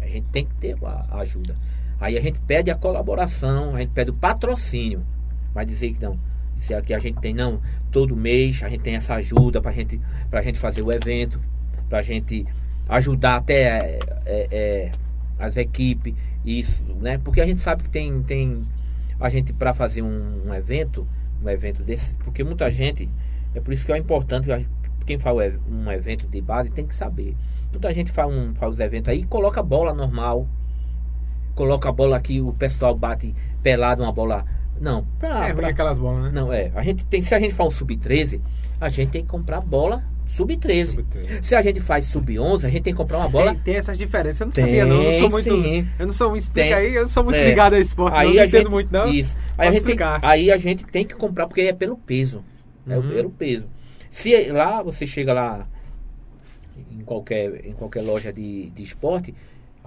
A 0.00 0.06
gente 0.06 0.26
tem 0.32 0.44
que 0.44 0.54
ter 0.56 0.76
a, 0.84 1.06
a 1.10 1.18
ajuda. 1.20 1.56
Aí 2.00 2.16
a 2.18 2.20
gente 2.20 2.38
pede 2.40 2.70
a 2.70 2.74
colaboração, 2.74 3.74
a 3.74 3.78
gente 3.78 3.90
pede 3.90 4.10
o 4.10 4.14
patrocínio. 4.14 5.02
Vai 5.54 5.64
dizer 5.64 5.92
que 5.94 6.02
não. 6.04 6.18
Se 6.58 6.74
aqui 6.74 6.92
a 6.94 6.98
gente 6.98 7.18
tem, 7.20 7.34
não, 7.34 7.60
todo 7.90 8.16
mês 8.16 8.62
a 8.62 8.68
gente 8.68 8.80
tem 8.82 8.94
essa 8.96 9.14
ajuda 9.14 9.60
pra 9.60 9.72
gente, 9.72 10.00
pra 10.30 10.42
gente 10.42 10.58
fazer 10.58 10.82
o 10.82 10.90
evento, 10.92 11.40
pra 11.88 12.02
gente 12.02 12.46
ajudar 12.88 13.36
até 13.36 13.98
é, 14.24 14.48
é, 14.50 14.90
as 15.38 15.56
equipes, 15.56 16.14
isso, 16.44 16.84
né? 17.00 17.18
Porque 17.18 17.40
a 17.40 17.46
gente 17.46 17.60
sabe 17.60 17.82
que 17.84 17.90
tem, 17.90 18.22
tem 18.22 18.62
a 19.18 19.28
gente 19.28 19.52
para 19.52 19.72
fazer 19.72 20.02
um, 20.02 20.42
um 20.46 20.54
evento, 20.54 21.06
um 21.42 21.48
evento 21.48 21.82
desse, 21.82 22.14
porque 22.16 22.42
muita 22.44 22.70
gente, 22.70 23.08
é 23.54 23.60
por 23.60 23.72
isso 23.72 23.84
que 23.84 23.92
é 23.92 23.96
importante, 23.98 24.50
a- 24.52 24.62
quem 25.04 25.18
faz 25.18 25.54
um 25.70 25.90
evento 25.90 26.26
de 26.26 26.40
base 26.40 26.70
tem 26.70 26.86
que 26.86 26.94
saber. 26.94 27.36
Muita 27.70 27.92
gente 27.94 28.10
faz, 28.10 28.28
um, 28.28 28.54
faz 28.54 28.72
os 28.74 28.80
eventos 28.80 29.08
aí, 29.08 29.24
coloca 29.24 29.60
a 29.60 29.62
bola 29.62 29.94
normal, 29.94 30.48
coloca 31.54 31.88
a 31.88 31.92
bola 31.92 32.16
aqui, 32.16 32.40
o 32.40 32.52
pessoal 32.52 32.96
bate 32.96 33.34
pelado 33.62 34.02
uma 34.02 34.12
bola. 34.12 34.44
Não, 34.80 35.04
pra, 35.18 35.48
é, 35.48 35.54
pra- 35.54 35.68
aquelas 35.68 35.98
bolas, 35.98 36.24
né? 36.24 36.30
não, 36.32 36.52
é. 36.52 36.70
A 36.74 36.82
gente 36.82 37.04
tem, 37.06 37.20
se 37.22 37.34
a 37.34 37.40
gente 37.40 37.54
faz 37.54 37.68
um 37.68 37.72
sub-13, 37.72 38.40
a 38.80 38.88
gente 38.88 39.10
tem 39.10 39.22
que 39.22 39.28
comprar 39.28 39.60
bola 39.60 40.02
sub-13. 40.26 40.86
Sub-13. 40.86 41.42
Se 41.42 41.54
a 41.54 41.62
gente 41.62 41.80
faz 41.80 42.04
sub-11, 42.06 42.64
a 42.64 42.68
gente 42.68 42.82
tem 42.82 42.92
que 42.92 42.96
comprar 42.96 43.18
uma 43.18 43.28
bola. 43.28 43.52
Tem, 43.54 43.62
tem 43.62 43.76
essas 43.76 43.96
diferenças, 43.96 44.40
eu 44.40 44.46
não 44.46 44.52
Tem, 44.52 44.64
sabia 44.64 44.84
não, 44.86 44.96
eu 45.02 45.04
não 45.04 45.18
sou 45.18 45.30
muito, 45.30 45.44
sim. 45.62 45.88
eu 45.98 46.06
não 46.06 46.12
sou, 46.12 46.36
explica 46.36 46.68
Tem. 46.68 46.74
aí, 46.74 46.94
eu 46.94 47.02
não 47.02 47.08
sou 47.08 47.24
muito 47.24 47.36
É. 47.36 47.44
ligado 47.48 47.74
a 47.74 47.78
esporte, 47.80 48.12
não, 48.12 48.18
Aí 48.20 48.34
não 48.34 48.42
a 48.42 48.46
entendo 48.46 48.58
gente, 48.64 48.70
muito 48.70 48.92
não. 48.92 49.08
Isso. 49.08 49.36
Aí 49.56 49.68
a, 49.68 49.72
gente 49.72 49.84
tem, 49.84 49.96
aí 50.22 50.50
a 50.52 50.56
gente 50.56 50.84
tem 50.84 51.06
que 51.06 51.14
comprar 51.14 51.46
porque 51.46 51.62
é 51.62 51.72
pelo 51.72 51.96
peso. 51.96 52.44
É 52.88 52.96
o- 52.96 53.00
Uhum. 53.00 53.08
pelo 53.10 53.30
peso. 53.30 53.66
Se 54.10 54.34
lá 54.52 54.82
você 54.82 55.06
chega 55.06 55.32
lá 55.32 55.66
em 56.92 57.00
qualquer, 57.04 57.64
em 57.66 57.72
qualquer 57.72 58.02
loja 58.02 58.32
de, 58.32 58.70
de 58.70 58.82
esporte, 58.82 59.34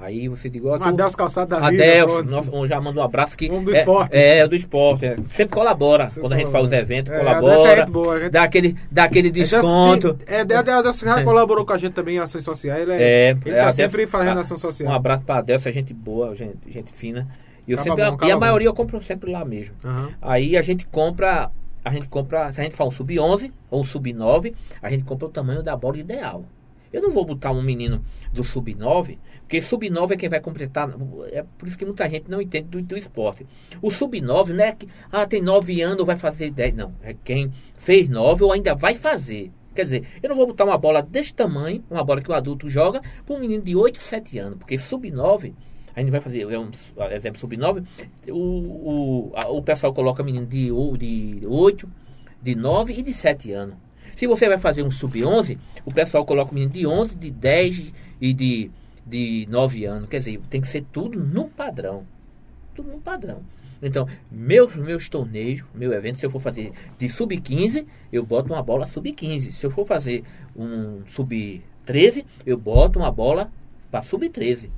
aí 0.02 0.28
você 0.28 0.50
diz, 0.50 0.64
Um 0.64 0.78
tu- 0.78 0.84
Adelso 0.84 1.18
Calçado 1.18 1.50
da 1.50 1.70
Vida, 1.70 1.84
Adelso, 1.84 2.24
nossa, 2.24 2.68
já 2.68 2.80
manda 2.82 3.00
um 3.00 3.04
abraço 3.04 3.38
que 3.38 3.50
Homem 3.50 3.64
do 3.64 3.76
é, 3.76 3.80
esporte. 3.80 4.10
É, 4.16 4.48
do 4.48 4.56
esporte. 4.56 5.06
é. 5.06 5.16
Sempre 5.30 5.56
colabora 5.56 6.06
Sempre 6.06 6.22
quando 6.22 6.34
a 6.34 6.38
gente 6.38 6.52
faz 6.52 6.66
os 6.66 6.72
eventos, 6.72 7.14
É, 7.14 7.20
colabora. 7.20 7.72
É 7.82 7.86
boa, 7.86 8.14
a 8.16 8.20
gente- 8.20 8.32
Dá 8.32 8.44
aquele, 8.44 8.76
dá 8.92 9.04
aquele 9.04 9.32
desconto. 9.32 10.18
É, 10.28 10.38
é, 10.42 10.58
Adelso 10.58 11.06
já 11.06 11.22
colaborou 11.24 11.66
com 11.66 11.74
a 11.74 11.78
gente 11.78 11.94
também 11.94 12.16
em 12.16 12.20
ações 12.20 12.44
sociais, 12.44 12.82
ele, 12.82 12.94
é, 12.94 13.02
É, 13.02 13.30
ele 13.32 13.40
é, 13.50 13.54
tá 13.54 13.60
Adelso- 13.62 13.78
sempre 13.78 14.08
fazendo 14.08 14.38
ah, 14.38 14.42
ação 14.42 14.58
social. 14.58 14.90
Um 14.90 14.94
abraço 14.96 15.24
pra 15.24 15.38
Adelso, 15.40 15.68
é 15.70 15.72
gente 15.72 15.94
boa, 15.94 16.34
gente, 16.36 16.58
gente 16.72 16.92
fina. 16.94 17.28
E, 17.68 17.72
eu 17.72 17.80
Acaba 17.80 17.96
sempre, 17.96 18.18
bom, 18.18 18.26
e 18.26 18.32
a 18.32 18.34
bom. 18.36 18.40
maioria 18.40 18.68
eu 18.68 18.74
compro 18.74 19.00
sempre 19.00 19.32
lá 19.32 19.46
mesmo. 19.46 19.76
Aham. 19.86 20.10
Aí 20.22 20.58
a 20.58 20.62
gente 20.62 20.86
compra, 20.88 21.52
a 21.86 21.92
gente 21.92 22.08
compra, 22.08 22.52
se 22.52 22.60
a 22.60 22.64
gente 22.64 22.76
faz 22.76 22.88
um 22.88 22.92
sub-11 22.92 23.52
ou 23.70 23.82
um 23.82 23.86
sub-9, 23.86 24.54
a 24.82 24.90
gente 24.90 25.04
compra 25.04 25.28
o 25.28 25.30
tamanho 25.30 25.62
da 25.62 25.76
bola 25.76 25.98
ideal. 26.00 26.44
Eu 26.92 27.02
não 27.02 27.12
vou 27.12 27.26
botar 27.26 27.52
um 27.52 27.62
menino 27.62 28.04
do 28.32 28.44
sub-9, 28.44 29.18
porque 29.42 29.62
sub-9 29.62 30.12
é 30.12 30.18
quem 30.18 30.30
vai 30.30 30.40
completar. 30.40 30.90
É 31.32 31.44
por 31.58 31.68
isso 31.68 31.78
que 31.78 31.86
muita 31.86 32.08
gente 32.10 32.30
não 32.30 32.42
entende 32.42 32.68
do, 32.68 32.82
do 32.82 32.98
esporte. 32.98 33.46
O 33.82 33.92
sub-9 33.92 34.50
não 34.50 34.64
é 34.64 34.72
que 34.72 34.88
ah, 35.12 35.26
tem 35.26 35.42
9 35.42 35.82
anos, 35.82 36.06
vai 36.06 36.16
fazer 36.16 36.52
10. 36.52 36.76
Não. 36.76 36.94
É 37.02 37.16
quem 37.24 37.52
fez 37.78 38.08
9 38.08 38.44
ou 38.44 38.52
ainda 38.52 38.76
vai 38.76 38.94
fazer. 38.94 39.52
Quer 39.74 39.84
dizer, 39.84 40.08
eu 40.22 40.30
não 40.30 40.36
vou 40.36 40.48
botar 40.48 40.66
uma 40.66 40.78
bola 40.78 41.02
desse 41.02 41.34
tamanho, 41.34 41.84
uma 41.90 42.04
bola 42.04 42.22
que 42.22 42.30
o 42.30 42.34
adulto 42.34 42.70
joga, 42.70 43.02
para 43.26 43.36
um 43.36 43.40
menino 43.40 43.64
de 43.64 43.76
8, 43.76 44.02
7 44.02 44.38
anos. 44.40 44.58
Porque 44.58 44.78
sub-9, 44.78 45.54
a 45.96 46.00
gente 46.00 46.12
vai 46.12 46.20
fazer, 46.20 46.42
é 46.42 46.60
um 46.60 46.70
exemplo 47.12 47.40
sub-9, 47.40 47.86
o, 48.30 48.34
o, 48.34 49.58
o 49.58 49.64
pessoal 49.64 49.94
coloca 49.94 50.24
menino 50.24 50.46
de, 50.46 50.70
de 50.98 51.46
8, 51.46 51.90
de 52.42 52.56
9 52.56 52.94
e 52.94 53.04
de 53.04 53.14
7 53.14 53.52
anos. 53.52 53.76
Se 54.20 54.28
você 54.28 54.50
vai 54.50 54.58
fazer 54.58 54.84
um 54.84 54.92
sub-11, 54.92 55.58
o 55.86 55.94
pessoal 55.94 56.26
coloca 56.26 56.54
menino 56.54 56.74
de 56.74 56.86
11, 56.86 57.16
de 57.16 57.32
10 57.32 57.94
e 58.20 58.34
de, 58.34 58.70
de 59.08 59.48
9 59.50 59.86
anos. 59.86 60.10
Quer 60.10 60.18
dizer, 60.18 60.42
tem 60.50 60.60
que 60.60 60.68
ser 60.68 60.84
tudo 60.92 61.18
no 61.18 61.46
padrão. 61.48 62.04
Tudo 62.76 62.92
no 62.92 63.00
padrão. 63.00 63.40
Então, 63.82 64.10
meus, 64.30 64.76
meus 64.76 65.08
torneios, 65.08 65.64
meu 65.74 65.94
evento, 65.94 66.20
se 66.20 66.26
eu 66.26 66.30
for 66.30 66.42
fazer 66.42 66.74
de 66.98 67.08
sub-15, 67.08 67.86
eu 68.12 68.26
boto 68.26 68.52
uma 68.52 68.62
bola 68.62 68.86
sub-15. 68.86 69.54
Se 69.54 69.66
eu 69.66 69.72
for 69.72 69.86
fazer 69.86 70.26
um 70.54 71.02
sub-13, 71.16 72.26
eu 72.46 72.58
boto 72.58 73.00
uma 73.00 73.14
bola 73.14 73.50
para 73.90 74.02
sub-13. 74.02 74.70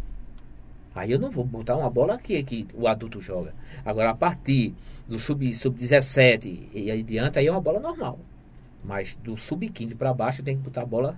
Aí 0.94 1.12
eu 1.12 1.18
não 1.18 1.32
vou 1.32 1.44
botar 1.44 1.76
uma 1.76 1.90
bola 1.90 2.20
que, 2.20 2.44
que 2.44 2.68
o 2.76 2.88
adulto 2.88 3.20
joga. 3.20 3.56
Agora, 3.84 4.12
a 4.12 4.16
partir 4.16 4.76
do 5.08 5.18
sub- 5.18 5.56
sub-17 5.56 6.68
e 6.76 6.92
aí 6.92 7.02
diante, 7.02 7.40
aí 7.40 7.48
é 7.48 7.52
uma 7.52 7.60
bola 7.60 7.80
normal. 7.80 8.20
Mas 8.84 9.16
do 9.16 9.38
sub-15 9.38 9.96
para 9.96 10.14
baixo, 10.14 10.42
tem 10.44 10.58
que 10.58 10.64
botar 10.64 10.82
a 10.82 10.86
bola 10.86 11.16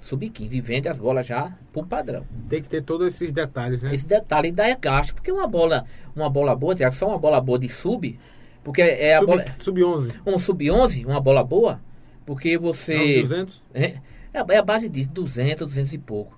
sub-15 0.00 0.52
e 0.52 0.60
vende 0.60 0.88
as 0.88 0.98
bolas 0.98 1.26
já 1.26 1.52
por 1.72 1.86
padrão. 1.86 2.24
Tem 2.48 2.62
que 2.62 2.68
ter 2.68 2.82
todos 2.82 3.06
esses 3.08 3.32
detalhes, 3.32 3.82
né? 3.82 3.94
Esse 3.94 4.06
detalhe 4.06 4.52
dá 4.52 4.66
é 4.68 4.76
gasto, 4.76 5.14
porque 5.14 5.30
uma 5.32 5.46
bola, 5.46 5.84
uma 6.14 6.30
bola 6.30 6.54
boa, 6.54 6.74
Tiago, 6.74 6.94
só 6.94 7.08
uma 7.08 7.18
bola 7.18 7.40
boa 7.40 7.58
de 7.58 7.68
sub, 7.68 8.18
porque 8.62 8.80
é 8.82 9.14
a 9.16 9.18
Sub, 9.18 9.26
bola, 9.26 9.44
sub 9.58 9.84
11. 9.84 10.12
um 10.26 10.38
sub-11, 10.38 11.04
uma 11.06 11.20
bola 11.20 11.42
boa, 11.42 11.80
porque 12.24 12.54
Não, 12.56 12.62
você 12.62 13.22
200? 13.22 13.62
é, 13.74 13.96
a- 14.34 14.46
é 14.50 14.56
a 14.58 14.62
base 14.62 14.88
disso, 14.88 15.10
200, 15.10 15.66
200 15.66 15.92
e 15.92 15.98
pouco. 15.98 16.37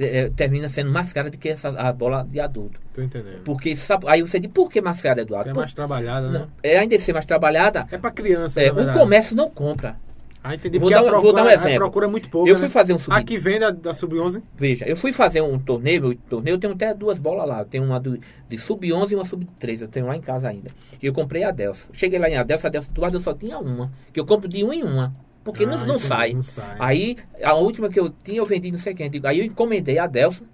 É, 0.00 0.18
é, 0.20 0.30
termina 0.30 0.66
sendo 0.70 0.90
mais 0.90 1.12
cara 1.12 1.28
do 1.30 1.36
que 1.36 1.50
essa, 1.50 1.68
a 1.68 1.92
bola 1.92 2.26
de 2.26 2.40
adulto. 2.40 2.80
Tô 2.94 3.02
entendendo. 3.02 3.42
Porque 3.44 3.76
sabe, 3.76 4.06
aí 4.08 4.22
você 4.22 4.40
diz, 4.40 4.50
por 4.50 4.70
que 4.70 4.80
mais 4.80 5.00
cara, 5.02 5.20
Eduardo? 5.20 5.50
é 5.50 5.52
mais 5.52 5.74
trabalhada, 5.74 6.30
né? 6.30 6.38
não, 6.38 6.48
é 6.62 6.78
ainda 6.78 6.98
ser 6.98 7.12
mais 7.12 7.26
trabalhada, 7.26 7.86
É 7.90 7.98
pra 7.98 8.10
criança, 8.10 8.62
é, 8.62 8.72
o 8.72 8.92
comércio 8.94 9.36
não 9.36 9.50
compra. 9.50 9.96
Ah, 10.42 10.54
entendi. 10.54 10.78
Vou 10.78 10.88
dar 10.88 11.00
a 11.00 11.02
um- 11.02 11.04
vou 11.04 11.20
procura, 11.20 11.34
dar 11.34 11.42
um 11.44 11.48
a 11.48 11.52
exemplo. 11.52 11.76
procura 11.76 12.06
é 12.06 12.08
muito 12.08 12.30
pouco, 12.30 12.48
Eu 12.48 12.54
né? 12.54 12.60
fui 12.60 12.68
fazer 12.70 12.94
um 12.94 12.98
sub 12.98 13.14
Aqui 13.14 13.36
vem 13.36 13.60
da, 13.60 13.70
da 13.70 13.92
sub 13.92 14.18
11. 14.18 14.42
Veja, 14.56 14.86
eu 14.86 14.96
fui 14.96 15.12
fazer 15.12 15.42
um 15.42 15.58
torneio, 15.58 16.00
meu 16.00 16.14
torneio, 16.30 16.54
eu 16.54 16.58
tenho 16.58 16.72
até 16.72 16.94
duas 16.94 17.18
bolas 17.18 17.46
lá. 17.46 17.58
Eu 17.58 17.66
tenho 17.66 17.84
uma 17.84 18.00
do, 18.00 18.18
de 18.48 18.56
sub-11 18.56 19.10
e 19.10 19.14
uma 19.16 19.24
sub-13. 19.26 19.82
Eu 19.82 19.88
tenho 19.88 20.06
lá 20.06 20.16
em 20.16 20.20
casa 20.22 20.48
ainda. 20.48 20.70
E 21.02 21.04
eu 21.04 21.12
comprei 21.12 21.44
a 21.44 21.50
Delsa. 21.50 21.86
Cheguei 21.92 22.18
lá 22.18 22.26
em 22.30 22.38
Adelsa, 22.38 22.68
a 22.68 22.70
Delsa 22.70 22.90
do 22.90 23.00
lado 23.02 23.16
eu 23.16 23.20
só 23.20 23.34
tinha 23.34 23.58
uma. 23.58 23.92
Que 24.14 24.18
eu 24.20 24.24
compro 24.24 24.48
de 24.48 24.64
um 24.64 24.72
em 24.72 24.82
uma. 24.82 25.12
Porque 25.42 25.64
não, 25.64 25.74
Ah, 25.74 25.86
não 25.86 25.94
entendi, 25.94 26.02
sai. 26.06 26.32
não 26.34 26.42
sai. 26.42 26.76
Aí, 26.78 27.16
a 27.42 27.54
última 27.54 27.88
que 27.88 27.98
eu 27.98 28.10
tinha, 28.10 28.38
eu 28.38 28.44
vendi 28.44 28.70
não 28.70 28.78
sei 28.78 28.94
quem. 28.94 29.10
Aí 29.24 29.38
eu 29.38 29.44
encomendei 29.44 29.98
a 29.98 30.06
Delsa 30.06 30.44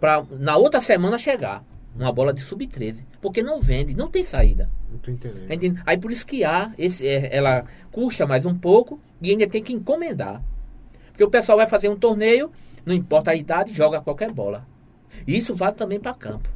pra 0.00 0.24
na 0.38 0.56
outra 0.56 0.80
semana 0.80 1.16
chegar. 1.18 1.64
Uma 1.94 2.10
bola 2.12 2.32
de 2.32 2.40
sub-13. 2.40 3.04
Porque 3.20 3.42
não 3.42 3.60
vende, 3.60 3.94
não 3.94 4.08
tem 4.10 4.24
saída. 4.24 4.68
Não 4.90 4.98
tô 4.98 5.10
entendendo. 5.10 5.52
Entende? 5.52 5.80
Aí 5.86 5.96
por 5.98 6.10
isso 6.10 6.26
que 6.26 6.42
há, 6.42 6.72
esse, 6.78 7.06
é, 7.06 7.28
ela 7.36 7.64
custa 7.92 8.26
mais 8.26 8.46
um 8.46 8.56
pouco 8.56 8.98
e 9.20 9.30
ainda 9.30 9.46
tem 9.46 9.62
que 9.62 9.72
encomendar. 9.74 10.42
Porque 11.10 11.22
o 11.22 11.30
pessoal 11.30 11.58
vai 11.58 11.66
fazer 11.68 11.88
um 11.90 11.96
torneio, 11.96 12.50
não 12.84 12.94
importa 12.94 13.30
a 13.30 13.34
idade, 13.36 13.74
joga 13.74 14.00
qualquer 14.00 14.32
bola. 14.32 14.66
Isso 15.26 15.54
vale 15.54 15.76
também 15.76 16.00
para 16.00 16.14
campo. 16.14 16.48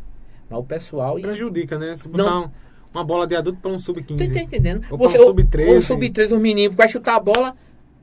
Mas 0.48 0.58
o 0.58 0.64
pessoal. 0.64 1.16
Prejudica, 1.20 1.78
né? 1.78 1.96
Se 1.98 2.08
botar 2.08 2.24
Não. 2.24 2.44
um- 2.46 2.50
uma 2.94 3.04
bola 3.04 3.26
de 3.26 3.36
adulto 3.36 3.60
para 3.60 3.70
um 3.70 3.78
sub-15. 3.78 4.18
Você 4.26 4.32
tá 4.32 4.40
entendendo? 4.40 4.86
Ou 4.90 4.96
Você, 4.96 5.18
um 5.18 5.22
o 5.22 5.26
sub-13. 5.26 5.76
o 5.78 5.82
sub-13, 5.82 6.32
um 6.34 6.40
menino 6.40 6.74
vai 6.74 6.88
chutar 6.88 7.16
a 7.16 7.20
bola, 7.20 7.54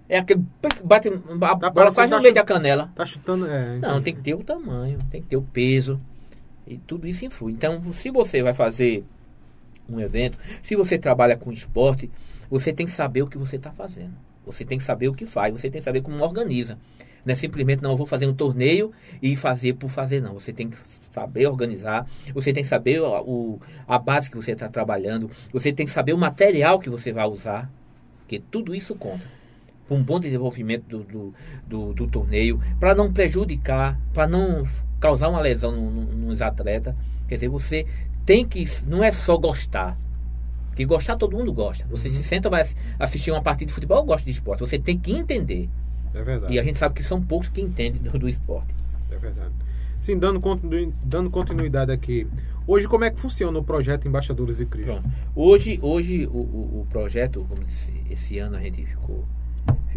é 0.10 0.18
aquele. 0.20 0.44
Bate 0.84 1.08
a 1.08 1.12
bola 1.12 1.72
parecendo 1.72 1.74
quase 1.94 1.96
tá 1.96 2.16
no 2.18 2.22
meio 2.22 2.34
chu- 2.34 2.36
da 2.36 2.44
canela. 2.44 2.92
Tá 2.96 3.06
chutando. 3.06 3.46
É, 3.48 3.78
Não, 3.80 4.02
tem 4.02 4.14
que 4.16 4.22
ter 4.22 4.34
o 4.34 4.44
tamanho, 4.44 5.00
tem 5.10 5.22
que 5.22 5.28
ter 5.28 5.38
o 5.38 5.42
peso. 5.42 6.00
E 6.68 6.78
tudo 6.78 7.08
isso 7.08 7.26
influi. 7.26 7.52
Então, 7.54 7.92
se 7.94 8.10
você 8.10 8.42
vai 8.42 8.54
fazer 8.54 9.04
um 9.90 10.00
evento, 10.00 10.38
se 10.62 10.76
você 10.76 10.98
trabalha 10.98 11.36
com 11.36 11.52
esporte, 11.52 12.10
você 12.50 12.72
tem 12.72 12.86
que 12.86 12.92
saber 12.94 13.22
o 13.24 13.28
que 13.28 13.38
você 13.38 13.58
está 13.58 13.72
fazendo. 13.72 14.14
Você 14.46 14.64
tem 14.66 14.78
que 14.78 14.84
saber 14.84 15.08
o 15.10 15.14
que 15.14 15.26
faz, 15.26 15.52
você 15.54 15.70
tem 15.70 15.80
que 15.80 15.86
saber 15.86 16.02
como 16.02 16.22
organiza. 16.24 16.78
Não 17.26 17.32
é 17.32 17.36
simplesmente, 17.36 17.82
não, 17.82 17.92
eu 17.92 17.98
vou 17.98 18.06
fazer 18.06 18.28
um 18.28 18.34
torneio 18.34 18.92
e 19.22 19.36
fazer 19.38 19.74
por 19.76 19.90
fazer, 19.90 20.22
não. 20.22 20.34
Você 20.34 20.52
tem 20.52 20.70
que 20.70 20.78
saber 21.12 21.48
organizar, 21.48 22.06
você 22.34 22.52
tem 22.52 22.64
que 22.64 22.68
saber 22.70 23.02
o, 23.02 23.08
o- 23.22 23.62
a 23.88 23.98
base 23.98 24.30
que 24.30 24.36
você 24.36 24.52
está 24.52 24.68
trabalhando, 24.68 25.30
você 25.52 25.72
tem 25.72 25.86
que 25.86 25.92
saber 25.92 26.12
o 26.14 26.18
material 26.18 26.80
que 26.80 26.90
você 26.90 27.14
vai 27.14 27.26
usar, 27.26 27.70
porque 28.20 28.40
tudo 28.52 28.76
isso 28.76 28.94
conta 28.96 29.24
para 29.88 29.96
um 29.98 30.04
bom 30.04 30.20
desenvolvimento 30.20 30.84
do, 30.88 31.04
do, 31.04 31.34
do, 31.68 31.94
do 31.94 32.08
torneio, 32.08 32.60
para 32.80 32.94
não 32.96 33.12
prejudicar, 33.12 34.00
para 34.14 34.28
não 34.28 34.66
causar 35.00 35.30
uma 35.30 35.42
lesão 35.42 35.72
no- 35.72 35.92
no- 35.92 36.28
nos 36.28 36.42
atletas. 36.42 36.96
Quer 37.28 37.36
dizer, 37.36 37.50
você 37.50 37.86
tem 38.26 38.46
que, 38.48 38.66
não 38.88 39.04
é 39.04 39.12
só 39.12 39.38
gostar. 39.38 39.98
Que 40.76 40.86
gostar 40.86 41.16
todo 41.18 41.38
mundo 41.38 41.54
gosta. 41.54 41.86
Você 41.92 42.10
se 42.10 42.24
senta 42.24 42.50
vai 42.50 42.62
assi- 42.62 42.76
assistir 42.98 43.32
uma 43.32 43.42
partida 43.42 43.68
de 43.68 43.74
futebol, 43.74 43.98
eu 44.00 44.04
gosto 44.06 44.26
de 44.26 44.32
esporte. 44.32 44.62
Você 44.62 44.80
tem 44.80 44.98
que 44.98 45.12
entender. 45.12 45.70
É 46.16 46.24
verdade. 46.24 46.54
E 46.54 46.60
a 46.60 46.64
gente 46.64 46.78
sabe 46.78 46.96
que 46.96 47.04
são 47.04 47.22
poucos 47.22 47.50
que 47.50 47.62
entendem 47.62 48.02
do, 48.02 48.18
do 48.18 48.28
esporte. 48.30 48.74
É 49.12 49.18
verdade. 49.18 49.52
Sim, 50.00 50.18
dando, 50.18 50.40
continu- 50.40 50.94
dando 51.04 51.30
continuidade 51.30 51.92
aqui. 51.92 52.28
Hoje, 52.66 52.88
como 52.88 53.04
é 53.04 53.12
que 53.12 53.20
funciona 53.20 53.58
o 53.60 53.64
projeto 53.64 54.08
Embaixadores 54.08 54.58
de 54.58 54.66
Cristo? 54.66 54.94
Pronto. 54.94 55.10
Hoje, 55.36 55.80
hoje 55.82 56.26
o, 56.28 56.38
o, 56.38 56.82
o 56.82 56.88
projeto, 56.90 57.46
como 57.50 57.64
disse, 57.64 57.94
esse 58.10 58.40
ano 58.40 58.56
a 58.56 58.60
gente 58.62 58.86
ficou, 58.86 59.24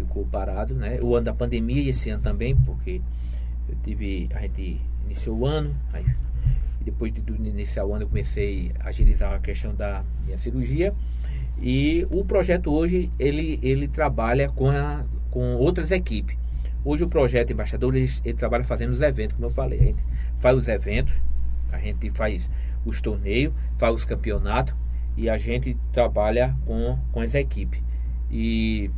ficou 0.07 0.25
parado, 0.25 0.73
né? 0.73 0.99
O 1.01 1.15
ano 1.15 1.25
da 1.25 1.33
pandemia 1.33 1.81
e 1.81 1.89
esse 1.89 2.09
ano 2.09 2.23
também, 2.23 2.55
porque 2.55 3.01
eu 3.69 3.75
tive, 3.83 4.29
a 4.33 4.41
gente 4.41 4.81
iniciou 5.05 5.39
o 5.39 5.45
ano, 5.45 5.75
aí 5.93 6.05
depois 6.81 7.13
de, 7.13 7.21
do 7.21 7.35
iniciar 7.35 7.85
o 7.85 7.93
ano 7.93 8.03
eu 8.03 8.07
comecei 8.07 8.71
a 8.79 8.87
agilizar 8.87 9.33
a 9.33 9.39
questão 9.39 9.75
da 9.75 10.03
minha 10.25 10.37
cirurgia 10.37 10.93
e 11.59 12.07
o 12.11 12.23
projeto 12.23 12.71
hoje 12.71 13.11
ele, 13.19 13.59
ele 13.61 13.87
trabalha 13.87 14.49
com, 14.49 14.69
a, 14.69 15.03
com 15.29 15.55
outras 15.55 15.91
equipes. 15.91 16.37
Hoje 16.85 17.03
o 17.03 17.09
projeto 17.09 17.51
Embaixadores 17.51 18.21
ele 18.23 18.37
trabalha 18.37 18.63
fazendo 18.63 18.91
os 18.91 19.01
eventos, 19.01 19.35
como 19.35 19.47
eu 19.47 19.51
falei. 19.51 19.79
A 19.79 19.83
gente 19.83 20.03
faz 20.39 20.55
os 20.55 20.67
eventos, 20.69 21.13
a 21.71 21.77
gente 21.79 22.09
faz 22.11 22.49
os 22.85 23.01
torneios, 23.01 23.53
faz 23.77 23.93
os 23.93 24.05
campeonatos 24.05 24.73
e 25.17 25.29
a 25.29 25.37
gente 25.37 25.75
trabalha 25.91 26.55
com, 26.65 26.97
com 27.11 27.19
as 27.19 27.35
equipes. 27.35 27.81
E, 28.31 28.89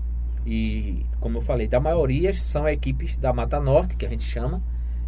e 0.51 1.05
como 1.19 1.37
eu 1.37 1.41
falei, 1.43 1.67
da 1.67 1.79
maioria 1.79 2.33
são 2.33 2.67
equipes 2.67 3.15
da 3.17 3.31
Mata 3.31 3.59
Norte, 3.59 3.95
que 3.95 4.03
a 4.03 4.09
gente 4.09 4.23
chama, 4.23 4.63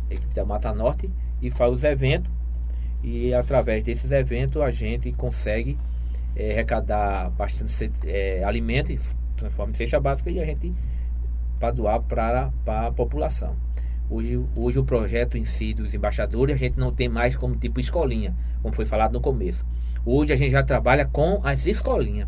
equipe 0.08 0.36
da 0.36 0.46
Mata 0.46 0.72
Norte, 0.72 1.10
e 1.42 1.50
faz 1.50 1.74
os 1.74 1.84
eventos. 1.84 2.32
E 3.02 3.34
através 3.34 3.84
desses 3.84 4.12
eventos 4.12 4.62
a 4.62 4.70
gente 4.70 5.12
consegue 5.14 5.80
eh, 6.36 6.52
arrecadar 6.52 7.32
bastante 7.32 7.92
eh, 8.06 8.44
alimento 8.46 8.96
transforma 9.36 9.72
em 9.72 9.74
cesta 9.74 10.00
básica 10.00 10.30
e 10.30 10.40
a 10.40 10.46
gente 10.46 10.72
para 11.60 11.72
doar 11.72 12.00
para 12.04 12.52
a 12.68 12.92
população. 12.92 13.56
Hoje, 14.12 14.40
hoje 14.56 14.78
o 14.78 14.84
projeto 14.84 15.40
em 15.40 15.46
si 15.46 15.74
dos 15.74 15.96
embaixadores 15.96 16.54
a 16.54 16.58
gente 16.60 16.78
não 16.78 16.94
tem 16.94 17.10
mais 17.10 17.36
como 17.36 17.56
tipo 17.56 17.80
escolinha, 17.80 18.36
como 18.62 18.76
foi 18.76 18.86
falado 18.86 19.14
no 19.14 19.22
começo. 19.22 19.66
Hoje 20.06 20.34
a 20.34 20.36
gente 20.36 20.52
já 20.52 20.62
trabalha 20.62 21.08
com 21.08 21.42
as 21.44 21.66
escolinhas. 21.66 22.28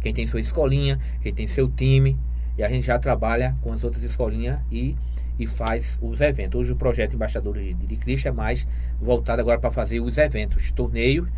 Quem 0.00 0.14
tem 0.14 0.24
sua 0.24 0.40
escolinha, 0.40 0.98
quem 1.20 1.34
tem 1.34 1.46
seu 1.46 1.68
time, 1.68 2.16
e 2.58 2.62
a 2.62 2.68
gente 2.68 2.86
já 2.86 2.98
trabalha 2.98 3.54
com 3.60 3.72
as 3.72 3.84
outras 3.84 4.02
escolinhas 4.02 4.58
e, 4.70 4.96
e 5.38 5.46
faz 5.46 5.98
os 6.00 6.20
eventos. 6.20 6.60
Hoje 6.60 6.72
o 6.72 6.76
projeto 6.76 7.14
Embaixadores 7.14 7.76
de, 7.78 7.96
Cristo 7.96 8.28
é 8.28 8.32
mais 8.32 8.66
voltado 9.00 9.40
agora 9.40 9.58
para 9.58 9.70
fazer 9.70 10.00
os 10.00 10.16
eventos, 10.16 10.70
torneios 10.70 11.28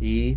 e, 0.00 0.36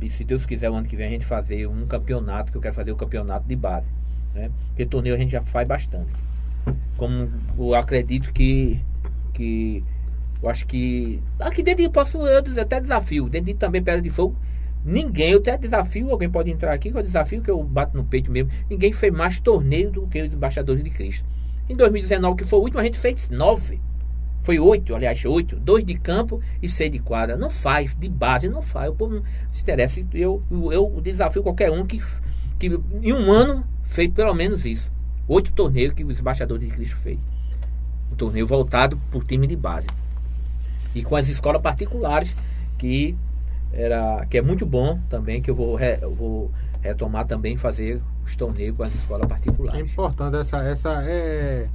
e 0.00 0.10
se 0.10 0.24
Deus 0.24 0.44
quiser 0.44 0.70
o 0.70 0.74
ano 0.74 0.86
que 0.86 0.96
vem 0.96 1.06
a 1.06 1.10
gente 1.10 1.24
fazer 1.24 1.66
um 1.66 1.86
campeonato, 1.86 2.50
que 2.50 2.58
eu 2.58 2.62
quero 2.62 2.74
fazer 2.74 2.92
o 2.92 2.96
campeonato 2.96 3.46
de 3.46 3.54
base. 3.54 3.86
Né? 4.34 4.50
Porque 4.68 4.84
torneio 4.86 5.14
a 5.14 5.18
gente 5.18 5.32
já 5.32 5.42
faz 5.42 5.66
bastante. 5.66 6.10
Como 6.96 7.30
eu 7.58 7.74
acredito 7.74 8.32
que, 8.32 8.80
que 9.32 9.84
eu 10.42 10.48
acho 10.48 10.66
que. 10.66 11.22
Aqui 11.38 11.62
dentro 11.62 11.84
eu 11.84 11.90
posso 11.90 12.18
eu 12.26 12.42
dizer, 12.42 12.62
até 12.62 12.80
desafio. 12.80 13.28
Dentro 13.28 13.52
de 13.52 13.54
também 13.54 13.82
Pedra 13.82 14.02
de 14.02 14.10
Fogo. 14.10 14.36
Ninguém, 14.84 15.32
eu 15.32 15.38
até 15.38 15.56
desafio, 15.56 16.10
alguém 16.10 16.28
pode 16.28 16.50
entrar 16.50 16.72
aqui, 16.72 16.90
que 16.90 16.96
eu 16.96 17.02
desafio 17.02 17.40
que 17.40 17.50
eu 17.50 17.62
bato 17.62 17.96
no 17.96 18.04
peito 18.04 18.30
mesmo. 18.30 18.50
Ninguém 18.68 18.92
fez 18.92 19.12
mais 19.12 19.38
torneio 19.38 19.90
do 19.90 20.06
que 20.06 20.20
os 20.22 20.32
embaixadores 20.32 20.82
de 20.82 20.90
Cristo. 20.90 21.24
Em 21.68 21.76
2019, 21.76 22.36
que 22.36 22.44
foi 22.44 22.58
o 22.58 22.62
último, 22.62 22.80
a 22.80 22.84
gente 22.84 22.98
fez 22.98 23.28
nove. 23.30 23.80
Foi 24.42 24.58
oito, 24.58 24.94
aliás, 24.94 25.24
oito. 25.24 25.56
Dois 25.56 25.84
de 25.84 25.94
campo 25.94 26.40
e 26.60 26.68
seis 26.68 26.90
de 26.90 26.98
quadra. 26.98 27.36
Não 27.36 27.48
faz, 27.48 27.94
de 27.96 28.08
base 28.08 28.48
não 28.48 28.60
faz. 28.60 28.90
O 28.90 28.94
povo 28.94 29.14
não 29.14 29.22
se 29.52 29.62
interessa. 29.62 30.04
Eu, 30.12 30.42
eu, 30.50 30.72
eu 30.72 31.00
desafio 31.00 31.42
qualquer 31.42 31.70
um 31.70 31.86
que, 31.86 32.02
que 32.58 32.66
em 32.66 33.12
um 33.12 33.30
ano 33.30 33.64
fez 33.84 34.10
pelo 34.12 34.34
menos 34.34 34.64
isso. 34.64 34.90
Oito 35.28 35.52
torneios 35.52 35.94
que 35.94 36.02
os 36.02 36.18
embaixadores 36.18 36.68
de 36.68 36.74
Cristo 36.74 36.96
fez. 36.96 37.18
Um 38.10 38.16
torneio 38.16 38.46
voltado 38.46 39.00
por 39.12 39.24
time 39.24 39.46
de 39.46 39.54
base. 39.54 39.86
E 40.92 41.02
com 41.02 41.14
as 41.14 41.28
escolas 41.28 41.62
particulares, 41.62 42.36
que, 42.76 43.16
era, 43.72 44.26
que 44.26 44.38
é 44.38 44.42
muito 44.42 44.66
bom 44.66 44.98
também, 45.08 45.40
que 45.40 45.50
eu 45.50 45.54
vou, 45.54 45.74
re- 45.74 45.98
eu 46.02 46.14
vou 46.14 46.50
retomar 46.80 47.26
também 47.26 47.56
fazer 47.56 48.00
os 48.24 48.36
torneios 48.36 48.76
com 48.76 48.82
as 48.82 48.94
escolas 48.94 49.24
É 49.24 49.28
particulares. 49.28 49.80
importante 49.92 50.36
essa, 50.36 50.58
essa 50.64 50.90
é 51.04 51.66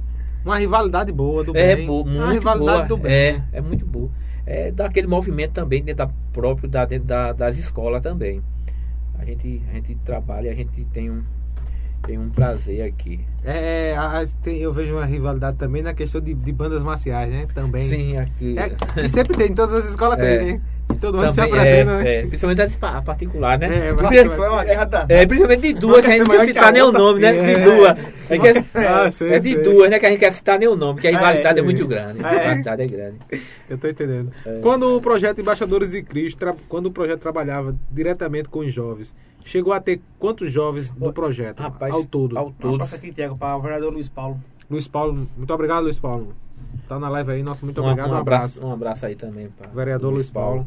uma 0.44 0.58
rivalidade 0.58 1.10
boa 1.12 1.42
do 1.44 1.56
É 1.56 1.76
bem. 1.76 1.88
uma 1.88 2.04
muito 2.04 2.32
rivalidade 2.32 2.76
boa. 2.76 2.86
do 2.88 2.96
bem. 2.98 3.12
É, 3.12 3.32
né? 3.32 3.44
é 3.52 3.60
muito 3.60 3.84
boa. 3.86 4.10
É 4.46 4.70
daquele 4.72 5.06
movimento 5.06 5.52
também 5.52 5.82
dentro 5.82 6.06
da 6.06 6.12
próprio 6.32 6.68
da, 6.68 6.84
dentro 6.84 7.06
da, 7.06 7.32
das 7.32 7.58
escolas 7.58 8.02
também. 8.02 8.40
A 9.18 9.24
gente, 9.24 9.62
a 9.70 9.74
gente 9.74 9.94
trabalha, 10.04 10.50
a 10.50 10.54
gente 10.54 10.84
tem 10.86 11.10
um, 11.10 11.22
tem 12.02 12.16
um 12.18 12.30
prazer 12.30 12.82
aqui. 12.82 13.20
É, 13.44 13.94
tem- 14.42 14.58
eu 14.58 14.72
vejo 14.72 14.94
uma 14.94 15.04
rivalidade 15.04 15.56
também 15.58 15.82
na 15.82 15.92
questão 15.92 16.20
de, 16.20 16.32
de 16.32 16.52
bandas 16.52 16.82
marciais, 16.82 17.30
né? 17.30 17.46
Também. 17.52 17.82
Sim, 17.88 18.16
aqui. 18.16 18.56
É, 18.58 18.70
que 18.70 19.08
sempre 19.08 19.36
tem, 19.36 19.50
em 19.50 19.54
todas 19.54 19.74
as 19.84 19.90
escolas 19.90 20.18
É. 20.20 20.38
tem, 20.38 20.52
né? 20.54 20.62
E 20.92 20.98
todo 20.98 21.18
mundo 21.18 21.30
se 21.30 21.36
também, 21.36 21.52
apresenta, 21.52 21.90
é, 21.90 22.02
né? 22.02 22.14
é, 22.14 22.20
principalmente 22.26 22.62
as 22.62 22.74
pa- 22.74 23.02
particular, 23.02 23.58
né? 23.58 23.88
É, 23.88 23.92
mas- 23.92 24.36
foi 24.36 24.48
uma 24.48 24.64
guerra 24.64 24.84
danada. 24.84 25.14
É, 25.14 25.26
principalmente 25.26 25.60
de 25.60 25.74
duas, 25.74 26.00
que 26.00 26.06
a 26.10 26.14
gente 26.14 26.28
não 26.28 26.36
quer 26.36 26.44
citar 26.46 26.64
a 26.64 26.72
nem 26.72 26.82
o 26.82 26.90
nome, 26.92 27.20
né? 27.20 27.32
De 27.32 27.60
É. 27.60 27.64
duas. 27.64 27.90
A 27.90 28.34
gente 28.34 28.42
quer- 28.42 28.64
Ah, 28.88 29.10
sei, 29.10 29.32
é 29.34 29.38
de 29.38 29.54
sei. 29.54 29.62
duas, 29.62 29.90
né? 29.90 29.98
Que 29.98 30.06
a 30.06 30.10
gente 30.10 30.18
quer 30.18 30.32
citar 30.32 30.58
nem 30.58 30.66
o 30.68 30.74
nome, 30.74 31.00
que 31.00 31.06
a 31.06 31.10
Ah, 31.10 31.14
rivalidade 31.14 31.58
é, 31.58 31.62
muito 31.62 31.86
grande. 31.86 32.24
A 32.24 32.28
Ah, 32.28 32.34
é? 32.34 32.38
rivalidade 32.42 32.82
é 32.82 32.86
grande. 32.86 33.16
Eu 33.70 33.78
tô 33.78 33.86
entendendo. 33.88 34.32
É. 34.46 34.58
Quando 34.60 34.96
o 34.96 35.00
projeto 35.00 35.40
Embaixadores 35.40 35.92
de 35.92 36.02
Cristo, 36.02 36.38
tra- 36.38 36.56
quando 36.68 36.86
o 36.86 36.90
projeto 36.90 37.20
trabalhava 37.20 37.76
diretamente 37.90 38.48
com 38.48 38.60
os 38.60 38.72
jovens, 38.72 39.14
chegou 39.44 39.72
a 39.72 39.80
ter 39.80 40.00
quantos 40.18 40.50
jovens 40.50 40.90
do 40.90 41.12
projeto 41.12 41.60
Rapaz, 41.60 41.92
ao 41.92 42.04
todo? 42.04 42.36
Ao 42.36 42.50
todo. 42.50 42.82
aqui, 42.82 43.12
Tiago, 43.12 43.36
para 43.36 43.56
o 43.56 43.60
vereador 43.60 43.92
Luiz 43.92 44.08
Paulo. 44.08 44.40
Luiz 44.70 44.88
Paulo, 44.88 45.26
muito 45.36 45.52
obrigado, 45.54 45.84
Luiz 45.84 45.98
Paulo. 45.98 46.34
Tá 46.88 46.98
na 46.98 47.08
live 47.08 47.32
aí, 47.32 47.42
nosso 47.42 47.64
muito 47.64 47.80
obrigado, 47.82 48.10
um 48.10 48.14
um 48.14 48.16
abraço. 48.16 48.64
um 48.66 48.72
abraço 48.72 49.06
aí 49.06 49.14
também 49.14 49.48
para 49.50 49.66
Vereador 49.68 50.12
Luiz 50.12 50.30
Paulo. 50.30 50.66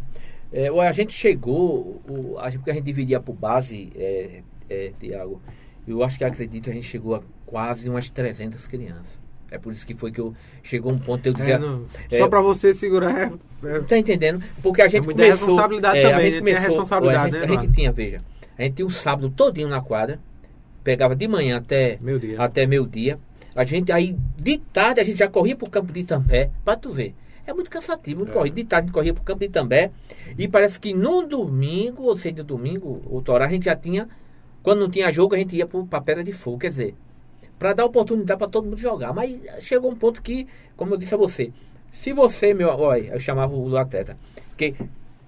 É, 0.54 0.72
o- 0.72 0.82
a 0.82 0.92
gente 0.92 1.14
chegou, 1.14 2.02
o, 2.08 2.38
a 2.40 2.50
gente, 2.50 2.60
porque 2.60 2.72
a 2.72 2.74
gente 2.74 2.84
dividia 2.86 3.20
por 3.20 3.34
base, 3.34 3.92
é, 3.96 4.42
é, 4.70 4.92
Tiago, 5.00 5.42
eu 5.88 6.04
acho 6.04 6.18
que 6.18 6.24
acredito 6.24 6.66
que 6.66 6.70
a 6.70 6.74
gente 6.74 6.88
chegou 6.88 7.16
a 7.16 7.22
quase 7.46 7.90
umas 7.90 8.10
300 8.10 8.68
crianças. 8.68 9.20
É 9.50 9.58
por 9.58 9.74
isso 9.74 9.86
que 9.86 9.94
foi 9.96 10.12
que 10.12 10.22
eu 10.22 10.34
chegou 10.64 10.92
um 10.94 10.98
ponto 11.00 11.26
eu 11.26 11.34
dizia, 11.34 11.60
É, 12.10 12.16
é, 12.16 12.20
só 12.20 12.28
pra 12.30 12.40
você 12.42 12.74
segurar. 12.74 13.12
é- 13.18 13.32
é- 13.68 13.80
Tá 13.82 13.98
entendendo? 13.98 14.42
Porque 14.62 14.82
a 14.82 14.88
gente 14.88 15.04
muita 15.06 15.24
começou... 15.24 15.48
responsabilidade 15.48 15.98
é, 15.98 16.02
também, 16.04 16.16
a 16.16 16.22
gente? 16.30 16.32
Tem 16.32 16.40
a 16.40 16.42
começou, 16.56 16.68
responsabilidade, 16.68 17.18
ó, 17.18 17.22
a 17.22 17.26
gente, 17.42 17.50
né, 17.50 17.58
a 17.58 17.62
gente 17.62 17.74
tinha, 17.74 17.92
veja, 17.92 18.22
a 18.58 18.62
gente 18.62 18.74
tinha 18.76 18.86
um 18.86 18.90
sábado 18.90 19.30
todinho 19.30 19.68
na 19.68 19.82
quadra, 19.82 20.20
pegava 20.84 21.16
de 21.16 21.28
manhã 21.28 21.58
até 21.58 21.98
Meu 22.00 22.18
dia. 22.18 22.42
até 22.42 22.66
meio 22.66 22.86
dia. 22.88 23.20
A 23.56 23.64
gente 23.64 23.92
aí, 23.92 24.16
de 24.38 24.58
tarde, 24.58 25.02
a 25.02 25.04
gente 25.04 25.20
já 25.20 25.28
corria 25.28 25.56
pro 25.56 25.70
campo 25.70 25.92
de 25.92 26.00
Itambé, 26.02 26.50
pra 26.64 26.76
tu 26.76 26.92
ver. 26.92 27.14
É 27.46 27.54
muito 27.54 27.70
cansativo, 27.70 28.20
muito 28.20 28.32
É. 28.32 28.34
corrido. 28.34 28.54
De 28.56 28.64
tarde 28.64 28.86
a 28.86 28.88
gente 28.88 28.94
corria 28.94 29.14
pro 29.14 29.24
campo 29.24 29.40
de 29.40 29.46
Itambé. 29.48 29.92
E 30.38 30.48
parece 30.48 30.80
que 30.80 30.94
no 30.94 31.24
domingo, 31.24 32.04
ou 32.04 32.16
seja, 32.16 32.38
no 32.38 32.44
domingo, 32.44 33.02
outro 33.10 33.34
horário, 33.34 33.52
a 33.52 33.56
gente 33.56 33.66
já 33.66 33.76
tinha. 33.76 34.08
Quando 34.64 34.80
não 34.80 34.90
tinha 34.90 35.12
jogo, 35.12 35.36
a 35.36 35.38
gente 35.38 35.56
ia 35.56 35.66
pro, 35.66 35.86
pra 35.86 36.00
Pedra 36.00 36.24
de 36.24 36.32
Fogo. 36.34 36.60
Quer 36.60 36.70
dizer, 36.70 36.96
para 37.58 37.74
dar 37.74 37.86
oportunidade 37.86 38.38
para 38.38 38.48
todo 38.48 38.66
mundo 38.66 38.78
jogar. 38.78 39.12
Mas 39.14 39.40
chegou 39.60 39.92
um 39.92 39.96
ponto 39.96 40.22
que, 40.22 40.48
como 40.78 40.94
eu 40.94 40.98
disse 40.98 41.14
a 41.14 41.18
você, 41.18 41.52
se 41.92 42.14
você, 42.14 42.54
meu, 42.54 42.70
olha, 42.70 43.10
eu 43.14 43.20
chamava 43.20 43.54
o 43.54 43.76
atleta, 43.76 44.18
que 44.56 44.76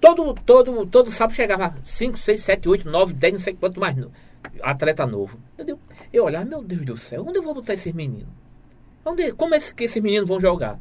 todo, 0.04 0.34
todo, 0.34 0.86
todo 0.88 1.10
sábado 1.10 1.34
chegava 1.34 1.76
5, 1.86 2.18
6, 2.18 2.42
7, 2.42 2.68
8, 2.68 2.90
9, 2.90 3.14
10, 3.14 3.34
não 3.34 3.40
sei 3.40 3.54
quanto 3.54 3.80
mais 3.80 3.96
no- 3.96 4.12
atleta 4.62 5.08
novo. 5.08 5.40
Eu, 5.58 5.64
digo, 5.66 5.80
eu 6.12 6.26
olhava, 6.26 6.44
meu 6.44 6.62
Deus 6.62 6.84
do 6.86 6.98
céu, 6.98 7.24
onde 7.26 7.38
eu 7.38 7.42
vou 7.44 7.54
botar 7.54 7.74
esses 7.74 7.94
meninos? 7.94 8.28
Onde, 9.06 9.32
como 9.32 9.56
é 9.56 9.60
que 9.60 9.86
esses 9.86 10.04
meninos 10.04 10.28
vão 10.28 10.42
jogar? 10.42 10.78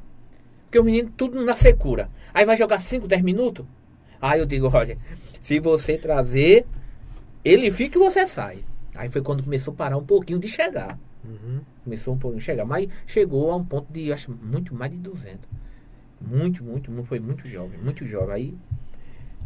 Porque 0.64 0.78
os 0.78 0.84
meninos 0.84 1.12
tudo 1.16 1.40
na 1.44 1.52
secura. 1.52 2.10
Aí 2.34 2.44
vai 2.44 2.56
jogar 2.56 2.80
5, 2.80 3.06
10 3.06 3.22
minutos? 3.22 3.64
Aí 4.20 4.40
eu 4.40 4.46
digo, 4.46 4.68
olha, 4.74 4.98
se 5.40 5.60
você 5.60 5.96
trazer, 5.96 6.66
ele 7.44 7.70
fica 7.70 7.98
e 7.98 8.02
você 8.02 8.26
sai. 8.26 8.64
Aí 8.94 9.08
foi 9.08 9.22
quando 9.22 9.44
começou 9.44 9.72
a 9.72 9.76
parar 9.76 9.96
um 9.98 10.04
pouquinho 10.04 10.40
de 10.40 10.48
chegar. 10.48 10.98
Uhum. 11.24 11.60
Começou 11.84 12.14
um 12.14 12.18
pouquinho 12.18 12.40
de 12.40 12.44
chegar. 12.44 12.64
Mas 12.64 12.88
chegou 13.06 13.52
a 13.52 13.56
um 13.56 13.64
ponto 13.64 13.92
de, 13.92 14.12
acho, 14.12 14.32
muito 14.32 14.74
mais 14.74 14.90
de 14.90 14.98
200. 14.98 15.48
Muito, 16.20 16.62
muito, 16.64 16.90
muito 16.90 17.06
foi 17.08 17.20
muito 17.20 17.46
jovem, 17.48 17.78
muito 17.80 18.04
jovem. 18.06 18.34
Aí 18.34 18.54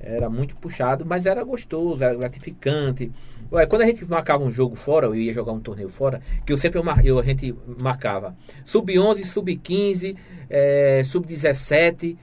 era 0.01 0.29
muito 0.29 0.57
puxado, 0.57 1.05
mas 1.05 1.27
era 1.27 1.43
gostoso, 1.45 2.03
era 2.05 2.15
gratificante. 2.15 3.11
Ué, 3.51 3.67
quando 3.67 3.83
a 3.83 3.87
gente 3.87 4.05
marcava 4.05 4.43
um 4.43 4.51
jogo 4.51 4.75
fora, 4.75 5.07
eu 5.07 5.15
ia 5.15 5.33
jogar 5.33 5.53
um 5.53 5.61
torneio 5.61 5.89
fora, 5.89 6.21
que 6.45 6.53
eu 6.53 6.59
sempre 6.59 6.81
eu, 6.81 6.85
eu- 7.05 7.19
a 7.19 7.23
gente 7.23 7.55
marcava 7.81 8.35
sub-11, 8.65 9.25
sub-15, 9.25 10.17
eh, 10.51 11.03
sub-17, 11.05 12.17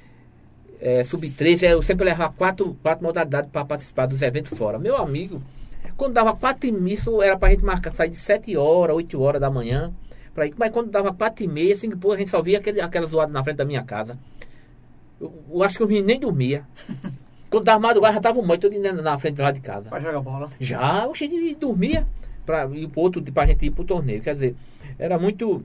eh, 0.81 1.03
sub-13, 1.03 1.63
eu 1.69 1.81
sempre 1.81 2.05
levava 2.05 2.33
quatro, 2.33 2.73
quatro 2.81 3.03
modalidades 3.05 3.49
para 3.51 3.65
participar 3.65 4.05
dos 4.05 4.21
eventos 4.21 4.57
fora. 4.57 4.77
Meu 4.77 4.97
amigo, 4.97 5.41
quando 5.95 6.13
dava 6.13 6.35
quatro 6.35 6.67
e 6.67 6.71
meia, 6.71 6.97
era 7.23 7.37
pra 7.37 7.49
gente 7.51 7.63
marcar, 7.63 7.91
sair 7.91 8.09
de 8.09 8.17
7 8.17 8.55
horas, 8.57 8.95
8 8.95 9.19
horas 9.21 9.39
da 9.39 9.49
manhã, 9.49 9.93
pra 10.33 10.45
ir, 10.45 10.53
mas 10.57 10.71
quando 10.71 10.89
dava 10.91 11.13
quatro 11.13 11.43
e 11.43 11.47
meia, 11.47 11.75
cinco 11.75 11.97
e 12.11 12.13
a 12.13 12.17
gente 12.17 12.29
só 12.29 12.41
via 12.41 12.57
aquele, 12.59 12.81
aquela 12.81 13.05
zoada 13.05 13.31
na 13.31 13.43
frente 13.43 13.57
da 13.57 13.65
minha 13.65 13.83
casa. 13.83 14.17
Eu, 15.21 15.33
eu 15.51 15.63
acho 15.63 15.77
que 15.77 15.85
meninos 15.85 16.07
nem 16.07 16.19
dormia. 16.19 16.65
Quando 17.53 17.65
dava 17.65 17.79
madrugada, 17.79 18.15
já 18.15 18.19
tava 18.19 18.41
morto 18.41 18.67
todo 18.67 18.81
na, 18.81 18.93
na 18.93 19.19
frente 19.19 19.39
lá 19.39 19.51
de 19.51 19.59
casa. 19.59 19.87
Pra 19.87 19.99
jogar 19.99 20.21
bola. 20.21 20.49
Já, 20.59 21.05
a 21.05 21.11
gente 21.13 21.53
dormia 21.53 22.03
pra 22.43 22.65
ir 22.73 22.87
pro 22.87 23.01
outro, 23.01 23.21
pra 23.31 23.45
gente 23.45 23.67
ir 23.67 23.69
pro 23.69 23.83
torneio. 23.83 24.23
Quer 24.23 24.33
dizer, 24.33 24.55
era 24.97 25.19
muito. 25.19 25.63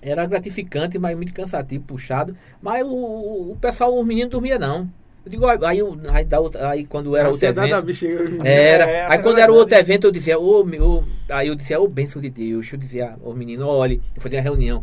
Era 0.00 0.24
gratificante, 0.24 0.98
mas 0.98 1.14
muito 1.14 1.34
cansativo, 1.34 1.84
puxado. 1.84 2.34
Mas 2.62 2.82
o, 2.82 2.88
o, 2.88 3.52
o 3.52 3.56
pessoal, 3.56 3.98
os 3.98 4.06
meninos 4.06 4.30
dormiam 4.30 4.58
não. 4.58 4.88
Eu 5.26 5.30
digo, 5.30 5.46
aí, 5.46 5.58
aí, 5.66 5.80
aí, 6.62 6.86
quando 6.86 7.14
era 7.14 7.28
A 7.28 7.30
outro 7.30 7.46
evento. 7.46 7.82
bexiga. 7.82 8.48
Era. 8.48 8.84
É, 8.88 9.02
a 9.02 9.10
aí 9.12 9.18
quando 9.18 9.38
era 9.38 9.52
o 9.52 9.54
outro 9.56 9.76
evento, 9.76 10.06
eu 10.06 10.12
dizia, 10.12 10.38
ô, 10.38 10.64
meu, 10.64 11.04
aí 11.28 11.48
eu 11.48 11.54
dizia, 11.54 11.78
ô 11.78 11.86
bênção 11.86 12.22
de 12.22 12.30
Deus, 12.30 12.72
eu 12.72 12.78
dizia, 12.78 13.16
ô 13.22 13.34
menino, 13.34 13.66
olhe, 13.66 14.00
eu 14.14 14.22
fazia 14.22 14.38
uma 14.38 14.44
reunião. 14.44 14.82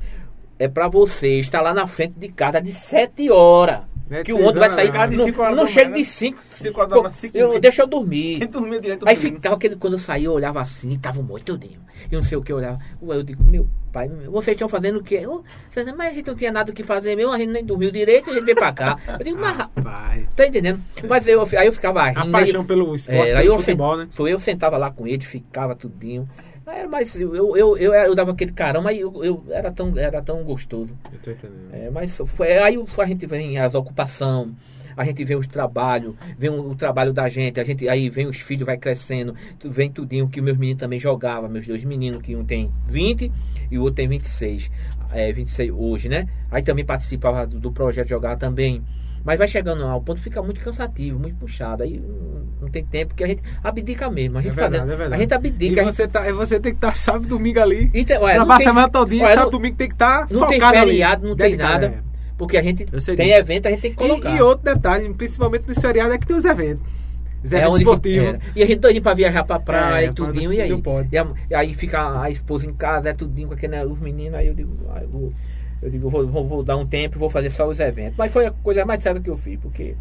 É 0.59 0.67
pra 0.67 0.87
você 0.87 1.39
estar 1.39 1.61
lá 1.61 1.73
na 1.73 1.87
frente 1.87 2.13
de 2.19 2.27
casa 2.29 2.61
de 2.61 2.71
7 2.71 3.31
horas. 3.31 3.91
Né, 4.13 4.23
que 4.23 4.31
o 4.31 4.37
ônibus 4.37 4.59
vai 4.59 4.69
sair. 4.69 4.91
né? 4.91 5.07
Não, 5.07 5.25
cinco 5.25 5.41
horas 5.41 5.55
não 5.55 5.63
da 5.63 5.69
chega 5.69 5.89
manhã, 5.89 6.03
de 6.03 6.09
né? 6.09 6.13
5. 6.15 6.39
Cinco 6.55 6.79
horas 6.79 6.89
da 6.91 6.97
manhã, 7.01 7.11
cinco 7.13 7.37
e 7.37 7.39
Eu, 7.39 7.59
deixa 7.59 7.81
eu 7.81 7.87
dormir. 7.87 8.39
Quem 8.39 8.47
dormia 8.47 8.79
direito 8.79 9.07
Aí 9.07 9.15
ficava 9.15 9.55
aquele, 9.55 9.75
quando 9.75 9.93
eu 9.93 9.99
saía, 9.99 10.25
eu 10.27 10.33
olhava 10.33 10.61
assim, 10.61 10.97
tava 10.99 11.21
morto 11.21 11.45
todinho. 11.45 11.79
Eu 12.11 12.17
não 12.17 12.23
sei 12.23 12.37
o 12.37 12.41
que 12.43 12.51
eu 12.51 12.57
olhava. 12.57 12.79
Eu 13.01 13.23
digo, 13.23 13.43
meu 13.43 13.67
pai, 13.91 14.07
vocês 14.27 14.55
estão 14.55 14.67
fazendo 14.69 14.99
o 14.99 15.03
quê? 15.03 15.19
Eu, 15.21 15.43
"Vocês- 15.69 15.85
mas 15.95 16.11
a 16.11 16.13
gente 16.13 16.27
não 16.27 16.35
tinha 16.35 16.51
nada 16.51 16.71
o 16.71 16.73
que 16.73 16.83
fazer 16.83 17.15
mesmo, 17.15 17.31
a 17.31 17.37
gente 17.37 17.49
nem 17.51 17.63
dormiu 17.65 17.91
direito, 17.91 18.29
a 18.29 18.33
gente 18.33 18.43
veio 18.43 18.57
pra 18.57 18.71
cá. 18.73 18.97
Eu 19.19 19.25
digo, 19.25 19.39
mas 19.39 19.67
Vai. 19.75 20.27
tá 20.35 20.45
entendendo? 20.47 20.79
Mas 21.07 21.27
eu, 21.27 21.41
aí 21.57 21.65
eu 21.67 21.71
ficava 21.71 22.03
rindo. 22.07 22.19
A 22.19 22.23
aí- 22.23 22.31
paixão 22.31 22.65
pelo 22.65 22.93
esporte, 22.95 23.19
é, 23.29 23.35
aí 23.35 23.43
pelo 23.43 23.55
eu, 23.55 23.59
futebol, 23.59 23.97
né? 23.97 24.07
Foi 24.11 24.31
eu 24.33 24.39
sentava 24.39 24.77
lá 24.77 24.91
com 24.91 25.07
ele, 25.07 25.23
ficava 25.23 25.75
tudinho. 25.75 26.27
Aí, 26.65 26.87
mas 26.87 27.15
eu, 27.15 27.35
eu, 27.35 27.57
eu, 27.57 27.77
eu, 27.77 27.93
eu 27.93 28.15
dava 28.15 28.31
aquele 28.31 28.51
carão, 28.51 28.81
mas 28.81 28.97
eu, 28.97 29.23
eu 29.23 29.43
era, 29.49 29.71
tão, 29.71 29.97
era 29.97 30.21
tão 30.21 30.43
gostoso. 30.43 30.97
Eu 31.11 31.19
tô 31.19 31.31
entendendo. 31.31 31.73
É, 31.73 31.89
mas 31.89 32.17
foi, 32.25 32.57
aí 32.57 32.77
a 32.97 33.05
gente 33.05 33.25
vem 33.25 33.57
as 33.57 33.75
ocupações, 33.75 34.53
a 34.95 35.03
gente 35.03 35.25
vê 35.25 35.35
os 35.35 35.45
trabalhos, 35.45 36.15
vem 36.37 36.49
o, 36.49 36.73
trabalho 36.75 37.11
da 37.11 37.27
gente, 37.27 37.59
a 37.59 37.63
gente 37.63 37.87
aí 37.89 38.09
vem 38.09 38.27
os 38.27 38.37
filhos, 38.37 38.65
vai 38.65 38.77
crescendo, 38.77 39.35
vem 39.65 39.91
tudinho 39.91 40.29
que 40.29 40.41
meus 40.41 40.57
meninos 40.57 40.79
também 40.79 40.99
jogavam, 40.99 41.49
meus 41.49 41.67
dois 41.67 41.83
meninos, 41.83 42.21
que 42.21 42.35
um 42.35 42.45
tem 42.45 42.71
20 42.87 43.31
e 43.69 43.77
o 43.77 43.81
outro 43.81 43.95
tem 43.95 44.07
26, 44.07 44.71
é, 45.11 45.33
26 45.33 45.71
hoje, 45.71 46.07
né? 46.07 46.27
Aí 46.49 46.63
também 46.63 46.85
participava 46.85 47.45
do, 47.45 47.59
do 47.59 47.71
projeto 47.71 48.07
jogar 48.07 48.37
também. 48.37 48.81
Mas 49.25 49.37
vai 49.37 49.47
chegando 49.47 49.83
ao 49.85 50.01
ponto 50.01 50.21
fica 50.21 50.41
muito 50.43 50.59
cansativo, 50.59 51.17
muito 51.17 51.35
puxado. 51.37 51.83
Aí 51.83 51.97
hum, 51.99 52.45
não 52.61 52.69
tem 52.69 52.83
tempo, 52.85 53.15
que 53.15 53.23
a 53.23 53.27
gente 53.27 53.41
abdica 53.63 54.09
mesmo. 54.09 54.37
A 54.37 54.41
É 54.41 54.43
gente 54.43 54.55
verdade, 54.55 54.85
fazendo, 54.91 55.13
é. 55.13 55.15
A 55.15 55.17
gente 55.17 55.33
abdica. 55.33 55.75
E 55.75 55.79
a 55.79 55.83
gente- 55.83 55.93
você, 55.93 56.07
tá, 56.07 56.31
você 56.33 56.59
tem 56.59 56.71
que 56.73 56.77
estar 56.77 56.95
sábado 56.95 57.25
e 57.25 57.27
domingo 57.29 57.59
ali. 57.61 57.89
e 57.93 58.03
tem- 58.03 58.17
ué, 58.17 58.35
Trabalha 58.35 58.53
a 58.53 58.57
tem- 58.57 58.67
semana 58.67 58.89
todinha, 58.89 59.27
sábado 59.29 59.47
e 59.47 59.51
domingo 59.51 59.75
tem 59.77 59.87
que 59.87 59.93
estar 59.95 60.27
não 60.29 60.47
tem 60.47 60.59
focado 60.59 60.77
ali. 60.79 60.87
feriado, 60.91 61.27
não 61.27 61.35
tem 61.35 61.55
nada. 61.55 61.85
é. 61.87 62.13
Porque 62.37 62.57
a 62.57 62.61
gente 62.63 62.85
tem 62.85 62.99
disso. 62.99 63.11
evento, 63.11 63.67
a 63.67 63.71
gente 63.71 63.81
tem 63.81 63.91
que 63.91 63.97
colocar. 63.97 64.29
E, 64.31 64.37
e 64.37 64.41
outro 64.41 64.65
detalhe, 64.65 65.13
principalmente 65.13 65.67
nos 65.67 65.77
feriados, 65.77 66.13
é 66.13 66.17
que 66.17 66.27
tem 66.27 66.35
os 66.35 66.43
eventos. 66.45 66.83
Os 67.43 67.51
É 67.53 67.67
esportivos. 67.69 68.27
é. 68.27 68.39
E 68.55 68.63
a 68.63 68.65
gente 68.65 68.79
doidinho 68.79 69.03
pra 69.03 69.13
viajar 69.13 69.43
pra 69.43 69.59
praia 69.59 70.05
É, 70.07 70.09
e 70.09 70.13
tudinho, 70.13 70.51
e 70.51 70.61
aí? 70.61 70.69
E, 71.11 71.17
a- 71.17 71.27
e 71.49 71.55
aí 71.55 71.73
fica 71.73 72.21
a 72.21 72.29
esposa 72.29 72.65
em 72.65 72.73
casa, 72.73 73.09
é 73.09 73.13
tudinho 73.13 73.47
com 73.49 73.53
aquele, 73.53 73.81
os 73.85 73.99
meninos, 73.99 74.33
aí 74.35 74.47
eu 74.47 74.53
digo, 74.53 74.71
ah, 74.93 74.99
eu 75.01 75.09
vou, 75.09 75.33
eu 75.83 75.89
digo, 75.91 76.09
vou, 76.09 76.25
vou, 76.27 76.47
vou 76.47 76.63
dar 76.63 76.77
um 76.77 76.85
tempo 76.85 77.17
e 77.17 77.19
vou 77.19 77.29
fazer 77.29 77.49
só 77.49 77.67
os 77.67 77.79
eventos. 77.79 78.15
Mas 78.17 78.31
foi 78.31 78.45
a 78.47 78.51
coisa 78.51 78.85
mais 78.85 79.01
séria 79.03 79.19
que 79.21 79.29
eu 79.29 79.37
fiz, 79.37 79.59
porque 79.59 79.95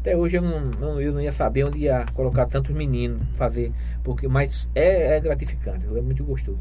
até 0.00 0.16
hoje 0.16 0.36
eu 0.36 0.42
não, 0.42 0.60
não- 0.80 1.00
eu 1.00 1.12
não 1.12 1.20
ia 1.20 1.32
saber 1.32 1.64
onde 1.64 1.78
ia 1.78 2.06
colocar 2.14 2.46
tantos 2.46 2.74
meninos 2.74 3.20
fazer, 3.34 3.72
porque, 4.02 4.26
mas 4.28 4.68
é, 4.74 5.16
é 5.16 5.20
gratificante, 5.20 5.84
é 5.86 6.00
muito 6.00 6.24
gostoso. 6.24 6.58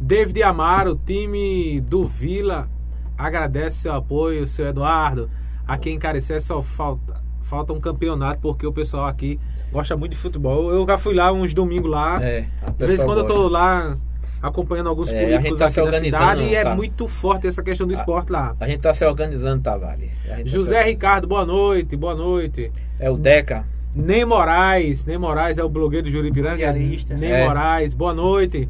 David 0.00 0.42
Amaro, 0.42 0.98
time 1.06 1.80
do 1.80 2.04
Vila, 2.04 2.68
agradece 3.16 3.78
seu 3.78 3.92
apoio, 3.92 4.46
seu 4.46 4.66
Eduardo. 4.66 5.30
Aqui 5.66 5.90
em 5.90 5.98
Caricé 5.98 6.40
só 6.40 6.60
falta, 6.60 7.20
falta 7.42 7.72
um 7.72 7.80
campeonato, 7.80 8.40
porque 8.40 8.66
o 8.66 8.72
pessoal 8.72 9.06
aqui 9.06 9.38
gosta 9.70 9.96
muito 9.96 10.12
de 10.12 10.18
futebol. 10.18 10.70
Eu 10.72 10.84
já 10.86 10.98
fui 10.98 11.14
lá 11.14 11.32
uns 11.32 11.54
domingos 11.54 11.90
lá. 11.90 12.20
É, 12.22 12.46
de 12.76 12.86
vez 12.86 13.00
em 13.00 13.04
quando 13.04 13.18
eu 13.18 13.26
tô 13.26 13.34
gosta. 13.48 13.50
lá 13.52 13.98
acompanhando 14.42 14.88
alguns 14.88 15.12
É, 15.12 15.16
a 15.16 15.20
gente 15.20 15.28
políticos 15.30 15.58
tá 15.60 15.64
aqui 15.66 15.74
se 15.74 15.80
da 15.80 15.86
organizando, 15.86 16.24
cidade 16.24 16.44
e 16.50 16.54
é 16.56 16.62
tá. 16.64 16.74
muito 16.74 17.06
forte 17.06 17.46
essa 17.46 17.62
questão 17.62 17.86
do 17.86 17.92
Ah. 17.92 17.96
esporte 17.96 18.32
lá. 18.32 18.56
A 18.58 18.66
gente 18.66 18.80
tá 18.80 18.92
se 18.92 19.04
organizando, 19.04 19.62
Tavares. 19.62 20.10
A 20.26 20.36
tá 20.36 20.42
José 20.44 20.82
se- 20.82 20.88
Ricardo, 20.88 21.26
boa 21.28 21.46
noite, 21.46 21.96
boa 21.96 22.14
noite. 22.14 22.72
É 22.98 23.08
o 23.10 23.16
Deca. 23.16 23.64
Ney 23.94 24.24
Moraes, 24.24 25.04
Ney 25.04 25.18
Moraes 25.18 25.58
é 25.58 25.62
o 25.64 25.68
blogueiro 25.68 26.06
do 26.06 26.10
Juripiranga. 26.10 26.72
Ney 26.72 26.98
É. 27.20 27.46
Moraes, 27.46 27.92
boa 27.94 28.14
noite. 28.14 28.68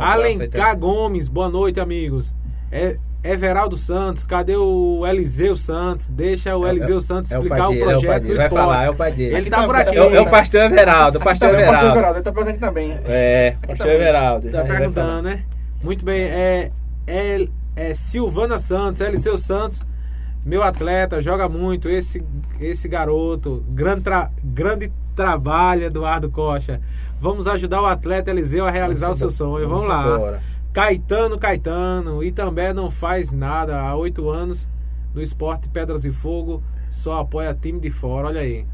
Aí, 0.00 0.34
Alencar 0.34 0.76
Gomes, 0.78 1.28
boa 1.28 1.48
noite, 1.50 1.78
amigos. 1.78 2.34
É, 2.70 2.96
Everaldo 3.24 3.76
Santos, 3.76 4.24
cadê 4.24 4.56
o 4.56 5.06
Eliseu 5.06 5.56
Santos? 5.56 6.08
Deixa 6.08 6.56
o 6.56 6.66
É- 6.66 6.70
Eliseu 6.70 7.00
Santos 7.00 7.30
É 7.30 7.38
o 7.38 7.42
explicar 7.42 7.68
o 7.68 7.72
é 7.72 7.76
o 7.76 7.80
projeto 7.80 8.22
do 8.22 8.26
dele. 8.28 8.34
Vai 8.36 8.46
esporte. 8.46 8.64
falar, 8.64 8.84
é 8.84 8.90
o 8.90 8.94
pai 8.96 9.12
dele. 9.12 9.36
Ele 9.36 9.50
tá 9.50 9.64
por 9.64 9.76
aqui. 9.76 9.96
É, 9.96 10.02
o- 10.02 10.14
é 10.16 10.20
o 10.20 10.26
pastor 10.28 10.60
Everaldo, 10.62 11.18
o 11.18 11.22
pastor 11.22 11.50
Também, 11.50 11.66
pastor 11.68 11.90
Everaldo. 11.92 12.16
Ele 12.18 12.24
tá 12.24 12.32
presente 12.32 12.58
também. 12.58 12.98
É, 13.04 13.56
pastor. 13.66 13.86
Everaldo. 13.88 14.50
Tá 14.50 14.64
perguntando, 14.64 15.22
né? 15.22 15.42
Muito 15.82 16.04
bem. 16.04 16.20
É, 16.20 16.70
é, 17.06 17.48
é 17.76 17.94
Silvana 17.94 18.58
Santos, 18.58 19.00
Eliseu 19.00 19.38
Santos, 19.38 19.84
meu 20.44 20.62
atleta, 20.64 21.20
joga 21.22 21.48
muito. 21.48 21.88
Esse, 21.88 22.24
esse 22.60 22.88
garoto, 22.88 23.62
grande, 23.68 24.00
tra- 24.02 24.30
grande 24.42 24.92
trabalho, 25.14 25.84
Eduardo 25.84 26.28
Costa. 26.28 26.80
Vamos 27.20 27.46
ajudar 27.46 27.82
o 27.82 27.86
atleta 27.86 28.32
Eliseu 28.32 28.66
a 28.66 28.70
realizar 28.70 29.10
o 29.10 29.14
seu 29.14 29.30
sonho. 29.30 29.68
Vamos, 29.68 29.86
lá. 29.86 30.02
embora. 30.16 30.42
Caetano 30.72 31.38
Caetano, 31.38 32.24
e 32.24 32.32
também 32.32 32.72
não 32.72 32.90
faz 32.90 33.32
nada 33.32 33.78
há 33.78 33.94
oito 33.94 34.28
anos 34.30 34.68
no 35.14 35.20
esporte 35.20 35.68
Pedras 35.68 36.04
e 36.04 36.10
Fogo, 36.10 36.62
só 36.90 37.20
apoia 37.20 37.54
time 37.54 37.78
de 37.78 37.90
fora, 37.90 38.28
olha 38.28 38.40
aí. 38.40 38.66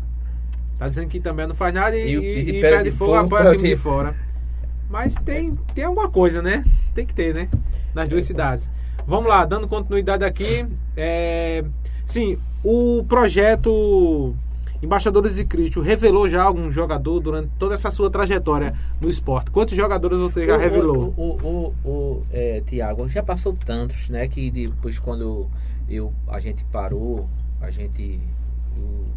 Tá 0.78 0.88
dizendo 0.88 1.08
que 1.08 1.18
também 1.18 1.46
não 1.46 1.54
faz 1.54 1.74
nada 1.74 1.96
e, 1.96 2.14
E 2.14 2.16
e, 2.16 2.58
e 2.58 2.60
Pedra 2.60 2.84
de 2.84 2.90
de 2.90 2.96
Fogo 2.96 3.12
Fogo 3.14 3.36
apoia 3.36 3.56
time 3.56 3.68
de 3.70 3.76
fora. 3.76 4.14
Mas 4.88 5.16
tem, 5.16 5.54
tem 5.74 5.84
alguma 5.84 6.08
coisa, 6.08 6.40
né? 6.40 6.64
Tem 6.94 7.04
que 7.04 7.12
ter, 7.12 7.34
né? 7.34 7.48
Nas 7.94 8.08
duas 8.08 8.24
cidades. 8.24 8.70
Vamos 9.06 9.28
lá, 9.28 9.44
dando 9.44 9.66
continuidade 9.66 10.24
aqui. 10.24 10.66
É, 10.96 11.64
sim, 12.06 12.38
o 12.62 13.04
projeto 13.08 14.34
Embaixadores 14.82 15.34
de 15.36 15.44
Cristo 15.44 15.80
revelou 15.80 16.28
já 16.28 16.42
algum 16.42 16.70
jogador 16.70 17.18
durante 17.20 17.50
toda 17.58 17.74
essa 17.74 17.90
sua 17.90 18.08
trajetória 18.10 18.74
no 19.00 19.10
esporte? 19.10 19.50
Quantos 19.50 19.76
jogadores 19.76 20.18
você 20.18 20.46
já 20.46 20.56
O- 20.56 20.58
revelou? 20.60 21.14
O, 21.16 21.22
o, 21.84 21.88
o, 21.88 22.22
é, 22.32 22.62
Tiago, 22.64 23.08
já 23.08 23.22
passou 23.22 23.52
tantos, 23.54 24.08
né? 24.08 24.28
Que 24.28 24.50
depois 24.50 24.98
quando 24.98 25.48
eu, 25.88 26.12
a 26.28 26.38
gente 26.38 26.64
parou, 26.66 27.28
a 27.60 27.70
gente, 27.70 28.20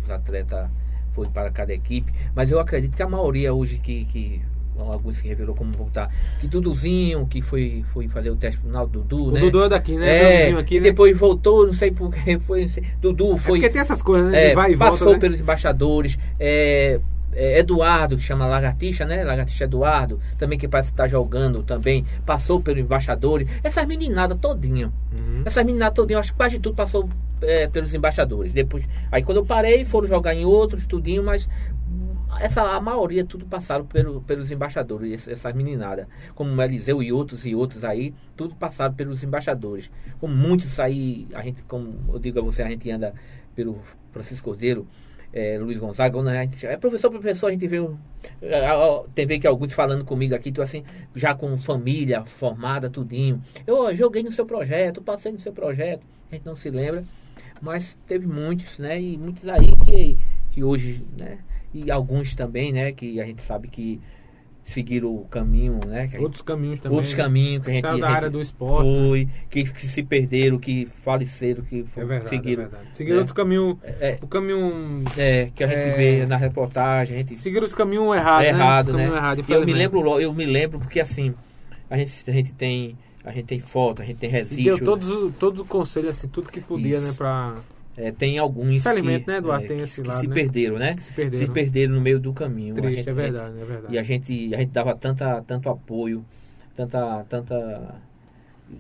os 0.04 0.10
atletas 0.10 0.68
foi 1.12 1.28
para 1.28 1.52
cada 1.52 1.74
equipe, 1.74 2.12
mas 2.34 2.50
eu 2.50 2.60
acredito 2.60 2.96
que 2.96 3.04
a 3.04 3.10
maioria 3.10 3.54
hoje 3.54 3.78
que, 3.78 4.06
que 4.06 4.42
alguns 4.90 5.18
se 5.18 5.28
revelou 5.28 5.54
como 5.56 5.72
voltar, 5.72 6.10
que 6.40 6.48
Duduzinho, 6.48 7.28
que 7.28 7.42
foi, 7.42 7.84
foi 7.94 8.08
fazer 8.08 8.30
o 8.30 8.36
teste 8.36 8.62
final, 8.62 8.88
Dudu, 8.88 9.26
O 9.28 9.32
né? 9.32 9.42
Dudu 9.42 9.64
é 9.64 9.70
daqui, 9.70 9.98
né? 9.98 10.08
É, 10.10 10.32
Duduzinho 10.38 10.60
aqui, 10.60 10.76
e 10.76 10.80
né? 10.80 10.84
depois 10.86 11.18
voltou, 11.18 11.68
não 11.68 11.74
sei 11.74 11.92
por 11.92 12.12
que 12.14 12.40
foi. 12.40 12.70
sei. 12.70 12.84
Dudu 13.02 13.34
É 13.34 13.38
foi. 13.38 13.60
porque 13.60 13.70
tem 13.70 13.82
essas 13.82 14.02
coisas, 14.02 14.32
né? 14.32 14.52
É, 14.52 14.56
vai 14.56 14.74
e 14.74 14.78
passou 14.78 14.98
volta, 15.00 15.14
né? 15.14 15.20
pelos 15.20 15.42
embaixadores. 15.42 16.18
é, 16.40 17.00
é, 17.34 17.60
Eduardo, 17.60 18.18
que 18.18 18.24
chama 18.24 18.46
Lagartixa, 18.46 19.06
né? 19.06 19.24
Lagartixa 19.24 19.64
Eduardo, 19.64 20.20
também 20.38 20.58
que 20.58 20.68
parece 20.68 20.90
estar 20.90 21.08
jogando 21.08 21.64
também, 21.64 22.06
passou 22.26 22.60
pelos 22.60 22.82
embaixadores. 22.82 23.48
Essas 23.64 23.86
meninadas 23.86 24.38
todinha. 24.40 24.92
Uhum. 25.12 25.44
Essas 25.46 25.66
meninadas 25.66 25.96
todinha, 25.96 26.20
acho 26.20 26.32
que 26.32 26.38
quase 26.38 26.60
tudo 26.60 26.76
passou 26.76 27.08
é, 27.42 27.68
pelos 27.68 27.94
embaixadores. 27.94 28.54
Depois, 28.54 28.88
aí 29.12 29.24
quando 29.24 29.38
eu 29.38 29.46
parei, 29.46 29.86
foram 29.86 30.08
jogar 30.08 30.36
em 30.36 30.46
outros, 30.46 30.86
tudinho, 30.86 31.24
mas 31.24 31.48
essa, 32.42 32.62
a 32.64 32.82
maioria 32.82 33.24
tudo 33.24 33.46
passaram 33.46 33.86
pelo, 33.86 34.22
pelos 34.22 34.52
embaixadores, 34.52 35.14
essa, 35.14 35.32
essa 35.32 35.54
meninada. 35.54 36.08
Como 36.34 36.62
Eliseu 36.62 37.02
e 37.02 37.12
outros 37.12 37.46
e 37.46 37.56
outros 37.56 37.84
aí, 37.84 38.14
tudo 38.36 38.56
passaram 38.56 38.94
pelos 38.94 39.24
embaixadores. 39.24 39.92
Como 40.20 40.34
muitos 40.34 40.80
aí, 40.80 41.28
a 41.34 41.42
gente, 41.42 41.62
como 41.64 41.96
eu 42.12 42.20
digo 42.20 42.40
a 42.40 42.42
você, 42.42 42.64
a 42.64 42.70
gente 42.70 42.90
anda 42.90 43.14
pelo 43.56 43.80
Francisco 44.12 44.50
Cordeiro, 44.50 44.88
é, 45.34 45.58
Luiz 45.58 45.78
Gonzaga, 45.78 46.20
a 46.20 46.44
gente, 46.44 46.66
é 46.66 46.76
professor, 46.78 47.10
professor, 47.10 47.48
a 47.48 47.52
gente 47.52 47.66
vê, 47.68 47.78
é, 48.42 48.68
tem 49.16 49.26
vê 49.26 49.40
que 49.40 49.48
alguns 49.48 49.72
falando 49.72 50.04
comigo 50.04 50.36
aqui, 50.36 50.52
tô 50.52 50.62
assim, 50.62 50.84
já 51.16 51.34
com 51.34 51.58
família 51.58 52.26
formada, 52.26 52.90
tudinho. 52.90 53.42
Eu 53.66 53.96
joguei 53.96 54.24
no 54.24 54.32
seu 54.32 54.46
projeto, 54.46 55.02
passei 55.02 55.32
no 55.32 55.40
seu 55.40 55.54
projeto, 55.54 56.06
a 56.30 56.36
gente 56.36 56.46
não 56.46 56.56
se 56.56 56.70
lembra, 56.70 57.06
mas 57.62 57.98
teve 58.08 58.28
muitos, 58.28 58.78
né? 58.78 59.00
E 59.00 59.18
muitos 59.18 59.48
aí 59.48 59.74
que, 59.86 60.18
que 60.52 60.64
hoje, 60.64 61.06
né? 61.18 61.40
E 61.74 61.90
alguns 61.92 62.36
também, 62.36 62.72
né? 62.74 62.92
Que 62.92 63.20
a 63.22 63.26
gente 63.26 63.42
sabe 63.42 63.68
que 63.68 64.00
seguiram 64.64 65.16
o 65.16 65.26
caminho, 65.26 65.80
né? 65.88 66.08
gente- 66.08 66.22
Outros 66.22 66.42
caminhos 66.44 66.80
também. 66.80 66.96
outros 66.98 67.16
caminhos 67.16 67.64
que 67.64 67.72
a 67.72 67.74
gente, 67.74 68.00
da 68.00 68.10
área 68.10 68.30
do 68.30 68.40
esporte. 68.42 68.88
foi, 68.88 69.28
que, 69.50 69.64
que 69.64 69.88
se 69.88 70.04
perderam, 70.04 70.60
que 70.60 70.86
faleceram, 70.86 71.64
que 71.64 71.84
É 71.98 72.06
verdade, 72.06 72.30
seguiram. 72.30 72.64
é. 72.66 72.70
Seguiram 72.92 73.16
né? 73.16 73.22
outros 73.22 73.36
caminhos. 73.36 73.78
É, 73.84 74.20
O 74.22 74.28
caminho. 74.28 75.04
é, 75.18 75.50
que 75.56 75.64
a 75.64 75.68
gente 75.68 75.80
É. 75.80 75.92
vê 75.92 76.26
na 76.28 76.38
reportagem, 76.38 77.16
a 77.16 77.20
gente 77.20 77.38
Seguiram 77.38 77.66
os 77.66 77.74
caminhos 77.74 78.16
errados, 78.16 78.44
né? 78.44 78.48
errado, 78.50 78.86
né? 78.88 78.94
caminhos 79.00 79.16
errados, 79.18 79.50
eu 79.50 79.66
me 79.66 79.74
lembro, 79.74 80.20
eu 80.22 80.32
me 80.34 80.46
lembro 80.46 80.80
porque 80.80 81.00
assim, 81.00 81.34
a 81.90 81.98
gente, 81.98 82.30
a 82.30 82.34
gente 82.34 82.54
tem 82.54 82.96
a 83.24 83.32
gente 83.32 83.46
tem 83.46 83.60
foto, 83.60 84.02
a 84.02 84.06
gente 84.06 84.18
tem 84.18 84.30
E 84.32 84.64
deu 84.64 84.84
todos, 84.84 85.32
todos 85.40 85.62
os 85.62 85.68
conselhos, 85.68 86.12
assim, 86.12 86.28
tudo 86.28 86.50
que 86.50 86.60
podia, 86.60 86.98
Isso. 86.98 87.08
né? 87.08 87.14
Pra. 87.18 87.56
É, 88.02 88.12
tem 88.12 88.38
alguns 88.40 88.84
que, 88.84 89.02
né, 89.02 89.38
Eduardo, 89.38 89.66
é, 89.66 89.68
tem 89.68 89.78
que, 89.78 89.84
esse 89.84 90.02
que 90.02 90.08
lado, 90.08 90.20
se 90.20 90.28
né? 90.28 90.34
perderam, 90.36 90.78
né? 90.78 90.96
Que 90.96 91.04
se 91.04 91.14
perderam. 91.14 91.46
Se 91.46 91.52
perderam 91.52 91.94
no 91.96 92.02
meio 92.02 92.20
do 92.20 92.34
caminho. 92.34 92.74
Triste, 92.76 92.90
gente- 92.98 93.00
é 93.02 93.04
gente- 93.04 93.16
verdade, 93.16 93.60
é 93.60 93.66
verdade. 93.66 93.94
E 93.94 93.98
a 94.00 94.04
gente, 94.04 94.56
a 94.56 94.58
gente 94.60 94.72
dava 94.72 94.96
tanta, 94.96 95.42
tanto 95.44 95.70
apoio, 95.70 96.26
tanta, 96.76 97.24
tanta. 97.30 97.96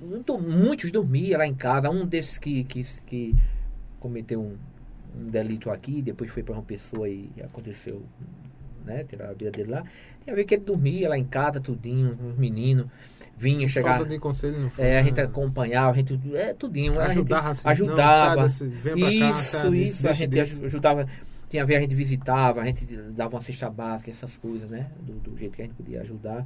muito- 0.01 0.37
Muitos 0.39 0.91
dormiam 0.91 1.37
lá 1.39 1.45
em 1.47 1.53
casa. 1.53 1.89
Um 1.89 2.05
desses 2.05 2.37
que, 2.37 2.63
que, 2.63 2.81
que 3.05 3.35
cometeu 3.99 4.41
um, 4.41 4.55
um 5.19 5.29
delito 5.29 5.69
aqui, 5.69 6.01
depois 6.01 6.29
foi 6.31 6.41
para 6.43 6.53
uma 6.53 6.63
pessoa 6.63 7.07
e 7.09 7.29
aconteceu, 7.43 8.01
né? 8.85 9.03
Tirar 9.03 9.29
a 9.29 9.33
vida 9.33 9.51
dele 9.51 9.71
lá. 9.71 9.83
Tinha 10.23 10.33
a 10.33 10.35
ver 10.35 10.45
que 10.45 10.55
ele 10.55 10.63
dormia 10.63 11.09
lá 11.09 11.17
em 11.17 11.25
casa, 11.25 11.59
tudinho, 11.59 12.17
os 12.29 12.37
meninos. 12.37 12.87
Vinha, 13.37 13.67
chegava. 13.67 13.95
Falta 13.99 14.09
de 14.11 14.19
conselho 14.19 14.59
não 14.59 14.69
foi. 14.69 14.85
É, 14.85 14.99
a 14.99 15.01
né? 15.01 15.07
gente 15.07 15.21
acompanhava, 15.21 15.91
a 15.91 15.95
gente. 15.95 16.19
É, 16.35 16.53
tudinho. 16.53 16.99
a 16.99 17.07
gente 17.07 17.11
Ajudava, 17.33 17.49
assim, 17.49 17.69
ajudava. 17.69 18.35
não, 18.35 18.43
desse- 18.43 18.65
pra 18.65 18.91
cá, 18.91 19.11
isso, 19.11 19.75
isso. 19.75 20.07
A 20.09 20.13
gente 20.13 20.29
disso. 20.29 20.65
ajudava. 20.65 21.07
Tinha 21.49 21.63
a 21.63 21.65
ver, 21.65 21.75
a 21.75 21.79
gente 21.81 21.95
visitava, 21.95 22.61
a 22.61 22.65
gente 22.65 22.85
dava 22.85 23.35
uma 23.35 23.41
cesta 23.41 23.69
básica, 23.69 24.09
essas 24.11 24.37
coisas, 24.37 24.69
né? 24.69 24.87
Do, 25.01 25.13
do 25.31 25.37
jeito 25.37 25.55
que 25.55 25.61
a 25.61 25.65
gente 25.65 25.73
podia 25.75 26.01
ajudar. 26.01 26.45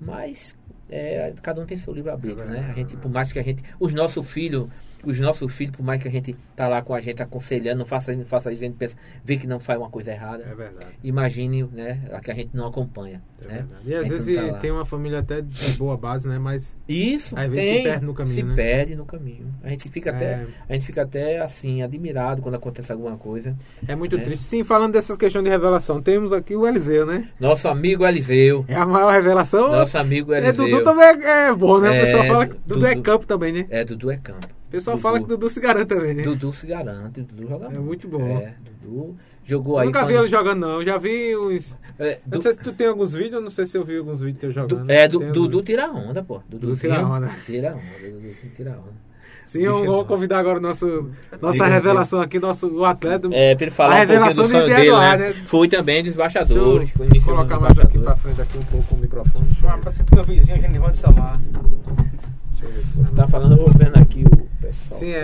Mas 0.00 0.54
é, 0.90 1.32
cada 1.42 1.62
um 1.62 1.66
tem 1.66 1.76
seu 1.76 1.94
livre-arbítrio, 1.94 2.44
né? 2.44 2.68
A 2.70 2.74
gente, 2.74 2.96
por 2.96 3.10
mais 3.10 3.32
que 3.32 3.38
a 3.38 3.42
gente. 3.42 3.62
Os 3.80 3.94
nossos 3.94 4.28
filhos, 4.28 4.68
os 5.06 5.20
nossos 5.20 5.52
filhos, 5.54 5.76
por 5.76 5.82
mais 5.84 6.00
que 6.02 6.08
a 6.08 6.10
gente 6.10 6.36
tá 6.56 6.68
lá 6.68 6.82
com 6.82 6.94
a 6.94 7.00
gente 7.00 7.22
aconselhando, 7.22 7.78
não 7.78 7.86
faça 7.86 8.12
isso, 8.12 8.20
não 8.20 8.26
faça 8.26 8.52
isso, 8.52 8.62
a 8.62 8.66
gente 8.66 8.76
pensa, 8.76 8.96
vê 9.24 9.36
que 9.36 9.46
não 9.46 9.58
faz 9.60 9.78
uma 9.78 9.90
coisa 9.90 10.10
errada. 10.12 10.44
É 10.44 10.54
verdade. 10.54 10.86
Imagine, 11.02 11.64
né? 11.72 12.00
A 12.12 12.20
que 12.20 12.30
a 12.30 12.34
gente 12.34 12.50
não 12.54 12.66
acompanha. 12.66 13.22
É 13.42 13.46
né? 13.46 13.54
verdade. 13.56 13.82
E 13.86 13.94
às 13.94 14.08
vezes 14.08 14.36
tá 14.36 14.58
tem 14.58 14.70
uma 14.70 14.84
família 14.86 15.18
até 15.20 15.40
de 15.42 15.72
boa 15.72 15.96
base, 15.96 16.26
né? 16.28 16.38
Mas 16.38 16.74
Isso, 16.88 17.38
Às 17.38 17.48
vezes 17.48 17.64
tem, 17.70 17.76
se 17.78 17.82
perde 17.84 18.04
no 18.06 18.14
caminho, 18.14 18.34
Se 18.34 18.42
né? 18.42 18.54
perde 18.54 18.96
no 18.96 19.04
caminho. 19.04 19.54
A 19.62 19.68
gente 19.68 19.88
fica 19.88 20.10
até, 20.10 20.24
É. 20.24 20.46
a 20.68 20.72
gente 20.74 20.86
fica 20.86 21.02
até 21.02 21.40
assim 21.40 21.82
admirado 21.82 22.42
quando 22.42 22.54
acontece 22.54 22.92
alguma 22.92 23.16
coisa. 23.16 23.56
é 23.86 23.94
muito 23.94 24.16
É. 24.16 24.20
triste. 24.20 24.44
Sim, 24.44 24.64
falando 24.64 24.92
dessas 24.92 25.16
questões 25.16 25.44
de 25.44 25.50
revelação, 25.50 26.00
temos 26.02 26.32
aqui 26.32 26.54
o 26.56 26.66
Eliseu, 26.66 27.06
né? 27.06 27.28
Nosso 27.40 27.68
amigo 27.68 28.04
Eliseu, 28.06 28.64
É 28.68 28.74
a 28.76 28.86
maior 28.86 29.12
revelação. 29.12 29.70
nosso 29.72 29.96
amigo 29.98 30.32
é, 30.32 30.38
Eliseu. 30.38 30.64
Dudu 30.64 30.84
também 30.84 31.04
é, 31.06 31.48
é 31.48 31.54
bom, 31.54 31.78
né? 31.80 31.90
O 31.90 31.92
É, 31.94 32.00
pessoal 32.04 32.24
fala 32.26 32.46
que 32.46 32.56
Dudu, 32.66 32.86
é 32.86 32.90
Dudu. 32.94 33.02
campo 33.02 33.26
também, 33.26 33.52
né? 33.52 33.66
É, 33.70 33.84
Dudu 33.84 34.10
é 34.10 34.16
campo. 34.16 34.46
O 34.74 34.76
pessoal 34.76 34.96
Dudu. 34.96 35.02
fala 35.02 35.20
que 35.20 35.26
Dudu 35.26 35.48
se 35.48 35.60
garante 35.60 35.86
também, 35.86 36.14
né? 36.14 36.22
Dudu 36.22 36.52
se 36.52 36.66
garante, 36.66 37.20
Dudu 37.22 37.48
joga 37.48 37.66
É 37.66 37.78
muito 37.78 38.08
bom. 38.08 38.20
É, 38.26 38.54
Dudu 38.82 39.16
jogou 39.44 39.74
Eu 39.74 39.78
aí. 39.80 39.86
nunca 39.86 40.00
vi 40.04 40.12
quando- 40.12 40.18
ele 40.22 40.28
jogando, 40.28 40.60
não. 40.60 40.80
Eu 40.80 40.86
já 40.86 40.98
vi 40.98 41.36
uns. 41.36 41.78
É, 41.98 42.14
Eu 42.14 42.18
Du- 42.26 42.34
não 42.36 42.42
sei 42.42 42.52
se 42.52 42.58
tu 42.58 42.72
tem 42.72 42.86
alguns 42.88 43.12
vídeos, 43.12 43.34
eu 43.34 43.40
não 43.40 43.50
sei 43.50 43.66
se 43.66 43.78
eu 43.78 43.84
vi 43.84 43.96
alguns 43.98 44.20
vídeos 44.20 44.40
teus 44.40 44.54
Du- 44.54 44.60
jogando. 44.76 44.90
é, 44.90 45.06
du- 45.08 45.18
Tem 45.20 45.28
uns 45.28 45.32
Dudu 45.34 45.62
tira 45.62 45.90
onda, 45.90 46.22
pô. 46.24 46.40
Dudu 46.48 46.76
tira 46.76 47.06
onda. 47.06 47.30
Tira 47.46 47.70
onda, 47.74 48.10
Dudu 48.10 48.34
tira 48.56 48.70
onda. 48.72 49.04
Sim, 49.46 49.60
eu 49.60 49.84
é 49.84 49.86
vou 49.86 50.04
convidar 50.06 50.38
agora 50.38 50.58
o 50.58 50.60
nosso, 50.62 51.10
nossa 51.40 51.66
revelação 51.66 52.18
aqui, 52.18 52.38
nosso, 52.40 52.66
o 52.66 52.82
atleta. 52.82 53.28
É, 53.30 53.54
pra 53.54 53.66
ele 53.66 53.70
falar 53.70 53.90
A 53.90 53.94
um 53.94 53.98
pouquinho 53.98 54.18
revelação 54.24 54.44
do 54.44 54.46
de 54.48 54.52
sonho 54.54 54.66
dele, 54.74 54.90
né? 54.98 55.16
né? 55.18 55.32
Foi 55.44 55.68
também 55.68 55.96
dos 55.96 56.04
Deixa 56.04 56.18
embaixadores. 56.40 56.90
eu 56.98 57.22
colocar 57.22 57.60
mais 57.60 57.78
aqui 57.78 57.98
pra 57.98 58.16
frente 58.16 58.40
aqui 58.40 58.56
um 58.56 58.62
pouco 58.62 58.94
o 58.94 58.98
microfone. 58.98 59.44
Deixa 59.44 59.66
Um 59.66 59.68
eu 59.68 59.70
ver, 59.74 59.78
abraço 59.80 60.04
pro 60.04 60.14
meu 60.16 60.24
vizinho, 60.24 60.60
Genival 60.62 60.90
de 60.90 60.98
Salar. 60.98 61.38
deixa 61.38 62.64
eu 62.64 62.70
ver 62.72 62.80
se 62.80 63.14
Tá 63.14 63.24
falando, 63.26 63.52
eu 63.52 63.58
vou 63.66 63.70
vendo 63.74 63.98
aqui 63.98 64.24
o 64.24 64.48
pessoal. 64.66 65.00
Sim, 65.00 65.10
é, 65.10 65.18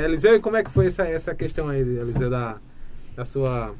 é, 0.00 0.04
Eliseu, 0.04 0.34
e 0.34 0.40
como 0.40 0.56
é 0.56 0.64
que 0.64 0.70
foi 0.70 0.86
essa, 0.86 1.02
essa 1.06 1.34
questão 1.34 1.68
aí, 1.68 1.80
Eliseu, 1.80 2.30
da, 2.30 2.58
da 3.14 3.24
sua. 3.24 3.74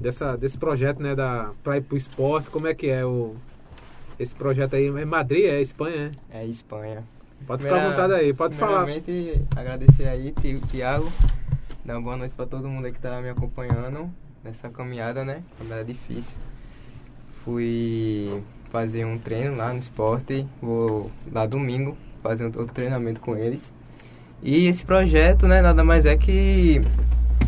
Dessa, 0.00 0.36
desse 0.36 0.56
projeto, 0.56 1.02
né, 1.02 1.12
da, 1.14 1.50
pra 1.64 1.76
ir 1.76 1.80
pro 1.80 1.96
esporte, 1.96 2.50
como 2.50 2.66
é 2.68 2.74
que 2.74 2.88
é 2.88 3.04
o. 3.04 3.34
Esse 4.18 4.34
projeto 4.34 4.74
aí 4.74 4.86
é 4.86 5.04
Madrid, 5.04 5.44
é 5.44 5.60
Espanha, 5.60 6.12
é? 6.30 6.42
É 6.42 6.46
Espanha. 6.46 7.02
Pode 7.46 7.62
ficar 7.62 7.84
à 7.84 7.90
vontade 7.90 8.12
aí, 8.14 8.32
pode 8.34 8.56
falar. 8.56 8.84
Primeiramente, 8.84 9.42
agradecer 9.56 10.08
aí, 10.08 10.32
Ti- 10.32 10.60
Tiago. 10.68 11.10
Dar 11.84 11.94
uma 11.94 12.02
boa 12.02 12.16
noite 12.16 12.32
pra 12.36 12.46
todo 12.46 12.68
mundo 12.68 12.84
aí 12.86 12.92
que 12.92 13.00
tá 13.00 13.20
me 13.20 13.28
acompanhando 13.30 14.10
nessa 14.44 14.68
caminhada, 14.68 15.24
né? 15.24 15.42
Caminhada 15.56 15.84
difícil. 15.84 16.36
Fui 17.44 18.42
fazer 18.70 19.04
um 19.04 19.18
treino 19.18 19.56
lá 19.56 19.72
no 19.72 19.78
esporte. 19.78 20.46
Vou 20.60 21.10
lá 21.32 21.46
domingo 21.46 21.96
fazer 22.22 22.44
outro 22.44 22.66
treinamento 22.66 23.20
com 23.20 23.36
eles. 23.36 23.72
E 24.42 24.66
esse 24.66 24.84
projeto, 24.84 25.48
né, 25.48 25.60
nada 25.60 25.82
mais 25.82 26.06
é 26.06 26.16
que 26.16 26.80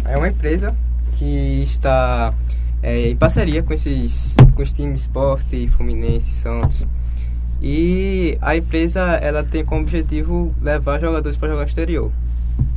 é 0.04 0.16
uma 0.16 0.28
empresa 0.28 0.74
que 1.12 1.62
está 1.62 2.34
é, 2.82 3.10
em 3.10 3.16
parceria 3.16 3.62
com 3.62 3.72
esses 3.72 4.34
com 4.54 4.62
os 4.62 4.72
times 4.72 5.02
Esporte, 5.02 5.68
Fluminense, 5.68 6.30
Santos. 6.32 6.86
E 7.62 8.36
a 8.40 8.56
empresa 8.56 9.00
ela 9.00 9.44
tem 9.44 9.64
como 9.64 9.82
objetivo 9.82 10.52
levar 10.60 11.00
jogadores 11.00 11.36
para 11.36 11.48
jogar 11.50 11.62
no 11.62 11.68
exterior. 11.68 12.10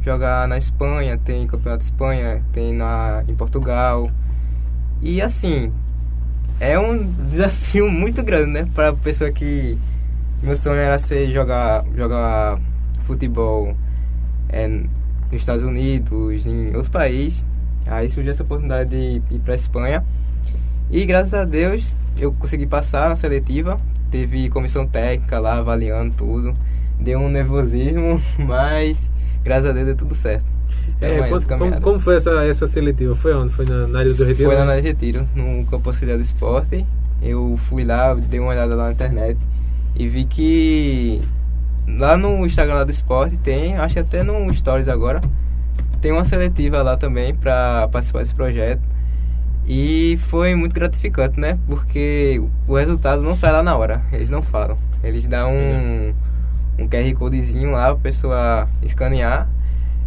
Jogar 0.03 0.47
na 0.47 0.57
Espanha, 0.57 1.17
tem 1.17 1.47
campeonato 1.47 1.79
de 1.79 1.85
Espanha, 1.85 2.43
tem 2.51 2.73
na 2.73 3.23
em 3.27 3.33
Portugal. 3.33 4.11
E 5.01 5.21
assim, 5.21 5.71
é 6.59 6.77
um 6.77 7.03
desafio 7.31 7.89
muito 7.89 8.21
grande, 8.21 8.51
né, 8.51 8.67
para 8.75 8.93
pessoa 8.93 9.31
que 9.31 9.77
meu 10.41 10.55
sonho 10.55 10.77
era 10.77 10.99
ser 10.99 11.31
jogar 11.31 11.83
jogar 11.95 12.59
futebol 13.05 13.75
é, 14.53 14.67
nos 14.67 15.41
Estados 15.41 15.63
Unidos, 15.63 16.45
em 16.45 16.75
outro 16.75 16.91
país. 16.91 17.43
Aí 17.85 18.09
surgiu 18.09 18.31
essa 18.31 18.43
oportunidade 18.43 18.89
de 18.89 19.21
ir 19.35 19.39
para 19.39 19.55
Espanha. 19.55 20.03
E 20.89 21.05
graças 21.05 21.33
a 21.33 21.43
Deus 21.43 21.93
eu 22.17 22.31
consegui 22.33 22.65
passar 22.67 23.09
na 23.09 23.15
seletiva. 23.15 23.77
Teve 24.11 24.47
comissão 24.49 24.87
técnica 24.87 25.39
lá 25.39 25.57
avaliando 25.57 26.13
tudo. 26.15 26.53
Deu 26.99 27.19
um 27.19 27.27
nervosismo, 27.29 28.21
mas 28.37 29.11
graças 29.43 29.69
a 29.69 29.73
Deus 29.73 29.87
deu 29.87 29.95
tudo 29.95 30.13
certo. 30.15 30.45
Então, 30.97 31.09
É, 31.09 31.19
é 31.19 31.27
quanto- 31.29 31.47
como, 31.47 31.81
como 31.81 31.99
foi 31.99 32.17
essa, 32.17 32.43
essa 32.45 32.67
seletiva? 32.67 33.15
Foi 33.15 33.33
onde? 33.33 33.51
Foi 33.53 33.65
na, 33.65 33.87
na 33.87 34.03
Ilha 34.03 34.13
do 34.13 34.23
Retiro? 34.23 34.49
Foi 34.49 34.57
né? 34.59 34.65
na 34.65 34.75
Retiro, 34.75 35.27
no 35.35 35.65
Campo 35.65 35.89
Auxiliar 35.89 36.17
do 36.17 36.23
Esporte. 36.23 36.85
Eu 37.21 37.57
fui 37.69 37.83
lá, 37.83 38.13
dei 38.13 38.39
uma 38.39 38.49
olhada 38.51 38.75
lá 38.75 38.85
na 38.85 38.91
internet 38.91 39.39
e 39.95 40.07
vi 40.07 40.25
que 40.25 41.21
lá 41.87 42.17
no 42.17 42.45
Instagram 42.45 42.75
lá 42.75 42.83
do 42.83 42.91
Esporte 42.91 43.37
tem, 43.37 43.75
acho 43.75 43.95
que 43.95 43.99
até 43.99 44.23
no 44.23 44.53
Stories 44.53 44.87
agora, 44.87 45.21
tem 46.01 46.11
uma 46.11 46.25
seletiva 46.25 46.81
lá 46.81 46.97
também 46.97 47.33
para 47.33 47.87
participar 47.87 48.19
desse 48.19 48.35
projeto. 48.35 48.81
E 49.65 50.19
foi 50.29 50.55
muito 50.55 50.73
gratificante, 50.73 51.39
né? 51.39 51.57
Porque 51.67 52.41
o 52.67 52.75
resultado 52.75 53.21
não 53.21 53.35
sai 53.35 53.53
lá 53.53 53.63
na 53.63 53.75
hora, 53.75 54.01
eles 54.11 54.29
não 54.29 54.41
falam. 54.41 54.75
Eles 55.01 55.25
dão 55.25 55.53
um, 55.53 56.13
um 56.77 56.87
QR 56.87 57.13
Codezinho 57.15 57.71
lá 57.71 57.93
pra 57.93 58.03
pessoa 58.03 58.67
escanear. 58.81 59.47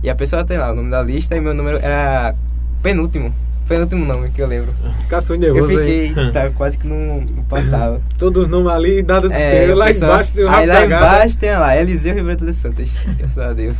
E 0.02 0.10
a 0.10 0.14
pessoa 0.14 0.44
tem 0.44 0.58
lá 0.58 0.70
o 0.70 0.74
nome 0.74 0.90
da 0.90 1.02
lista 1.02 1.34
e 1.36 1.40
meu 1.40 1.54
número 1.54 1.78
era 1.78 2.34
penúltimo. 2.82 3.34
Penúltimo 3.68 4.04
nome 4.04 4.30
que 4.30 4.40
eu 4.40 4.46
lembro. 4.46 4.72
Caçou 5.08 5.34
Eu 5.36 5.40
nervoso 5.40 5.68
fiquei, 5.76 6.14
aí. 6.16 6.30
tá, 6.32 6.50
quase 6.50 6.78
que 6.78 6.86
não, 6.86 7.20
não 7.20 7.42
passava. 7.44 8.00
Todos 8.16 8.44
os 8.44 8.50
nomes 8.50 8.70
ali, 8.70 9.02
nada 9.02 9.28
de 9.28 9.34
É, 9.34 9.66
teu. 9.66 9.74
o 9.74 9.78
Lá 9.78 9.86
pessoal- 9.86 10.12
embaixo 10.12 10.32
tem 10.32 10.44
o 10.44 10.48
Aí 10.48 10.66
lá 10.66 10.84
embaixo 10.86 11.38
tem 11.38 11.50
lá, 11.50 11.76
Eliseu 11.76 12.14
Ribeiro 12.14 12.46
de 12.46 12.52
Santos. 12.54 12.92
Graças 13.18 13.38
a 13.38 13.52
Deus. 13.52 13.74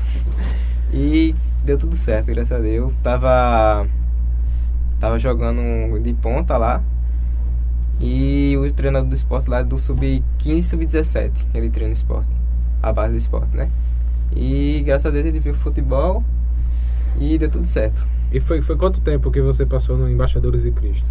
E 0.93 1.35
deu 1.65 1.79
tudo 1.79 1.95
certo, 1.97 2.27
graças 2.27 2.53
a 2.53 2.59
Deus. 2.61 2.93
Tava. 3.03 3.87
Tava 4.99 5.19
jogando 5.19 6.01
de 6.01 6.13
ponta 6.15 6.57
lá. 6.57 6.83
E 8.01 8.57
o 8.59 8.71
treinador 8.73 9.09
do 9.09 9.15
esporte 9.15 9.49
lá 9.49 9.61
é 9.61 9.65
do 9.65 9.79
sub-15 9.79 10.63
sub-17. 10.65 11.31
Ele 11.55 11.71
treina 11.71 11.91
o 11.91 11.93
esporte. 11.93 12.29
A 12.83 12.93
base 12.93 13.13
do 13.13 13.19
esporte, 13.19 13.57
né? 13.57 13.69
E 14.35 14.83
graças 14.85 15.07
a 15.07 15.11
Deus 15.11 15.27
ele 15.27 15.39
viu 15.41 15.55
futebol. 15.55 16.23
E 17.21 17.39
deu 17.39 17.51
tudo 17.51 17.67
certo. 17.67 18.07
E 18.32 18.40
foi, 18.40 18.61
foi 18.62 18.77
quanto 18.77 19.01
tempo 19.01 19.31
que 19.31 19.40
você 19.40 19.65
passou 19.65 19.97
no 19.97 20.11
Embaixadores 20.11 20.62
de 20.62 20.70
Cristo? 20.73 21.07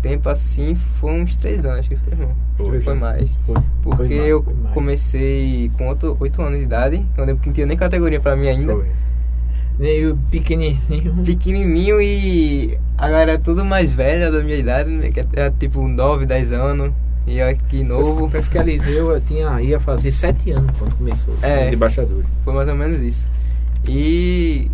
tempo 0.00 0.28
assim 0.28 0.74
foi 0.74 1.12
uns 1.12 1.36
três 1.36 1.64
anos 1.64 1.86
que 1.86 1.96
foi, 1.96 2.12
irmão. 2.12 2.34
Foi. 2.56 2.80
Foi, 2.80 2.94
mais. 2.94 3.38
Foi. 3.46 3.56
Porque 3.82 4.06
Foi 4.06 4.16
mais, 4.16 4.28
eu 4.28 4.42
mais. 4.62 4.74
comecei 4.74 5.70
com 5.76 5.88
oito, 5.88 6.16
oito 6.20 6.42
anos 6.42 6.58
de 6.58 6.64
idade, 6.64 7.04
eu 7.16 7.26
não 7.26 7.36
tinha 7.36 7.66
nem 7.66 7.76
categoria 7.76 8.20
pra 8.20 8.36
mim 8.36 8.48
ainda. 8.48 8.74
Foi. 8.74 8.86
Meio 9.78 10.18
pequenininho. 10.30 11.16
Pequenininho 11.24 12.02
e 12.02 12.78
a 12.98 13.08
galera 13.08 13.32
é 13.32 13.38
tudo 13.38 13.64
mais 13.64 13.92
velha 13.92 14.30
da 14.30 14.42
minha 14.42 14.56
idade, 14.56 14.90
né? 14.90 15.10
Que 15.10 15.20
é 15.20 15.50
tipo 15.58 15.86
9, 15.86 16.26
10 16.26 16.52
anos. 16.52 16.92
E 17.26 17.38
eu 17.38 17.48
aqui 17.48 17.82
novo. 17.82 18.28
Parece 18.28 18.50
que 18.50 18.58
a 18.58 18.62
Eliseu 18.62 19.10
eu 19.10 19.20
tinha, 19.20 19.60
ia 19.60 19.78
fazer 19.78 20.10
sete 20.10 20.50
anos 20.50 20.78
quando 20.78 20.96
começou. 20.96 21.34
É. 21.42 21.68
Os 21.68 21.72
embaixadores. 21.72 22.26
Foi 22.44 22.52
mais 22.52 22.68
ou 22.68 22.74
menos 22.74 23.00
isso. 23.00 23.28
E 23.86 24.70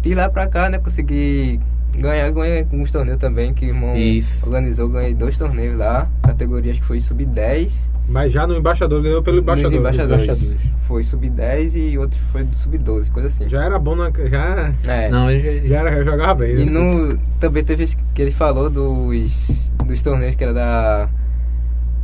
de 0.00 0.14
lá 0.14 0.28
pra 0.28 0.46
cá, 0.46 0.68
né, 0.68 0.78
consegui 0.78 1.60
ganhar, 1.98 2.30
ganhei 2.30 2.60
alguns 2.60 2.90
torneios 2.90 3.18
também, 3.18 3.54
que 3.54 3.66
o 3.66 3.68
irmão 3.68 3.96
Isso. 3.96 4.46
organizou, 4.46 4.88
ganhei 4.88 5.14
dois 5.14 5.38
torneios 5.38 5.76
lá, 5.76 6.08
categoria 6.22 6.72
acho 6.72 6.80
que 6.80 6.86
foi 6.86 7.00
sub-10. 7.00 7.72
Mas 8.06 8.32
já 8.32 8.46
no 8.46 8.54
embaixador, 8.54 9.02
ganhou 9.02 9.22
pelo 9.22 9.38
embaixador. 9.38 9.70
Nos 9.70 9.80
embaixadores. 9.80 10.24
embaixadores. 10.24 10.58
Foi 10.82 11.02
sub-10 11.02 11.74
e 11.74 11.96
outro 11.96 12.18
foi 12.30 12.44
do 12.44 12.54
sub-12, 12.54 13.10
coisa 13.10 13.28
assim. 13.28 13.48
Já 13.48 13.64
era 13.64 13.78
bom, 13.78 13.96
na, 13.96 14.10
já, 14.10 14.74
É. 14.86 15.08
Não, 15.08 15.34
já, 15.34 15.52
já 15.66 15.78
era, 15.78 15.96
já 15.96 16.10
jogava 16.10 16.34
bem. 16.34 16.58
E 16.58 16.66
né? 16.66 16.70
no, 16.70 17.16
também 17.40 17.64
teve 17.64 17.86
que 18.12 18.20
ele 18.20 18.30
falou 18.30 18.68
dos, 18.68 19.72
dos 19.86 20.02
torneios 20.02 20.34
que 20.34 20.44
era 20.44 20.52
da 20.52 21.08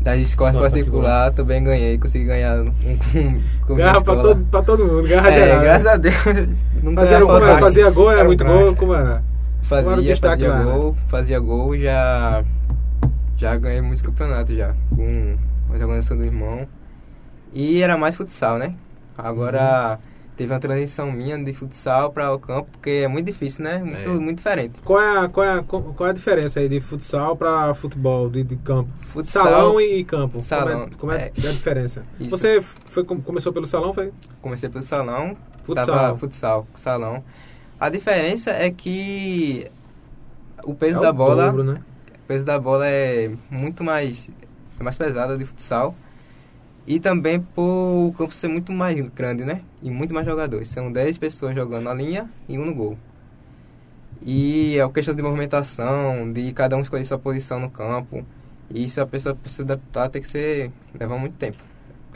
das 0.01 0.19
escolas 0.21 0.55
Escola 0.55 0.71
particular, 0.71 1.33
também 1.33 1.63
ganhei, 1.63 1.99
consegui 1.99 2.25
ganhar 2.25 2.61
um 2.63 3.39
com, 3.67 3.75
Garra 3.75 4.01
pra 4.01 4.17
todo, 4.17 4.45
pra 4.51 4.63
todo 4.63 4.87
mundo, 4.87 5.07
garra 5.09 5.29
É, 5.31 5.33
geral. 5.33 5.57
né? 5.59 5.63
graças 5.63 5.87
a 5.87 5.97
Deus. 5.97 6.15
Nunca 6.83 7.01
Fazia, 7.03 7.19
ia 7.19 7.25
como 7.27 7.45
era? 7.45 7.59
fazia 7.59 7.91
gol, 7.91 8.11
era, 8.11 8.19
Era 8.21 8.29
muito 8.29 8.45
gol, 8.45 8.75
como 8.77 8.95
era? 8.95 9.23
Qual 9.69 9.81
era 9.81 9.89
o 9.91 9.95
Fazia, 9.97 10.17
fazia 10.17 10.49
lá, 10.49 10.59
né? 10.65 10.73
gol, 10.73 10.97
fazia 11.09 11.39
gol, 11.39 11.77
já 11.79 12.43
já 13.37 13.57
ganhei 13.57 13.81
muitos 13.81 14.03
campeonatos 14.03 14.57
já, 14.57 14.75
com 14.95 15.37
a 15.69 15.73
organização 15.73 16.17
do 16.17 16.25
irmão. 16.25 16.67
E 17.53 17.83
era 17.83 17.97
mais 17.97 18.15
futsal, 18.17 18.59
né? 18.59 18.75
Agora 19.17 19.99
Uhum. 20.03 20.10
Teve 20.41 20.53
uma 20.55 20.59
transição 20.59 21.13
minha 21.13 21.37
de 21.37 21.53
futsal 21.53 22.11
para 22.11 22.33
o 22.33 22.39
campo, 22.39 22.71
porque 22.73 22.89
é 23.05 23.09
muito 23.09 23.27
difícil, 23.27 23.63
né? 23.63 23.77
Muito, 23.79 24.09
É. 24.09 24.13
muito 24.15 24.39
diferente. 24.39 24.81
Qual 24.83 24.99
é, 24.99 25.19
a, 25.19 25.29
qual, 25.29 25.47
é 25.47 25.59
a, 25.59 25.63
qual 25.63 26.07
é 26.07 26.11
a 26.11 26.13
diferença 26.15 26.61
aí 26.61 26.69
de 26.69 26.81
futsal 26.81 27.37
pra 27.37 27.75
futebol, 27.75 28.31
de, 28.31 28.43
de 28.43 28.57
campo? 28.57 28.91
Futsal, 29.03 29.45
Salão 29.45 29.81
e 29.81 30.03
campo. 30.03 30.41
Salão, 30.41 30.89
Como 30.99 31.13
é, 31.13 31.29
como 31.29 31.47
é, 31.47 31.47
é. 31.47 31.49
a 31.51 31.53
diferença? 31.53 32.05
Isso. 32.19 32.31
Você 32.31 32.63
foi, 32.63 33.05
com- 33.05 33.21
começou 33.21 33.53
pelo 33.53 33.67
salão, 33.67 33.93
foi? 33.93 34.13
comecei 34.41 34.69
pelo 34.71 34.83
salão, 34.83 35.37
Futsal. 35.63 36.17
futsal, 36.17 36.67
salão. 36.75 37.23
A 37.79 37.91
diferença 37.91 38.51
é 38.51 38.71
que 38.71 39.67
o 40.65 40.75
peso 40.75 40.99
É 41.01 41.03
da 41.03 41.11
o 41.11 41.13
bola, 41.13 41.47
dobro, 41.47 41.65
né? 41.65 41.81
o 42.25 42.27
peso 42.27 42.47
da 42.47 42.59
bola 42.59 42.87
é 42.87 43.31
muito 43.51 43.85
mais 43.85 44.31
é 44.79 44.83
mais 44.83 44.97
pesado 44.97 45.37
de 45.37 45.45
futsal. 45.45 45.95
E 46.91 46.99
também 46.99 47.41
por 47.41 48.09
o 48.09 48.13
campo 48.19 48.35
ser 48.35 48.49
muito 48.49 48.73
mais 48.73 49.01
grande, 49.11 49.45
né? 49.45 49.61
E 49.81 49.89
muito 49.91 50.13
mais 50.13 50.27
jogadores. 50.27 50.67
São 50.69 50.91
10 50.91 51.19
pessoas 51.19 51.55
jogando 51.55 51.85
na 51.85 51.95
linha 51.95 52.29
e 52.49 52.59
um 52.59 52.67
no 52.67 52.75
gol. 52.75 52.97
E 54.23 54.77
é 54.77 54.83
a 54.83 54.89
questão 54.91 55.15
de 55.15 55.23
movimentação, 55.23 56.31
de 56.33 56.53
cada 56.53 56.77
um 56.77 56.81
escolher 56.81 57.05
sua 57.05 57.19
posição 57.19 57.59
no 57.61 57.71
campo. 57.71 58.25
E 58.69 58.85
isso 58.85 59.01
a 59.01 59.07
pessoa 59.07 59.35
precisa 59.35 59.63
adaptar, 59.63 60.09
tem 60.09 60.21
que 60.21 60.29
ser. 60.29 60.71
levar 60.99 61.17
muito 61.19 61.35
tempo. 61.37 61.59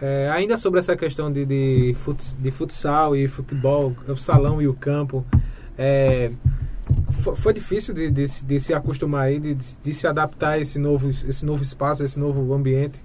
É, 0.00 0.28
ainda 0.30 0.56
sobre 0.56 0.80
essa 0.80 0.96
questão 0.96 1.32
de, 1.32 1.46
de, 1.46 1.94
futs- 2.00 2.36
de 2.38 2.50
futsal 2.50 3.14
e 3.14 3.28
futebol, 3.28 3.94
o 4.08 4.16
salão 4.16 4.60
e 4.60 4.66
o 4.66 4.74
campo, 4.74 5.24
é, 5.78 6.32
fo- 7.22 7.36
foi, 7.36 7.52
difícil 7.54 7.94
de, 7.94 8.10
de, 8.10 8.26
se- 8.26 8.44
de 8.44 8.58
se 8.58 8.74
acostumar 8.74 9.26
aí, 9.26 9.38
de, 9.38 9.54
de 9.54 9.94
se 9.94 10.04
adaptar 10.06 10.50
a 10.50 10.58
esse 10.58 10.80
novo, 10.80 11.08
esse 11.10 11.46
novo 11.46 11.62
espaço, 11.62 12.02
esse 12.02 12.18
novo 12.18 12.52
ambiente. 12.52 12.98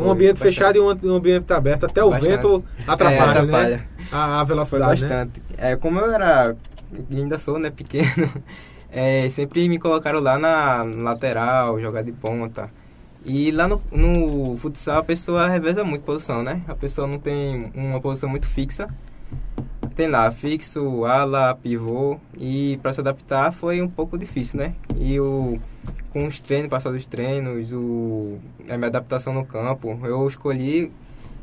Um 0.00 0.04
Foi 0.04 0.12
ambiente 0.12 0.32
bastante. 0.38 0.54
fechado 0.54 0.76
e 0.76 0.80
um, 0.80 1.12
um 1.12 1.16
ambiente 1.16 1.52
aberto. 1.52 1.86
Até 1.86 2.02
o 2.02 2.10
Bastante. 2.10 2.30
vento 2.30 2.64
atrapalha, 2.86 3.16
É, 3.16 3.20
atrapalha. 3.40 3.76
Né? 3.76 3.86
A, 4.12 4.40
a 4.40 4.46
Foi 4.46 4.54
velocidade, 4.54 5.02
né? 5.02 5.08
bastante. 5.08 5.42
É, 5.56 5.76
como 5.76 5.98
eu 6.00 6.10
era, 6.10 6.56
ainda 7.10 7.38
sou, 7.38 7.58
né, 7.58 7.70
pequeno, 7.70 8.30
é, 8.90 9.28
sempre 9.30 9.68
me 9.68 9.78
colocaram 9.78 10.20
lá 10.20 10.38
na 10.38 10.82
lateral, 10.82 11.80
jogar 11.80 12.02
de 12.02 12.12
ponta. 12.12 12.70
E 13.24 13.50
lá 13.50 13.66
no, 13.66 13.80
no 13.90 14.56
futsal 14.58 14.98
a 14.98 15.02
pessoa 15.02 15.48
reveza 15.48 15.82
muito 15.82 16.02
posição, 16.02 16.42
né? 16.42 16.60
A 16.68 16.74
pessoa 16.74 17.06
não 17.06 17.18
tem 17.18 17.70
uma 17.74 17.98
posição 18.00 18.28
muito 18.28 18.46
fixa. 18.46 18.88
Tem 19.94 20.08
lá 20.08 20.30
fixo, 20.30 21.04
ala, 21.04 21.54
pivô. 21.54 22.18
E 22.36 22.78
para 22.82 22.92
se 22.92 23.00
adaptar 23.00 23.52
foi 23.52 23.80
um 23.80 23.88
pouco 23.88 24.18
difícil, 24.18 24.58
né? 24.58 24.74
E 24.96 25.20
o, 25.20 25.58
com 26.12 26.26
os 26.26 26.40
treinos, 26.40 26.68
passar 26.68 26.90
dos 26.90 27.06
treinos, 27.06 27.72
o, 27.72 28.38
a 28.68 28.76
minha 28.76 28.88
adaptação 28.88 29.32
no 29.32 29.44
campo, 29.44 29.98
eu 30.04 30.26
escolhi 30.26 30.90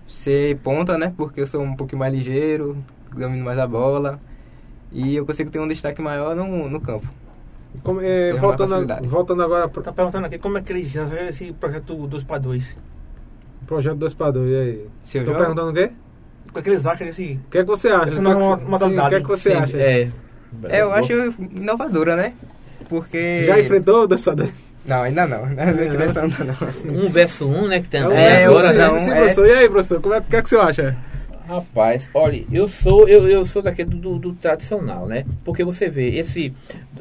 ser 0.07 0.57
ponta, 0.57 0.98
né? 0.98 1.14
Porque 1.15 1.40
eu 1.40 1.48
sou 1.48 1.61
um 1.61 1.76
pouquinho 1.76 1.99
mais 1.99 2.14
ligeiro, 2.14 2.76
domino 3.15 3.45
mais 3.45 3.57
a 3.57 3.65
bola. 3.65 4.19
E 4.91 5.15
eu 5.15 5.26
consigo 5.26 5.49
ter 5.49 5.60
um 5.60 5.68
destaque 5.68 6.02
maior 6.02 6.36
no, 6.36 6.68
no 6.69 6.82
campo. 6.82 7.07
Como, 7.84 8.02
é, 8.02 8.34
voltando, 8.34 8.91
a- 8.91 8.99
voltando 9.02 9.41
agora 9.41 9.69
pro 9.69 9.82
Tá 9.82 9.94
perguntando 9.94 10.26
aqui 10.26 10.38
como 10.38 10.57
é 10.57 10.61
que 10.61 10.73
eles 10.73 10.94
esse 10.94 11.53
projeto 11.53 12.06
2 12.06 12.22
para 12.23 12.38
2 12.38 12.78
projeto 13.65 13.95
2 13.95 14.14
para 14.14 14.32
2, 14.32 14.49
e 14.52 14.56
aí? 14.56 14.88
Se 15.06 15.18
eu 15.19 15.23
Tô 15.23 15.32
jogo- 15.32 15.40
perguntando 15.40 15.72
o 15.72 15.73
quê? 15.73 15.94
O 16.52 16.53
que 16.53 16.60
é 16.60 16.61
que 16.64 16.69
eles 16.69 16.86
acham 16.86 17.07
desse. 17.07 17.40
O 17.48 17.49
que 17.49 17.57
é 17.57 17.61
que 17.61 17.68
você 17.68 17.88
acha? 17.88 18.10
Essa 18.10 18.19
O 18.19 18.23
que 18.23 18.30
é 18.30 18.34
que 18.34 18.40
nova 18.40 18.56
você- 18.57 18.65
modalidade. 18.69 19.07
O 19.07 19.10
que 19.10 19.15
é 19.15 19.22
que 19.22 19.28
você 19.28 19.49
Sim, 19.52 19.56
acha? 19.56 19.78
É, 19.78 20.10
É, 20.69 20.82
eu 20.82 20.94
acho 20.94 21.14
inovadora, 21.56 22.15
né? 22.15 22.34
Porque. 22.90 23.45
Já 23.45 23.60
enfrentou 23.60 24.03
o 24.03 24.07
dançador? 24.07 24.49
Não, 24.86 25.03
ainda 25.03 25.26
não. 25.28 25.45
Não 25.45 25.64
é 25.64 25.69
ainda 25.69 26.22
não. 26.88 27.06
um 27.06 27.10
versus 27.10 27.48
um, 27.48 27.68
né? 27.68 27.82
Que 27.82 27.88
tem 27.88 28.02
É, 28.02 28.06
É, 28.06 28.48
verso, 28.49 28.60
sei, 28.68 28.78
não, 28.78 28.99
sim, 28.99 29.11
é. 29.11 29.15
professor. 29.15 29.48
E 29.48 29.52
aí, 29.52 29.69
professor, 29.69 30.02
como 30.02 30.14
é, 30.15 30.18
o 30.19 30.22
que 30.23 30.36
é 30.36 30.41
que 30.41 30.49
você 30.49 30.57
acha? 30.57 30.98
Rapaz, 31.52 32.10
olha, 32.14 32.45
eu 32.52 32.68
sou 32.68 33.07
eu, 33.10 33.28
eu 33.28 33.45
sou 33.45 33.61
daquele 33.61 33.90
do, 33.90 33.98
do- 33.98 34.19
do 34.19 34.34
tradicional, 34.34 35.06
né? 35.06 35.26
Porque 35.44 35.64
você 35.64 35.90
vê 35.90 36.10
esse 36.18 36.53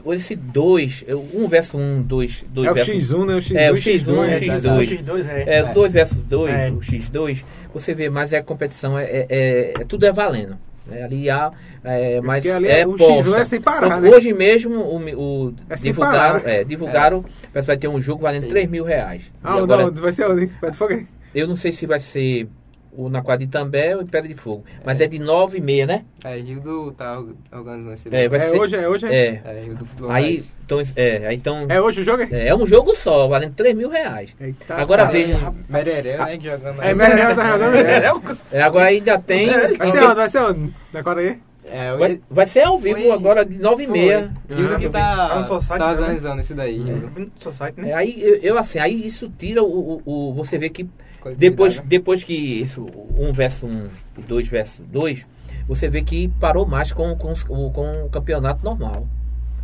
esse 0.06 0.34
dois, 0.34 1.04
um 1.32 1.46
versus 1.46 1.74
um, 1.80 2.02
dois, 2.02 2.44
dois 2.50 2.66
é 2.66 2.70
o 2.70 2.74
versus 2.74 2.94
X1, 3.12 3.26
né? 3.26 3.34
O 3.34 3.38
X1, 3.38 3.56
É, 3.56 3.70
o 3.70 3.74
X2, 3.74 4.06
X1, 4.06 4.08
o 4.18 4.24
é, 4.24 4.40
X2. 4.40 4.62
tá. 4.62 4.74
O 4.74 4.80
X2 4.80 5.28
é. 5.28 5.42
É, 5.46 5.58
É. 5.58 5.72
2 5.72 5.92
versus 5.92 6.18
2, 6.18 6.50
É. 6.52 6.70
o 6.70 6.78
X2, 6.80 7.44
você 7.72 7.94
vê, 7.94 8.10
mas 8.10 8.32
é 8.32 8.42
competição, 8.42 8.98
é, 8.98 9.04
é, 9.04 9.26
é- 9.28 9.72
é- 9.80 9.84
tudo 9.84 10.04
é 10.04 10.12
valendo. 10.12 10.56
né? 10.86 11.04
Ali 11.04 11.30
há, 11.30 11.52
é, 11.84 12.20
mas 12.20 12.44
ali 12.48 12.66
é 12.66 12.80
é- 12.80 12.86
o 12.86 12.96
posta. 12.96 13.30
X1 13.30 13.36
é 13.36 13.44
sem 13.44 13.60
parar, 13.60 13.88
Porque 13.90 14.08
né? 14.10 14.16
Hoje 14.16 14.32
mesmo 14.32 14.74
o, 14.80 14.96
o 14.96 15.54
É 15.68 15.76
sem 15.76 15.92
divulgaram, 15.92 16.40
parar. 16.40 16.52
é, 16.52 16.64
divulgaram, 16.64 17.22
que 17.52 17.60
vai 17.60 17.76
ter 17.76 17.86
um 17.86 18.00
jogo 18.00 18.22
valendo 18.22 18.48
3 18.48 18.68
mil 18.68 18.82
reais. 18.82 19.22
Ah, 19.44 19.50
E 19.50 19.56
não, 19.58 19.64
agora, 19.64 19.90
vai 19.92 20.12
ser 20.12 20.24
onde? 20.28 20.46
Vai 20.60 20.70
de 20.72 20.76
fogo 20.76 20.94
aí. 20.94 21.06
eu 21.32 21.46
não 21.46 21.54
sei 21.54 21.70
se 21.70 21.86
vai 21.86 22.00
ser 22.00 22.48
o 22.92 23.08
na 23.08 23.22
quadra 23.22 23.44
de 23.46 23.50
També 23.52 23.94
ou 23.94 24.02
em 24.02 24.06
Pedra 24.06 24.28
de 24.28 24.34
Fogo, 24.34 24.64
mas 24.84 25.00
é, 25.00 25.06
de 25.06 25.18
9 25.18 25.58
e 25.58 25.60
meia, 25.60 25.86
né? 25.86 26.04
É, 26.24 26.36
Rildo 26.36 26.92
tá 26.92 27.22
organizando 27.52 27.92
esse 27.94 28.14
É, 28.14 28.28
vai 28.28 28.38
É 28.40 28.42
ser- 28.42 28.58
hoje, 28.58 28.76
é 28.76 28.88
hoje? 28.88 29.06
É. 29.06 29.40
É, 29.44 29.62
Rildo 29.64 29.84
Futebol 29.86 30.10
Aí, 30.10 30.42
então, 30.64 30.82
é, 30.96 31.26
aí, 31.28 31.36
então 31.36 31.66
É 31.68 31.80
hoje 31.80 32.00
o 32.00 32.04
jogo? 32.04 32.22
é, 32.30 32.48
é 32.48 32.54
um 32.54 32.66
jogo 32.66 32.94
só, 32.96 33.28
valendo 33.28 33.54
3 33.54 33.74
mil 33.76 33.88
reais. 33.90 34.34
Eita, 34.40 34.74
Agora 34.74 35.04
tá. 35.04 35.10
veja, 35.10 35.54
Mereré, 35.68 36.18
né? 36.18 36.36
que 36.38 36.50
Jogando 36.50 36.82
É, 36.82 36.94
Mereré 36.94 37.34
tá 37.34 37.52
jogando? 37.52 37.74
É, 37.76 38.04
É, 38.04 38.12
o- 38.12 38.22
é, 38.52 38.62
agora 38.62 38.88
ainda 38.88 39.18
tem. 39.18 39.48
Vai 39.76 39.90
ser 39.90 40.02
onde? 40.04 40.14
Vai 40.14 40.28
ser 40.28 40.38
onde? 40.42 40.74
Na 40.92 41.02
Cora 41.02 41.20
aí? 41.20 41.38
é, 41.72 41.96
Vai, 41.96 42.12
o 42.14 42.20
vai 42.34 42.46
ser 42.46 42.62
ao 42.66 42.78
vivo 42.80 43.00
Foi- 43.00 43.10
agora 43.12 43.44
de 43.44 43.56
9 43.58 43.84
e 43.84 43.86
meia. 43.86 44.32
Rildo 44.48 44.76
que 44.76 44.86
Ah, 44.86 44.90
tá, 44.90 45.38
no 45.38 45.44
Society, 45.44 45.78
tá 45.78 45.86
né? 45.94 46.00
organizando 46.00 46.40
isso 46.42 46.54
daí. 46.54 46.80
É, 46.80 47.82
né? 47.82 47.92
aí 47.94 48.20
eu, 48.20 48.34
eu, 48.36 48.58
assim, 48.58 48.78
aí 48.80 49.06
isso 49.06 49.30
tira 49.38 49.62
o, 49.62 50.02
o, 50.04 50.30
o- 50.30 50.34
você 50.34 50.58
vê 50.58 50.68
que 50.68 50.88
depois 51.36 51.76
né? 51.76 51.82
depois 51.86 52.24
que 52.24 52.34
isso 52.34 52.86
um 53.16 53.32
versus 53.32 53.68
um 53.68 53.88
e 54.18 54.22
dois 54.22 54.48
versus 54.48 54.84
dois, 54.86 55.22
você 55.66 55.88
vê 55.88 56.02
que 56.02 56.28
parou 56.40 56.66
mais 56.66 56.92
com, 56.92 57.14
com, 57.16 57.34
com 57.34 58.04
o 58.04 58.08
campeonato 58.10 58.64
normal. 58.64 59.06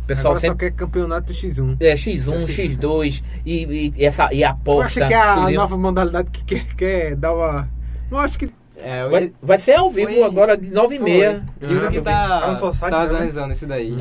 O 0.03 0.07
pessoal 0.07 0.35
Agora 0.35 0.39
só 0.39 0.47
sempre 0.47 0.69
quer 0.69 0.75
campeonato 0.75 1.27
do 1.27 1.33
X1. 1.33 1.77
é 1.81 1.93
X1, 1.93 2.45
X2 2.47 3.23
e, 3.45 3.91
e, 3.97 4.05
essa 4.05 4.33
e 4.33 4.43
a 4.43 4.47
Eu 4.49 4.53
aposta. 4.53 4.85
acho 4.85 5.07
que 5.07 5.13
é 5.13 5.17
a 5.21 5.35
entendeu? 5.37 5.59
nova 5.61 5.77
modalidade 5.77 6.31
que 6.31 6.43
quer, 6.45 6.75
quer 6.75 7.15
dar 7.15 7.33
uma... 7.33 7.67
Eu 8.09 8.17
acho 8.17 8.39
que... 8.39 8.49
É, 8.79 9.05
o 9.05 9.09
Vai, 9.09 9.31
vai 9.41 9.57
ser 9.57 9.73
ao 9.75 9.89
vivo 9.89 10.11
Foi- 10.13 10.23
agora 10.23 10.55
de 10.55 10.69
9 10.69 10.95
e 10.95 10.99
meia. 10.99 11.43
Rildo 11.61 11.89
que 11.89 11.99
tá, 12.01 12.47
no 12.51 12.57
Society, 12.57 12.91
tá 12.91 12.99
né? 13.05 13.11
organizando 13.11 13.53
isso 13.53 13.65
daí. 13.67 13.91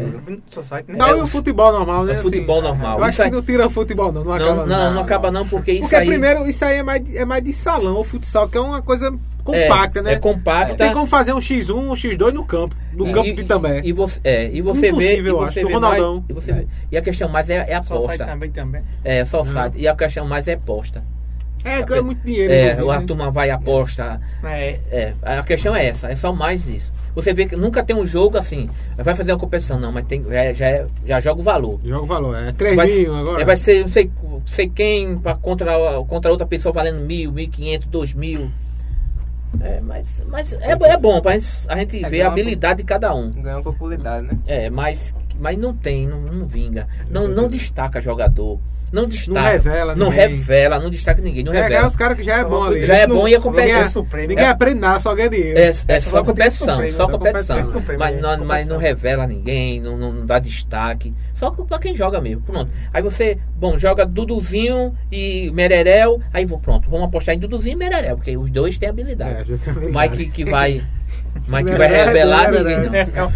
Society, 0.50 0.92
né? 0.92 0.98
Não, 0.98 1.06
É, 1.06 1.10
e 1.12 1.14
o 1.14 1.24
o- 1.24 1.26
futebol 1.26 1.72
normal, 1.72 2.04
né? 2.04 2.18
o 2.18 2.22
futebol 2.22 2.58
assim. 2.58 2.68
normal. 2.68 2.98
Eu 2.98 3.04
acho 3.04 3.22
que 3.22 3.30
não 3.30 3.42
tira 3.42 3.70
futebol, 3.70 4.12
não. 4.12 4.22
Não, 4.24 4.32
acaba 4.32 4.54
Não, 4.54 4.66
não, 4.66 4.94
não 4.94 5.02
acaba 5.02 5.30
não, 5.30 5.48
porque 5.48 5.72
isso 5.72 5.80
Porque 5.82 5.96
aí 5.96 6.06
primeiro, 6.06 6.46
isso 6.46 6.64
aí 6.64 6.76
é 6.78 6.82
mais, 6.82 7.02
de- 7.02 7.16
é 7.16 7.24
mais 7.24 7.42
de 7.42 7.52
salão, 7.54 7.98
o 7.98 8.04
futsal, 8.04 8.48
que 8.48 8.58
é 8.58 8.60
uma 8.60 8.82
coisa 8.82 9.10
compacta, 9.42 10.00
é, 10.00 10.02
né? 10.02 10.12
É 10.14 10.18
compacta. 10.18 10.74
Tem 10.74 10.92
como 10.92 11.06
fazer 11.06 11.32
um 11.32 11.38
X1, 11.40 11.74
um 11.74 11.94
X2 11.94 12.32
no 12.32 12.44
campo. 12.44 12.76
No 12.92 13.08
E- 13.08 13.12
campo 13.12 13.28
e, 13.28 13.32
de 13.34 13.44
também. 13.44 13.80
E 13.84 13.92
você, 13.92 14.20
é, 14.24 14.50
e 14.52 14.60
você 14.60 14.80
vê, 14.82 14.88
Impossível, 14.88 15.34
eu 15.34 15.38
você 15.38 15.60
acho, 15.60 15.68
vê 15.68 15.74
do 15.74 15.80
mais, 15.80 16.02
Ronaldão. 16.02 16.24
e, 16.28 16.32
você 16.32 16.52
vê- 16.52 16.66
e 16.92 16.96
a 16.96 17.02
questão 17.02 17.28
mais 17.28 17.48
é, 17.48 17.54
é 17.68 17.74
a 17.76 17.82
Society 17.82 18.04
aposta. 18.04 18.24
também, 18.26 18.50
também. 18.50 18.82
É, 19.04 19.24
só 19.24 19.40
o 19.40 19.44
site. 19.44 19.78
E 19.78 19.86
a 19.88 19.94
questão 19.96 20.26
mais 20.26 20.46
é 20.48 20.54
aposta. 20.54 21.02
É, 21.66 21.82
ganha 21.82 22.02
muito 22.02 22.24
dinheiro. 22.24 22.52
É, 22.52 22.72
envolvido, 22.72 22.90
a 22.92 23.00
né? 23.00 23.06
turma 23.06 23.30
vai 23.30 23.48
e 23.48 23.50
aposta. 23.50 24.20
É. 24.44 24.78
É, 24.90 25.12
a 25.22 25.42
questão 25.42 25.74
é 25.74 25.86
essa, 25.86 26.08
é 26.10 26.16
só 26.16 26.32
mais 26.32 26.68
isso. 26.68 26.92
Você 27.14 27.32
vê 27.32 27.46
que 27.46 27.56
nunca 27.56 27.82
tem 27.82 27.96
um 27.96 28.04
jogo 28.04 28.36
assim, 28.36 28.68
vai 28.96 29.14
fazer 29.14 29.32
uma 29.32 29.38
competição, 29.38 29.80
não, 29.80 29.90
mas 29.90 30.04
tem, 30.06 30.22
já, 30.22 30.52
já, 30.52 30.66
é- 30.68 30.86
já 31.04 31.18
joga 31.18 31.40
o 31.40 31.42
valor. 31.44 31.80
Joga 31.82 32.02
o 32.02 32.06
valor. 32.06 32.36
É 32.36 32.52
3 32.52 32.76
Vai, 32.76 32.86
mil 32.86 33.16
agora. 33.16 33.40
é, 33.40 33.44
vai 33.44 33.56
ser 33.56 33.80
não 33.80 33.88
sei, 33.88 34.10
sei 34.44 34.68
quem 34.68 35.18
pra, 35.18 35.34
contra, 35.34 35.72
contra 36.06 36.30
outra 36.30 36.46
pessoa 36.46 36.72
valendo 36.74 37.00
mil, 37.00 37.32
mil 37.32 37.44
e 37.44 37.48
quinhentos, 37.48 37.86
dois 37.88 38.12
mil. 38.12 38.50
É, 39.62 39.80
mas, 39.80 40.22
mas 40.28 40.52
é, 40.52 40.72
é 40.72 40.96
bom 40.98 41.20
pra 41.22 41.32
gente, 41.38 41.48
a 41.68 41.76
gente 41.76 42.04
É, 42.04 42.08
ver 42.10 42.20
a 42.22 42.28
habilidade 42.28 42.78
de 42.82 42.84
cada 42.84 43.14
um. 43.14 43.30
Ganhar 43.30 43.62
popularidade, 43.62 44.26
né? 44.26 44.38
É, 44.46 44.68
mas, 44.68 45.14
mas 45.40 45.56
não 45.56 45.72
tem, 45.74 46.06
não, 46.06 46.20
não 46.20 46.44
vinga. 46.46 46.86
Não, 47.10 47.26
não 47.26 47.48
destaca 47.48 47.98
jogador. 47.98 48.60
Não 48.92 49.06
destaca. 49.06 49.50
revela 49.50 49.94
Não 49.94 50.10
ninguém. 50.10 50.28
revela, 50.28 50.78
não 50.78 50.88
destaca 50.90 51.20
ninguém. 51.20 51.42
Não 51.44 51.52
É, 51.52 51.56
revela. 51.56 51.74
ganha 51.76 51.88
os 51.88 51.96
caras 51.96 52.16
que 52.16 52.22
já 52.22 52.36
é 52.36 52.42
Só 52.42 52.48
bom 52.48 52.62
ali. 52.64 52.84
Já 52.84 52.94
é 52.94 52.98
Isso 52.98 53.08
bom 53.08 53.28
e 53.28 53.34
no- 53.34 53.42
competição. 53.42 54.02
Ninguém. 54.12 54.28
Ninguém 54.28 54.46
aprende 54.46 54.80
nada, 54.80 55.00
só 55.00 55.14
ganha 55.14 55.28
dinheiro. 55.28 55.58
É, 55.58 55.62
é 55.62 55.68
É, 55.68 55.72
só 56.00 56.10
só 56.10 56.24
competição, 56.24 56.76
competição, 56.76 56.96
só 57.06 57.12
só 57.12 57.12
competição. 57.12 57.56
Mas 57.98 58.16
é, 58.16 58.20
não, 58.20 58.30
mas 58.30 58.38
competição. 58.38 58.74
não 58.74 58.78
revela 58.78 59.26
ninguém, 59.26 59.80
não, 59.80 59.96
não, 59.96 60.12
não 60.12 60.26
dá 60.26 60.38
destaque. 60.38 61.12
Só 61.34 61.50
pra 61.50 61.78
quem 61.78 61.94
joga 61.96 62.20
mesmo. 62.20 62.42
Pronto. 62.42 62.70
Aí 62.94 63.02
você, 63.02 63.38
bom, 63.56 63.76
joga 63.76 64.06
Duduzinho 64.06 64.94
e 65.10 65.50
Mererel. 65.52 66.20
Aí 66.32 66.44
vou, 66.46 66.58
pronto, 66.58 66.88
vamos 66.88 67.06
apostar 67.08 67.34
em 67.34 67.38
Duduzinho 67.38 67.74
e 67.74 67.76
Mererel, 67.76 68.16
porque 68.16 68.36
os 68.36 68.50
dois 68.50 68.78
têm 68.78 68.86
É, 68.86 68.90
habilidade. 68.90 69.40
habilidade. 69.52 69.92
Mas 69.92 70.12
que, 70.12 70.26
que 70.30 70.44
vai. 70.44 70.80
Mas 71.46 71.64
que 71.64 71.70
vai 71.76 71.88
Mererel, 71.88 72.06
revelar 72.06 72.50
ninguém, 72.50 72.74
É 73.00 73.06
não. 73.14 73.32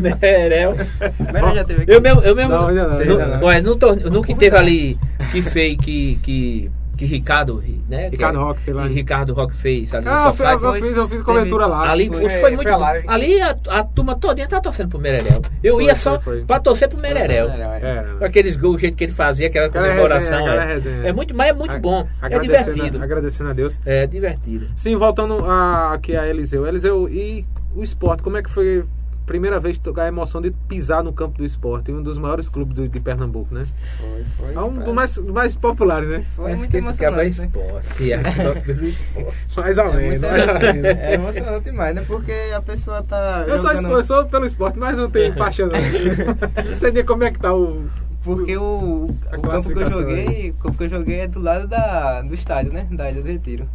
Mererel. 0.00 0.76
Mas 1.32 1.54
já 1.54 1.64
teve 1.64 1.82
aqui. 1.82 1.92
Eu 1.92 2.00
mesmo, 2.00 2.20
eu 2.22 2.34
mesmo. 2.36 2.52
Não, 2.52 2.70
não. 2.72 2.88
no, 2.90 2.98
Ainda 2.98 3.26
não. 3.26 3.40
mas 3.40 3.64
no, 3.64 3.76
torne- 3.76 4.04
no 4.04 4.22
que 4.22 4.34
teve 4.34 4.56
ali, 4.56 4.98
que 5.32 5.42
fez, 5.42 5.76
que, 5.78 6.18
que, 6.22 6.70
que 7.00 7.06
Ricardo, 7.06 7.64
né? 7.88 8.04
que 8.04 8.16
Ricardo 8.16 8.38
é- 8.38 8.42
Roque 8.42 8.60
fez 8.60 8.76
lá. 8.76 8.86
que 8.86 8.92
Ricardo 8.92 9.32
Roque 9.32 9.56
fez 9.56 9.94
ali 9.94 10.04
no 10.04 10.10
Ah, 10.10 10.24
eu, 10.26 10.32
Society. 10.34 10.54
fiz- 10.58 10.62
eu 10.62 10.72
fiz, 10.74 10.96
eu 10.98 11.08
fiz 11.08 11.22
cobertura 11.22 11.66
lá. 11.66 11.90
Ali 11.90 12.08
Foi- 12.08 12.28
foi, 12.28 12.50
muito 12.54 12.70
foi. 12.70 13.02
Ali 13.06 13.40
a, 13.40 13.56
a 13.70 13.82
turma 13.84 14.14
todinha 14.16 14.46
tava 14.46 14.60
torcendo 14.62 14.90
pro 14.90 14.98
Mererel. 14.98 15.40
Eu 15.64 15.74
Foi, 15.76 15.84
ia 15.86 15.94
só 15.94 16.20
foi. 16.20 16.44
pra 16.44 16.60
torcer 16.60 16.90
pro 16.90 16.98
Mererel. 16.98 17.48
É. 17.48 18.24
Aqueles 18.26 18.54
gols, 18.54 18.76
o 18.76 18.78
jeito 18.78 18.96
que 18.98 19.04
ele 19.04 19.12
fazia, 19.14 19.46
aquela 19.46 19.70
comemoração. 19.70 20.46
é. 20.46 20.66
resenha. 20.74 21.06
É 21.08 21.12
muito, 21.12 21.34
mas 21.34 21.48
é 21.48 21.52
muito 21.54 21.72
A- 21.74 21.78
bom. 21.78 22.06
É 22.20 22.26
agradecendo- 22.26 22.74
divertido. 22.74 23.02
Agradecendo 23.02 23.50
a 23.50 23.52
Deus. 23.54 23.80
É 23.86 24.06
divertido. 24.06 24.68
Sim, 24.76 24.94
voltando 24.96 25.42
a, 25.46 25.94
aqui 25.94 26.14
a 26.14 26.28
Eliseu. 26.28 26.66
Eliseu, 26.66 27.08
e 27.08 27.46
o 27.74 27.82
esporte, 27.82 28.22
como 28.22 28.36
é 28.36 28.42
que 28.42 28.50
foi 28.50 28.84
primeira 29.30 29.60
vez 29.60 29.80
a 29.96 30.08
emoção 30.08 30.40
de 30.42 30.50
pisar 30.50 31.04
no 31.04 31.12
campo 31.12 31.38
do 31.38 31.44
esporte? 31.44 31.92
Um 31.92 32.02
dos 32.02 32.18
maiores 32.18 32.48
clubes 32.48 32.74
do- 32.74 32.88
de 32.88 32.98
Pernambuco, 32.98 33.54
né? 33.54 33.62
Foi, 34.00 34.24
foi. 34.36 34.54
É 34.54 34.60
um 34.60 34.72
dos 34.74 34.92
mais, 34.92 35.18
mais 35.18 35.54
populares, 35.54 36.08
né? 36.08 36.24
Foi 36.34 36.56
muito 36.56 36.72
quebra 36.72 36.88
emocionante, 37.24 37.38
né? 37.40 37.46
esporte. 37.46 38.12
É, 38.12 38.16
nosso 38.16 38.74
do 38.74 38.86
esporte. 38.88 39.36
Mais 39.56 39.78
ou 39.78 39.84
É, 39.84 39.96
menos. 39.96 40.20
mais 40.30 40.48
ou 40.48 40.54
menos. 40.54 40.84
é 40.84 41.14
emocionante 41.14 41.64
demais, 41.66 41.94
né? 41.94 42.04
Porque 42.08 42.32
a 42.52 42.60
pessoa 42.60 43.02
tá. 43.04 43.44
Eu 43.46 43.56
sou, 43.58 43.70
jogando- 43.70 43.92
eu 43.92 44.04
sou 44.04 44.26
pelo 44.26 44.46
esporte, 44.46 44.78
mas 44.80 44.96
não 44.96 45.08
tenho 45.08 45.32
paixão 45.36 45.68
não. 45.68 45.78
Não 46.68 46.74
sei 46.76 46.90
nem 46.90 47.04
como 47.04 47.22
é 47.22 47.30
que 47.30 47.38
tá 47.38 47.54
o... 47.54 47.84
Porque 48.24 48.56
o, 48.56 49.04
o 49.06 49.40
campo 49.40 49.70
que 49.72 49.78
eu 49.78 49.90
joguei, 49.90 50.50
o 50.50 50.54
campo 50.62 50.76
que 50.76 50.84
eu 50.84 50.88
joguei 50.88 51.20
é 51.20 51.28
do 51.28 51.40
lado 51.40 51.68
da, 51.68 52.20
do 52.22 52.34
estádio, 52.34 52.72
né? 52.72 52.86
Da 52.90 53.10
Ilha 53.10 53.22
do 53.22 53.28
Retiro. 53.28 53.66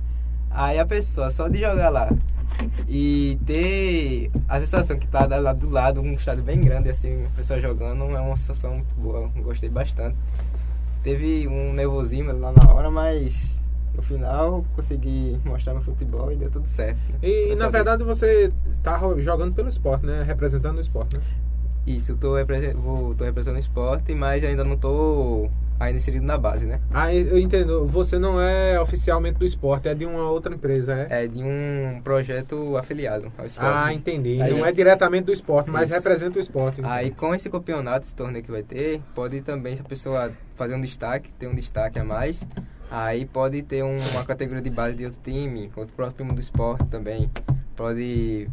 Aí 0.52 0.78
a 0.80 0.86
pessoa, 0.86 1.32
só 1.32 1.48
de 1.48 1.60
jogar 1.62 1.90
lá 1.90 2.10
e 2.88 3.38
ter 3.46 4.32
a 4.48 4.60
sensação 4.60 4.98
que 4.98 5.08
tá 5.08 5.26
lá 5.26 5.54
do 5.54 5.70
lado, 5.70 6.02
um 6.02 6.14
estádio 6.14 6.44
bem 6.44 6.62
grande, 6.62 6.90
assim, 6.90 7.26
a 7.26 7.36
pessoa 7.36 7.60
jogando, 7.60 8.04
é 8.16 8.20
uma 8.20 8.36
sensação 8.36 8.76
muito 8.76 8.94
boa. 8.96 9.30
Gostei 9.38 9.70
bastante. 9.70 10.16
Teve 11.04 11.48
um 11.48 11.74
nervosismo 11.74 12.32
lá 12.32 12.52
na 12.52 12.74
hora, 12.74 12.90
mas 12.90 13.62
no 13.96 14.02
final 14.02 14.66
consegui 14.76 15.40
mostrar 15.46 15.74
meu 15.74 15.84
futebol 15.84 16.32
e 16.32 16.36
deu 16.36 16.50
tudo 16.50 16.68
certo. 16.68 16.98
né? 17.10 17.20
E, 17.22 17.46
Graças 17.46 17.60
na 17.60 17.70
verdade 17.70 18.04
você 18.04 18.52
tá 18.84 19.00
jogando 19.18 19.54
pelo 19.54 19.70
esporte, 19.70 20.06
né? 20.06 20.24
Representando 20.24 20.78
o 20.78 20.82
esporte, 20.82 21.16
né? 21.18 21.24
Isso, 21.86 22.14
eu 22.14 22.18
tô, 22.18 22.32
vou, 22.82 23.14
tô 23.14 23.24
representando 23.24 23.58
o 23.58 23.60
esporte, 23.60 24.14
mas 24.16 24.44
ainda 24.44 24.64
não 24.64 24.76
tô 24.76 25.50
ainda 25.80 25.98
inserido 25.98 26.26
na 26.26 26.38
base, 26.38 26.66
né? 26.66 26.80
Ah, 26.92 27.14
eu 27.14 27.38
entendo. 27.38 27.86
Você 27.88 28.18
não 28.18 28.40
é 28.42 28.80
oficialmente 28.80 29.38
do 29.40 29.46
esporte, 29.46 29.88
é 29.88 29.94
de 29.94 30.06
uma 30.06 30.30
outra 30.30 30.54
empresa, 30.54 30.94
é? 31.10 31.24
É 31.24 31.28
de 31.28 31.44
um 31.44 32.00
projeto 32.04 32.78
afiliado 32.78 33.32
ao 33.38 33.46
esporte. 33.46 33.70
Ah, 33.88 33.94
entendi. 33.94 34.42
Aí- 34.42 34.54
não 34.54 34.66
é 34.66 34.72
diretamente 34.72 35.26
do 35.26 35.34
esporte, 35.34 35.70
mas 35.70 35.86
Isso. 35.86 35.94
representa 35.96 36.38
o 36.38 36.42
esporte. 36.42 36.82
Aí 36.84 37.12
com 37.12 37.34
esse 37.36 37.50
campeonato, 37.50 38.06
esse 38.06 38.16
torneio 38.16 38.44
que 38.44 38.52
vai 38.52 38.64
ter, 38.64 39.02
pode 39.14 39.42
também, 39.42 39.76
se 39.76 39.82
a 39.82 39.86
pessoa 39.86 40.32
fazer 40.56 40.76
um 40.76 40.82
destaque, 40.82 41.32
ter 41.34 41.48
um 41.48 41.56
destaque 41.56 42.00
a 42.00 42.04
mais, 42.04 42.42
aí 42.90 43.26
pode 43.26 43.62
ter 43.62 43.84
um- 43.84 43.98
uma 44.12 44.24
categoria 44.24 44.62
de 44.62 44.70
base 44.70 44.96
de 44.96 45.06
outro 45.06 45.20
time, 45.24 45.70
outro 45.76 45.94
próximo 45.96 46.34
do 46.34 46.40
esporte 46.40 46.86
também, 46.86 47.30
pode 47.76 48.48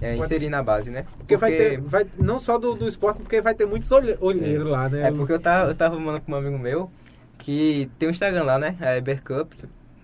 é, 0.00 0.16
inserir 0.16 0.44
ser. 0.46 0.50
na 0.50 0.62
base, 0.62 0.90
né? 0.90 1.04
Porque 1.18 1.36
vai 1.36 1.52
ter, 1.52 1.80
vai, 1.80 2.06
não 2.18 2.38
só 2.38 2.58
do, 2.58 2.74
do 2.74 2.88
esporte, 2.88 3.18
porque 3.18 3.40
vai 3.40 3.54
ter 3.54 3.66
muitos 3.66 3.90
olhe- 3.92 4.16
olheiros 4.20 4.70
lá, 4.70 4.88
né? 4.88 5.08
É 5.08 5.10
porque 5.10 5.32
eu 5.32 5.40
tava, 5.40 5.70
eu 5.70 5.74
tava 5.74 5.96
falando 5.96 6.20
com 6.20 6.32
um 6.32 6.36
amigo 6.36 6.58
meu 6.58 6.90
que 7.38 7.90
tem 7.98 8.08
um 8.08 8.10
Instagram 8.12 8.42
lá, 8.44 8.58
né? 8.58 8.76
A 8.80 8.96
Eber 8.96 9.22
Cup, 9.22 9.52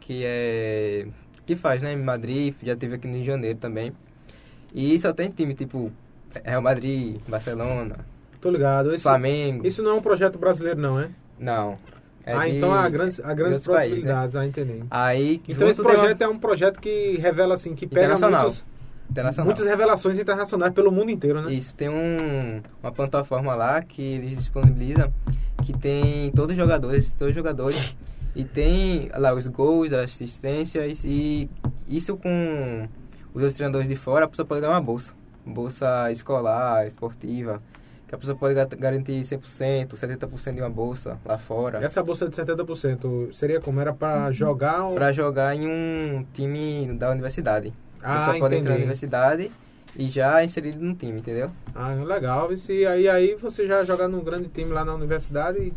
que 0.00 0.22
é. 0.24 1.06
que 1.46 1.56
faz, 1.56 1.82
né? 1.82 1.92
Em 1.92 1.96
Madrid, 2.02 2.54
já 2.62 2.74
teve 2.76 2.94
aqui 2.94 3.06
no 3.06 3.14
Rio 3.14 3.22
de 3.22 3.26
Janeiro 3.26 3.58
também. 3.58 3.92
E 4.74 4.98
só 4.98 5.12
tem 5.12 5.30
time 5.30 5.54
tipo 5.54 5.92
Real 6.44 6.62
Madrid, 6.62 7.16
Barcelona, 7.28 7.96
Tô 8.40 8.50
ligado. 8.50 8.92
Esse- 8.94 9.02
Flamengo. 9.04 9.66
Isso 9.66 9.82
não 9.82 9.92
é 9.92 9.94
um 9.94 10.02
projeto 10.02 10.38
brasileiro, 10.38 10.80
não, 10.80 10.98
é? 11.00 11.08
Não. 11.38 11.76
É 12.26 12.32
ah, 12.34 12.48
então 12.48 12.72
há 12.72 12.88
grandes, 12.88 13.20
há 13.20 13.28
de 13.28 13.34
grandes 13.34 13.58
outros 13.58 13.76
países, 13.76 14.02
né? 14.04 14.12
possibilidades, 14.14 14.36
ah, 14.36 14.46
entendi. 14.46 14.84
Aí, 14.90 15.42
Então 15.46 15.68
esse 15.68 15.82
tem 15.82 15.90
uma- 15.90 15.98
projeto 15.98 16.22
é 16.22 16.28
um 16.28 16.38
projeto 16.38 16.80
que 16.80 17.16
revela 17.18 17.54
assim, 17.54 17.74
que 17.74 17.86
pega 17.86 18.16
muitos, 18.18 18.64
internacional. 19.14 19.46
muitas 19.46 19.66
revelações 19.66 20.18
internacionais 20.18 20.72
pelo 20.72 20.90
mundo 20.90 21.10
inteiro, 21.10 21.40
né? 21.42 21.52
Isso, 21.52 21.74
tem 21.74 21.88
um, 21.88 22.60
uma 22.82 22.92
plataforma 22.92 23.54
lá 23.54 23.80
que 23.82 24.02
eles 24.02 24.38
disponibilizam 24.38 25.12
que 25.64 25.72
tem 25.72 26.30
todos 26.32 26.52
os 26.52 26.56
jogadores, 26.56 27.12
todos 27.14 27.30
os 27.30 27.34
jogadores 27.34 27.96
e 28.34 28.44
tem 28.44 29.08
lá 29.16 29.32
os 29.32 29.46
gols, 29.46 29.92
as 29.92 30.10
assistências 30.10 31.02
e 31.04 31.48
isso 31.88 32.16
com 32.16 32.88
os 33.32 33.36
outros 33.42 33.54
treinadores 33.54 33.88
de 33.88 33.96
fora, 33.96 34.24
a 34.24 34.28
pessoa 34.28 34.44
pode 34.46 34.60
ganhar 34.60 34.72
uma 34.74 34.80
bolsa. 34.80 35.12
Bolsa 35.46 36.10
escolar, 36.10 36.86
esportiva, 36.86 37.62
que 38.08 38.14
a 38.14 38.18
pessoa 38.18 38.36
pode 38.36 38.54
ga- 38.54 38.64
garantir 38.78 39.20
100%, 39.20 39.88
70% 39.94 40.54
de 40.54 40.60
uma 40.60 40.70
bolsa 40.70 41.18
lá 41.24 41.38
fora. 41.38 41.84
Essa 41.84 42.02
bolsa 42.02 42.28
de 42.28 42.34
70% 42.36 43.32
seria 43.32 43.60
como? 43.60 43.80
Era 43.80 43.92
pra 43.92 44.30
jogar 44.32 44.84
ou... 44.84 44.94
Para 44.94 45.12
jogar 45.12 45.54
em 45.54 45.66
um 45.66 46.24
time 46.32 46.92
da 46.94 47.10
universidade. 47.10 47.72
Ah, 48.04 48.14
pessoa 48.16 48.38
pode 48.38 48.54
entrar 48.56 48.70
na 48.70 48.76
universidade 48.76 49.50
e 49.96 50.06
já 50.08 50.42
inserido 50.44 50.78
no 50.80 50.94
time, 50.94 51.20
entendeu? 51.20 51.50
Ah, 51.74 51.88
legal. 51.94 52.52
E 52.52 52.58
se, 52.58 52.84
aí, 52.86 53.08
aí 53.08 53.34
você 53.34 53.66
já 53.66 53.84
jogar 53.84 54.08
num 54.08 54.22
grande 54.22 54.48
time 54.48 54.70
lá 54.72 54.84
na 54.84 54.94
universidade 54.94 55.72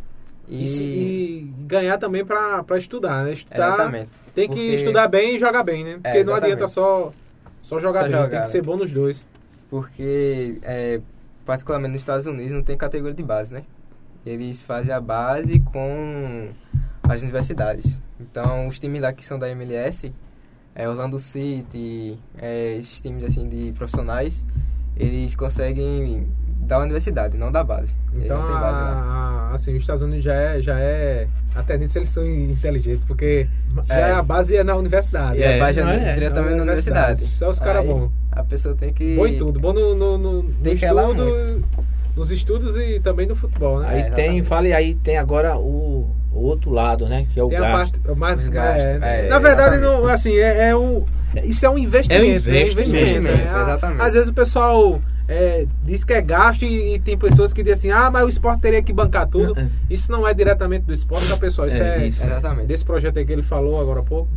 e, 0.47 0.63
e 0.65 1.37
e 1.39 1.53
ganhar 1.65 1.97
também 1.97 2.25
pra, 2.25 2.63
pra 2.63 2.77
estudar, 2.77 3.23
né? 3.25 3.33
Estudar, 3.33 3.73
Exatamente. 3.75 4.09
tem 4.33 4.47
que 4.47 4.55
Porque- 4.55 4.75
estudar 4.75 5.07
bem 5.07 5.35
e 5.35 5.39
jogar 5.39 5.63
bem, 5.63 5.83
né? 5.83 5.93
Porque 5.93 6.09
não 6.09 6.33
exatamente. 6.33 6.45
adianta 6.53 6.67
só, 6.67 7.11
só 7.61 7.79
jogar 7.79 7.99
Só 8.01 8.05
bem, 8.07 8.15
jogar, 8.15 8.29
tem 8.29 8.41
que 8.41 8.49
ser 8.49 8.61
bom 8.63 8.75
nos 8.77 8.91
dois. 8.91 9.25
Porque, 9.69 10.57
é, 10.63 11.01
particularmente 11.45 11.91
nos 11.93 12.01
Estados 12.01 12.25
Unidos, 12.25 12.51
não 12.53 12.63
tem 12.63 12.77
categoria 12.77 13.13
de 13.15 13.23
base, 13.23 13.53
né? 13.53 13.63
Eles 14.25 14.61
fazem 14.61 14.93
a 14.93 14.99
base 14.99 15.59
com 15.59 16.49
as 17.07 17.21
universidades. 17.21 18.01
Então, 18.19 18.67
os 18.67 18.79
times 18.79 19.01
lá 19.01 19.13
que 19.13 19.23
são 19.23 19.37
da 19.37 19.49
MLS, 19.49 20.11
é, 20.77 20.87
Orlando 20.87 21.17
City, 21.17 22.17
é, 22.39 22.75
esses 22.77 23.01
times 23.01 23.23
assim 23.23 23.49
de 23.49 23.71
profissionais, 23.73 24.45
eles 24.95 25.35
conseguem 25.35 26.27
da 26.59 26.77
universidade, 26.79 27.35
não 27.37 27.51
da 27.51 27.63
base. 27.63 27.95
Então, 28.13 28.39
não 28.41 28.45
tem 28.47 28.55
base 28.55 28.79
lá. 28.79 28.87
a- 28.89 29.51
a- 29.51 29.55
assim, 29.55 29.73
os 29.73 29.81
Estados 29.81 30.03
Unidos 30.03 30.23
já 30.23 30.33
é, 30.35 30.61
já 30.61 30.77
é 30.79 31.27
a 31.55 31.63
tendência 31.63 31.97
eles 31.99 32.09
são 32.09 32.25
inteligentes, 32.25 33.03
porque 33.07 33.47
já 33.87 33.95
É. 33.95 34.11
a 34.11 34.21
base 34.21 34.55
é 34.55 34.63
na 34.63 34.75
universidade. 34.75 35.41
É, 35.41 35.55
a 35.55 35.65
base 35.65 35.79
é 35.79 35.83
não 35.83 35.91
é? 35.91 36.13
diretamente 36.13 36.51
Na 36.51 36.57
na 36.57 36.63
universidade. 36.63 37.21
Só 37.25 37.49
os 37.49 37.59
caras 37.59 37.85
bons. 37.85 38.11
A 38.31 38.43
pessoa 38.43 38.75
tem 38.75 38.93
que... 38.93 39.15
Bom 39.15 39.25
em 39.25 39.37
tudo, 39.39 39.59
bom 39.59 39.73
no, 39.73 39.95
no, 39.95 40.17
no, 40.17 40.43
no 40.43 40.71
estudo, 40.71 41.63
nos 42.15 42.29
estudos 42.31 42.75
e 42.75 42.99
também 42.99 43.25
no 43.25 43.35
futebol, 43.35 43.79
né? 43.79 43.87
Aí 43.89 43.99
É, 44.01 44.09
tem, 44.11 44.43
fale 44.43 44.73
aí, 44.73 44.93
tem 44.95 45.17
agora 45.17 45.57
o 45.57 46.07
outro 46.39 46.71
lado, 46.71 47.07
né? 47.07 47.27
Que 47.33 47.39
é 47.39 47.43
o 47.43 47.49
Tem 47.49 47.57
a 47.57 47.61
gasto. 47.61 47.99
parte 48.01 48.19
mais, 48.19 48.39
Os 48.41 48.47
gastos, 48.47 48.83
é, 48.83 49.25
é, 49.25 49.29
na 49.29 49.39
verdade, 49.39 49.75
exatamente. 49.75 50.01
não, 50.03 50.07
assim, 50.09 50.35
é, 50.37 50.69
é 50.69 50.75
um, 50.75 51.03
isso 51.43 51.65
é 51.65 51.69
um 51.69 51.77
investimento. 51.77 52.49
É 52.49 52.51
um 52.51 52.53
né? 52.53 52.69
investimento, 52.71 53.21
né? 53.21 53.49
Ah, 53.49 53.61
exatamente. 53.63 54.01
Às 54.01 54.13
vezes 54.13 54.29
o 54.29 54.33
pessoal 54.33 55.01
é, 55.27 55.65
diz 55.83 56.03
que 56.03 56.13
é 56.13 56.21
gasto 56.21 56.63
e, 56.63 56.95
e 56.95 56.99
tem 56.99 57.17
pessoas 57.17 57.51
que 57.53 57.61
dizem 57.61 57.91
assim, 57.91 58.05
ah, 58.05 58.09
mas 58.09 58.23
o 58.25 58.29
esporte 58.29 58.61
teria 58.61 58.81
que 58.81 58.93
bancar 58.93 59.27
tudo. 59.27 59.59
É. 59.59 59.67
Isso 59.89 60.11
não 60.11 60.27
é 60.27 60.33
diretamente 60.33 60.85
do 60.85 60.93
esporte, 60.93 61.27
tá, 61.27 61.37
pessoal? 61.37 61.67
Isso 61.67 61.81
É, 61.81 62.03
é, 62.03 62.07
isso. 62.07 62.23
Exatamente. 62.23 62.67
desse 62.67 62.85
projeto 62.85 63.19
aí 63.19 63.25
que 63.25 63.33
ele 63.33 63.43
falou 63.43 63.79
agora 63.79 63.99
há 63.99 64.03
pouco. 64.03 64.29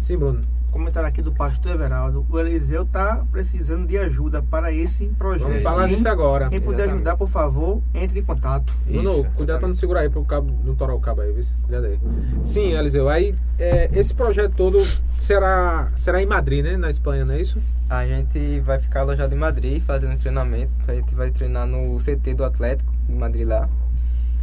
Sim, 0.00 0.16
Bruno. 0.16 0.40
Comentário 0.70 1.08
aqui 1.08 1.22
do 1.22 1.32
pastor 1.32 1.72
Everaldo. 1.72 2.26
O 2.30 2.38
Eliseu 2.38 2.84
tá 2.84 3.24
precisando 3.30 3.86
de 3.86 3.96
ajuda 3.98 4.42
para 4.42 4.72
esse 4.72 5.06
projeto. 5.06 5.48
Vamos 5.48 5.62
falar 5.62 5.88
disso 5.88 6.08
agora. 6.08 6.48
Quem 6.48 6.60
puder 6.60 6.82
Exatamente. 6.82 6.94
ajudar, 6.96 7.16
por 7.16 7.28
favor, 7.28 7.82
entre 7.94 8.20
em 8.20 8.24
contato. 8.24 8.72
Bruno, 8.86 9.10
Isso, 9.10 9.26
cuidado 9.36 9.58
pra 9.58 9.68
não 9.68 9.76
segurar 9.76 10.00
aí 10.00 10.10
pro 10.10 10.24
cabo, 10.24 10.52
não 10.64 10.74
torar 10.74 10.94
o 10.94 11.00
cabo 11.00 11.20
aí, 11.22 11.32
viu? 11.32 11.44
Cuidado 11.62 11.86
aí. 11.86 11.98
Sim, 12.44 12.72
Eliseu, 12.72 13.08
aí 13.08 13.34
é, 13.58 13.88
esse 13.92 14.14
projeto 14.14 14.54
todo 14.54 14.78
será, 15.18 15.90
será 15.96 16.22
em 16.22 16.26
Madrid, 16.26 16.64
né? 16.64 16.76
Na 16.76 16.90
Espanha, 16.90 17.24
não 17.24 17.34
é 17.34 17.40
isso? 17.40 17.60
A 17.88 18.06
gente 18.06 18.60
vai 18.60 18.78
ficar 18.78 19.00
alojado 19.00 19.34
em 19.34 19.38
Madrid 19.38 19.82
fazendo 19.82 20.18
treinamento. 20.18 20.72
A 20.86 20.94
gente 20.94 21.14
vai 21.14 21.30
treinar 21.30 21.66
no 21.66 21.98
CT 21.98 22.34
do 22.34 22.44
Atlético 22.44 22.92
de 23.08 23.14
Madrid 23.14 23.46
lá. 23.46 23.68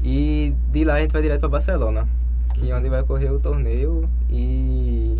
E 0.03 0.53
de 0.71 0.83
lá 0.83 0.95
a 0.95 1.01
gente 1.01 1.11
vai 1.11 1.21
direto 1.21 1.39
para 1.39 1.49
Barcelona, 1.49 2.07
que 2.53 2.69
é 2.69 2.75
onde 2.75 2.89
vai 2.89 3.01
ocorrer 3.01 3.31
o 3.31 3.39
torneio 3.39 4.05
e 4.29 5.17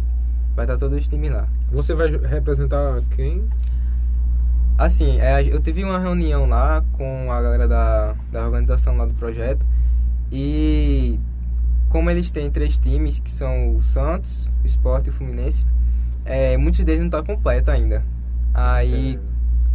vai 0.56 0.66
estar 0.66 0.78
todos 0.78 0.98
os 0.98 1.08
times 1.08 1.32
lá. 1.32 1.48
Você 1.72 1.94
vai 1.94 2.10
representar 2.10 3.02
quem? 3.16 3.44
Assim, 4.78 5.20
é, 5.20 5.42
eu 5.44 5.60
tive 5.62 5.84
uma 5.84 6.00
reunião 6.00 6.46
lá 6.46 6.84
com 6.94 7.32
a 7.32 7.42
galera 7.42 7.68
da, 7.68 8.14
da 8.32 8.46
organização 8.46 8.98
lá 8.98 9.06
do 9.06 9.14
projeto 9.14 9.66
e 10.32 11.20
como 11.90 12.10
eles 12.10 12.30
têm 12.30 12.52
três 12.52 12.78
times, 12.78 13.20
que 13.20 13.32
são 13.32 13.76
o 13.76 13.82
Santos, 13.82 14.50
o 14.64 14.68
Sport 14.68 15.08
e 15.08 15.10
o 15.10 15.14
Fluminense, 15.14 15.66
é, 16.26 16.58
muitos 16.58 16.84
deles 16.84 17.00
não 17.00 17.08
estão 17.08 17.24
completos 17.24 17.70
ainda. 17.70 18.04
Aí 18.54 19.20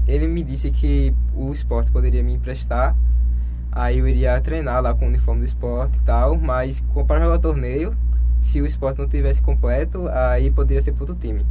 ele 0.06 0.26
me 0.26 0.42
disse 0.42 0.70
que 0.70 1.14
o 1.34 1.52
esporte 1.52 1.90
poderia 1.90 2.22
me 2.22 2.34
emprestar. 2.34 2.96
Aí 3.72 3.98
eu 3.98 4.08
iria 4.08 4.40
treinar 4.40 4.82
lá 4.82 4.92
com 4.94 5.04
o 5.04 5.08
uniforme 5.08 5.40
do 5.40 5.46
esporte 5.46 5.96
e 5.96 6.00
tal, 6.00 6.36
mas 6.36 6.82
para 7.06 7.24
jogar 7.24 7.38
torneio, 7.38 7.96
se 8.40 8.60
o 8.60 8.66
esporte 8.66 8.98
não 8.98 9.08
tivesse 9.08 9.40
completo, 9.42 10.08
aí 10.08 10.50
poderia 10.50 10.80
ser 10.82 10.92
para 10.92 11.02
outro 11.02 11.14
time. 11.16 11.44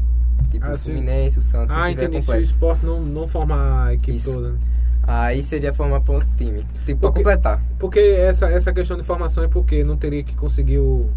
Tipo 0.51 0.65
Ah, 0.65 0.71
o 0.71 0.77
sim. 0.77 0.91
Fluminense, 0.91 1.39
o 1.39 1.41
Santos, 1.41 1.75
Ah, 1.75 1.85
se 1.85 1.91
tiver 1.91 2.03
entendi. 2.05 2.21
Se 2.21 2.29
o 2.29 2.33
completo. 2.33 2.43
esporte 2.51 2.85
não, 2.85 3.01
não 3.01 3.27
formar 3.27 3.87
a 3.87 3.93
equipe 3.93 4.15
Isso. 4.17 4.33
toda. 4.33 4.55
Aí 5.03 5.41
seria 5.43 5.73
formar 5.73 6.01
para 6.01 6.13
outro 6.15 6.29
time. 6.37 6.65
Tipo, 6.85 7.01
para 7.01 7.11
completar 7.11 7.61
Porque 7.79 7.99
essa, 7.99 8.47
essa 8.47 8.71
questão 8.71 8.95
de 8.97 9.03
formação 9.03 9.43
é 9.43 9.47
porque 9.47 9.83
não 9.83 9.97
teria 9.97 10.23
que 10.23 10.35
conseguir 10.35 10.77
o. 10.79 11.09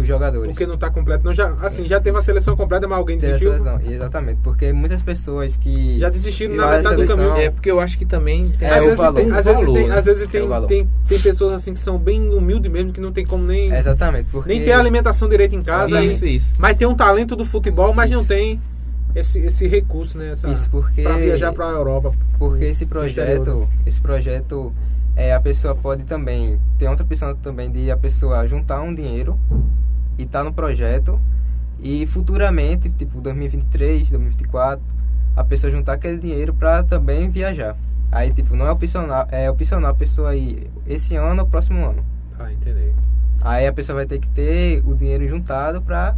os 0.00 0.06
jogadores. 0.08 0.46
Porque 0.48 0.66
não 0.66 0.76
tá 0.78 0.90
completo. 0.90 1.24
Não, 1.24 1.32
já, 1.32 1.52
assim, 1.62 1.84
já 1.84 2.00
teve 2.00 2.16
uma 2.16 2.22
seleção 2.22 2.56
completa, 2.56 2.86
mas 2.88 2.98
alguém 2.98 3.16
a 3.16 3.20
desistiu. 3.20 3.50
seleção. 3.52 3.80
Exatamente, 3.84 4.38
porque 4.42 4.72
muitas 4.72 5.02
pessoas 5.02 5.56
que. 5.56 5.98
Já 5.98 6.08
desistiram 6.08 6.54
na 6.56 6.66
metade 6.66 6.82
do 6.96 7.06
seleção- 7.06 7.16
caminho. 7.16 7.36
É 7.36 7.50
porque 7.50 7.70
eu 7.70 7.80
acho 7.80 7.98
que 7.98 8.04
também 8.06 8.48
tem 8.50 8.68
É, 8.68 8.78
às 8.78 8.84
vezes, 8.84 8.98
valor. 8.98 9.14
tem, 9.20 9.30
às 9.32 9.44
vezes, 9.44 9.60
valor, 9.60 9.74
tem, 9.74 9.88
né? 9.88 9.98
às 9.98 10.04
vezes 10.04 10.22
É 10.22 10.26
tem, 10.26 10.66
tem, 10.66 10.88
tem 11.08 11.18
pessoas 11.20 11.52
assim 11.54 11.72
que 11.72 11.78
são 11.80 11.98
bem 11.98 12.28
humildes 12.34 12.70
mesmo, 12.70 12.92
que 12.92 13.00
não 13.00 13.12
tem 13.12 13.24
como 13.26 13.44
nem, 13.44 13.72
Exatamente, 13.74 14.28
porque. 14.30 14.48
nem 14.48 14.64
ter 14.64 14.72
alimentação 14.72 15.28
direito 15.28 15.54
em 15.54 15.62
casa. 15.62 16.00
Isso, 16.02 16.24
e- 16.26 16.36
isso. 16.36 16.52
Mas 16.58 16.76
tem 16.76 16.86
um 16.86 16.94
talento 16.94 17.34
do 17.36 17.44
futebol, 17.44 17.92
mas 17.94 18.10
não 18.10 18.20
Isso. 18.20 18.28
tem 18.28 18.60
esse, 19.14 19.38
esse 19.40 19.66
recurso, 19.66 20.16
né? 20.18 20.30
Essa, 20.30 20.48
Isso, 20.48 20.68
porque- 20.70 21.02
Pra 21.02 21.16
viajar 21.16 21.52
pra 21.52 21.66
Europa. 21.66 22.12
Porque 22.38 22.64
esse 22.66 22.84
No 22.84 22.90
projeto, 22.90 23.28
exterior, 23.38 23.60
né? 23.60 23.68
esse 23.86 24.00
projeto, 24.00 24.72
é, 25.16 25.34
a 25.34 25.40
pessoa 25.40 25.74
pode 25.74 26.04
também, 26.04 26.58
tem 26.78 26.88
outra 26.88 27.04
opção 27.04 27.34
também 27.34 27.68
de 27.70 27.90
a 27.90 27.96
pessoa 27.96 28.46
juntar 28.46 28.80
um 28.80 28.94
dinheiro 28.94 29.36
e 30.18 30.26
tá 30.26 30.42
no 30.44 30.52
projeto 30.52 31.18
e 31.80 32.04
futuramente, 32.06 32.90
tipo 32.90 33.20
2023, 33.20 34.10
2024, 34.10 34.82
a 35.36 35.44
pessoa 35.44 35.70
juntar 35.70 35.92
aquele 35.94 36.18
dinheiro 36.18 36.52
para 36.52 36.82
também 36.82 37.30
viajar. 37.30 37.76
Aí, 38.10 38.32
tipo, 38.32 38.56
não 38.56 38.66
é 38.66 38.70
opcional, 38.72 39.28
é 39.30 39.48
opcional 39.50 39.92
a 39.92 39.94
pessoa 39.94 40.34
ir 40.34 40.68
esse 40.86 41.14
ano 41.14 41.42
ou 41.42 41.48
próximo 41.48 41.84
ano. 41.84 42.04
Tá, 42.36 42.52
entendi. 42.52 42.92
Aí 43.40 43.66
a 43.66 43.72
pessoa 43.72 43.96
vai 43.96 44.06
ter 44.06 44.18
que 44.18 44.28
ter 44.28 44.82
o 44.84 44.94
dinheiro 44.94 45.28
juntado 45.28 45.80
pra 45.82 46.14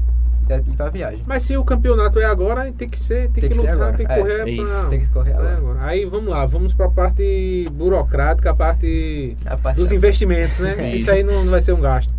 ir 0.48 0.76
pra 0.76 0.88
viagem. 0.88 1.22
Mas 1.26 1.42
se 1.42 1.56
o 1.56 1.64
campeonato 1.64 2.18
é 2.18 2.24
agora, 2.24 2.72
tem 2.72 2.88
que 2.88 2.98
ser, 2.98 3.30
tem, 3.30 3.42
Tem 3.42 3.42
que, 3.42 3.48
que 3.50 3.54
ser 3.54 3.60
lutar, 3.60 3.74
agora. 3.74 3.96
tem 3.96 4.06
que 4.06 4.12
É, 4.12 4.18
correr 4.18 4.32
é 4.32 4.56
pra... 4.64 4.84
Tem 4.88 5.00
que 5.00 5.08
correr 5.08 5.30
É, 5.30 5.34
agora. 5.34 5.56
agora. 5.56 5.78
Aí 5.84 6.04
vamos 6.06 6.28
lá, 6.30 6.46
vamos 6.46 6.72
pra 6.72 6.88
parte 6.88 7.66
burocrática, 7.72 8.50
a 8.50 8.54
parte 8.54 9.36
A 9.44 9.56
parte 9.56 9.76
dos 9.76 9.90
da- 9.90 9.94
investimentos, 9.96 10.58
né? 10.60 10.74
É 10.78 10.96
Isso 10.96 11.10
aí 11.10 11.22
não, 11.22 11.44
não 11.44 11.50
vai 11.50 11.60
ser 11.60 11.72
um 11.72 11.80
gasto. 11.80 12.12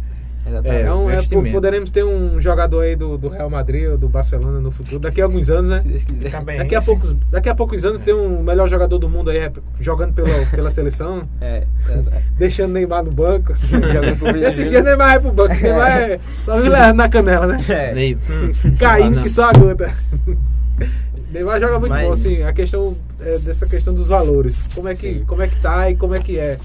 Exatamente. 0.45 0.83
É, 0.85 0.93
um, 0.93 1.09
é, 1.09 1.13
investimento. 1.13 1.51
poderemos 1.51 1.91
ter 1.91 2.03
um 2.03 2.41
jogador 2.41 2.81
aí 2.81 2.95
do, 2.95 3.17
do 3.17 3.29
Real 3.29 3.49
Madrid 3.49 3.89
ou 3.89 3.97
do 3.97 4.09
Barcelona 4.09 4.59
no 4.59 4.71
futuro, 4.71 4.99
daqui 4.99 5.21
a 5.21 5.25
alguns 5.25 5.49
anos, 5.49 5.69
né? 5.69 5.79
Se 5.79 6.05
quiser. 6.05 6.31
Também. 6.31 6.57
Daqui 6.57 6.75
a, 6.75 6.81
poucos, 6.81 7.15
daqui 7.29 7.49
a 7.49 7.55
poucos 7.55 7.85
anos 7.85 8.01
tem 8.01 8.13
um 8.13 8.41
melhor 8.41 8.67
jogador 8.67 8.97
do 8.97 9.07
mundo 9.07 9.29
aí 9.29 9.51
jogando 9.79 10.13
pela, 10.13 10.45
pela 10.47 10.71
seleção, 10.71 11.27
É, 11.39 11.65
é, 11.89 12.21
deixando 12.37 12.73
Neymar 12.73 13.03
no 13.03 13.11
banco. 13.11 13.53
Esses 13.53 14.57
Virgílio. 14.57 14.69
dias 14.71 14.83
Neymar 14.83 15.07
vai 15.09 15.19
pro 15.19 15.31
banco, 15.31 15.53
Neymar 15.61 15.91
é 15.91 16.19
só 16.39 16.57
me 16.57 16.69
levando 16.69 16.95
na 16.95 17.09
canela, 17.09 17.47
né? 17.47 17.63
É. 17.69 17.93
Ney, 17.93 18.15
hum, 18.15 18.75
Caindo 18.79 19.21
que 19.21 19.29
só 19.29 19.49
aguenta. 19.49 19.93
Neymar 21.31 21.59
joga 21.61 21.79
muito 21.79 21.91
Mas- 21.91 22.05
bom, 22.07 22.13
assim, 22.13 22.43
a 22.43 22.51
questão 22.51 22.95
é, 23.19 23.37
dessa 23.39 23.65
questão 23.65 23.93
dos 23.93 24.07
valores. 24.07 24.61
Como 24.75 24.87
é, 24.89 24.95
que, 24.95 25.13
Sim. 25.19 25.23
como 25.25 25.41
é 25.41 25.47
que 25.47 25.55
tá 25.61 25.89
e 25.89 25.95
como 25.95 26.13
é 26.15 26.19
que 26.19 26.37
é? 26.37 26.57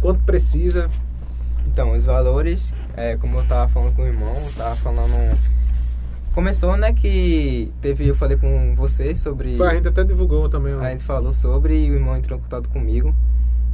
Quanto 0.00 0.22
precisa? 0.24 0.88
Então, 1.66 1.92
os 1.92 2.04
valores, 2.04 2.72
é, 2.96 3.16
como 3.16 3.38
eu 3.38 3.46
tava 3.46 3.68
falando 3.68 3.94
com 3.94 4.02
o 4.02 4.06
irmão, 4.06 4.34
eu 4.34 4.52
tava 4.56 4.76
falando. 4.76 5.38
Começou, 6.34 6.76
né, 6.76 6.92
que 6.92 7.70
teve, 7.80 8.08
eu 8.08 8.14
falei 8.14 8.36
com 8.36 8.74
você 8.74 9.14
sobre. 9.14 9.56
Foi, 9.56 9.68
a 9.68 9.74
gente 9.74 9.86
até 9.88 10.02
divulgou 10.02 10.48
também. 10.48 10.74
ó. 10.74 10.80
A 10.80 10.90
gente 10.90 11.04
falou 11.04 11.32
sobre 11.32 11.76
e 11.86 11.90
o 11.90 11.94
irmão 11.94 12.16
entrou 12.16 12.38
em 12.38 12.42
contato 12.42 12.68
comigo. 12.68 13.14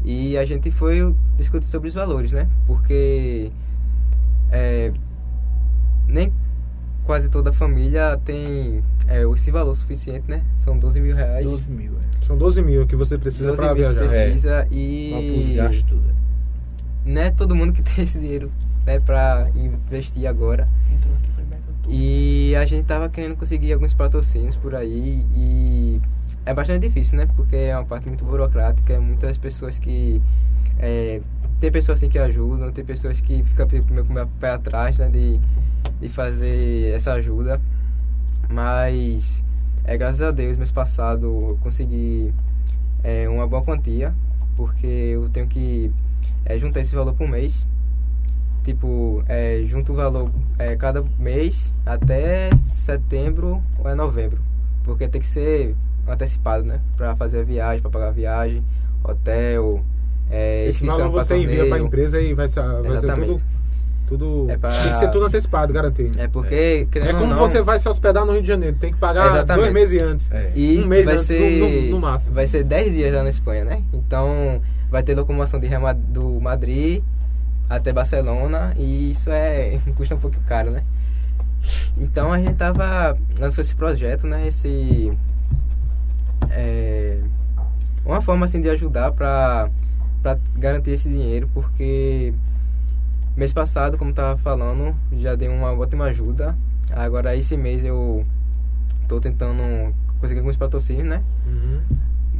E 0.05 0.37
a 0.37 0.45
gente 0.45 0.71
foi 0.71 1.15
discutir 1.37 1.67
sobre 1.67 1.89
os 1.89 1.95
valores, 1.95 2.33
né? 2.33 2.49
Porque 2.67 3.51
é, 4.51 4.93
nem 6.09 6.33
quase 7.05 7.29
toda 7.29 7.51
a 7.51 7.53
família 7.53 8.19
tem 8.25 8.83
é, 9.09 9.23
esse 9.35 9.51
valor 9.51 9.75
suficiente, 9.75 10.25
né? 10.29 10.43
São 10.55 10.79
12 10.79 11.01
mil 11.01 11.15
reais. 11.17 11.45
12 11.45 11.71
mil, 11.71 11.93
é. 11.93 12.27
São 12.27 12.37
12 12.37 12.63
mil 12.63 12.87
que 12.87 12.97
você 12.97 13.19
precisa 13.19 13.49
12 13.49 13.57
pra 13.57 13.75
mil 13.75 13.85
que 13.85 13.91
viajar. 13.93 14.09
precisa 14.09 14.67
Pra 14.67 14.67
e 14.71 15.55
gasto 15.57 15.87
tudo. 15.87 16.15
não 17.05 17.23
é 17.23 17.31
todo 17.31 17.55
mundo 17.55 17.73
que 17.73 17.83
tem 17.83 18.05
esse 18.05 18.19
dinheiro 18.19 18.51
né, 18.85 19.01
pra 19.01 19.49
investir 19.55 20.27
agora. 20.27 20.67
Entrou 20.93 21.15
aqui, 21.15 21.31
foi 21.35 21.45
Beto 21.45 21.63
Tudo. 21.83 21.95
E 21.95 22.55
a 22.57 22.65
gente 22.65 22.87
tava 22.87 23.09
querendo 23.09 23.37
conseguir 23.37 23.73
alguns 23.73 23.95
patrocínios 23.95 24.57
por 24.57 24.75
aí 24.75 25.25
e 25.35 26.01
é 26.47 26.55
bastante 26.55 26.87
difícil, 26.87 27.19
né? 27.19 27.29
Porque 27.37 27.57
é 27.57 27.77
uma 27.77 27.85
parte 27.85 28.09
muito 28.09 28.25
burocrática, 28.25 28.93
é 28.93 28.99
muitas 28.99 29.37
pessoas 29.37 29.79
que. 29.79 30.21
É, 30.79 31.21
tem 31.61 31.71
pessoas 31.71 31.99
assim 31.99 32.09
que 32.09 32.19
ajudam, 32.19 32.73
tem 32.73 32.85
pessoas 32.85 33.21
que 33.21 33.43
ficam 33.43 33.69
meio 33.91 34.05
com 34.05 34.15
o 34.15 34.27
pé 34.41 34.51
atrás, 34.51 34.97
né? 34.99 35.09
De, 35.09 35.39
de 36.01 36.09
fazer 36.09 36.95
essa 36.95 37.13
ajuda. 37.13 37.61
Mas 38.49 39.45
é 39.85 39.97
graças 39.97 40.23
a 40.23 40.31
Deus, 40.31 40.57
mês 40.57 40.71
passado 40.71 41.27
eu 41.27 41.59
consegui 41.63 42.33
é, 43.03 43.29
uma 43.29 43.47
boa 43.47 43.63
quantia, 43.63 44.15
porque 44.57 44.87
eu 44.87 45.29
tenho 45.29 45.47
que 45.47 45.91
é, 46.45 46.59
juntar 46.59 46.81
esse 46.81 46.95
valor 46.95 47.15
por 47.15 47.29
mês. 47.29 47.67
Tipo, 48.65 49.25
é, 49.29 49.63
junto 49.67 49.93
o 49.93 49.97
valor 49.97 50.31
é, 50.59 50.77
cada 50.77 51.03
mês 51.19 51.73
até 51.87 52.51
setembro 52.67 53.63
ou 53.79 53.89
é 53.89 53.95
novembro. 53.95 54.39
Porque 54.85 55.09
tem 55.09 55.21
que 55.21 55.27
ser 55.27 55.75
antecipado, 56.07 56.65
né? 56.65 56.81
Pra 56.97 57.17
fazer 57.17 57.41
a 57.41 57.45
viagem, 57.45 57.81
pra 57.81 57.91
pagar 57.91 58.09
a 58.09 58.13
viagem, 58.13 58.63
hotel, 59.03 59.81
é, 60.31 60.67
Esse 60.69 60.87
valor 60.87 61.11
você 61.11 61.37
envia 61.37 61.57
pra 61.57 61.65
torneio. 61.67 61.87
empresa 61.87 62.21
e 62.21 62.35
vai 62.35 62.49
ser, 62.49 62.61
vai 62.63 62.99
ser 62.99 63.15
tudo. 63.15 63.43
tudo 64.07 64.47
É 64.51 64.57
pra- 64.57 64.71
Tem 64.71 64.93
que 64.93 64.99
ser 64.99 65.11
tudo 65.11 65.25
antecipado, 65.27 65.73
garantido. 65.73 66.21
É 66.21 66.27
porque, 66.29 66.87
É 66.97 67.13
ou 67.15 67.21
como 67.21 67.27
não, 67.35 67.39
você 67.39 67.63
vai 67.63 67.79
se 67.79 67.89
hospedar 67.89 68.25
no 68.27 68.33
Rio 68.33 68.43
de 68.43 68.49
Janeiro, 68.49 68.77
tem 68.79 68.93
que 68.93 68.99
pagar 68.99 69.27
Exatamente. 69.29 69.63
dois 69.63 69.73
meses 69.73 70.03
antes. 70.03 70.31
É. 70.33 70.53
E 70.55 70.83
um 70.83 70.87
mês 70.87 71.05
vai 71.07 71.15
antes, 71.15 71.27
ser, 71.27 71.61
no- 71.61 71.69
no- 71.83 71.91
no 71.93 72.01
máximo. 72.01 72.35
Vai 72.35 72.47
ser 72.47 72.65
10 72.65 72.93
dias 72.93 73.15
lá 73.15 73.23
na 73.23 73.31
Espanha, 73.31 73.65
né? 73.65 73.83
Então 73.93 74.61
vai 74.91 75.03
ter 75.03 75.15
locomoção 75.15 75.61
de 75.61 75.67
Real 75.69 75.95
do 75.95 76.41
Madrid 76.41 77.03
até 77.71 77.93
Barcelona 77.93 78.75
e 78.77 79.13
isso 79.13 79.31
é 79.31 79.81
custa 79.97 80.17
um 80.17 80.19
pouco 80.19 80.41
caro, 80.41 80.73
né? 80.73 80.83
Então 81.97 82.33
a 82.33 82.39
gente 82.39 82.55
tava 82.55 83.17
lançou 83.39 83.63
esse 83.63 83.77
projeto, 83.77 84.27
né? 84.27 84.47
Esse 84.47 85.17
é, 86.51 87.21
uma 88.05 88.21
forma 88.21 88.45
assim 88.45 88.61
de 88.61 88.69
ajudar 88.69 89.13
para 89.13 89.71
para 90.23 90.39
garantir 90.55 90.91
esse 90.91 91.09
dinheiro, 91.09 91.49
porque 91.55 92.35
mês 93.35 93.55
passado, 93.55 93.97
como 93.97 94.13
tava 94.13 94.37
falando, 94.37 94.95
já 95.19 95.35
dei 95.35 95.49
uma 95.49 95.73
ótima 95.73 96.07
ajuda. 96.07 96.55
Agora 96.91 97.35
esse 97.37 97.57
mês 97.57 97.83
eu 97.85 98.27
tô 99.09 99.19
tentando 99.19 99.95
conseguir 100.19 100.41
alguns 100.41 100.57
patrocínios, 100.57 101.07
né? 101.07 101.23
Uhum. 101.47 101.81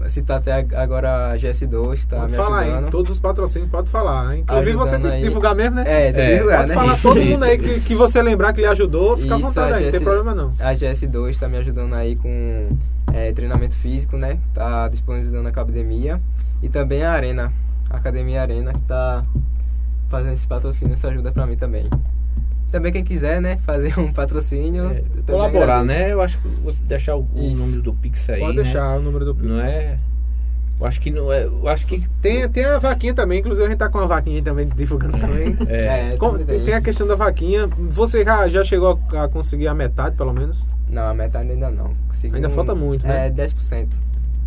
Citar 0.09 0.39
até 0.39 0.53
ag- 0.53 0.75
agora 0.75 1.33
a 1.33 1.37
GS2, 1.37 2.05
tá 2.07 2.17
pode 2.21 2.31
me 2.33 2.37
falar 2.37 2.61
ajudando. 2.61 2.85
aí, 2.85 2.91
todos 2.91 3.11
os 3.13 3.19
patrocínios, 3.21 3.71
pode 3.71 3.89
falar. 3.91 4.35
hein? 4.35 4.41
Inclusive 4.43 4.77
você 4.77 4.99
tem 4.99 5.11
que 5.11 5.21
divulgar 5.23 5.55
mesmo, 5.55 5.77
né? 5.77 5.83
É, 5.87 6.13
tem 6.13 6.23
É, 6.23 6.27
que 6.29 6.35
divulgar, 6.37 6.59
Pode 6.59 6.69
né? 6.69 6.75
falar 6.75 6.97
todo 7.03 7.21
mundo 7.23 7.43
aí 7.45 7.59
que, 7.59 7.81
que 7.81 7.95
você 7.95 8.23
lembrar 8.23 8.53
que 8.53 8.61
lhe 8.61 8.67
ajudou, 8.67 9.17
fica 9.17 9.35
à 9.35 9.39
Isso, 9.39 9.49
vontade 9.49 9.73
a 9.73 9.77
aí, 9.77 9.85
não 9.85 9.91
tem 9.91 10.01
GS 10.01 10.05
problema 10.05 10.35
não. 10.35 10.53
A 10.59 10.75
GS2 10.75 11.39
tá 11.39 11.49
me 11.49 11.59
ajudando 11.59 11.95
aí 11.95 12.17
com 12.17 12.69
é, 13.13 13.33
treinamento 13.33 13.75
físico, 13.75 14.17
né? 14.17 14.39
Tá 14.55 14.89
disponibilizando 14.89 15.47
a 15.47 15.51
academia. 15.51 16.21
E 16.63 16.69
também 16.69 17.03
a 17.05 17.13
Arena, 17.13 17.53
a 17.89 17.97
Academia 17.97 18.41
Arena, 18.43 18.73
que 18.73 18.81
tá 18.81 19.25
fazendo 20.09 20.33
esse 20.35 20.47
patrocínio, 20.47 20.95
essa 20.95 21.09
ajuda 21.09 21.31
pra 21.33 21.47
mim 21.47 21.57
também. 21.57 21.89
Também 22.71 22.93
quem 22.93 23.05
quiser, 23.05 23.41
né, 23.41 23.59
fazer 23.67 23.99
um 23.99 24.13
patrocínio. 24.13 24.91
É, 24.91 25.03
colaborar, 25.27 25.81
agradeço. 25.81 25.87
né? 25.87 26.13
Eu 26.13 26.21
acho 26.23 26.39
que 26.39 26.49
você 26.63 26.83
deixar 26.85 27.17
o, 27.17 27.27
o 27.35 27.51
número 27.57 27.83
do 27.83 27.93
Pix 27.95 28.29
aí. 28.31 28.41
Pode 28.41 28.57
né? 28.57 28.63
deixar 28.65 28.97
o 28.99 29.03
número 29.03 29.25
do 29.25 29.35
Pix. 29.35 29.47
Não 29.49 29.61
é. 29.61 29.99
Eu 30.81 30.87
acho 30.87 30.99
que 31.01 31.11
não 31.11 31.31
é. 31.31 31.45
Eu 31.45 31.69
acho 31.69 31.87
que. 31.87 32.01
Tem, 32.23 32.49
tem 32.49 32.65
a 32.65 32.79
vaquinha 32.79 33.13
também, 33.13 33.41
inclusive 33.41 33.67
a 33.67 33.69
gente 33.69 33.79
tá 33.79 33.91
com 33.91 33.99
a 33.99 34.07
vaquinha 34.07 34.43
também 34.43 34.67
divulgando 34.67 35.19
também. 35.19 35.55
É, 35.69 36.17
Como- 36.17 36.39
também 36.39 36.57
tem. 36.57 36.65
tem 36.67 36.75
a 36.75 36.81
questão 36.81 37.07
da 37.07 37.15
vaquinha. 37.15 37.67
Você 37.91 38.25
já, 38.25 38.49
já 38.49 38.65
chegou 38.65 38.99
a, 39.13 39.25
a 39.25 39.29
conseguir 39.29 39.69
a 39.69 39.75
metade, 39.75 40.17
pelo 40.17 40.33
menos? 40.33 40.65
Não, 40.89 41.03
a 41.07 41.13
metade 41.15 41.51
ainda 41.51 41.71
não. 41.71 41.95
Consegui 42.09 42.35
Ainda 42.37 42.49
um- 42.49 42.53
falta 42.53 42.75
muito, 42.75 43.07
né? 43.07 43.27
É, 43.27 43.31
10%. 43.31 43.89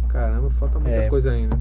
Caramba, 0.09 0.49
falta 0.59 0.79
muita 0.79 0.95
É. 0.95 1.07
coisa 1.07 1.31
ainda. 1.31 1.55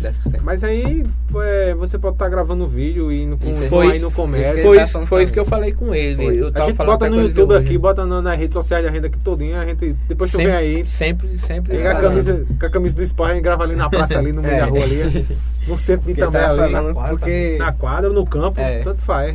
10%. 0.00 0.40
Mas 0.42 0.64
aí 0.64 1.04
é, 1.36 1.63
você 1.86 1.98
pode 1.98 2.14
estar 2.16 2.28
gravando 2.28 2.64
um 2.64 2.68
vídeo 2.68 3.10
e 3.12 3.26
no, 3.26 3.38
com, 3.38 3.48
Isso, 3.48 3.60
com 3.60 3.68
foi 3.68 3.86
aí 3.86 3.92
isso- 3.92 4.02
no 4.02 4.08
isso 4.08 4.16
comércio. 4.16 4.54
que 4.54 4.62
foi, 4.62 4.78
tá 4.78 5.06
foi 5.06 5.22
isso 5.24 5.32
que 5.32 5.38
eu 5.40 5.44
falei 5.44 5.72
com 5.72 5.94
ele. 5.94 6.24
Eu 6.38 6.50
A 6.54 6.60
gente 6.66 6.76
bota 6.76 7.08
no 7.08 7.16
com 7.16 7.22
YouTube 7.22 7.54
aqui, 7.56 7.78
bota 7.78 8.04
no- 8.06 8.22
nas 8.22 8.38
redes 8.38 8.54
sociais 8.54 8.84
da 8.84 8.90
gente 8.90 9.06
aqui 9.06 9.18
todinha, 9.18 9.60
a 9.60 9.66
gente, 9.66 9.94
depois 10.08 10.30
tu 10.30 10.36
sempre, 10.36 10.52
vem 10.52 10.56
aí, 10.60 10.86
Sempre, 10.86 11.38
sempre. 11.38 11.76
pega 11.76 11.90
a 11.90 11.92
Caramba. 11.94 12.08
camisa, 12.10 12.46
com 12.60 12.66
a 12.66 12.70
camisa 12.70 12.96
do 12.96 13.02
esporte, 13.02 13.30
a 13.30 13.34
gente 13.34 13.44
grava 13.44 13.64
ali 13.64 13.76
na 13.76 13.88
praça, 13.90 14.18
ali 14.18 14.32
no 14.32 14.42
meio 14.42 14.54
É. 14.54 14.58
da 14.60 14.66
rua 14.66 14.82
ali, 14.82 15.26
no 15.66 15.78
centro 15.78 16.06
de 16.12 16.20
também 16.20 16.40
tava 16.40 16.62
ali, 16.62 16.72
falando 16.72 16.86
na 16.88 16.94
quadra, 16.94 17.16
porque 17.18 17.56
na 17.58 17.72
quadra, 17.72 18.10
no 18.10 18.26
campo, 18.26 18.60
É. 18.60 18.78
tanto 18.80 19.02
faz. 19.02 19.34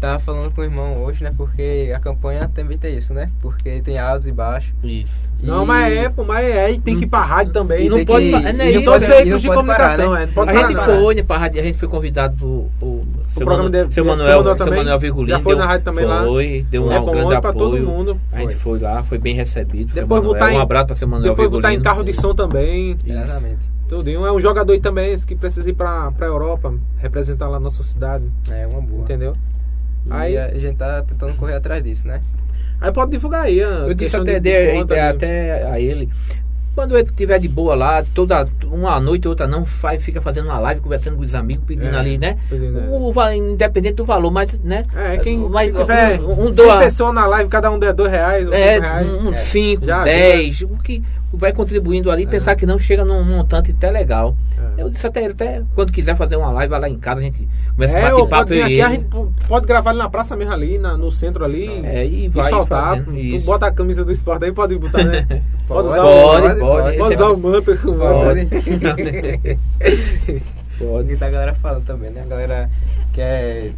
Tava 0.00 0.18
falando 0.18 0.50
com 0.54 0.60
o 0.60 0.64
irmão 0.64 1.02
hoje, 1.04 1.22
né? 1.22 1.32
Porque 1.36 1.92
a 1.94 1.98
campanha 1.98 2.48
também 2.52 2.78
tem 2.78 2.96
isso, 2.96 3.12
né? 3.12 3.30
Porque 3.40 3.80
tem 3.82 3.98
altos 3.98 4.26
e 4.26 4.32
baixos. 4.32 4.72
Isso. 4.82 5.28
Não, 5.42 5.64
E- 5.64 5.66
mas 5.66 5.92
é, 5.96 6.08
pô, 6.08 6.24
mas 6.24 6.44
é, 6.44 6.70
e 6.72 6.80
tem 6.80 6.98
que 6.98 7.04
ir 7.04 7.06
pra 7.08 7.20
rádio 7.22 7.52
também. 7.52 7.86
E 7.86 7.88
não 7.88 8.04
pode 8.04 8.26
que- 8.26 8.32
pa- 8.32 8.48
é, 8.48 8.52
não 8.52 8.64
é 8.64 8.70
e 8.70 8.74
não 8.76 8.82
todos 8.84 9.00
os 9.00 9.06
pode- 9.06 9.08
né? 9.08 9.16
veículos 9.16 9.42
de 9.42 9.48
não 9.48 9.54
comunicação, 9.56 10.08
parar, 10.10 10.16
né? 10.18 10.22
é, 10.22 10.26
não 10.26 10.32
pode 10.34 10.50
A 10.50 10.54
parar, 10.54 10.66
gente 10.68 10.76
parar. 10.78 11.00
foi, 11.00 11.14
né, 11.14 11.22
pra 11.22 11.38
rádio, 11.38 11.60
a 11.60 11.64
gente 11.64 11.78
foi 11.78 11.88
convidado 11.88 12.36
por, 12.38 12.68
por 12.80 13.04
seu, 13.32 13.44
programa 13.46 13.70
Manu- 13.70 13.86
de- 13.88 13.94
seu 13.94 14.04
Manuel, 14.04 14.42
seu 14.44 14.56
também. 14.56 14.78
Manuel 14.78 14.98
Virgulino. 14.98 15.38
Já 15.38 15.42
foi 15.42 15.54
deu- 15.54 15.58
na 15.64 15.66
rádio 15.70 15.84
também 15.84 16.04
lá. 16.04 16.24
Foi, 16.24 16.66
deu 16.70 16.84
um, 16.84 16.92
É 16.92 17.00
bom, 17.00 17.12
grande 17.12 17.34
é 17.34 17.40
pra 17.40 17.52
todo 17.52 17.66
apoio. 17.76 17.86
mundo. 17.86 18.20
A 18.32 18.38
gente 18.40 18.54
Foi. 18.56 18.78
foi 18.78 18.78
lá, 18.80 19.02
foi 19.02 19.18
bem 19.18 19.34
recebido. 19.34 19.92
seu 19.92 20.02
Depois 20.02 20.22
botar 20.22 20.52
em- 20.52 20.56
um 20.56 20.60
abraço 20.60 20.86
pra 20.88 20.96
seu 20.96 21.08
Manuel 21.08 21.30
Depois 21.32 21.48
botar 21.50 21.68
em 21.68 21.76
Virgulino. 21.76 21.84
carro 21.84 22.04
de 22.04 22.12
som 22.12 22.34
também. 22.34 22.96
Exatamente. 23.06 23.58
Tudinho. 23.88 24.24
É 24.24 24.32
um 24.32 24.40
jogador 24.40 24.72
aí 24.72 24.80
também 24.80 25.12
esse 25.12 25.26
que 25.26 25.34
precisa 25.34 25.68
ir 25.68 25.72
pra, 25.72 26.12
pra 26.12 26.26
Europa, 26.26 26.72
representar 26.98 27.48
lá 27.48 27.56
a 27.56 27.60
nossa 27.60 27.82
cidade. 27.82 28.24
É 28.50 28.66
uma 28.66 28.80
boa. 28.80 29.02
Entendeu? 29.02 29.34
E 30.06 30.12
Aí- 30.12 30.38
a 30.38 30.48
gente 30.58 30.76
tá 30.76 31.02
tentando 31.02 31.34
correr 31.36 31.54
atrás 31.54 31.82
disso, 31.84 32.06
né? 32.08 32.20
Aí 32.80 32.90
pode 32.92 33.10
divulgar 33.10 33.42
aí. 33.42 33.58
Eu 33.58 33.92
disse 33.94 34.16
até, 34.16 34.40
de- 34.40 34.50
de- 34.72 34.72
conta 34.72 34.94
até, 34.94 35.10
de- 35.12 35.16
até 35.16 35.70
a 35.70 35.78
ele. 35.80 36.08
Quando 36.74 36.96
ele 36.96 37.02
estiver 37.02 37.38
de 37.38 37.48
boa 37.48 37.74
lá, 37.74 38.02
toda 38.14 38.48
uma 38.64 38.98
noite 39.00 39.26
outra 39.28 39.46
não, 39.46 39.66
faz, 39.66 40.02
fica 40.02 40.20
fazendo 40.20 40.46
uma 40.46 40.58
live, 40.60 40.80
conversando 40.80 41.16
com 41.16 41.22
os 41.22 41.34
amigos, 41.34 41.64
pedindo 41.66 41.94
É, 41.94 41.98
ali, 41.98 42.16
né? 42.16 42.38
pedindo, 42.48 42.78
é. 42.78 42.82
O, 42.88 43.12
va- 43.12 43.34
independente 43.34 43.96
do 43.96 44.04
valor, 44.04 44.30
mas, 44.30 44.52
né? 44.62 44.86
É, 44.96 45.18
quem 45.18 45.36
mas, 45.36 45.70
tiver 45.72 46.20
um, 46.20 46.44
um 46.44 46.52
100 46.52 46.64
doa, 46.64 46.78
pessoas 46.78 47.12
na 47.12 47.26
live, 47.26 47.50
cada 47.50 47.70
um 47.72 47.78
der 47.78 47.92
dois 47.92 48.10
reais 48.10 48.46
ou 48.46 48.54
é, 48.54 48.74
cinco 48.74 48.80
reais. 48.86 49.06
um 49.08 49.32
É. 49.32 49.36
5, 49.36 49.84
Já 49.86 50.04
10, 50.04 50.60
o 50.62 50.68
que 50.78 51.02
vai 51.32 51.52
contribuindo 51.52 52.10
ali, 52.10 52.26
pensar 52.26 52.56
que 52.56 52.66
não 52.66 52.78
chega 52.78 53.04
num 53.04 53.22
montante 53.24 53.70
até 53.70 53.90
legal. 53.90 54.36
É. 54.76 54.82
Eu 54.82 54.90
disse 54.90 55.06
até 55.06 55.22
ele, 55.22 55.32
até 55.32 55.62
quando 55.74 55.92
quiser 55.92 56.16
fazer 56.16 56.36
uma 56.36 56.50
live, 56.50 56.70
vai 56.70 56.80
lá 56.80 56.88
em 56.88 56.98
casa, 56.98 57.20
a 57.20 57.22
gente 57.22 57.48
começa 57.74 57.96
a 57.96 57.98
É, 57.98 58.02
bater 58.02 58.14
ou 58.14 58.26
papo 58.28 58.46
pode 58.48 58.58
eu 58.58 58.64
aqui, 58.64 58.74
e 58.74 58.82
a 58.82 58.90
gente 58.90 59.06
pode 59.48 59.66
gravar 59.66 59.90
ali 59.90 59.98
na 60.00 60.10
praça 60.10 60.34
mesmo 60.36 60.52
ali, 60.52 60.78
na- 60.78 60.96
no 60.96 61.10
centro 61.12 61.44
ali. 61.44 61.68
É, 61.84 62.04
e 62.04 62.24
e 62.24 62.28
vai 62.28 62.50
soltar. 62.50 63.02
Tu 63.04 63.12
isso. 63.14 63.46
bota 63.46 63.66
a 63.66 63.72
camisa 63.72 64.04
do 64.04 64.10
esporte 64.12 64.44
aí, 64.44 64.52
pode 64.52 64.76
botar, 64.76 65.04
né? 65.04 65.26
pode 65.68 65.88
usar 65.88 66.02
Pode, 66.02 66.46
o, 66.46 66.58
pode, 66.58 66.58
pode, 66.60 66.96
pode. 66.98 67.14
usar 67.14 67.28
o 67.28 67.36
manto. 67.38 67.70
o 67.72 67.96
manto. 67.96 68.24
Pode. 68.24 68.48
E 71.12 71.16
tá 71.16 71.26
a 71.26 71.30
galera 71.30 71.54
falando 71.54 71.84
também, 71.84 72.10
né? 72.10 72.22
A 72.22 72.26
galera 72.26 72.70
quer 73.12 73.72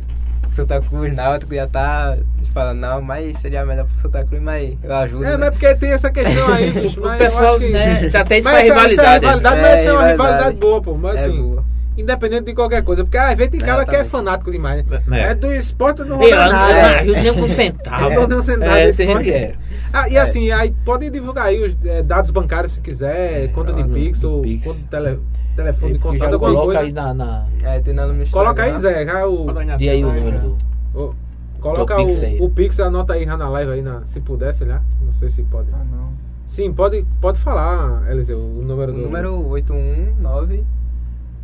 Santa 0.56 0.80
Cruz, 0.80 1.14
Náutico 1.14 1.54
já 1.54 1.66
tá 1.66 2.16
falando, 2.52 2.78
não, 2.80 3.00
mas 3.02 3.36
seria 3.38 3.64
melhor 3.64 3.86
pro 3.86 4.00
Santa 4.02 4.24
Cruz, 4.24 4.42
mas 4.42 4.76
eu 4.82 4.94
ajudo. 4.94 5.24
É, 5.24 5.30
né? 5.30 5.36
mas 5.38 5.50
porque 5.50 5.74
tem 5.76 5.90
essa 5.92 6.10
questão 6.10 6.52
aí, 6.52 6.70
bicho. 6.72 7.00
O 7.00 7.04
Mas 7.04 7.20
eu 7.20 7.26
pessoal, 7.26 7.54
acho 7.56 7.64
que... 7.64 7.70
né, 7.72 8.08
já 8.10 8.24
tem 8.24 8.38
isso 8.38 8.48
Mas 8.48 8.54
pra 8.54 8.62
essa, 8.62 8.72
essa 8.72 8.80
rivalidade. 8.80 9.26
né? 9.26 9.32
rivalidade 9.32 9.58
É, 9.58 9.62
vai 9.62 9.78
ser 9.78 9.92
uma 9.92 10.06
rivalidade. 10.06 10.12
rivalidade 10.12 10.56
boa, 10.56 10.82
pô. 10.82 10.94
Mas 10.96 11.16
É 11.16 11.20
assim, 11.20 11.42
boa. 11.42 11.64
Independente 11.96 12.44
de 12.46 12.54
qualquer 12.54 12.82
coisa. 12.82 13.04
Porque 13.04 13.16
às 13.18 13.34
vezes 13.36 13.50
tem 13.50 13.60
cara 13.60 13.84
que 13.84 13.94
é 13.94 14.04
fanático 14.04 14.50
demais. 14.50 14.84
né? 14.86 15.02
É. 15.12 15.20
É, 15.30 15.34
do 15.34 15.52
esporte 15.52 16.04
do 16.04 16.16
nada. 16.16 16.24
eu 16.24 16.36
não 16.52 16.58
É. 16.66 16.98
ajudo 17.00 17.12
nem 17.22 17.34
com 17.34 17.40
um 17.40 17.48
centavo. 17.48 18.12
Eu 18.12 18.20
não 18.22 18.28
dou 18.28 18.38
um 18.38 18.42
centavo 18.42 18.72
É, 18.76 18.92
tem 18.92 19.06
gente 19.06 19.24
que 19.24 19.30
é. 19.30 19.54
Ah, 19.92 20.08
e 20.08 20.16
assim, 20.16 20.50
aí 20.50 20.74
pode 20.84 21.10
divulgar 21.10 21.46
aí 21.46 21.62
os 21.62 21.76
eh, 21.84 22.02
dados 22.02 22.30
bancários 22.30 22.72
se 22.72 22.80
quiser, 22.80 23.44
É, 23.44 23.48
conta 23.48 23.72
de 23.74 23.84
Pix 23.84 24.20
do 24.20 24.32
ou 24.36 24.42
Pix. 24.42 24.64
conta 24.66 24.78
de 24.78 24.84
tele, 24.86 25.20
telefone 25.54 25.92
de 25.94 25.98
contato, 25.98 26.32
alguma 26.32 26.50
coloca 26.52 26.64
coisa. 26.66 26.80
aí 26.80 26.92
na... 26.92 27.12
na... 27.12 27.46
É, 27.62 27.80
tem 27.80 27.92
nada 27.92 28.10
no 28.12 28.26
Coloca 28.28 28.62
aí, 28.62 28.70
Instagram. 28.74 28.98
Zé, 28.98 29.04
já 29.04 29.26
o, 29.26 29.76
Di 29.76 29.88
aí 29.90 30.02
o 30.02 30.06
número 30.12 30.38
do... 30.40 30.56
o- 30.98 31.14
coloca 31.60 31.94
Teu 31.94 32.06
Pix 32.06 32.40
o, 32.40 32.44
o 32.44 32.50
Pix, 32.50 32.80
anota 32.80 33.12
aí 33.12 33.24
já 33.26 33.36
na 33.36 33.48
live 33.50 33.72
aí, 33.72 33.82
na, 33.82 34.00
se 34.06 34.18
puder, 34.20 34.54
sei 34.54 34.66
lá. 34.66 34.82
Não 35.04 35.12
sei 35.12 35.28
se 35.28 35.42
pode. 35.42 35.68
Ah, 35.74 35.84
não. 35.92 36.10
Sim, 36.46 36.72
pode, 36.72 37.04
pode 37.20 37.38
falar, 37.38 38.10
Eliseu, 38.10 38.38
o 38.38 38.62
número 38.62 38.92
O 38.92 38.94
do. 38.94 39.02
número 39.02 39.46
819 39.48 40.64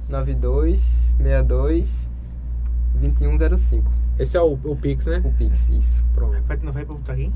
92 0.08 0.80
62 1.16 1.88
2105. 2.94 3.90
Esse 4.18 4.36
é 4.36 4.40
o, 4.40 4.58
o 4.64 4.76
Pix, 4.76 5.06
né? 5.06 5.22
O 5.24 5.32
Pix, 5.32 5.68
isso. 5.68 6.04
Pronto. 6.14 6.34
Repete, 6.34 6.64
não 6.64 6.72
vai 6.72 6.84
pra 6.84 6.94
botar 6.94 7.12
aqui? 7.12 7.30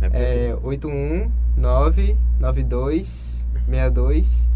É 0.00 0.56
819 0.62 2.18
92 2.38 3.06
62 3.66 4.46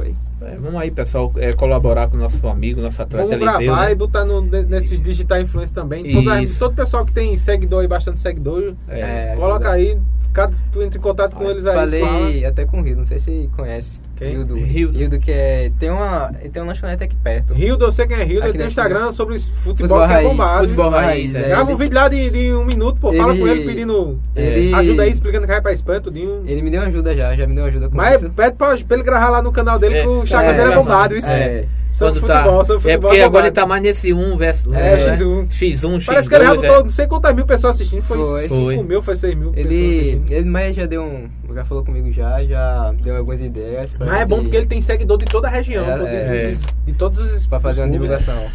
2105. 0.00 0.20
Certo. 0.20 0.38
Foi. 0.40 0.48
É, 0.48 0.56
vamos 0.56 0.80
aí, 0.80 0.90
pessoal, 0.90 1.32
é, 1.36 1.52
colaborar 1.52 2.08
com 2.08 2.16
o 2.16 2.20
nosso 2.20 2.46
amigo, 2.48 2.80
nosso 2.80 3.00
atleta 3.02 3.26
Vamos 3.26 3.42
Eliseu, 3.42 3.66
gravar 3.66 3.86
né? 3.86 3.92
e 3.92 3.94
botar 3.94 4.24
no, 4.24 4.40
ne- 4.40 4.62
nesses 4.62 5.00
digital 5.00 5.40
influencers 5.40 5.72
também. 5.72 6.10
Toda, 6.12 6.42
Isso. 6.42 6.58
todo 6.58 6.74
pessoal 6.74 7.04
que 7.04 7.12
tem 7.12 7.36
seguidor 7.36 7.82
aí, 7.82 7.88
bastante 7.88 8.20
seguidor, 8.20 8.74
É, 8.88 9.34
coloca 9.36 9.70
ajuda. 9.70 9.90
aí, 9.94 10.00
cada, 10.32 10.54
tu 10.72 10.82
entra 10.82 10.98
em 10.98 11.02
contato 11.02 11.36
com 11.36 11.44
eles 11.50 11.66
aí. 11.66 11.74
Falei 11.74 12.00
fala. 12.40 12.48
até 12.48 12.64
com 12.64 12.80
o 12.80 12.82
Rildo, 12.82 12.98
não 13.00 13.04
sei 13.06 13.18
se 13.18 13.50
conhece. 13.56 14.00
Rildo. 14.20 14.54
Rildo. 14.56 14.98
Rildo 14.98 15.18
que 15.18 15.30
é. 15.32 15.70
Tem 15.78 15.90
uma. 15.90 16.30
Ele 16.40 16.48
tem 16.50 16.62
uma 16.62 16.68
lanchonete 16.72 17.04
aqui 17.04 17.16
perto. 17.16 17.54
Rildo, 17.54 17.84
eu 17.86 17.92
sei 17.92 18.06
quem 18.06 18.16
é 18.16 18.22
Rildo, 18.24 18.40
Aqui 18.40 18.48
ele 18.50 18.58
tem 18.58 18.66
um 18.66 18.68
Instagram 18.68 19.12
sobre 19.12 19.38
futebol, 19.38 19.64
Futebol 19.76 19.98
que 19.98 20.04
é 20.04 20.06
raiz. 20.06 20.28
bombado. 20.28 20.60
Futebol 20.64 20.90
raiz, 20.90 21.34
é. 21.34 21.48
Grava 21.48 21.72
um 21.72 21.76
vídeo 21.76 21.94
lá 21.94 22.08
de, 22.08 22.30
de 22.30 22.52
um 22.54 22.64
minuto, 22.64 23.00
pô, 23.00 23.12
fala 23.12 23.32
Ele- 23.32 23.40
com 23.40 23.48
ele 23.48 23.64
pedindo 23.64 24.20
Ele- 24.36 24.74
ajuda 24.74 25.02
aí, 25.02 25.10
explicando 25.10 25.46
que 25.46 25.52
vai 25.52 25.60
pra 25.62 25.72
Espanha, 25.72 26.00
tudinho. 26.00 26.42
Ele 26.46 26.62
me 26.62 26.70
deu 26.70 26.82
ajuda 26.82 27.14
já, 27.14 27.34
já 27.34 27.46
me 27.46 27.54
deu 27.54 27.64
ajuda 27.64 27.88
com 27.88 27.96
Mas 27.96 28.22
isso. 28.22 28.30
pede 28.32 28.56
pra, 28.56 28.76
pra 28.76 28.96
ele 28.96 29.02
gravar 29.04 29.30
lá 29.30 29.42
no 29.42 29.52
canal 29.52 29.78
dele, 29.78 29.96
É, 29.98 30.02
que 30.02 30.08
o 30.08 30.22
Instagram 30.22 30.48
é, 30.48 30.52
dele 30.52 30.62
é 30.62 30.66
grava. 30.66 30.82
bombado, 30.82 31.16
isso. 31.16 31.28
É. 31.28 31.64
Sobre 31.92 32.20
Quando 32.20 32.30
futebol, 32.32 32.58
tá, 32.60 32.64
sobre 32.64 32.78
é 32.78 32.94
futebol 32.94 33.10
porque 33.10 33.20
agora 33.20 33.28
bombado. 33.30 33.46
ele 33.48 33.54
tá 33.54 33.66
mais 33.66 33.82
nesse 33.82 34.12
1 34.14 34.36
versus 34.36 34.72
É, 34.74 34.78
né? 34.78 35.16
X1. 35.16 35.48
X1, 35.50 35.96
X2. 35.96 36.06
Parece 36.06 36.28
que 36.28 36.34
ele 36.36 36.44
já 36.44 36.54
botou 36.54 36.76
é. 36.76 36.82
não 36.84 36.90
sei 36.90 37.06
quantas 37.08 37.34
mil 37.34 37.44
pessoas 37.46 37.74
assistindo, 37.74 38.02
foi 38.02 38.16
Foi. 38.16 38.42
5 38.42 38.54
Foi. 38.54 38.82
mil, 38.84 39.02
foi 39.02 39.16
6 39.16 39.34
mil 39.34 39.52
Ele, 39.56 40.22
ele 40.30 40.48
mas 40.48 40.76
já 40.76 40.86
deu 40.86 41.02
um. 41.02 41.28
Já 41.52 41.64
falou 41.64 41.84
comigo 41.84 42.12
já, 42.12 42.44
já 42.44 42.94
deu 43.02 43.16
algumas 43.16 43.42
ideias. 43.42 43.92
pra 43.92 44.06
Mas 44.10 44.20
é 44.22 44.26
bom 44.26 44.42
porque 44.42 44.56
ele 44.56 44.66
tem 44.66 44.80
seguidor 44.80 45.18
de 45.18 45.24
toda 45.26 45.48
a 45.48 45.50
região, 45.50 45.84
É, 45.84 45.96
pô, 45.98 46.04
de, 46.04 46.10
é. 46.10 46.44
de- 46.46 46.56
de 46.86 46.92
todos 46.92 47.18
os 47.32 47.46
Pra 47.46 47.60
fazer 47.60 47.80
os 47.80 47.86
uma 47.86 47.92
divulgação. 47.92 48.46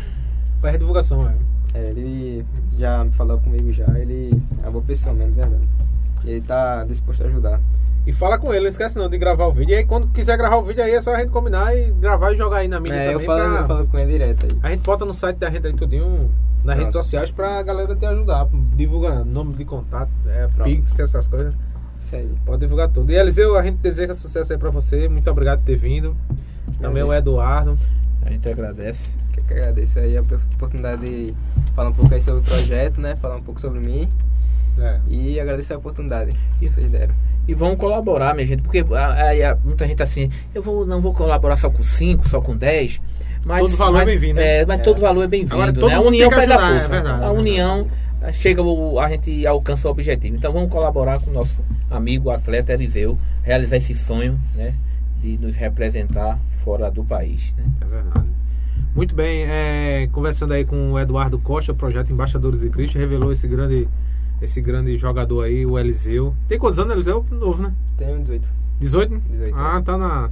Faz 0.61 0.77
divulgação, 0.79 1.27
é. 1.29 1.33
É, 1.73 1.89
ele 1.89 2.45
já 2.77 3.05
falou 3.13 3.37
comigo 3.39 3.71
já, 3.73 3.85
ele 3.99 4.31
é 4.59 4.61
uma 4.65 4.71
boa 4.71 4.83
pessoa 4.83 5.13
mesmo, 5.13 5.33
de 5.33 5.39
verdade. 5.39 5.63
E 6.23 6.29
ele 6.31 6.41
tá 6.41 6.83
disposto 6.85 7.23
a 7.23 7.27
ajudar. 7.27 7.59
E 8.07 8.13
fala 8.13 8.37
com 8.37 8.53
ele, 8.53 8.63
não 8.65 8.69
esquece 8.69 8.97
não 8.97 9.09
de 9.09 9.17
gravar 9.17 9.45
o 9.47 9.51
vídeo. 9.51 9.73
E 9.73 9.75
aí 9.77 9.83
quando 9.85 10.07
quiser 10.09 10.37
gravar 10.37 10.57
o 10.57 10.63
vídeo 10.63 10.83
aí 10.83 10.91
é 10.91 11.01
só 11.01 11.13
a 11.15 11.19
gente 11.19 11.29
combinar 11.31 11.75
e 11.75 11.91
gravar 11.91 12.31
e 12.33 12.37
jogar 12.37 12.57
aí 12.57 12.67
na 12.67 12.79
mídia 12.79 12.93
É, 12.95 13.07
eu 13.07 13.13
também. 13.13 13.25
falo, 13.25 13.49
pra- 13.51 13.61
eu 13.61 13.67
falo 13.67 13.87
com 13.87 13.97
ele 13.99 14.11
direto 14.11 14.45
aí. 14.45 14.57
A 14.63 14.69
gente 14.69 14.81
bota 14.83 15.05
no 15.05 15.13
site 15.13 15.37
da 15.37 15.49
gente 15.49 15.65
aí 15.67 15.73
tudinho, 15.73 16.29
nas 16.63 16.75
Pronto. 16.75 16.77
redes 16.77 16.93
sociais 16.93 17.31
pra 17.31 17.61
galera 17.63 17.95
te 17.95 18.05
ajudar. 18.05 18.47
Divulgar 18.75 19.25
nome 19.25 19.55
de 19.55 19.65
contato, 19.65 20.09
é, 20.27 20.47
Pronto. 20.47 20.63
Pix, 20.69 20.99
essas 20.99 21.27
coisas. 21.27 21.53
Isso 22.05 22.15
aí. 22.15 22.29
Pode 22.45 22.59
divulgar 22.59 22.89
tudo. 22.89 23.11
E 23.11 23.15
Eliseu, 23.15 23.57
a 23.57 23.63
gente 23.63 23.77
deseja 23.77 24.13
sucesso 24.13 24.53
aí 24.53 24.59
pra 24.59 24.69
você. 24.69 25.09
Muito 25.09 25.29
obrigado 25.29 25.59
por 25.59 25.65
ter 25.65 25.75
vindo. 25.75 26.15
Também 26.79 27.01
o. 27.01 27.11
Eduardo. 27.11 27.77
A 28.23 28.29
gente 28.29 28.47
agradece. 28.47 29.17
Que 29.33 29.41
que 29.41 29.53
eu 29.53 29.57
agradeço 29.57 29.97
aí 29.97 30.15
a 30.15 30.21
oportunidade 30.21 31.01
de 31.01 31.35
falar 31.75 31.89
um 31.89 31.93
pouco 31.93 32.13
aí 32.13 32.21
sobre 32.21 32.41
o 32.41 32.43
projeto, 32.43 33.01
né? 33.01 33.15
Falar 33.15 33.37
um 33.37 33.41
pouco 33.41 33.59
sobre 33.59 33.79
mim. 33.79 34.07
É. 34.79 34.99
E 35.07 35.39
agradecer 35.39 35.73
a 35.73 35.77
oportunidade 35.77 36.31
que 36.59 36.69
vocês 36.69 36.89
deram. 36.89 37.15
E 37.47 37.53
vamos 37.53 37.77
colaborar, 37.77 38.33
minha 38.35 38.45
gente, 38.45 38.61
porque 38.61 38.83
ah, 38.93 39.13
aí 39.13 39.43
ah, 39.43 39.57
muita 39.63 39.87
gente 39.87 40.01
assim, 40.01 40.31
eu 40.53 40.61
vou, 40.61 40.85
não 40.85 40.99
vou 40.99 41.13
colaborar 41.13 41.57
só 41.57 41.69
com 41.69 41.83
5, 41.83 42.27
só 42.27 42.41
com 42.41 42.55
10. 42.55 42.99
Mas, 43.45 43.61
Todo 43.61 43.77
valor 43.77 43.97
é 43.97 43.99
mas- 43.99 44.09
bem-vindo, 44.09 44.35
né? 44.35 44.61
É, 44.61 44.65
mas 44.65 44.79
É. 44.79 44.83
todo 44.83 44.99
valor 44.99 45.23
é 45.23 45.27
bem-vindo. 45.27 45.87
Né? 45.87 45.93
A 45.93 46.01
união 46.01 46.31
faz 46.31 46.49
a 46.49 46.55
ajudar, 46.55 46.69
é 46.69 46.73
força. 46.73 46.89
verdade, 46.91 47.23
a 47.23 47.27
é 47.27 47.29
união 47.29 47.87
chega, 48.33 48.61
o- 48.61 48.99
a 48.99 49.09
gente 49.09 49.45
alcança 49.45 49.87
o 49.87 49.91
objetivo. 49.91 50.35
Então 50.35 50.51
vamos 50.53 50.69
colaborar 50.71 51.19
com 51.19 51.29
o 51.29 51.33
nosso 51.33 51.59
amigo 51.89 52.29
atleta 52.29 52.73
Eliseu, 52.73 53.17
realizar 53.43 53.77
esse 53.77 53.93
sonho, 53.95 54.39
né? 54.55 54.73
De 55.21 55.37
nos 55.37 55.55
representar 55.55 56.39
fora 56.63 56.89
do 56.91 57.03
país. 57.03 57.53
Né? 57.57 57.63
É 57.81 57.85
verdade. 57.85 58.29
Muito 58.95 59.13
bem, 59.13 59.43
é, 59.45 60.07
conversando 60.11 60.53
aí 60.53 60.63
com 60.65 60.93
o 60.93 60.99
Eduardo 60.99 61.37
Costa, 61.39 61.73
projeto 61.73 62.11
Embaixadores 62.11 62.61
de 62.61 62.69
Cristo, 62.69 62.97
revelou 62.97 63.31
esse 63.31 63.45
grande, 63.47 63.87
esse 64.41 64.61
grande 64.61 64.95
jogador 64.97 65.43
aí, 65.43 65.65
o 65.65 65.77
Eliseu. 65.77 66.33
Tem 66.47 66.57
quantos 66.57 66.79
anos, 66.79 66.93
Eliseu? 66.93 67.25
Novo, 67.31 67.61
né? 67.63 67.73
Tenho 67.97 68.19
18. 68.19 68.47
18? 68.79 69.21
18. 69.29 69.55
Ah, 69.57 69.81
tá 69.83 69.97
na. 69.97 70.29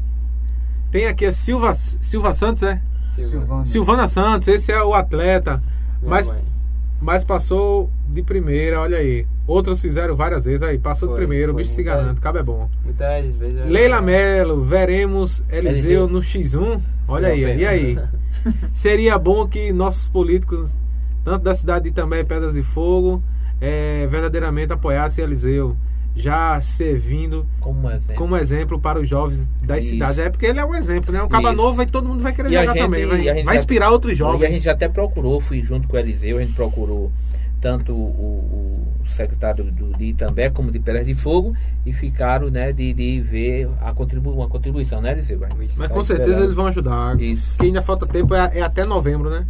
Tem 0.92 1.08
aqui 1.08 1.26
a 1.26 1.34
Silva, 1.34 1.74
Silva 1.76 2.34
Santos, 2.34 2.64
é? 2.64 2.82
Silvana. 3.16 3.66
Silvana 3.66 4.08
Santos, 4.08 4.48
esse 4.48 4.72
é 4.72 4.82
o 4.84 4.94
atleta. 4.94 5.62
Mas, 6.02 6.30
mãe. 6.32 6.42
Mas 7.04 7.24
passou 7.26 7.90
de 8.10 8.24
primeira, 8.24 8.80
olha 8.80 8.98
aí. 8.98 9.28
Outros 9.46 9.82
fizeram 9.82 10.16
várias 10.16 10.46
vezes 10.46 10.64
aí, 10.64 10.80
passou 10.80 11.10
de 11.10 11.14
Foi, 11.16 11.26
primeira, 11.26 11.52
o 11.52 11.56
bicho 11.56 11.72
se 11.72 11.84
garante, 11.84 12.22
cabe 12.22 12.40
é 12.40 12.44
bom. 12.44 12.70
Muitas 12.84 13.28
vezes. 13.36 13.60
eu- 13.60 13.68
Leila 13.68 14.02
Melo, 14.02 14.64
veremos 14.64 15.44
Eliseu 15.50 16.06
Eliseu. 16.06 16.08
no 16.08 16.20
X1. 16.24 16.80
Olha 17.08 17.28
aí, 17.28 17.42
pena. 17.44 17.62
e 17.62 17.66
aí? 17.66 18.00
Seria 18.74 19.18
bom 19.18 19.46
que 19.48 19.74
nossos 19.74 20.08
políticos, 20.08 20.76
tanto 21.26 21.44
da 21.44 21.54
cidade 21.54 21.86
de 21.86 21.92
também 21.92 22.24
Pedras 22.24 22.54
de 22.54 22.64
Fogo, 22.64 23.22
eh, 23.60 24.08
verdadeiramente 24.10 24.72
apoiassem 24.72 25.24
Eliseu, 25.24 25.76
já 26.16 26.62
servindo 26.62 27.46
Como 27.60 27.90
exemplo. 27.90 28.16
como 28.16 28.38
exemplo 28.38 28.80
para 28.80 29.00
os 29.00 29.10
jovens 29.10 29.50
das 29.64 29.80
Isso. 29.80 29.90
cidades. 29.94 30.20
É 30.20 30.30
porque 30.30 30.46
ele 30.46 30.60
é 30.60 30.66
um 30.66 30.76
exemplo, 30.76 31.12
né? 31.12 31.24
Um 31.24 31.28
caba 31.28 31.54
Isso. 31.54 31.62
novo 31.62 31.82
e 31.82 31.86
todo 31.88 32.08
mundo 32.08 32.22
vai 32.22 32.34
querer 32.34 32.52
E 32.52 32.56
jogar 32.56 32.74
gente- 32.74 32.84
também. 32.84 33.06
Vai, 33.06 33.24
vai 33.24 33.44
já- 33.46 33.56
inspirar 33.56 33.90
outros 33.90 34.12
E 34.12 34.16
a 34.16 34.18
jovens. 34.18 34.54
gente 34.56 34.70
até 34.70 34.88
procurou, 34.88 35.40
fui 35.42 35.64
junto 35.64 35.88
com 35.88 35.96
o 35.96 36.00
Eliseu, 36.00 36.38
a 36.38 36.42
gente 36.42 36.54
procurou 36.54 37.12
tanto 37.64 37.94
o, 37.94 38.84
o 39.04 39.08
secretário 39.08 39.64
do, 39.66 39.98
de 39.98 40.06
Itambé 40.06 40.50
como 40.50 40.70
de 40.72 40.80
Pedras 40.80 41.06
de 41.06 41.14
Fogo 41.16 41.54
e 41.86 41.94
ficaram 41.94 42.50
né, 42.50 42.72
de, 42.74 42.94
de 42.94 43.22
ver 43.22 43.70
a 43.82 43.94
contribu 43.94 44.32
uma 44.32 44.50
contribuição, 44.50 45.00
né? 45.02 45.18
Isso. 45.18 45.38
Mas 45.78 45.88
Tá 45.88 45.94
com 45.94 46.04
certeza 46.04 46.30
esperando. 46.32 46.44
eles 46.46 46.56
vão 46.56 46.68
ajudar. 46.68 47.20
Isso. 47.22 47.58
Que 47.58 47.66
ainda 47.68 47.82
falta 47.82 48.06
tempo, 48.06 48.34
é, 48.36 48.52
é 48.56 48.62
até 48.62 48.86
novembro, 48.86 49.30
né? 49.30 49.46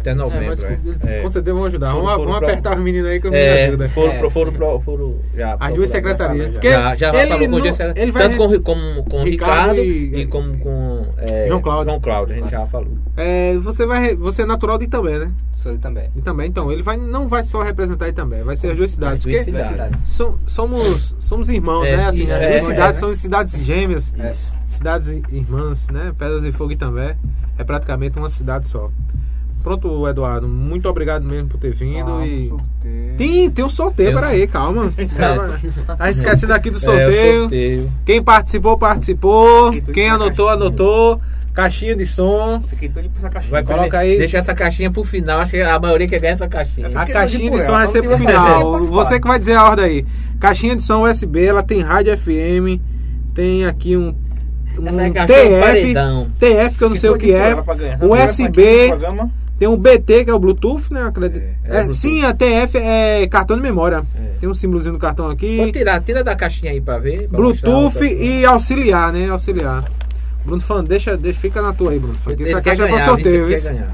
Até 0.00 0.10
É, 0.10 0.14
novembro, 0.14 0.46
mas 0.48 0.62
é. 0.64 0.78
eles 0.84 1.04
É. 1.04 1.20
com 1.22 1.28
certeza 1.28 1.54
vão 1.54 1.64
ajudar. 1.66 1.90
Foram- 1.92 2.04
vamos 2.04 2.16
foram 2.16 2.26
vamos 2.32 2.38
pro- 2.40 2.48
apertar 2.48 2.76
os 2.78 2.82
meninos 2.82 3.10
aí 3.10 3.20
que 3.20 3.28
o 3.28 3.30
menino 3.30 3.48
É, 3.50 3.66
ajuda. 3.66 3.88
foram, 3.90 4.12
É. 4.12 4.18
pro- 4.18 4.30
foram, 4.30 4.52
pro- 4.52 4.80
foram 4.80 5.14
já 5.34 5.56
As 5.60 5.74
duas 5.74 5.88
secretarias. 5.88 6.46
já. 6.46 6.52
Porque 6.52 6.70
Já, 6.70 6.94
já 6.94 7.08
ele, 7.08 7.28
falou 7.32 7.38
com 7.48 7.54
o 7.54 7.58
não- 7.58 7.66
José- 7.66 7.92
ele 7.96 8.12
vai. 8.12 8.22
tanto 8.22 8.36
com, 8.36 8.48
com, 8.62 9.04
com 9.10 9.20
o 9.20 9.24
Ricardo 9.24 9.72
Ricardo 9.72 9.80
e- 9.82 10.20
e, 10.22 10.26
como 10.26 10.58
com 10.58 11.04
é, 11.18 11.46
João 11.48 11.60
Cláudio. 11.60 11.84
João 11.90 12.00
Cláudio, 12.00 12.34
a 12.34 12.38
gente 12.38 12.50
já 12.50 12.66
falou. 12.66 12.88
é, 13.16 13.56
você, 13.58 13.84
vai, 13.86 14.14
você 14.14 14.42
é 14.42 14.46
natural 14.46 14.78
de 14.78 14.84
Itambé, 14.84 15.18
né? 15.18 15.32
Sou 15.52 15.72
eu 15.72 15.78
também. 15.78 16.08
E 16.14 16.22
também, 16.22 16.46
então, 16.48 16.70
ele 16.70 16.82
vai, 16.82 16.96
não 16.96 17.26
vai 17.26 17.42
só 17.42 17.57
representar 17.64 18.08
Itambé, 18.08 18.42
vai 18.42 18.56
ser 18.56 18.70
as 18.70 18.76
duas 18.76 18.90
cidades. 18.90 19.20
As 19.20 19.22
duas 19.32 19.44
porque 19.44 19.64
cidades. 19.64 20.00
som- 20.10 20.36
somos, 20.46 21.16
somos 21.20 21.48
irmãos, 21.48 21.84
É, 21.86 21.96
né? 21.96 22.06
Assim, 22.06 22.24
isso, 22.24 22.32
as 22.32 22.38
é, 22.40 22.48
duas 22.48 22.62
é, 22.62 22.66
cidades 22.66 22.94
né? 22.94 23.00
são 23.00 23.14
cidades 23.14 23.58
gêmeas, 23.64 24.12
Isso. 24.30 24.54
cidades 24.68 25.08
irmãs, 25.30 25.88
né? 25.88 26.12
Pedras 26.18 26.42
de 26.42 26.52
Fogo 26.52 26.70
e 26.72 26.74
Itambé 26.74 27.16
é 27.58 27.64
praticamente 27.64 28.18
uma 28.18 28.28
cidade 28.28 28.68
só. 28.68 28.90
Pronto, 29.62 30.06
Eduardo, 30.08 30.46
muito 30.48 30.88
obrigado 30.88 31.24
mesmo 31.24 31.48
por 31.48 31.58
ter 31.58 31.74
vindo 31.74 32.10
Ah, 32.18 32.26
e. 32.26 32.48
sorteio. 32.48 33.16
Tem, 33.18 33.50
tem 33.50 33.64
um 33.64 33.68
sorteio, 33.68 34.10
um- 34.12 34.14
peraí, 34.14 34.46
calma. 34.46 34.92
Calma. 35.18 35.60
Tá 35.98 36.10
esquecendo 36.10 36.54
aqui 36.54 36.70
do 36.70 36.76
É, 36.76 36.80
sorteio. 36.80 37.40
sorteio. 37.42 37.92
Quem 38.06 38.22
participou, 38.22 38.78
participou. 38.78 39.70
Quem 39.92 40.08
anotou, 40.08 40.48
anotou. 40.48 41.20
Caixinha 41.58 41.96
de 41.96 42.06
som. 42.06 42.60
Fiquei 42.68 42.88
doido 42.88 43.10
pra 43.10 43.18
essa 43.18 43.30
caixinha. 43.30 43.50
Vai 43.50 43.64
Coloca 43.64 43.82
primeiro- 43.88 44.12
aí. 44.12 44.18
Deixa 44.18 44.38
essa 44.38 44.54
caixinha 44.54 44.90
pro 44.92 45.02
final, 45.02 45.40
acho 45.40 45.50
que 45.50 45.60
a 45.60 45.76
maioria 45.80 46.06
quer 46.06 46.20
ganhar 46.20 46.34
essa 46.34 46.46
caixinha. 46.46 46.86
A 46.94 47.04
caixinha 47.04 47.50
de 47.50 47.60
som 47.62 47.72
vai 47.72 47.88
ser 47.88 48.02
pro 48.02 48.16
final. 48.16 48.80
Você 48.86 49.18
que 49.18 49.26
vai 49.26 49.38
dizer 49.40 49.54
a 49.56 49.64
ordem 49.64 49.84
aí. 49.84 50.06
Caixinha 50.38 50.76
de 50.76 50.84
som 50.84 51.02
USB, 51.02 51.44
ela 51.46 51.62
tem 51.64 51.80
rádio 51.80 52.16
FM, 52.16 52.80
tem 53.34 53.66
aqui 53.66 53.96
um, 53.96 54.14
um 54.78 55.00
é 55.00 55.26
TF. 55.26 55.94
TF 56.38 56.78
que 56.78 56.84
eu 56.84 56.88
não 56.90 56.96
sei 56.96 57.10
o 57.10 57.16
que 57.18 57.32
é, 57.32 57.56
USB, 58.00 58.92
tem 59.58 59.66
um 59.66 59.76
BT 59.76 60.26
que 60.26 60.30
é 60.30 60.34
o 60.34 60.38
Bluetooth, 60.38 60.92
né? 60.94 61.02
acredito. 61.02 61.42
É, 61.42 61.48
é 61.48 61.50
É, 61.64 61.70
Bluetooth. 61.82 61.94
sim, 61.96 62.24
a 62.24 62.32
TF 62.32 62.78
é 62.78 63.26
cartão 63.26 63.56
de 63.56 63.62
memória. 63.64 64.04
É. 64.16 64.38
Tem 64.38 64.48
um 64.48 64.54
símbolozinho 64.54 64.92
no 64.92 65.00
cartão 65.00 65.28
aqui. 65.28 65.56
Pode 65.58 65.72
tirar, 65.72 66.00
tira 66.02 66.22
da 66.22 66.36
caixinha 66.36 66.70
aí 66.70 66.80
pra 66.80 66.98
ver. 66.98 67.26
pra 67.28 67.36
Bluetooth 67.36 68.04
e 68.04 68.44
auxiliar, 68.44 69.12
né? 69.12 69.28
Auxiliar. 69.28 69.82
Bruno 70.48 70.62
Fan, 70.62 70.82
deixa, 70.84 71.16
deixa, 71.16 71.38
fica 71.40 71.62
na 71.62 71.72
tua 71.72 71.92
aí, 71.92 71.98
Bruno 71.98 72.14
Fan. 72.18 72.32
Essa 72.32 72.60
quer 72.60 72.62
caixa 72.62 72.84
é 72.84 72.88
pra 72.88 73.04
sorteio, 73.04 73.46
viu? 73.46 73.56
Ele 73.56 73.60
viu? 73.60 73.62
quer 73.62 73.72
ganhar. 73.74 73.90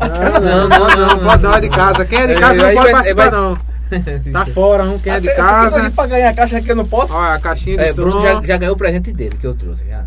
Não, 0.40 0.68
não, 0.68 0.88
não, 0.88 0.96
não, 0.96 1.18
pode 1.18 1.42
não, 1.42 1.52
é 1.54 1.60
de 1.60 1.68
casa. 1.68 2.04
Quem 2.06 2.20
é 2.20 2.26
de 2.28 2.32
É, 2.32 2.38
casa 2.40 2.56
não 2.56 2.62
pode 2.64 2.74
vai- 2.76 2.92
participar, 2.92 3.30
vai- 3.30 3.40
não. 3.40 3.58
Tá 4.32 4.46
fora, 4.46 4.84
um. 4.84 4.98
Quem 4.98 5.12
é 5.12 5.20
de 5.20 5.34
casa. 5.34 5.90
pra 5.90 6.06
ganhar 6.06 6.30
a 6.30 6.34
caixa 6.34 6.56
aqui 6.58 6.68
eu 6.70 6.76
não 6.76 6.86
posso. 6.86 7.12
Olha, 7.12 7.34
a 7.34 7.38
caixinha 7.40 7.76
de 7.76 7.82
É, 7.82 7.92
som. 7.92 8.02
Bruno 8.02 8.20
já, 8.22 8.40
já 8.42 8.56
ganhou 8.56 8.74
o 8.74 8.78
presente 8.78 9.12
dele 9.12 9.36
que 9.38 9.46
eu 9.46 9.54
trouxe. 9.54 9.82
Já. 9.88 10.04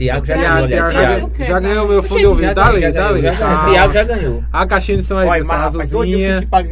Tiago 0.00 0.24
já 0.26 0.34
ganhou. 0.36 0.68
Tiago, 0.68 0.92
já, 0.92 1.04
Tiago. 1.06 1.30
já 1.38 1.60
ganhou 1.60 1.88
meu 1.88 2.02
fone 2.02 2.20
de 2.20 2.26
ouvido. 2.26 2.54
Tá 2.54 2.72
ganhou, 2.72 2.76
ali, 2.86 2.92
tá 2.94 3.08
ali. 3.08 3.70
Tiago 3.70 3.92
já 3.92 4.04
ganhou. 4.04 4.44
A 4.52 4.66
caixinha 4.66 4.98
de 4.98 5.04
som 5.04 5.18
aí, 5.18 5.28
Olha, 5.28 5.44
mas 5.44 5.74
eu 5.74 5.80
azulzinha. 5.80 6.48
pra. 6.50 6.62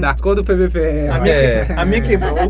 Da 0.00 0.14
cor 0.14 0.34
do. 0.34 0.40
A 0.40 1.18
minha, 1.20 1.34
É. 1.34 1.66
a 1.76 1.84
minha 1.84 2.00
quebrou. 2.00 2.34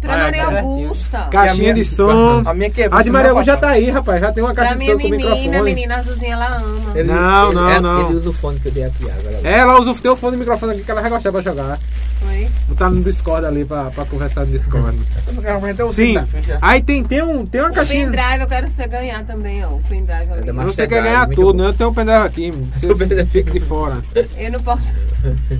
Pra 0.00 0.14
Olha, 0.14 0.22
Maria 0.22 0.46
tá 0.46 0.60
Augusta. 0.60 1.28
Caixinha 1.30 1.74
de 1.74 1.84
som. 1.84 2.42
A 2.46 2.54
minha 2.54 2.70
quebrou. 2.70 2.98
A 2.98 3.02
de 3.02 3.10
Maria 3.10 3.30
Augusta 3.32 3.52
já 3.52 3.56
tá 3.58 3.68
aí, 3.68 3.90
rapaz. 3.90 4.18
Já 4.18 4.32
tem 4.32 4.42
uma 4.42 4.54
Pra 4.54 4.64
caixa 4.64 4.78
de 4.78 4.78
minha 4.78 4.92
som 4.96 5.02
com 5.02 5.08
menina, 5.10 5.34
microfone. 5.36 5.62
menina 5.62 5.96
azulzinha, 5.96 6.32
ela 6.32 6.46
ama. 6.56 7.04
Não, 7.04 7.52
não, 7.52 7.70
ele- 7.70 7.80
não. 7.80 8.06
Ele 8.08 8.16
usa 8.16 8.30
o 8.30 8.32
fone 8.32 8.58
que 8.60 8.68
eu 8.68 8.72
dei 8.72 8.84
a 8.84 8.88
Tiago. 8.90 9.20
Ela 9.44 9.78
usa 9.78 9.90
o 9.90 9.94
teu 9.96 10.16
fone 10.16 10.32
de 10.32 10.38
microfone 10.38 10.72
aqui 10.72 10.82
que 10.84 10.90
ela 10.90 11.02
vai 11.02 11.10
gostar 11.10 11.30
pra 11.32 11.40
jogar. 11.42 11.78
Foi? 12.20 12.48
Botar 12.68 12.90
no 12.90 13.02
Discord 13.02 13.46
ali 13.46 13.64
pra, 13.64 13.84
pra 13.90 14.04
conversar 14.04 14.44
no 14.44 14.52
Discord. 14.52 14.98
Eu 15.26 15.32
não 15.32 15.42
quero 15.42 15.86
o 15.86 15.92
Sim. 15.92 16.16
Aí 16.60 16.82
tem, 16.82 17.02
tem, 17.02 17.22
um, 17.22 17.46
tem 17.46 17.60
uma 17.62 17.70
O 17.70 17.74
caixinha. 17.74 18.04
pendrive 18.06 18.40
eu 18.42 18.46
quero 18.46 18.68
você 18.68 18.86
ganhar 18.86 19.24
também, 19.24 19.64
ó. 19.64 19.70
O 19.70 19.80
pendrive 19.88 20.32
ali. 20.32 20.48
É 20.48 20.52
Mas 20.52 20.66
você 20.66 20.86
quer 20.86 21.00
Drive, 21.00 21.04
ganhar 21.04 21.28
tudo, 21.28 21.54
né? 21.54 21.68
Eu 21.68 21.72
tenho 21.72 21.90
um 21.90 21.94
pendrive 21.94 22.24
aqui. 22.24 22.50
Você 22.80 23.26
fica 23.26 23.50
de 23.50 23.60
fora. 23.60 24.02
Eu 24.36 24.52
não 24.52 24.60
posso. 24.60 24.86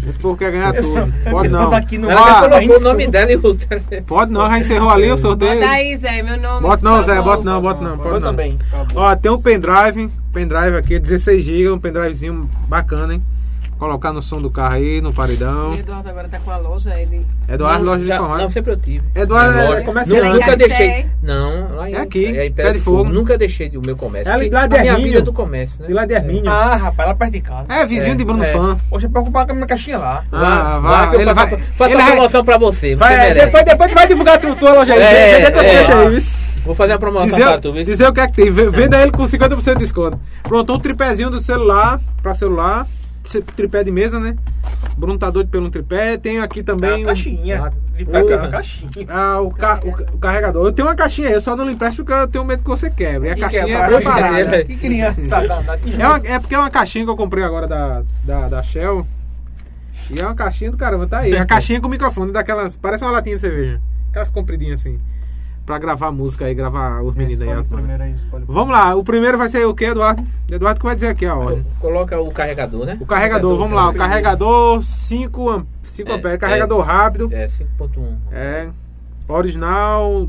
Esse 0.08 0.18
povo 0.18 0.36
quer 0.36 0.52
ganhar 0.52 0.72
tudo. 0.80 1.12
Pode 1.30 1.48
não. 1.48 1.64
Bota 1.64 1.76
aqui 1.76 1.98
no 1.98 2.10
Ela 2.10 2.26
já 2.26 2.48
colocou 2.48 2.76
o 2.76 2.80
nome 2.80 3.06
dela 3.08 3.32
e 3.32 3.36
o. 3.36 3.42
Pode 4.06 4.32
não, 4.32 4.50
já 4.50 4.58
encerrou 4.58 4.90
ali 4.90 5.10
o 5.10 5.18
sorteio. 5.18 5.60
Bota 5.60 5.70
aí, 5.70 5.96
Zé, 5.96 6.22
meu 6.22 6.36
nome. 6.40 6.60
Bota 6.62 6.84
não, 6.84 7.02
Zé, 7.04 7.22
bota 7.22 7.44
não, 7.44 7.62
bota 7.62 7.82
não. 7.82 7.98
Pode 7.98 8.20
não. 8.20 8.30
também. 8.30 8.58
Ó, 8.94 9.16
tem 9.16 9.30
um 9.30 9.40
pendrive, 9.40 10.10
pendrive 10.32 10.76
aqui, 10.76 10.98
16 10.98 11.44
GB, 11.44 11.70
um 11.70 11.78
pendrivezinho 11.78 12.48
bacana, 12.68 13.14
hein? 13.14 13.22
Colocar 13.80 14.12
no 14.12 14.20
som 14.20 14.36
do 14.42 14.50
carro 14.50 14.74
aí, 14.74 15.00
no 15.00 15.10
paredão. 15.10 15.70
O 15.70 15.74
Eduardo 15.74 16.06
agora 16.10 16.28
tá 16.28 16.38
com 16.38 16.50
a 16.50 16.58
loja, 16.58 16.92
ele. 17.00 17.26
Eduardo, 17.48 17.82
Não, 17.82 17.92
loja 17.92 18.04
de 18.04 18.10
informática. 18.12 18.42
Não, 18.42 18.50
sempre 18.50 18.72
eu 18.72 18.76
tive. 18.76 19.04
Eduardo 19.14 19.58
é 19.58 19.80
comerciante. 19.80 20.22
Nu- 20.26 20.32
Nunca 20.34 20.44
Caricé. 20.44 20.68
deixei. 20.68 21.06
Não, 21.22 21.76
lá 21.76 21.88
em, 21.90 21.94
É 21.94 22.00
aqui, 22.02 22.26
é 22.26 22.44
em 22.46 22.52
Pé 22.52 22.72
de 22.74 22.78
Fogo. 22.78 23.04
Nunca 23.10 23.38
deixei 23.38 23.68
o 23.74 23.80
meu 23.84 23.96
comércio. 23.96 24.30
É 24.30 24.36
lá 24.50 24.66
de 24.66 24.76
a 24.76 24.80
minha 24.82 24.96
vida 24.98 25.18
é 25.18 25.22
do 25.22 25.32
comércio, 25.32 25.80
né? 25.80 25.86
De 25.86 25.94
lá 25.94 26.04
de 26.04 26.12
Hermínio. 26.12 26.50
Ah, 26.50 26.76
rapaz, 26.76 27.08
lá 27.08 27.14
perto 27.14 27.32
de 27.32 27.40
casa. 27.40 27.72
É, 27.72 27.86
vizinho 27.86 28.12
É, 28.12 28.16
de 28.16 28.22
Bruno 28.24 28.44
é. 28.44 28.52
Fã. 28.52 28.76
Hoje 28.90 29.06
eu 29.06 29.10
preocupar 29.10 29.46
com 29.46 29.52
a 29.52 29.54
minha 29.54 29.66
caixinha 29.66 29.96
lá. 29.96 30.24
Ah, 30.30 30.78
Vá, 30.78 31.06
vá, 31.06 31.14
ele 31.14 31.24
faço, 31.24 31.34
vai- 31.36 31.44
a- 31.46 31.58
faço 31.74 31.90
ele 31.90 32.02
a 32.02 32.04
vai- 32.04 32.12
promoção 32.12 32.44
pra 32.44 32.58
você. 32.58 32.94
Vai, 32.94 33.32
depois, 33.32 33.64
depois 33.64 33.92
vai 33.94 34.06
divulgar 34.06 34.38
tu, 34.38 34.54
tua 34.56 34.74
loja 34.74 34.92
aí. 34.92 35.00
É, 35.00 35.38
Vende 35.40 35.52
tuas 35.52 35.66
é. 35.66 35.70
queixas 35.70 35.96
aí, 35.96 36.08
viu? 36.10 36.22
Vou 36.66 36.74
fazer 36.74 36.92
a 36.92 36.98
promoção 36.98 37.24
Dizer, 37.38 37.44
pra 37.44 37.58
tu, 37.58 37.72
viu? 37.72 37.82
dizer 37.82 38.06
o 38.06 38.12
que 38.12 38.20
é 38.20 38.26
que 38.26 38.34
tem. 38.34 38.50
Venda 38.50 39.00
ele 39.00 39.10
com 39.10 39.26
50% 39.26 39.78
de 39.78 39.84
desconto. 39.84 40.20
Pronto, 40.42 40.70
um 40.74 40.78
tripézinho 40.78 41.30
do 41.30 41.40
celular 41.40 41.98
pra 42.22 42.34
celular. 42.34 42.86
Tripé 43.56 43.84
de 43.84 43.90
mesa, 43.92 44.18
né? 44.18 44.36
Bruno 44.96 45.18
tá 45.18 45.30
doido 45.30 45.48
pelo 45.50 45.70
tripé. 45.70 46.16
Tem 46.18 46.40
aqui 46.40 46.62
também 46.62 46.90
a 46.90 46.98
o, 46.98 47.04
caixinha. 47.06 47.72
Pra 48.04 48.24
o- 48.24 48.26
uma 48.38 48.48
caixinha. 48.48 49.06
ah, 49.08 49.40
o, 49.40 49.50
ca- 49.50 49.80
o 49.84 49.92
ca- 49.92 50.04
o 50.14 50.18
carregador. 50.18 50.66
Eu 50.66 50.72
tenho 50.72 50.88
uma 50.88 50.94
caixinha 50.94 51.28
aí, 51.28 51.34
eu 51.34 51.40
só 51.40 51.54
não 51.54 51.64
lhe 51.64 51.72
empresto 51.72 52.04
porque 52.04 52.12
eu 52.20 52.28
tenho 52.28 52.44
medo 52.44 52.62
que 52.62 52.68
você 52.68 52.90
quebre. 52.90 53.28
E 53.28 53.32
a 53.32 53.34
Que 53.34 53.40
caixinha 53.42 53.64
que 53.66 53.72
é 53.72 53.76
pra- 53.78 53.88
bem 53.88 54.02
barata. 54.04 54.64
Que 54.64 54.76
queria. 54.76 55.14
Tá, 55.28 55.46
tá, 55.46 55.62
tá. 55.62 55.78
É, 55.98 56.06
uma- 56.08 56.20
é 56.26 56.38
porque 56.38 56.54
é 56.54 56.58
uma 56.58 56.70
caixinha 56.70 57.04
que 57.04 57.10
eu 57.10 57.16
comprei 57.16 57.44
agora 57.44 57.66
da, 57.68 58.02
da, 58.24 58.48
da 58.48 58.62
Shell. 58.62 59.06
E 60.10 60.18
é 60.18 60.24
uma 60.26 60.34
caixinha 60.34 60.70
do 60.70 60.76
caramba, 60.76 61.06
tá 61.06 61.18
aí. 61.20 61.36
A 61.36 61.44
caixinha 61.46 61.80
com 61.80 61.88
microfone 61.88 62.32
daquelas. 62.32 62.76
Parece 62.76 63.04
uma 63.04 63.12
latinha 63.12 63.36
de 63.36 63.40
cerveja. 63.42 63.80
Aquelas 64.10 64.30
compridinhas 64.30 64.80
assim. 64.80 64.98
Pra 65.66 65.78
gravar 65.78 66.10
música 66.10 66.46
aí, 66.46 66.54
gravar 66.54 67.00
os 67.02 67.14
meninos 67.14 67.40
aí. 67.42 67.50
As 67.52 67.66
primeiro 67.68 68.02
aí, 68.02 68.14
Vamos 68.46 68.72
lá, 68.72 68.94
o 68.96 69.04
primeiro 69.04 69.38
vai 69.38 69.48
ser 69.48 69.64
o 69.66 69.74
que, 69.74 69.84
Eduardo? 69.84 70.26
Eduardo 70.50 70.80
que 70.80 70.86
vai 70.86 70.94
dizer 70.96 71.08
aqui 71.08 71.26
a 71.26 71.36
ordem. 71.36 71.64
Coloca 71.78 72.20
o 72.20 72.30
carregador, 72.32 72.86
né? 72.86 72.98
O 73.00 73.06
carregador, 73.06 73.56
vamos 73.56 73.76
lá. 73.76 73.88
O 73.90 73.94
carregador 73.94 74.82
5 74.82 75.50
É, 75.50 76.12
amperes. 76.12 76.38
Carregador 76.40 76.80
é. 76.82 76.86
rápido. 76.86 77.28
É, 77.32 77.46
5.1. 77.46 78.16
É. 78.32 78.68
Original. 79.28 80.28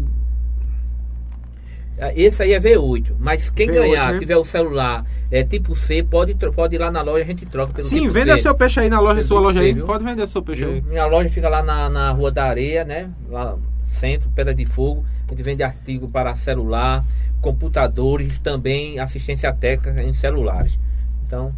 Ah, 1.99 2.11
Esse 2.15 2.41
aí 2.43 2.53
é 2.53 2.59
V8, 2.59 3.13
mas 3.19 3.49
quem 3.51 3.67
V8, 3.67 3.73
ganhar, 3.73 4.13
né? 4.13 4.19
tiver 4.19 4.35
o 4.37 4.43
celular 4.43 5.05
é 5.29 5.43
tipo 5.43 5.75
C, 5.75 6.01
pode, 6.03 6.33
pode 6.35 6.75
ir 6.75 6.79
lá 6.79 6.89
na 6.89 7.01
loja, 7.01 7.23
a 7.23 7.27
gente 7.27 7.45
troca 7.45 7.73
pelo 7.73 7.87
Sim, 7.87 8.01
tipo 8.01 8.11
venda 8.13 8.33
C. 8.37 8.39
seu 8.43 8.55
peixe 8.55 8.79
aí 8.79 8.89
na 8.89 8.99
loja, 8.99 9.21
sua 9.21 9.37
tipo 9.37 9.39
loja 9.47 9.59
C, 9.59 9.65
aí. 9.67 9.73
viu? 9.73 9.85
Pode 9.85 10.03
vender 10.03 10.27
seu 10.27 10.41
peixe 10.41 10.65
aí. 10.65 10.81
Minha 10.81 11.05
loja 11.05 11.29
fica 11.29 11.47
lá 11.47 11.61
na, 11.61 11.89
na 11.89 12.11
Rua 12.11 12.31
da 12.31 12.45
Areia, 12.45 12.83
né? 12.83 13.11
Lá 13.29 13.55
centro, 13.91 14.29
Pedra 14.31 14.53
de 14.53 14.65
Fogo. 14.65 15.05
A 15.27 15.31
gente 15.31 15.43
vende 15.43 15.63
artigo 15.63 16.07
para 16.09 16.35
celular, 16.35 17.05
computadores, 17.41 18.39
também 18.39 18.99
assistência 18.99 19.53
técnica 19.53 20.01
em 20.03 20.13
celulares. 20.13 20.79
Então, 21.25 21.53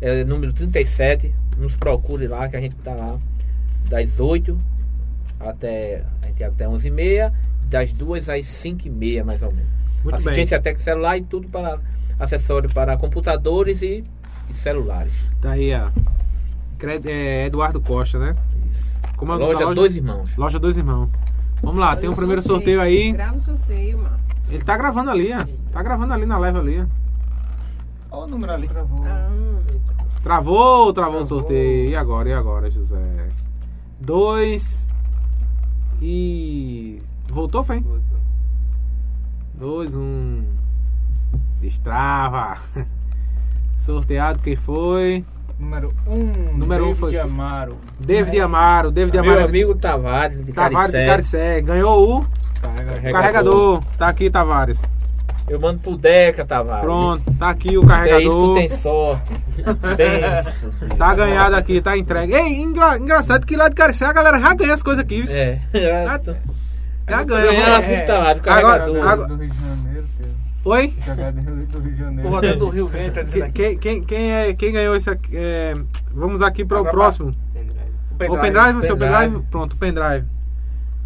é 0.00 0.24
número 0.24 0.52
37, 0.52 1.34
nos 1.56 1.76
procure 1.76 2.26
lá 2.26 2.48
que 2.48 2.56
a 2.56 2.60
gente 2.60 2.74
tá 2.76 2.94
lá 2.94 3.18
das 3.88 4.18
8 4.18 4.58
até 5.38 6.04
a 6.22 6.26
gente 6.26 6.44
até 6.44 6.66
11h30, 6.66 7.32
das 7.68 7.92
2 7.92 8.28
às 8.28 8.44
5h30 8.44 9.24
mais 9.24 9.42
ou 9.42 9.52
menos. 9.52 9.70
Muito 10.04 10.04
bem. 10.04 10.14
assistência 10.14 10.60
técnica 10.60 10.84
celular 10.84 11.18
e 11.18 11.22
tudo 11.22 11.48
para 11.48 11.78
acessório 12.18 12.70
para 12.72 12.96
computadores 12.96 13.82
e, 13.82 14.04
e 14.48 14.54
celulares. 14.54 15.14
Tá 15.40 15.52
aí, 15.52 15.72
ó. 15.74 15.90
É, 17.04 17.46
Eduardo 17.46 17.80
Costa, 17.80 18.18
né? 18.18 18.34
Como 19.16 19.32
é 19.32 19.38
da 19.38 19.44
loja 19.44 19.74
Dois 19.74 19.96
Irmãos. 19.96 20.36
Loja 20.36 20.58
Dois 20.58 20.76
Irmãos. 20.76 21.08
Vamos 21.62 21.78
lá, 21.80 21.94
tem 21.96 22.08
um 22.10 22.14
primeiro 22.14 22.42
sorteio 22.42 22.80
aí. 22.80 23.12
Grava 23.12 23.36
o 23.36 23.40
sorteio, 23.40 23.98
mano. 23.98 24.18
Ele 24.50 24.62
tá 24.64 24.76
gravando 24.76 25.10
ali, 25.10 25.32
ó. 25.32 25.38
Tá 25.72 25.82
gravando 25.82 26.12
ali 26.12 26.26
na 26.26 26.36
live 26.38 26.58
ali, 26.58 26.80
ó. 26.80 26.86
Olha 28.16 28.26
o 28.26 28.30
número 28.30 28.52
ali. 28.52 28.68
Travou. 28.68 29.00
Travou, 30.22 30.22
travou 30.22 30.86
o 30.90 30.92
Travou. 30.92 31.24
sorteio. 31.24 31.90
E 31.90 31.96
agora, 31.96 32.28
e 32.28 32.32
agora, 32.32 32.70
José? 32.70 33.28
Dois. 34.00 34.84
E. 36.00 37.00
Voltou, 37.28 37.64
foi? 37.64 37.82
Dois, 39.54 39.94
um. 39.94 40.44
Destrava. 41.60 42.58
Sorteado 43.78 44.40
quem 44.40 44.56
foi? 44.56 45.24
Número 45.62 45.94
1. 46.06 46.12
Um, 46.14 46.56
Número 46.58 46.82
um 46.84 46.86
David 46.88 46.98
foi- 47.00 47.18
Amaro. 47.18 47.76
David 48.00 48.40
Amaro. 48.40 48.90
David 48.90 49.20
Meu 49.20 49.30
Amaro. 49.30 49.44
amigo 49.48 49.74
Tavares 49.76 50.44
de 50.44 50.52
Tavares 50.52 50.86
de 50.86 50.92
Caricé. 50.92 51.06
Caricé. 51.06 51.60
Ganhou 51.62 52.18
o 52.20 52.26
Carregador. 52.60 53.12
carregador. 53.12 53.84
Tá 53.96 54.08
aqui, 54.08 54.28
Tavares. 54.30 54.82
Eu 55.48 55.60
mando 55.60 55.80
pro 55.80 55.96
Deca, 55.96 56.44
Tavares. 56.44 56.84
Pronto, 56.84 57.22
tá 57.38 57.50
aqui 57.50 57.76
o 57.76 57.82
É 57.82 57.86
carregador. 57.86 58.22
isso, 58.26 58.38
tu 58.48 58.54
tem 58.54 58.68
sorte. 58.68 59.32
Tem. 59.96 60.96
Tá 60.96 61.14
ganhado 61.14 61.56
aqui, 61.56 61.80
tá 61.80 61.96
entregue. 61.96 62.32
Ei, 62.34 62.60
engra- 62.60 62.96
engraçado 62.98 63.46
que 63.46 63.56
lá 63.56 63.68
de 63.68 63.74
Caricé 63.74 64.04
a 64.06 64.12
galera 64.12 64.40
já 64.40 64.54
ganha 64.54 64.74
as 64.74 64.82
coisas 64.82 65.02
aqui. 65.04 65.22
viu? 65.22 65.34
É. 65.36 65.60
Já, 65.74 66.18
Já, 67.08 67.18
já 67.18 67.24
ganha. 67.24 67.76
as 67.76 67.84
é. 67.84 68.00
Tavares, 68.02 68.42
Agora- 68.46 68.78
carregador. 68.78 69.08
agora- 69.08 69.28
do 69.28 69.36
Rio 69.36 69.50
de 69.50 69.58
Janeiro, 69.60 70.06
Pedro. 70.16 70.32
Oi? 70.64 70.92
Jogador 71.04 71.32
do 71.42 71.80
Rio 71.80 71.92
de 71.92 71.98
Janeiro. 71.98 72.30
Rodeio 72.30 72.58
do 72.58 72.68
Rio 72.68 72.86
Verde 72.86 73.10
tá 73.16 73.22
dizendo 73.22 73.52
Quem, 73.52 73.66
aqui. 73.66 73.76
quem, 73.78 73.78
quem, 73.78 74.04
quem 74.04 74.32
é, 74.32 74.54
quem 74.54 74.72
ganhou 74.72 74.94
esse 74.94 75.10
aqui? 75.10 75.30
é, 75.36 75.74
vamos 76.12 76.40
aqui 76.40 76.64
para 76.64 76.80
o 76.80 76.84
próximo. 76.84 77.34
O 78.20 78.34
O 78.34 78.38
pendrive, 78.40 78.78
o 78.78 78.82
seu 78.82 78.96
Pendrive. 78.96 79.22
pendrive. 79.24 79.46
Pronto, 79.50 79.72
o 79.72 79.76
pendrive. 79.76 80.24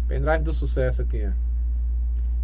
Pendrive 0.07 0.43
do 0.43 0.53
sucesso 0.53 1.01
aqui, 1.01 1.25
ó. 1.27 1.31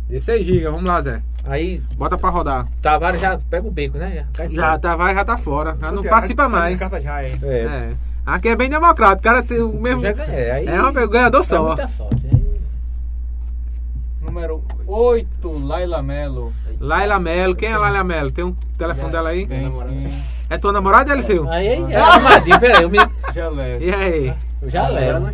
16 0.09 0.45
GB, 0.45 0.63
vamos 0.65 0.83
lá, 0.85 1.01
Zé. 1.01 1.21
Aí, 1.45 1.81
Bota 1.95 2.17
pra 2.17 2.29
rodar. 2.29 2.67
Tavares 2.81 3.21
já 3.21 3.37
pega 3.49 3.67
o 3.67 3.71
beco, 3.71 3.97
né? 3.97 4.15
Já, 4.15 4.25
cai 4.33 4.49
Já 4.49 4.79
tá, 4.79 4.95
vai, 4.95 5.13
já 5.13 5.23
tá 5.23 5.37
fora. 5.37 5.77
Já 5.79 5.91
não 5.91 6.03
participa 6.03 6.49
mais. 6.49 6.71
Descarta 6.71 6.99
já 6.99 7.15
aí. 7.15 7.37
É. 7.43 7.47
É. 7.63 7.93
Aqui 8.25 8.49
é 8.49 8.55
bem 8.55 8.69
democrático. 8.69 9.19
O 9.19 9.23
cara 9.23 9.43
tem 9.43 9.61
o 9.61 9.71
mesmo. 9.79 10.01
Já 10.01 10.11
ganhei. 10.13 10.49
Aí, 10.51 10.67
É 10.67 10.81
um 10.81 10.91
ganhador 10.93 11.41
dá 11.41 11.43
só. 11.43 11.67
muita 11.67 11.87
sorte. 11.89 12.42
8, 14.93 15.65
Laila 15.65 16.01
Melo. 16.03 16.53
Laila 16.79 17.19
Melo. 17.19 17.55
Quem 17.55 17.69
é 17.71 17.77
Laila 17.77 18.03
Melo? 18.03 18.31
Tem 18.31 18.43
um 18.45 18.53
telefone 18.77 19.11
dela 19.11 19.29
aí? 19.29 19.45
Tem 19.47 19.71
sim. 19.71 20.23
É 20.49 20.57
tua 20.57 20.71
namorada, 20.71 21.13
Eliseu? 21.13 21.49
aí, 21.49 21.67
aí 21.67 21.93
é 21.93 21.97
armadinho, 21.99 22.59
peraí, 22.59 22.83
eu, 22.83 22.89
me, 22.89 22.99
Já 23.33 23.49
leva. 23.49 23.83
E 23.83 23.91
aí? 23.91 24.33
eu 24.61 24.69
já 24.69 24.87
levo. 24.87 25.27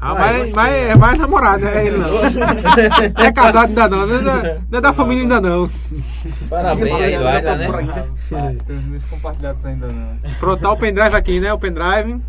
Ah, 0.00 0.14
Vai, 0.14 0.22
mas, 0.22 0.36
gostei. 0.36 0.52
mas 0.54 0.72
é 0.74 0.94
mais 0.94 1.18
namorado, 1.18 1.64
né? 1.64 1.86
Ele 1.86 1.96
não. 1.98 2.08
Não 2.08 3.24
é 3.24 3.32
casado 3.32 3.68
ainda 3.70 3.88
não. 3.88 4.06
Não 4.06 4.14
é, 4.16 4.22
da- 4.22 4.54
não 4.70 4.78
é 4.78 4.80
da 4.80 4.92
família 4.92 5.22
ainda 5.24 5.40
não. 5.40 5.68
Parabéns 6.48 6.94
aí, 6.94 7.18
Laila, 7.18 7.56
né? 7.56 7.68
Tem 8.66 8.76
os 8.76 8.84
meus 8.84 9.04
compartilhados 9.06 9.66
ainda 9.66 9.88
não. 9.88 10.16
Pronto, 10.38 10.60
tá 10.62 10.70
o 10.70 10.76
pendrive 10.76 11.16
aqui, 11.16 11.40
né? 11.40 11.52
O 11.52 11.58
pendrive. 11.58 12.20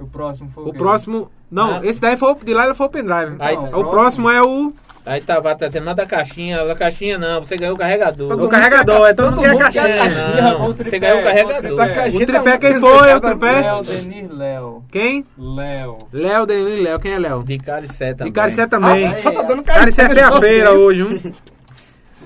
O 0.00 0.06
próximo 0.06 0.50
foi 0.52 0.64
o, 0.64 0.68
O 0.68 0.72
quê? 0.72 0.78
próximo. 0.78 1.30
Não, 1.52 1.74
Ah. 1.74 1.80
esse 1.84 2.00
daí 2.00 2.16
foi 2.16 2.32
o 2.32 2.34
de 2.42 2.54
Laila 2.54 2.74
foi 2.74 2.86
o 2.86 2.90
pendrive. 2.90 3.36
Aí- 3.38 3.56
o 3.56 3.84
próximo 3.84 4.30
é 4.30 4.42
o. 4.42 4.72
Aí 5.04 5.20
Tavares 5.20 5.58
tá 5.58 5.68
tendo 5.68 5.84
nada 5.84 6.02
da 6.04 6.08
caixinha, 6.08 6.64
da 6.64 6.76
caixinha 6.76 7.18
não, 7.18 7.40
você 7.42 7.56
ganhou 7.56 7.74
o 7.74 7.78
carregador. 7.78 8.32
O 8.40 8.48
carregador, 8.48 9.08
é 9.08 9.12
todo 9.12 9.32
mundo 9.32 9.40
quer 9.42 9.48
a 9.48 9.52
mundo 9.52 9.58
quer 9.72 9.80
a 9.80 9.82
caixinha. 9.82 9.98
caixinha. 9.98 10.42
não, 10.42 10.64
o 10.70 10.74
você 10.74 10.98
ganhou 10.98 11.18
o 11.20 11.22
carregador. 11.24 11.60
tripé. 11.60 12.08
O 12.08 12.26
tripé 12.26 12.58
quem 12.58 12.80
foi? 12.80 13.14
O 13.14 13.20
tripé? 13.20 13.60
Léo 13.62 13.82
Denis 13.82 14.30
Léo. 14.30 14.84
Quem? 14.92 15.26
Léo. 15.36 15.98
Léo, 16.12 16.46
Denil, 16.46 16.82
Léo. 16.84 17.00
Quem 17.00 17.12
é 17.14 17.18
Léo? 17.18 17.42
De 17.42 17.58
Caricé 17.58 18.14
também. 18.14 18.32
De 18.32 18.36
Caricé 18.36 18.66
também. 18.68 19.06
Ah, 19.08 19.16
só 19.16 19.30
tá 19.32 19.42
dando 19.42 19.62
Caricé 19.64 20.06
fez 20.08 20.18
a 20.22 20.40
feira 20.40 20.70
hoje, 20.72 21.02
um. 21.02 21.32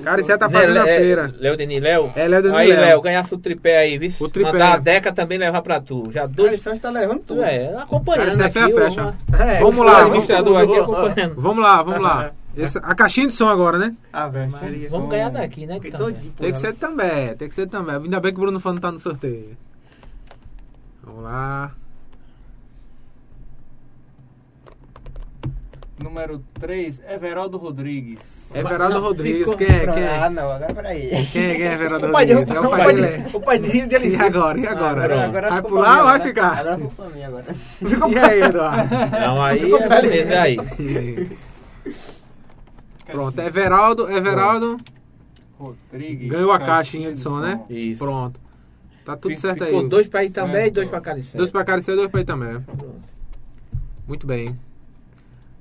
Caricé 0.05 0.37
tá 0.37 0.49
fazendo 0.49 0.79
a 0.79 0.85
feira. 0.85 1.35
Léo 1.39 1.57
Denis 1.57 1.83
Léo? 1.83 2.13
É, 2.15 2.29
Léo 2.29 2.43
Denis 2.43 2.59
Aí, 2.59 2.69
Léo. 2.69 3.01
Ganhasse 3.01 3.35
o 3.35 3.39
tripé 3.39 3.79
aí, 3.79 3.99
viu? 3.99 4.11
O 4.21 4.29
tripé. 4.29 4.53
Mandar 4.53 4.75
a 4.75 4.77
Deca 4.79 5.13
também 5.13 5.37
levar 5.39 5.63
pra 5.63 5.81
tu. 5.81 6.11
Já 6.13 6.27
dois. 6.27 6.61
Você 6.61 6.71
está 6.71 6.91
levando 6.91 7.19
Tu 7.21 7.25
tudo. 7.35 7.43
é, 7.43 7.77
acompanhando 7.77 8.39
Caricé 8.39 8.45
aqui. 8.45 8.53
fez 8.53 8.65
a 8.65 8.79
o- 8.79 8.95
festa. 8.95 9.15
É, 9.45 9.59
Vamos 9.61 9.79
lá, 9.79 9.93
vamos- 9.93 10.07
administrador 10.07 10.63
aqui 10.63 10.79
acompanhando. 10.79 11.35
Vamos 11.41 11.63
lá, 11.65 11.83
vamos 11.83 12.01
lá. 12.01 12.31
Essa- 12.57 12.79
a 12.79 12.95
caixinha 12.95 13.27
de 13.27 13.35
som 13.35 13.49
agora, 13.49 13.77
né? 13.79 13.95
Ah, 14.13 14.29
velho. 14.29 14.51
Vamos 14.91 15.11
ganhar 15.11 15.29
daqui, 15.31 15.67
né? 15.67 15.79
Tem 16.39 16.53
que 16.53 16.59
ser 16.59 16.73
também, 16.75 17.35
tem 17.37 17.49
que 17.49 17.55
ser 17.55 17.67
também. 17.69 17.97
Ainda 17.97 18.19
bem 18.21 18.33
que 18.33 18.39
o 18.39 18.43
Bruno 18.43 18.59
Fano 18.61 18.81
tá 18.81 18.91
no 18.91 18.99
sorteio. 18.99 19.57
Vamos 21.03 21.23
lá. 21.25 21.71
Número 26.03 26.43
3, 26.61 27.01
Everaldo 27.09 27.57
Rodrigues. 27.57 28.55
Everaldo 28.55 29.01
Rodrigues, 29.01 29.39
ficou- 29.41 29.57
quem 29.57 29.67
é? 29.67 29.81
Quem 29.87 30.05
Ah, 30.05 30.27
é? 30.27 30.29
não, 30.29 30.51
agora 30.51 30.75
peraí. 30.75 31.09
Quem 31.33 31.43
é, 31.45 31.55
quem 31.55 31.63
é 31.67 31.73
Everaldo 31.73 32.07
O 32.09 32.13
pai 32.13 32.27
de, 32.27 32.33
Rodrigues? 32.35 32.55
É 32.55 32.61
o 32.61 32.71
pai 32.71 32.95
de, 32.95 33.01
dele. 33.03 33.25
o 33.33 33.41
pai 33.41 33.59
de, 33.59 33.87
dele. 33.87 34.09
E 34.09 34.17
agora? 34.17 34.59
E 34.61 34.67
agora? 34.67 34.91
Agora, 35.05 35.25
agora 35.25 35.49
vai 35.49 35.57
ficou 35.57 35.71
pular 35.71 35.85
pra 35.85 35.97
ou 35.97 36.05
mim, 36.05 36.11
vai 36.11 36.19
né? 36.19 36.25
ficar? 36.27 36.59
Agora 36.59 36.77
ficou 36.77 36.91
pra 36.91 37.09
mim 37.09 37.23
agora. 37.25 37.45
E 38.13 38.19
aí, 38.19 38.41
Eduardo? 38.43 38.95
Não, 39.21 39.43
aí 39.43 39.73
é 39.73 39.89
beleza, 39.89 40.41
aí. 40.41 40.57
Pronto, 43.07 43.41
Everaldo, 43.41 44.11
Everaldo 44.13 44.77
Rodrigues. 45.59 46.29
ganhou 46.29 46.53
a 46.53 46.59
caixinha 46.59 47.13
de 47.13 47.19
som, 47.19 47.39
né? 47.41 47.63
Isso. 47.71 48.05
Pronto. 48.05 48.39
Tá 49.05 49.17
tudo 49.17 49.37
certo 49.39 49.65
Ficou 49.65 49.81
aí. 49.81 49.89
dois 49.89 50.09
pra 50.09 50.25
ir 50.25 50.31
também 50.31 50.55
Certo. 50.57 50.67
e 50.67 50.71
dois 50.73 50.89
pra 50.89 51.01
Caricé. 51.01 51.39
Dois 51.39 51.51
pra 51.51 51.65
Caricé 51.65 51.93
e 51.93 51.97
dois 51.97 52.11
pra. 52.11 52.25
Pronto. 52.25 52.95
Muito 54.07 54.27
bem. 54.27 54.59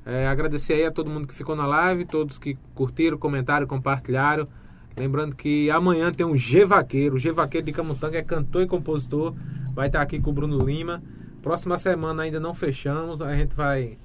É, 0.06 0.28
agradecer 0.28 0.74
aí 0.74 0.86
a 0.86 0.92
todo 0.92 1.10
mundo 1.10 1.28
que 1.28 1.34
ficou 1.34 1.56
na 1.56 1.66
live, 1.66 2.06
todos 2.06 2.38
que 2.38 2.56
curtiram, 2.76 3.18
comentaram, 3.18 3.66
compartilharam. 3.66 4.46
Lembrando 4.96 5.36
que 5.36 5.70
amanhã 5.72 6.12
tem 6.12 6.26
um 6.26 6.38
G 6.38 6.64
Vaqueiro. 6.64 7.16
O 7.16 7.20
G 7.20 7.32
Vaqueiro 7.32 7.66
de 7.66 7.74
Camutanga 7.74 8.18
é 8.18 8.22
cantor 8.22 8.62
e 8.62 8.68
compositor. 8.68 9.34
Vai 9.74 9.88
estar 9.88 10.02
aqui 10.02 10.20
com 10.22 10.30
o 10.30 10.34
Bruno 10.34 10.58
Lima. 10.60 11.02
Próxima 11.42 11.78
semana 11.78 12.24
ainda 12.24 12.40
não 12.40 12.54
fechamos. 12.54 13.22
A 13.22 13.34
gente 13.36 13.54
vai. 13.56 13.98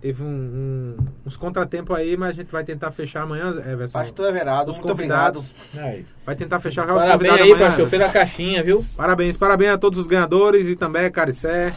Teve 0.00 0.22
um- 0.22 0.26
um- 0.26 0.96
uns 1.24 1.36
contratempos 1.36 1.96
aí, 1.96 2.14
mas 2.16 2.30
a 2.30 2.32
gente 2.32 2.50
vai 2.50 2.62
tentar 2.64 2.90
fechar 2.90 3.22
amanhã, 3.22 3.50
Everson. 3.66 3.98
Pastor 3.98 4.28
Everado, 4.28 4.70
Os 4.70 4.76
muito 4.78 4.90
obrigado. 4.92 5.36
convidados. 5.36 5.82
Aí. 5.94 6.04
Vai 6.26 6.36
tentar 6.36 6.60
fechar 6.60 6.86
já 6.86 6.92
os 6.94 6.98
Parabéns 6.98 7.16
convidados 7.30 7.42
aí, 7.42 7.52
amanhã. 7.52 7.66
pastor, 7.68 7.88
pela 7.90 8.08
caixinha, 8.10 8.62
viu? 8.62 8.84
Parabéns, 8.96 9.36
parabéns 9.36 9.72
a 9.72 9.78
todos 9.78 9.98
os 9.98 10.06
ganhadores 10.06 10.68
e 10.68 10.76
também 10.76 11.06
a 11.06 11.10
Caricé. 11.10 11.72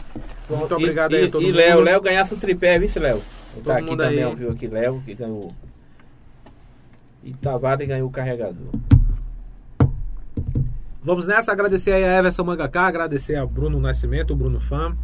Muito 0.50 0.72
E- 0.72 0.74
obrigado 0.74 1.12
e, 1.12 1.16
aí 1.16 1.24
a 1.26 1.30
todo 1.30 1.42
e 1.42 1.46
mundo. 1.46 1.56
Léo, 1.56 1.80
Léo 1.80 2.00
ganhasse 2.02 2.34
o 2.34 2.36
tripé, 2.36 2.78
viu, 2.78 2.88
Léo? 3.00 3.22
Todo 3.58 3.64
Tá 3.64 3.78
aqui 3.78 3.96
também, 3.96 4.24
aí. 4.24 4.34
viu 4.34 4.50
aqui, 4.50 4.66
Léo, 4.66 5.02
que 5.04 5.14
ganhou. 5.14 5.52
E 7.22 7.34
Tavares 7.34 7.86
ganhou 7.86 8.08
o 8.08 8.10
carregador. 8.10 8.68
Vamos 11.02 11.26
nessa, 11.26 11.52
agradecer 11.52 11.92
aí 11.92 12.04
a 12.04 12.18
Everson 12.18 12.44
Mangaká, 12.44 12.86
agradecer 12.86 13.36
a 13.36 13.46
Bruno 13.46 13.80
Nascimento, 13.80 14.32
o 14.32 14.36
Bruno 14.36 14.60
Fã, 14.60 14.96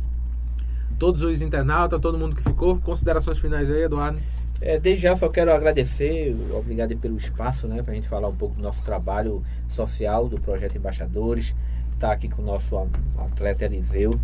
todos 0.98 1.22
os 1.22 1.40
internautas, 1.40 2.00
todo 2.00 2.18
mundo 2.18 2.36
que 2.36 2.42
ficou. 2.42 2.78
Considerações 2.80 3.38
finais 3.38 3.70
aí, 3.70 3.82
Eduardo. 3.82 4.18
É, 4.60 4.78
desde 4.78 5.02
já 5.02 5.16
só 5.16 5.28
quero 5.28 5.52
agradecer, 5.52 6.34
obrigado 6.52 6.96
pelo 6.96 7.16
espaço, 7.16 7.66
né, 7.66 7.82
pra 7.82 7.94
gente 7.94 8.08
falar 8.08 8.28
um 8.28 8.36
pouco 8.36 8.54
do 8.56 8.62
nosso 8.62 8.82
trabalho 8.82 9.42
social 9.68 10.28
do 10.28 10.38
Projeto 10.40 10.76
Embaixadores. 10.76 11.54
Tá 11.98 12.12
aqui 12.12 12.28
com 12.28 12.42
o 12.42 12.44
nosso 12.44 12.76
a- 12.76 12.86
atleta 13.24 13.64
Eliseu. 13.64 14.18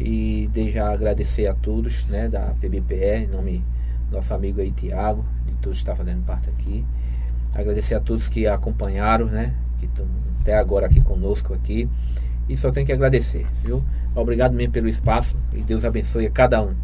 E 0.00 0.48
desde 0.52 0.78
agradecer 0.78 1.46
a 1.46 1.54
todos, 1.54 2.04
né, 2.06 2.28
da 2.28 2.54
PBPE, 2.60 3.24
em 3.24 3.26
nome 3.28 3.62
nosso 4.10 4.32
amigo 4.32 4.60
aí 4.60 4.72
Tiago, 4.72 5.24
de 5.44 5.52
todos 5.54 5.78
que 5.78 5.82
estão 5.82 5.94
fazendo 5.94 6.24
parte 6.24 6.48
aqui. 6.48 6.84
Agradecer 7.54 7.94
a 7.94 8.00
todos 8.00 8.28
que 8.28 8.46
acompanharam, 8.46 9.26
né, 9.26 9.54
que 9.78 9.86
estão 9.86 10.06
até 10.40 10.56
agora 10.56 10.86
aqui 10.86 11.00
conosco 11.02 11.52
aqui. 11.52 11.88
E 12.48 12.56
só 12.56 12.72
tenho 12.72 12.86
que 12.86 12.92
agradecer, 12.92 13.46
viu? 13.62 13.84
Obrigado 14.14 14.54
mesmo 14.54 14.72
pelo 14.72 14.88
espaço 14.88 15.36
e 15.52 15.60
Deus 15.60 15.84
abençoe 15.84 16.26
a 16.26 16.30
cada 16.30 16.62
um. 16.62 16.74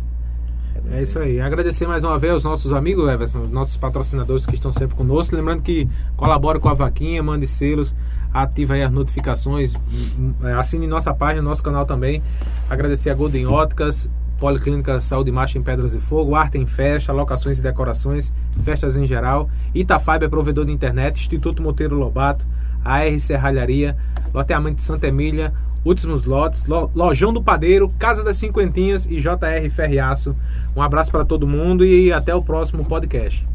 É 0.91 1.03
isso 1.03 1.19
aí. 1.19 1.41
Agradecer 1.41 1.87
mais 1.87 2.05
uma 2.05 2.19
vez 2.19 2.35
aos 2.35 2.45
nossos 2.45 2.73
amigos, 2.73 3.09
Everson, 3.09 3.41
os 3.41 3.51
nossos 3.51 3.77
patrocinadores 3.77 4.47
que 4.47 4.55
estão 4.55 4.71
sempre 4.71 4.95
conosco. 4.95 5.35
Lembrando 5.35 5.63
que 5.63 5.89
colabore 6.17 6.61
com 6.61 6.69
a 6.69 6.75
vaquinha, 6.75 7.23
mande 7.23 7.47
selos, 7.47 7.95
ative 8.33 8.75
aí 8.75 8.83
as 8.83 8.91
notificações, 8.91 9.75
m- 9.75 10.35
m- 10.41 10.53
assine 10.53 10.87
nossa 10.87 11.13
página, 11.15 11.43
nosso 11.43 11.63
canal 11.63 11.85
também. 11.87 12.23
Agradecer 12.69 13.11
a 13.11 13.15
Golden 13.15 13.47
Óticas, 13.47 14.09
Policlínica 14.39 15.01
Saúde 15.01 15.33
Marcha 15.33 15.59
em 15.59 15.63
Pedras 15.63 15.95
e 15.95 15.99
Fogo, 15.99 16.35
Arte 16.35 16.59
em 16.59 16.67
Festa, 16.67 17.13
locações 17.13 17.59
e 17.59 17.63
decorações, 17.63 18.33
festas 18.63 18.97
em 18.97 19.07
geral. 19.07 19.49
Itafaiba 19.75 20.27
é 20.27 20.29
provedor 20.29 20.65
de 20.67 20.73
internet, 20.73 21.19
Instituto 21.19 21.63
Monteiro 21.63 21.97
Lobato, 21.97 22.45
AR 22.85 23.19
Serralharia, 23.19 23.97
Loteamento 24.35 24.77
de 24.77 24.83
Santa 24.83 25.07
Emília, 25.09 25.53
Últimos 25.85 26.25
Lotes, 26.27 26.65
Lo- 26.67 26.91
Lojão 26.95 27.33
do 27.33 27.43
Padeiro, 27.43 27.89
Casa 27.99 28.23
das 28.25 28.37
Cinquentinhas 28.37 29.07
e 29.07 29.21
JR 29.21 29.71
Ferriaço. 29.71 30.37
Um 30.75 30.83
abraço 30.83 31.11
para 31.11 31.25
todo 31.25 31.47
mundo 31.47 31.85
e 31.85 32.13
até 32.13 32.35
o 32.35 32.43
próximo 32.43 32.85
podcast. 32.85 33.47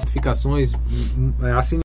Notificações, 0.00 0.72
m- 0.72 1.32
m- 1.40 1.50
assine 1.52 1.78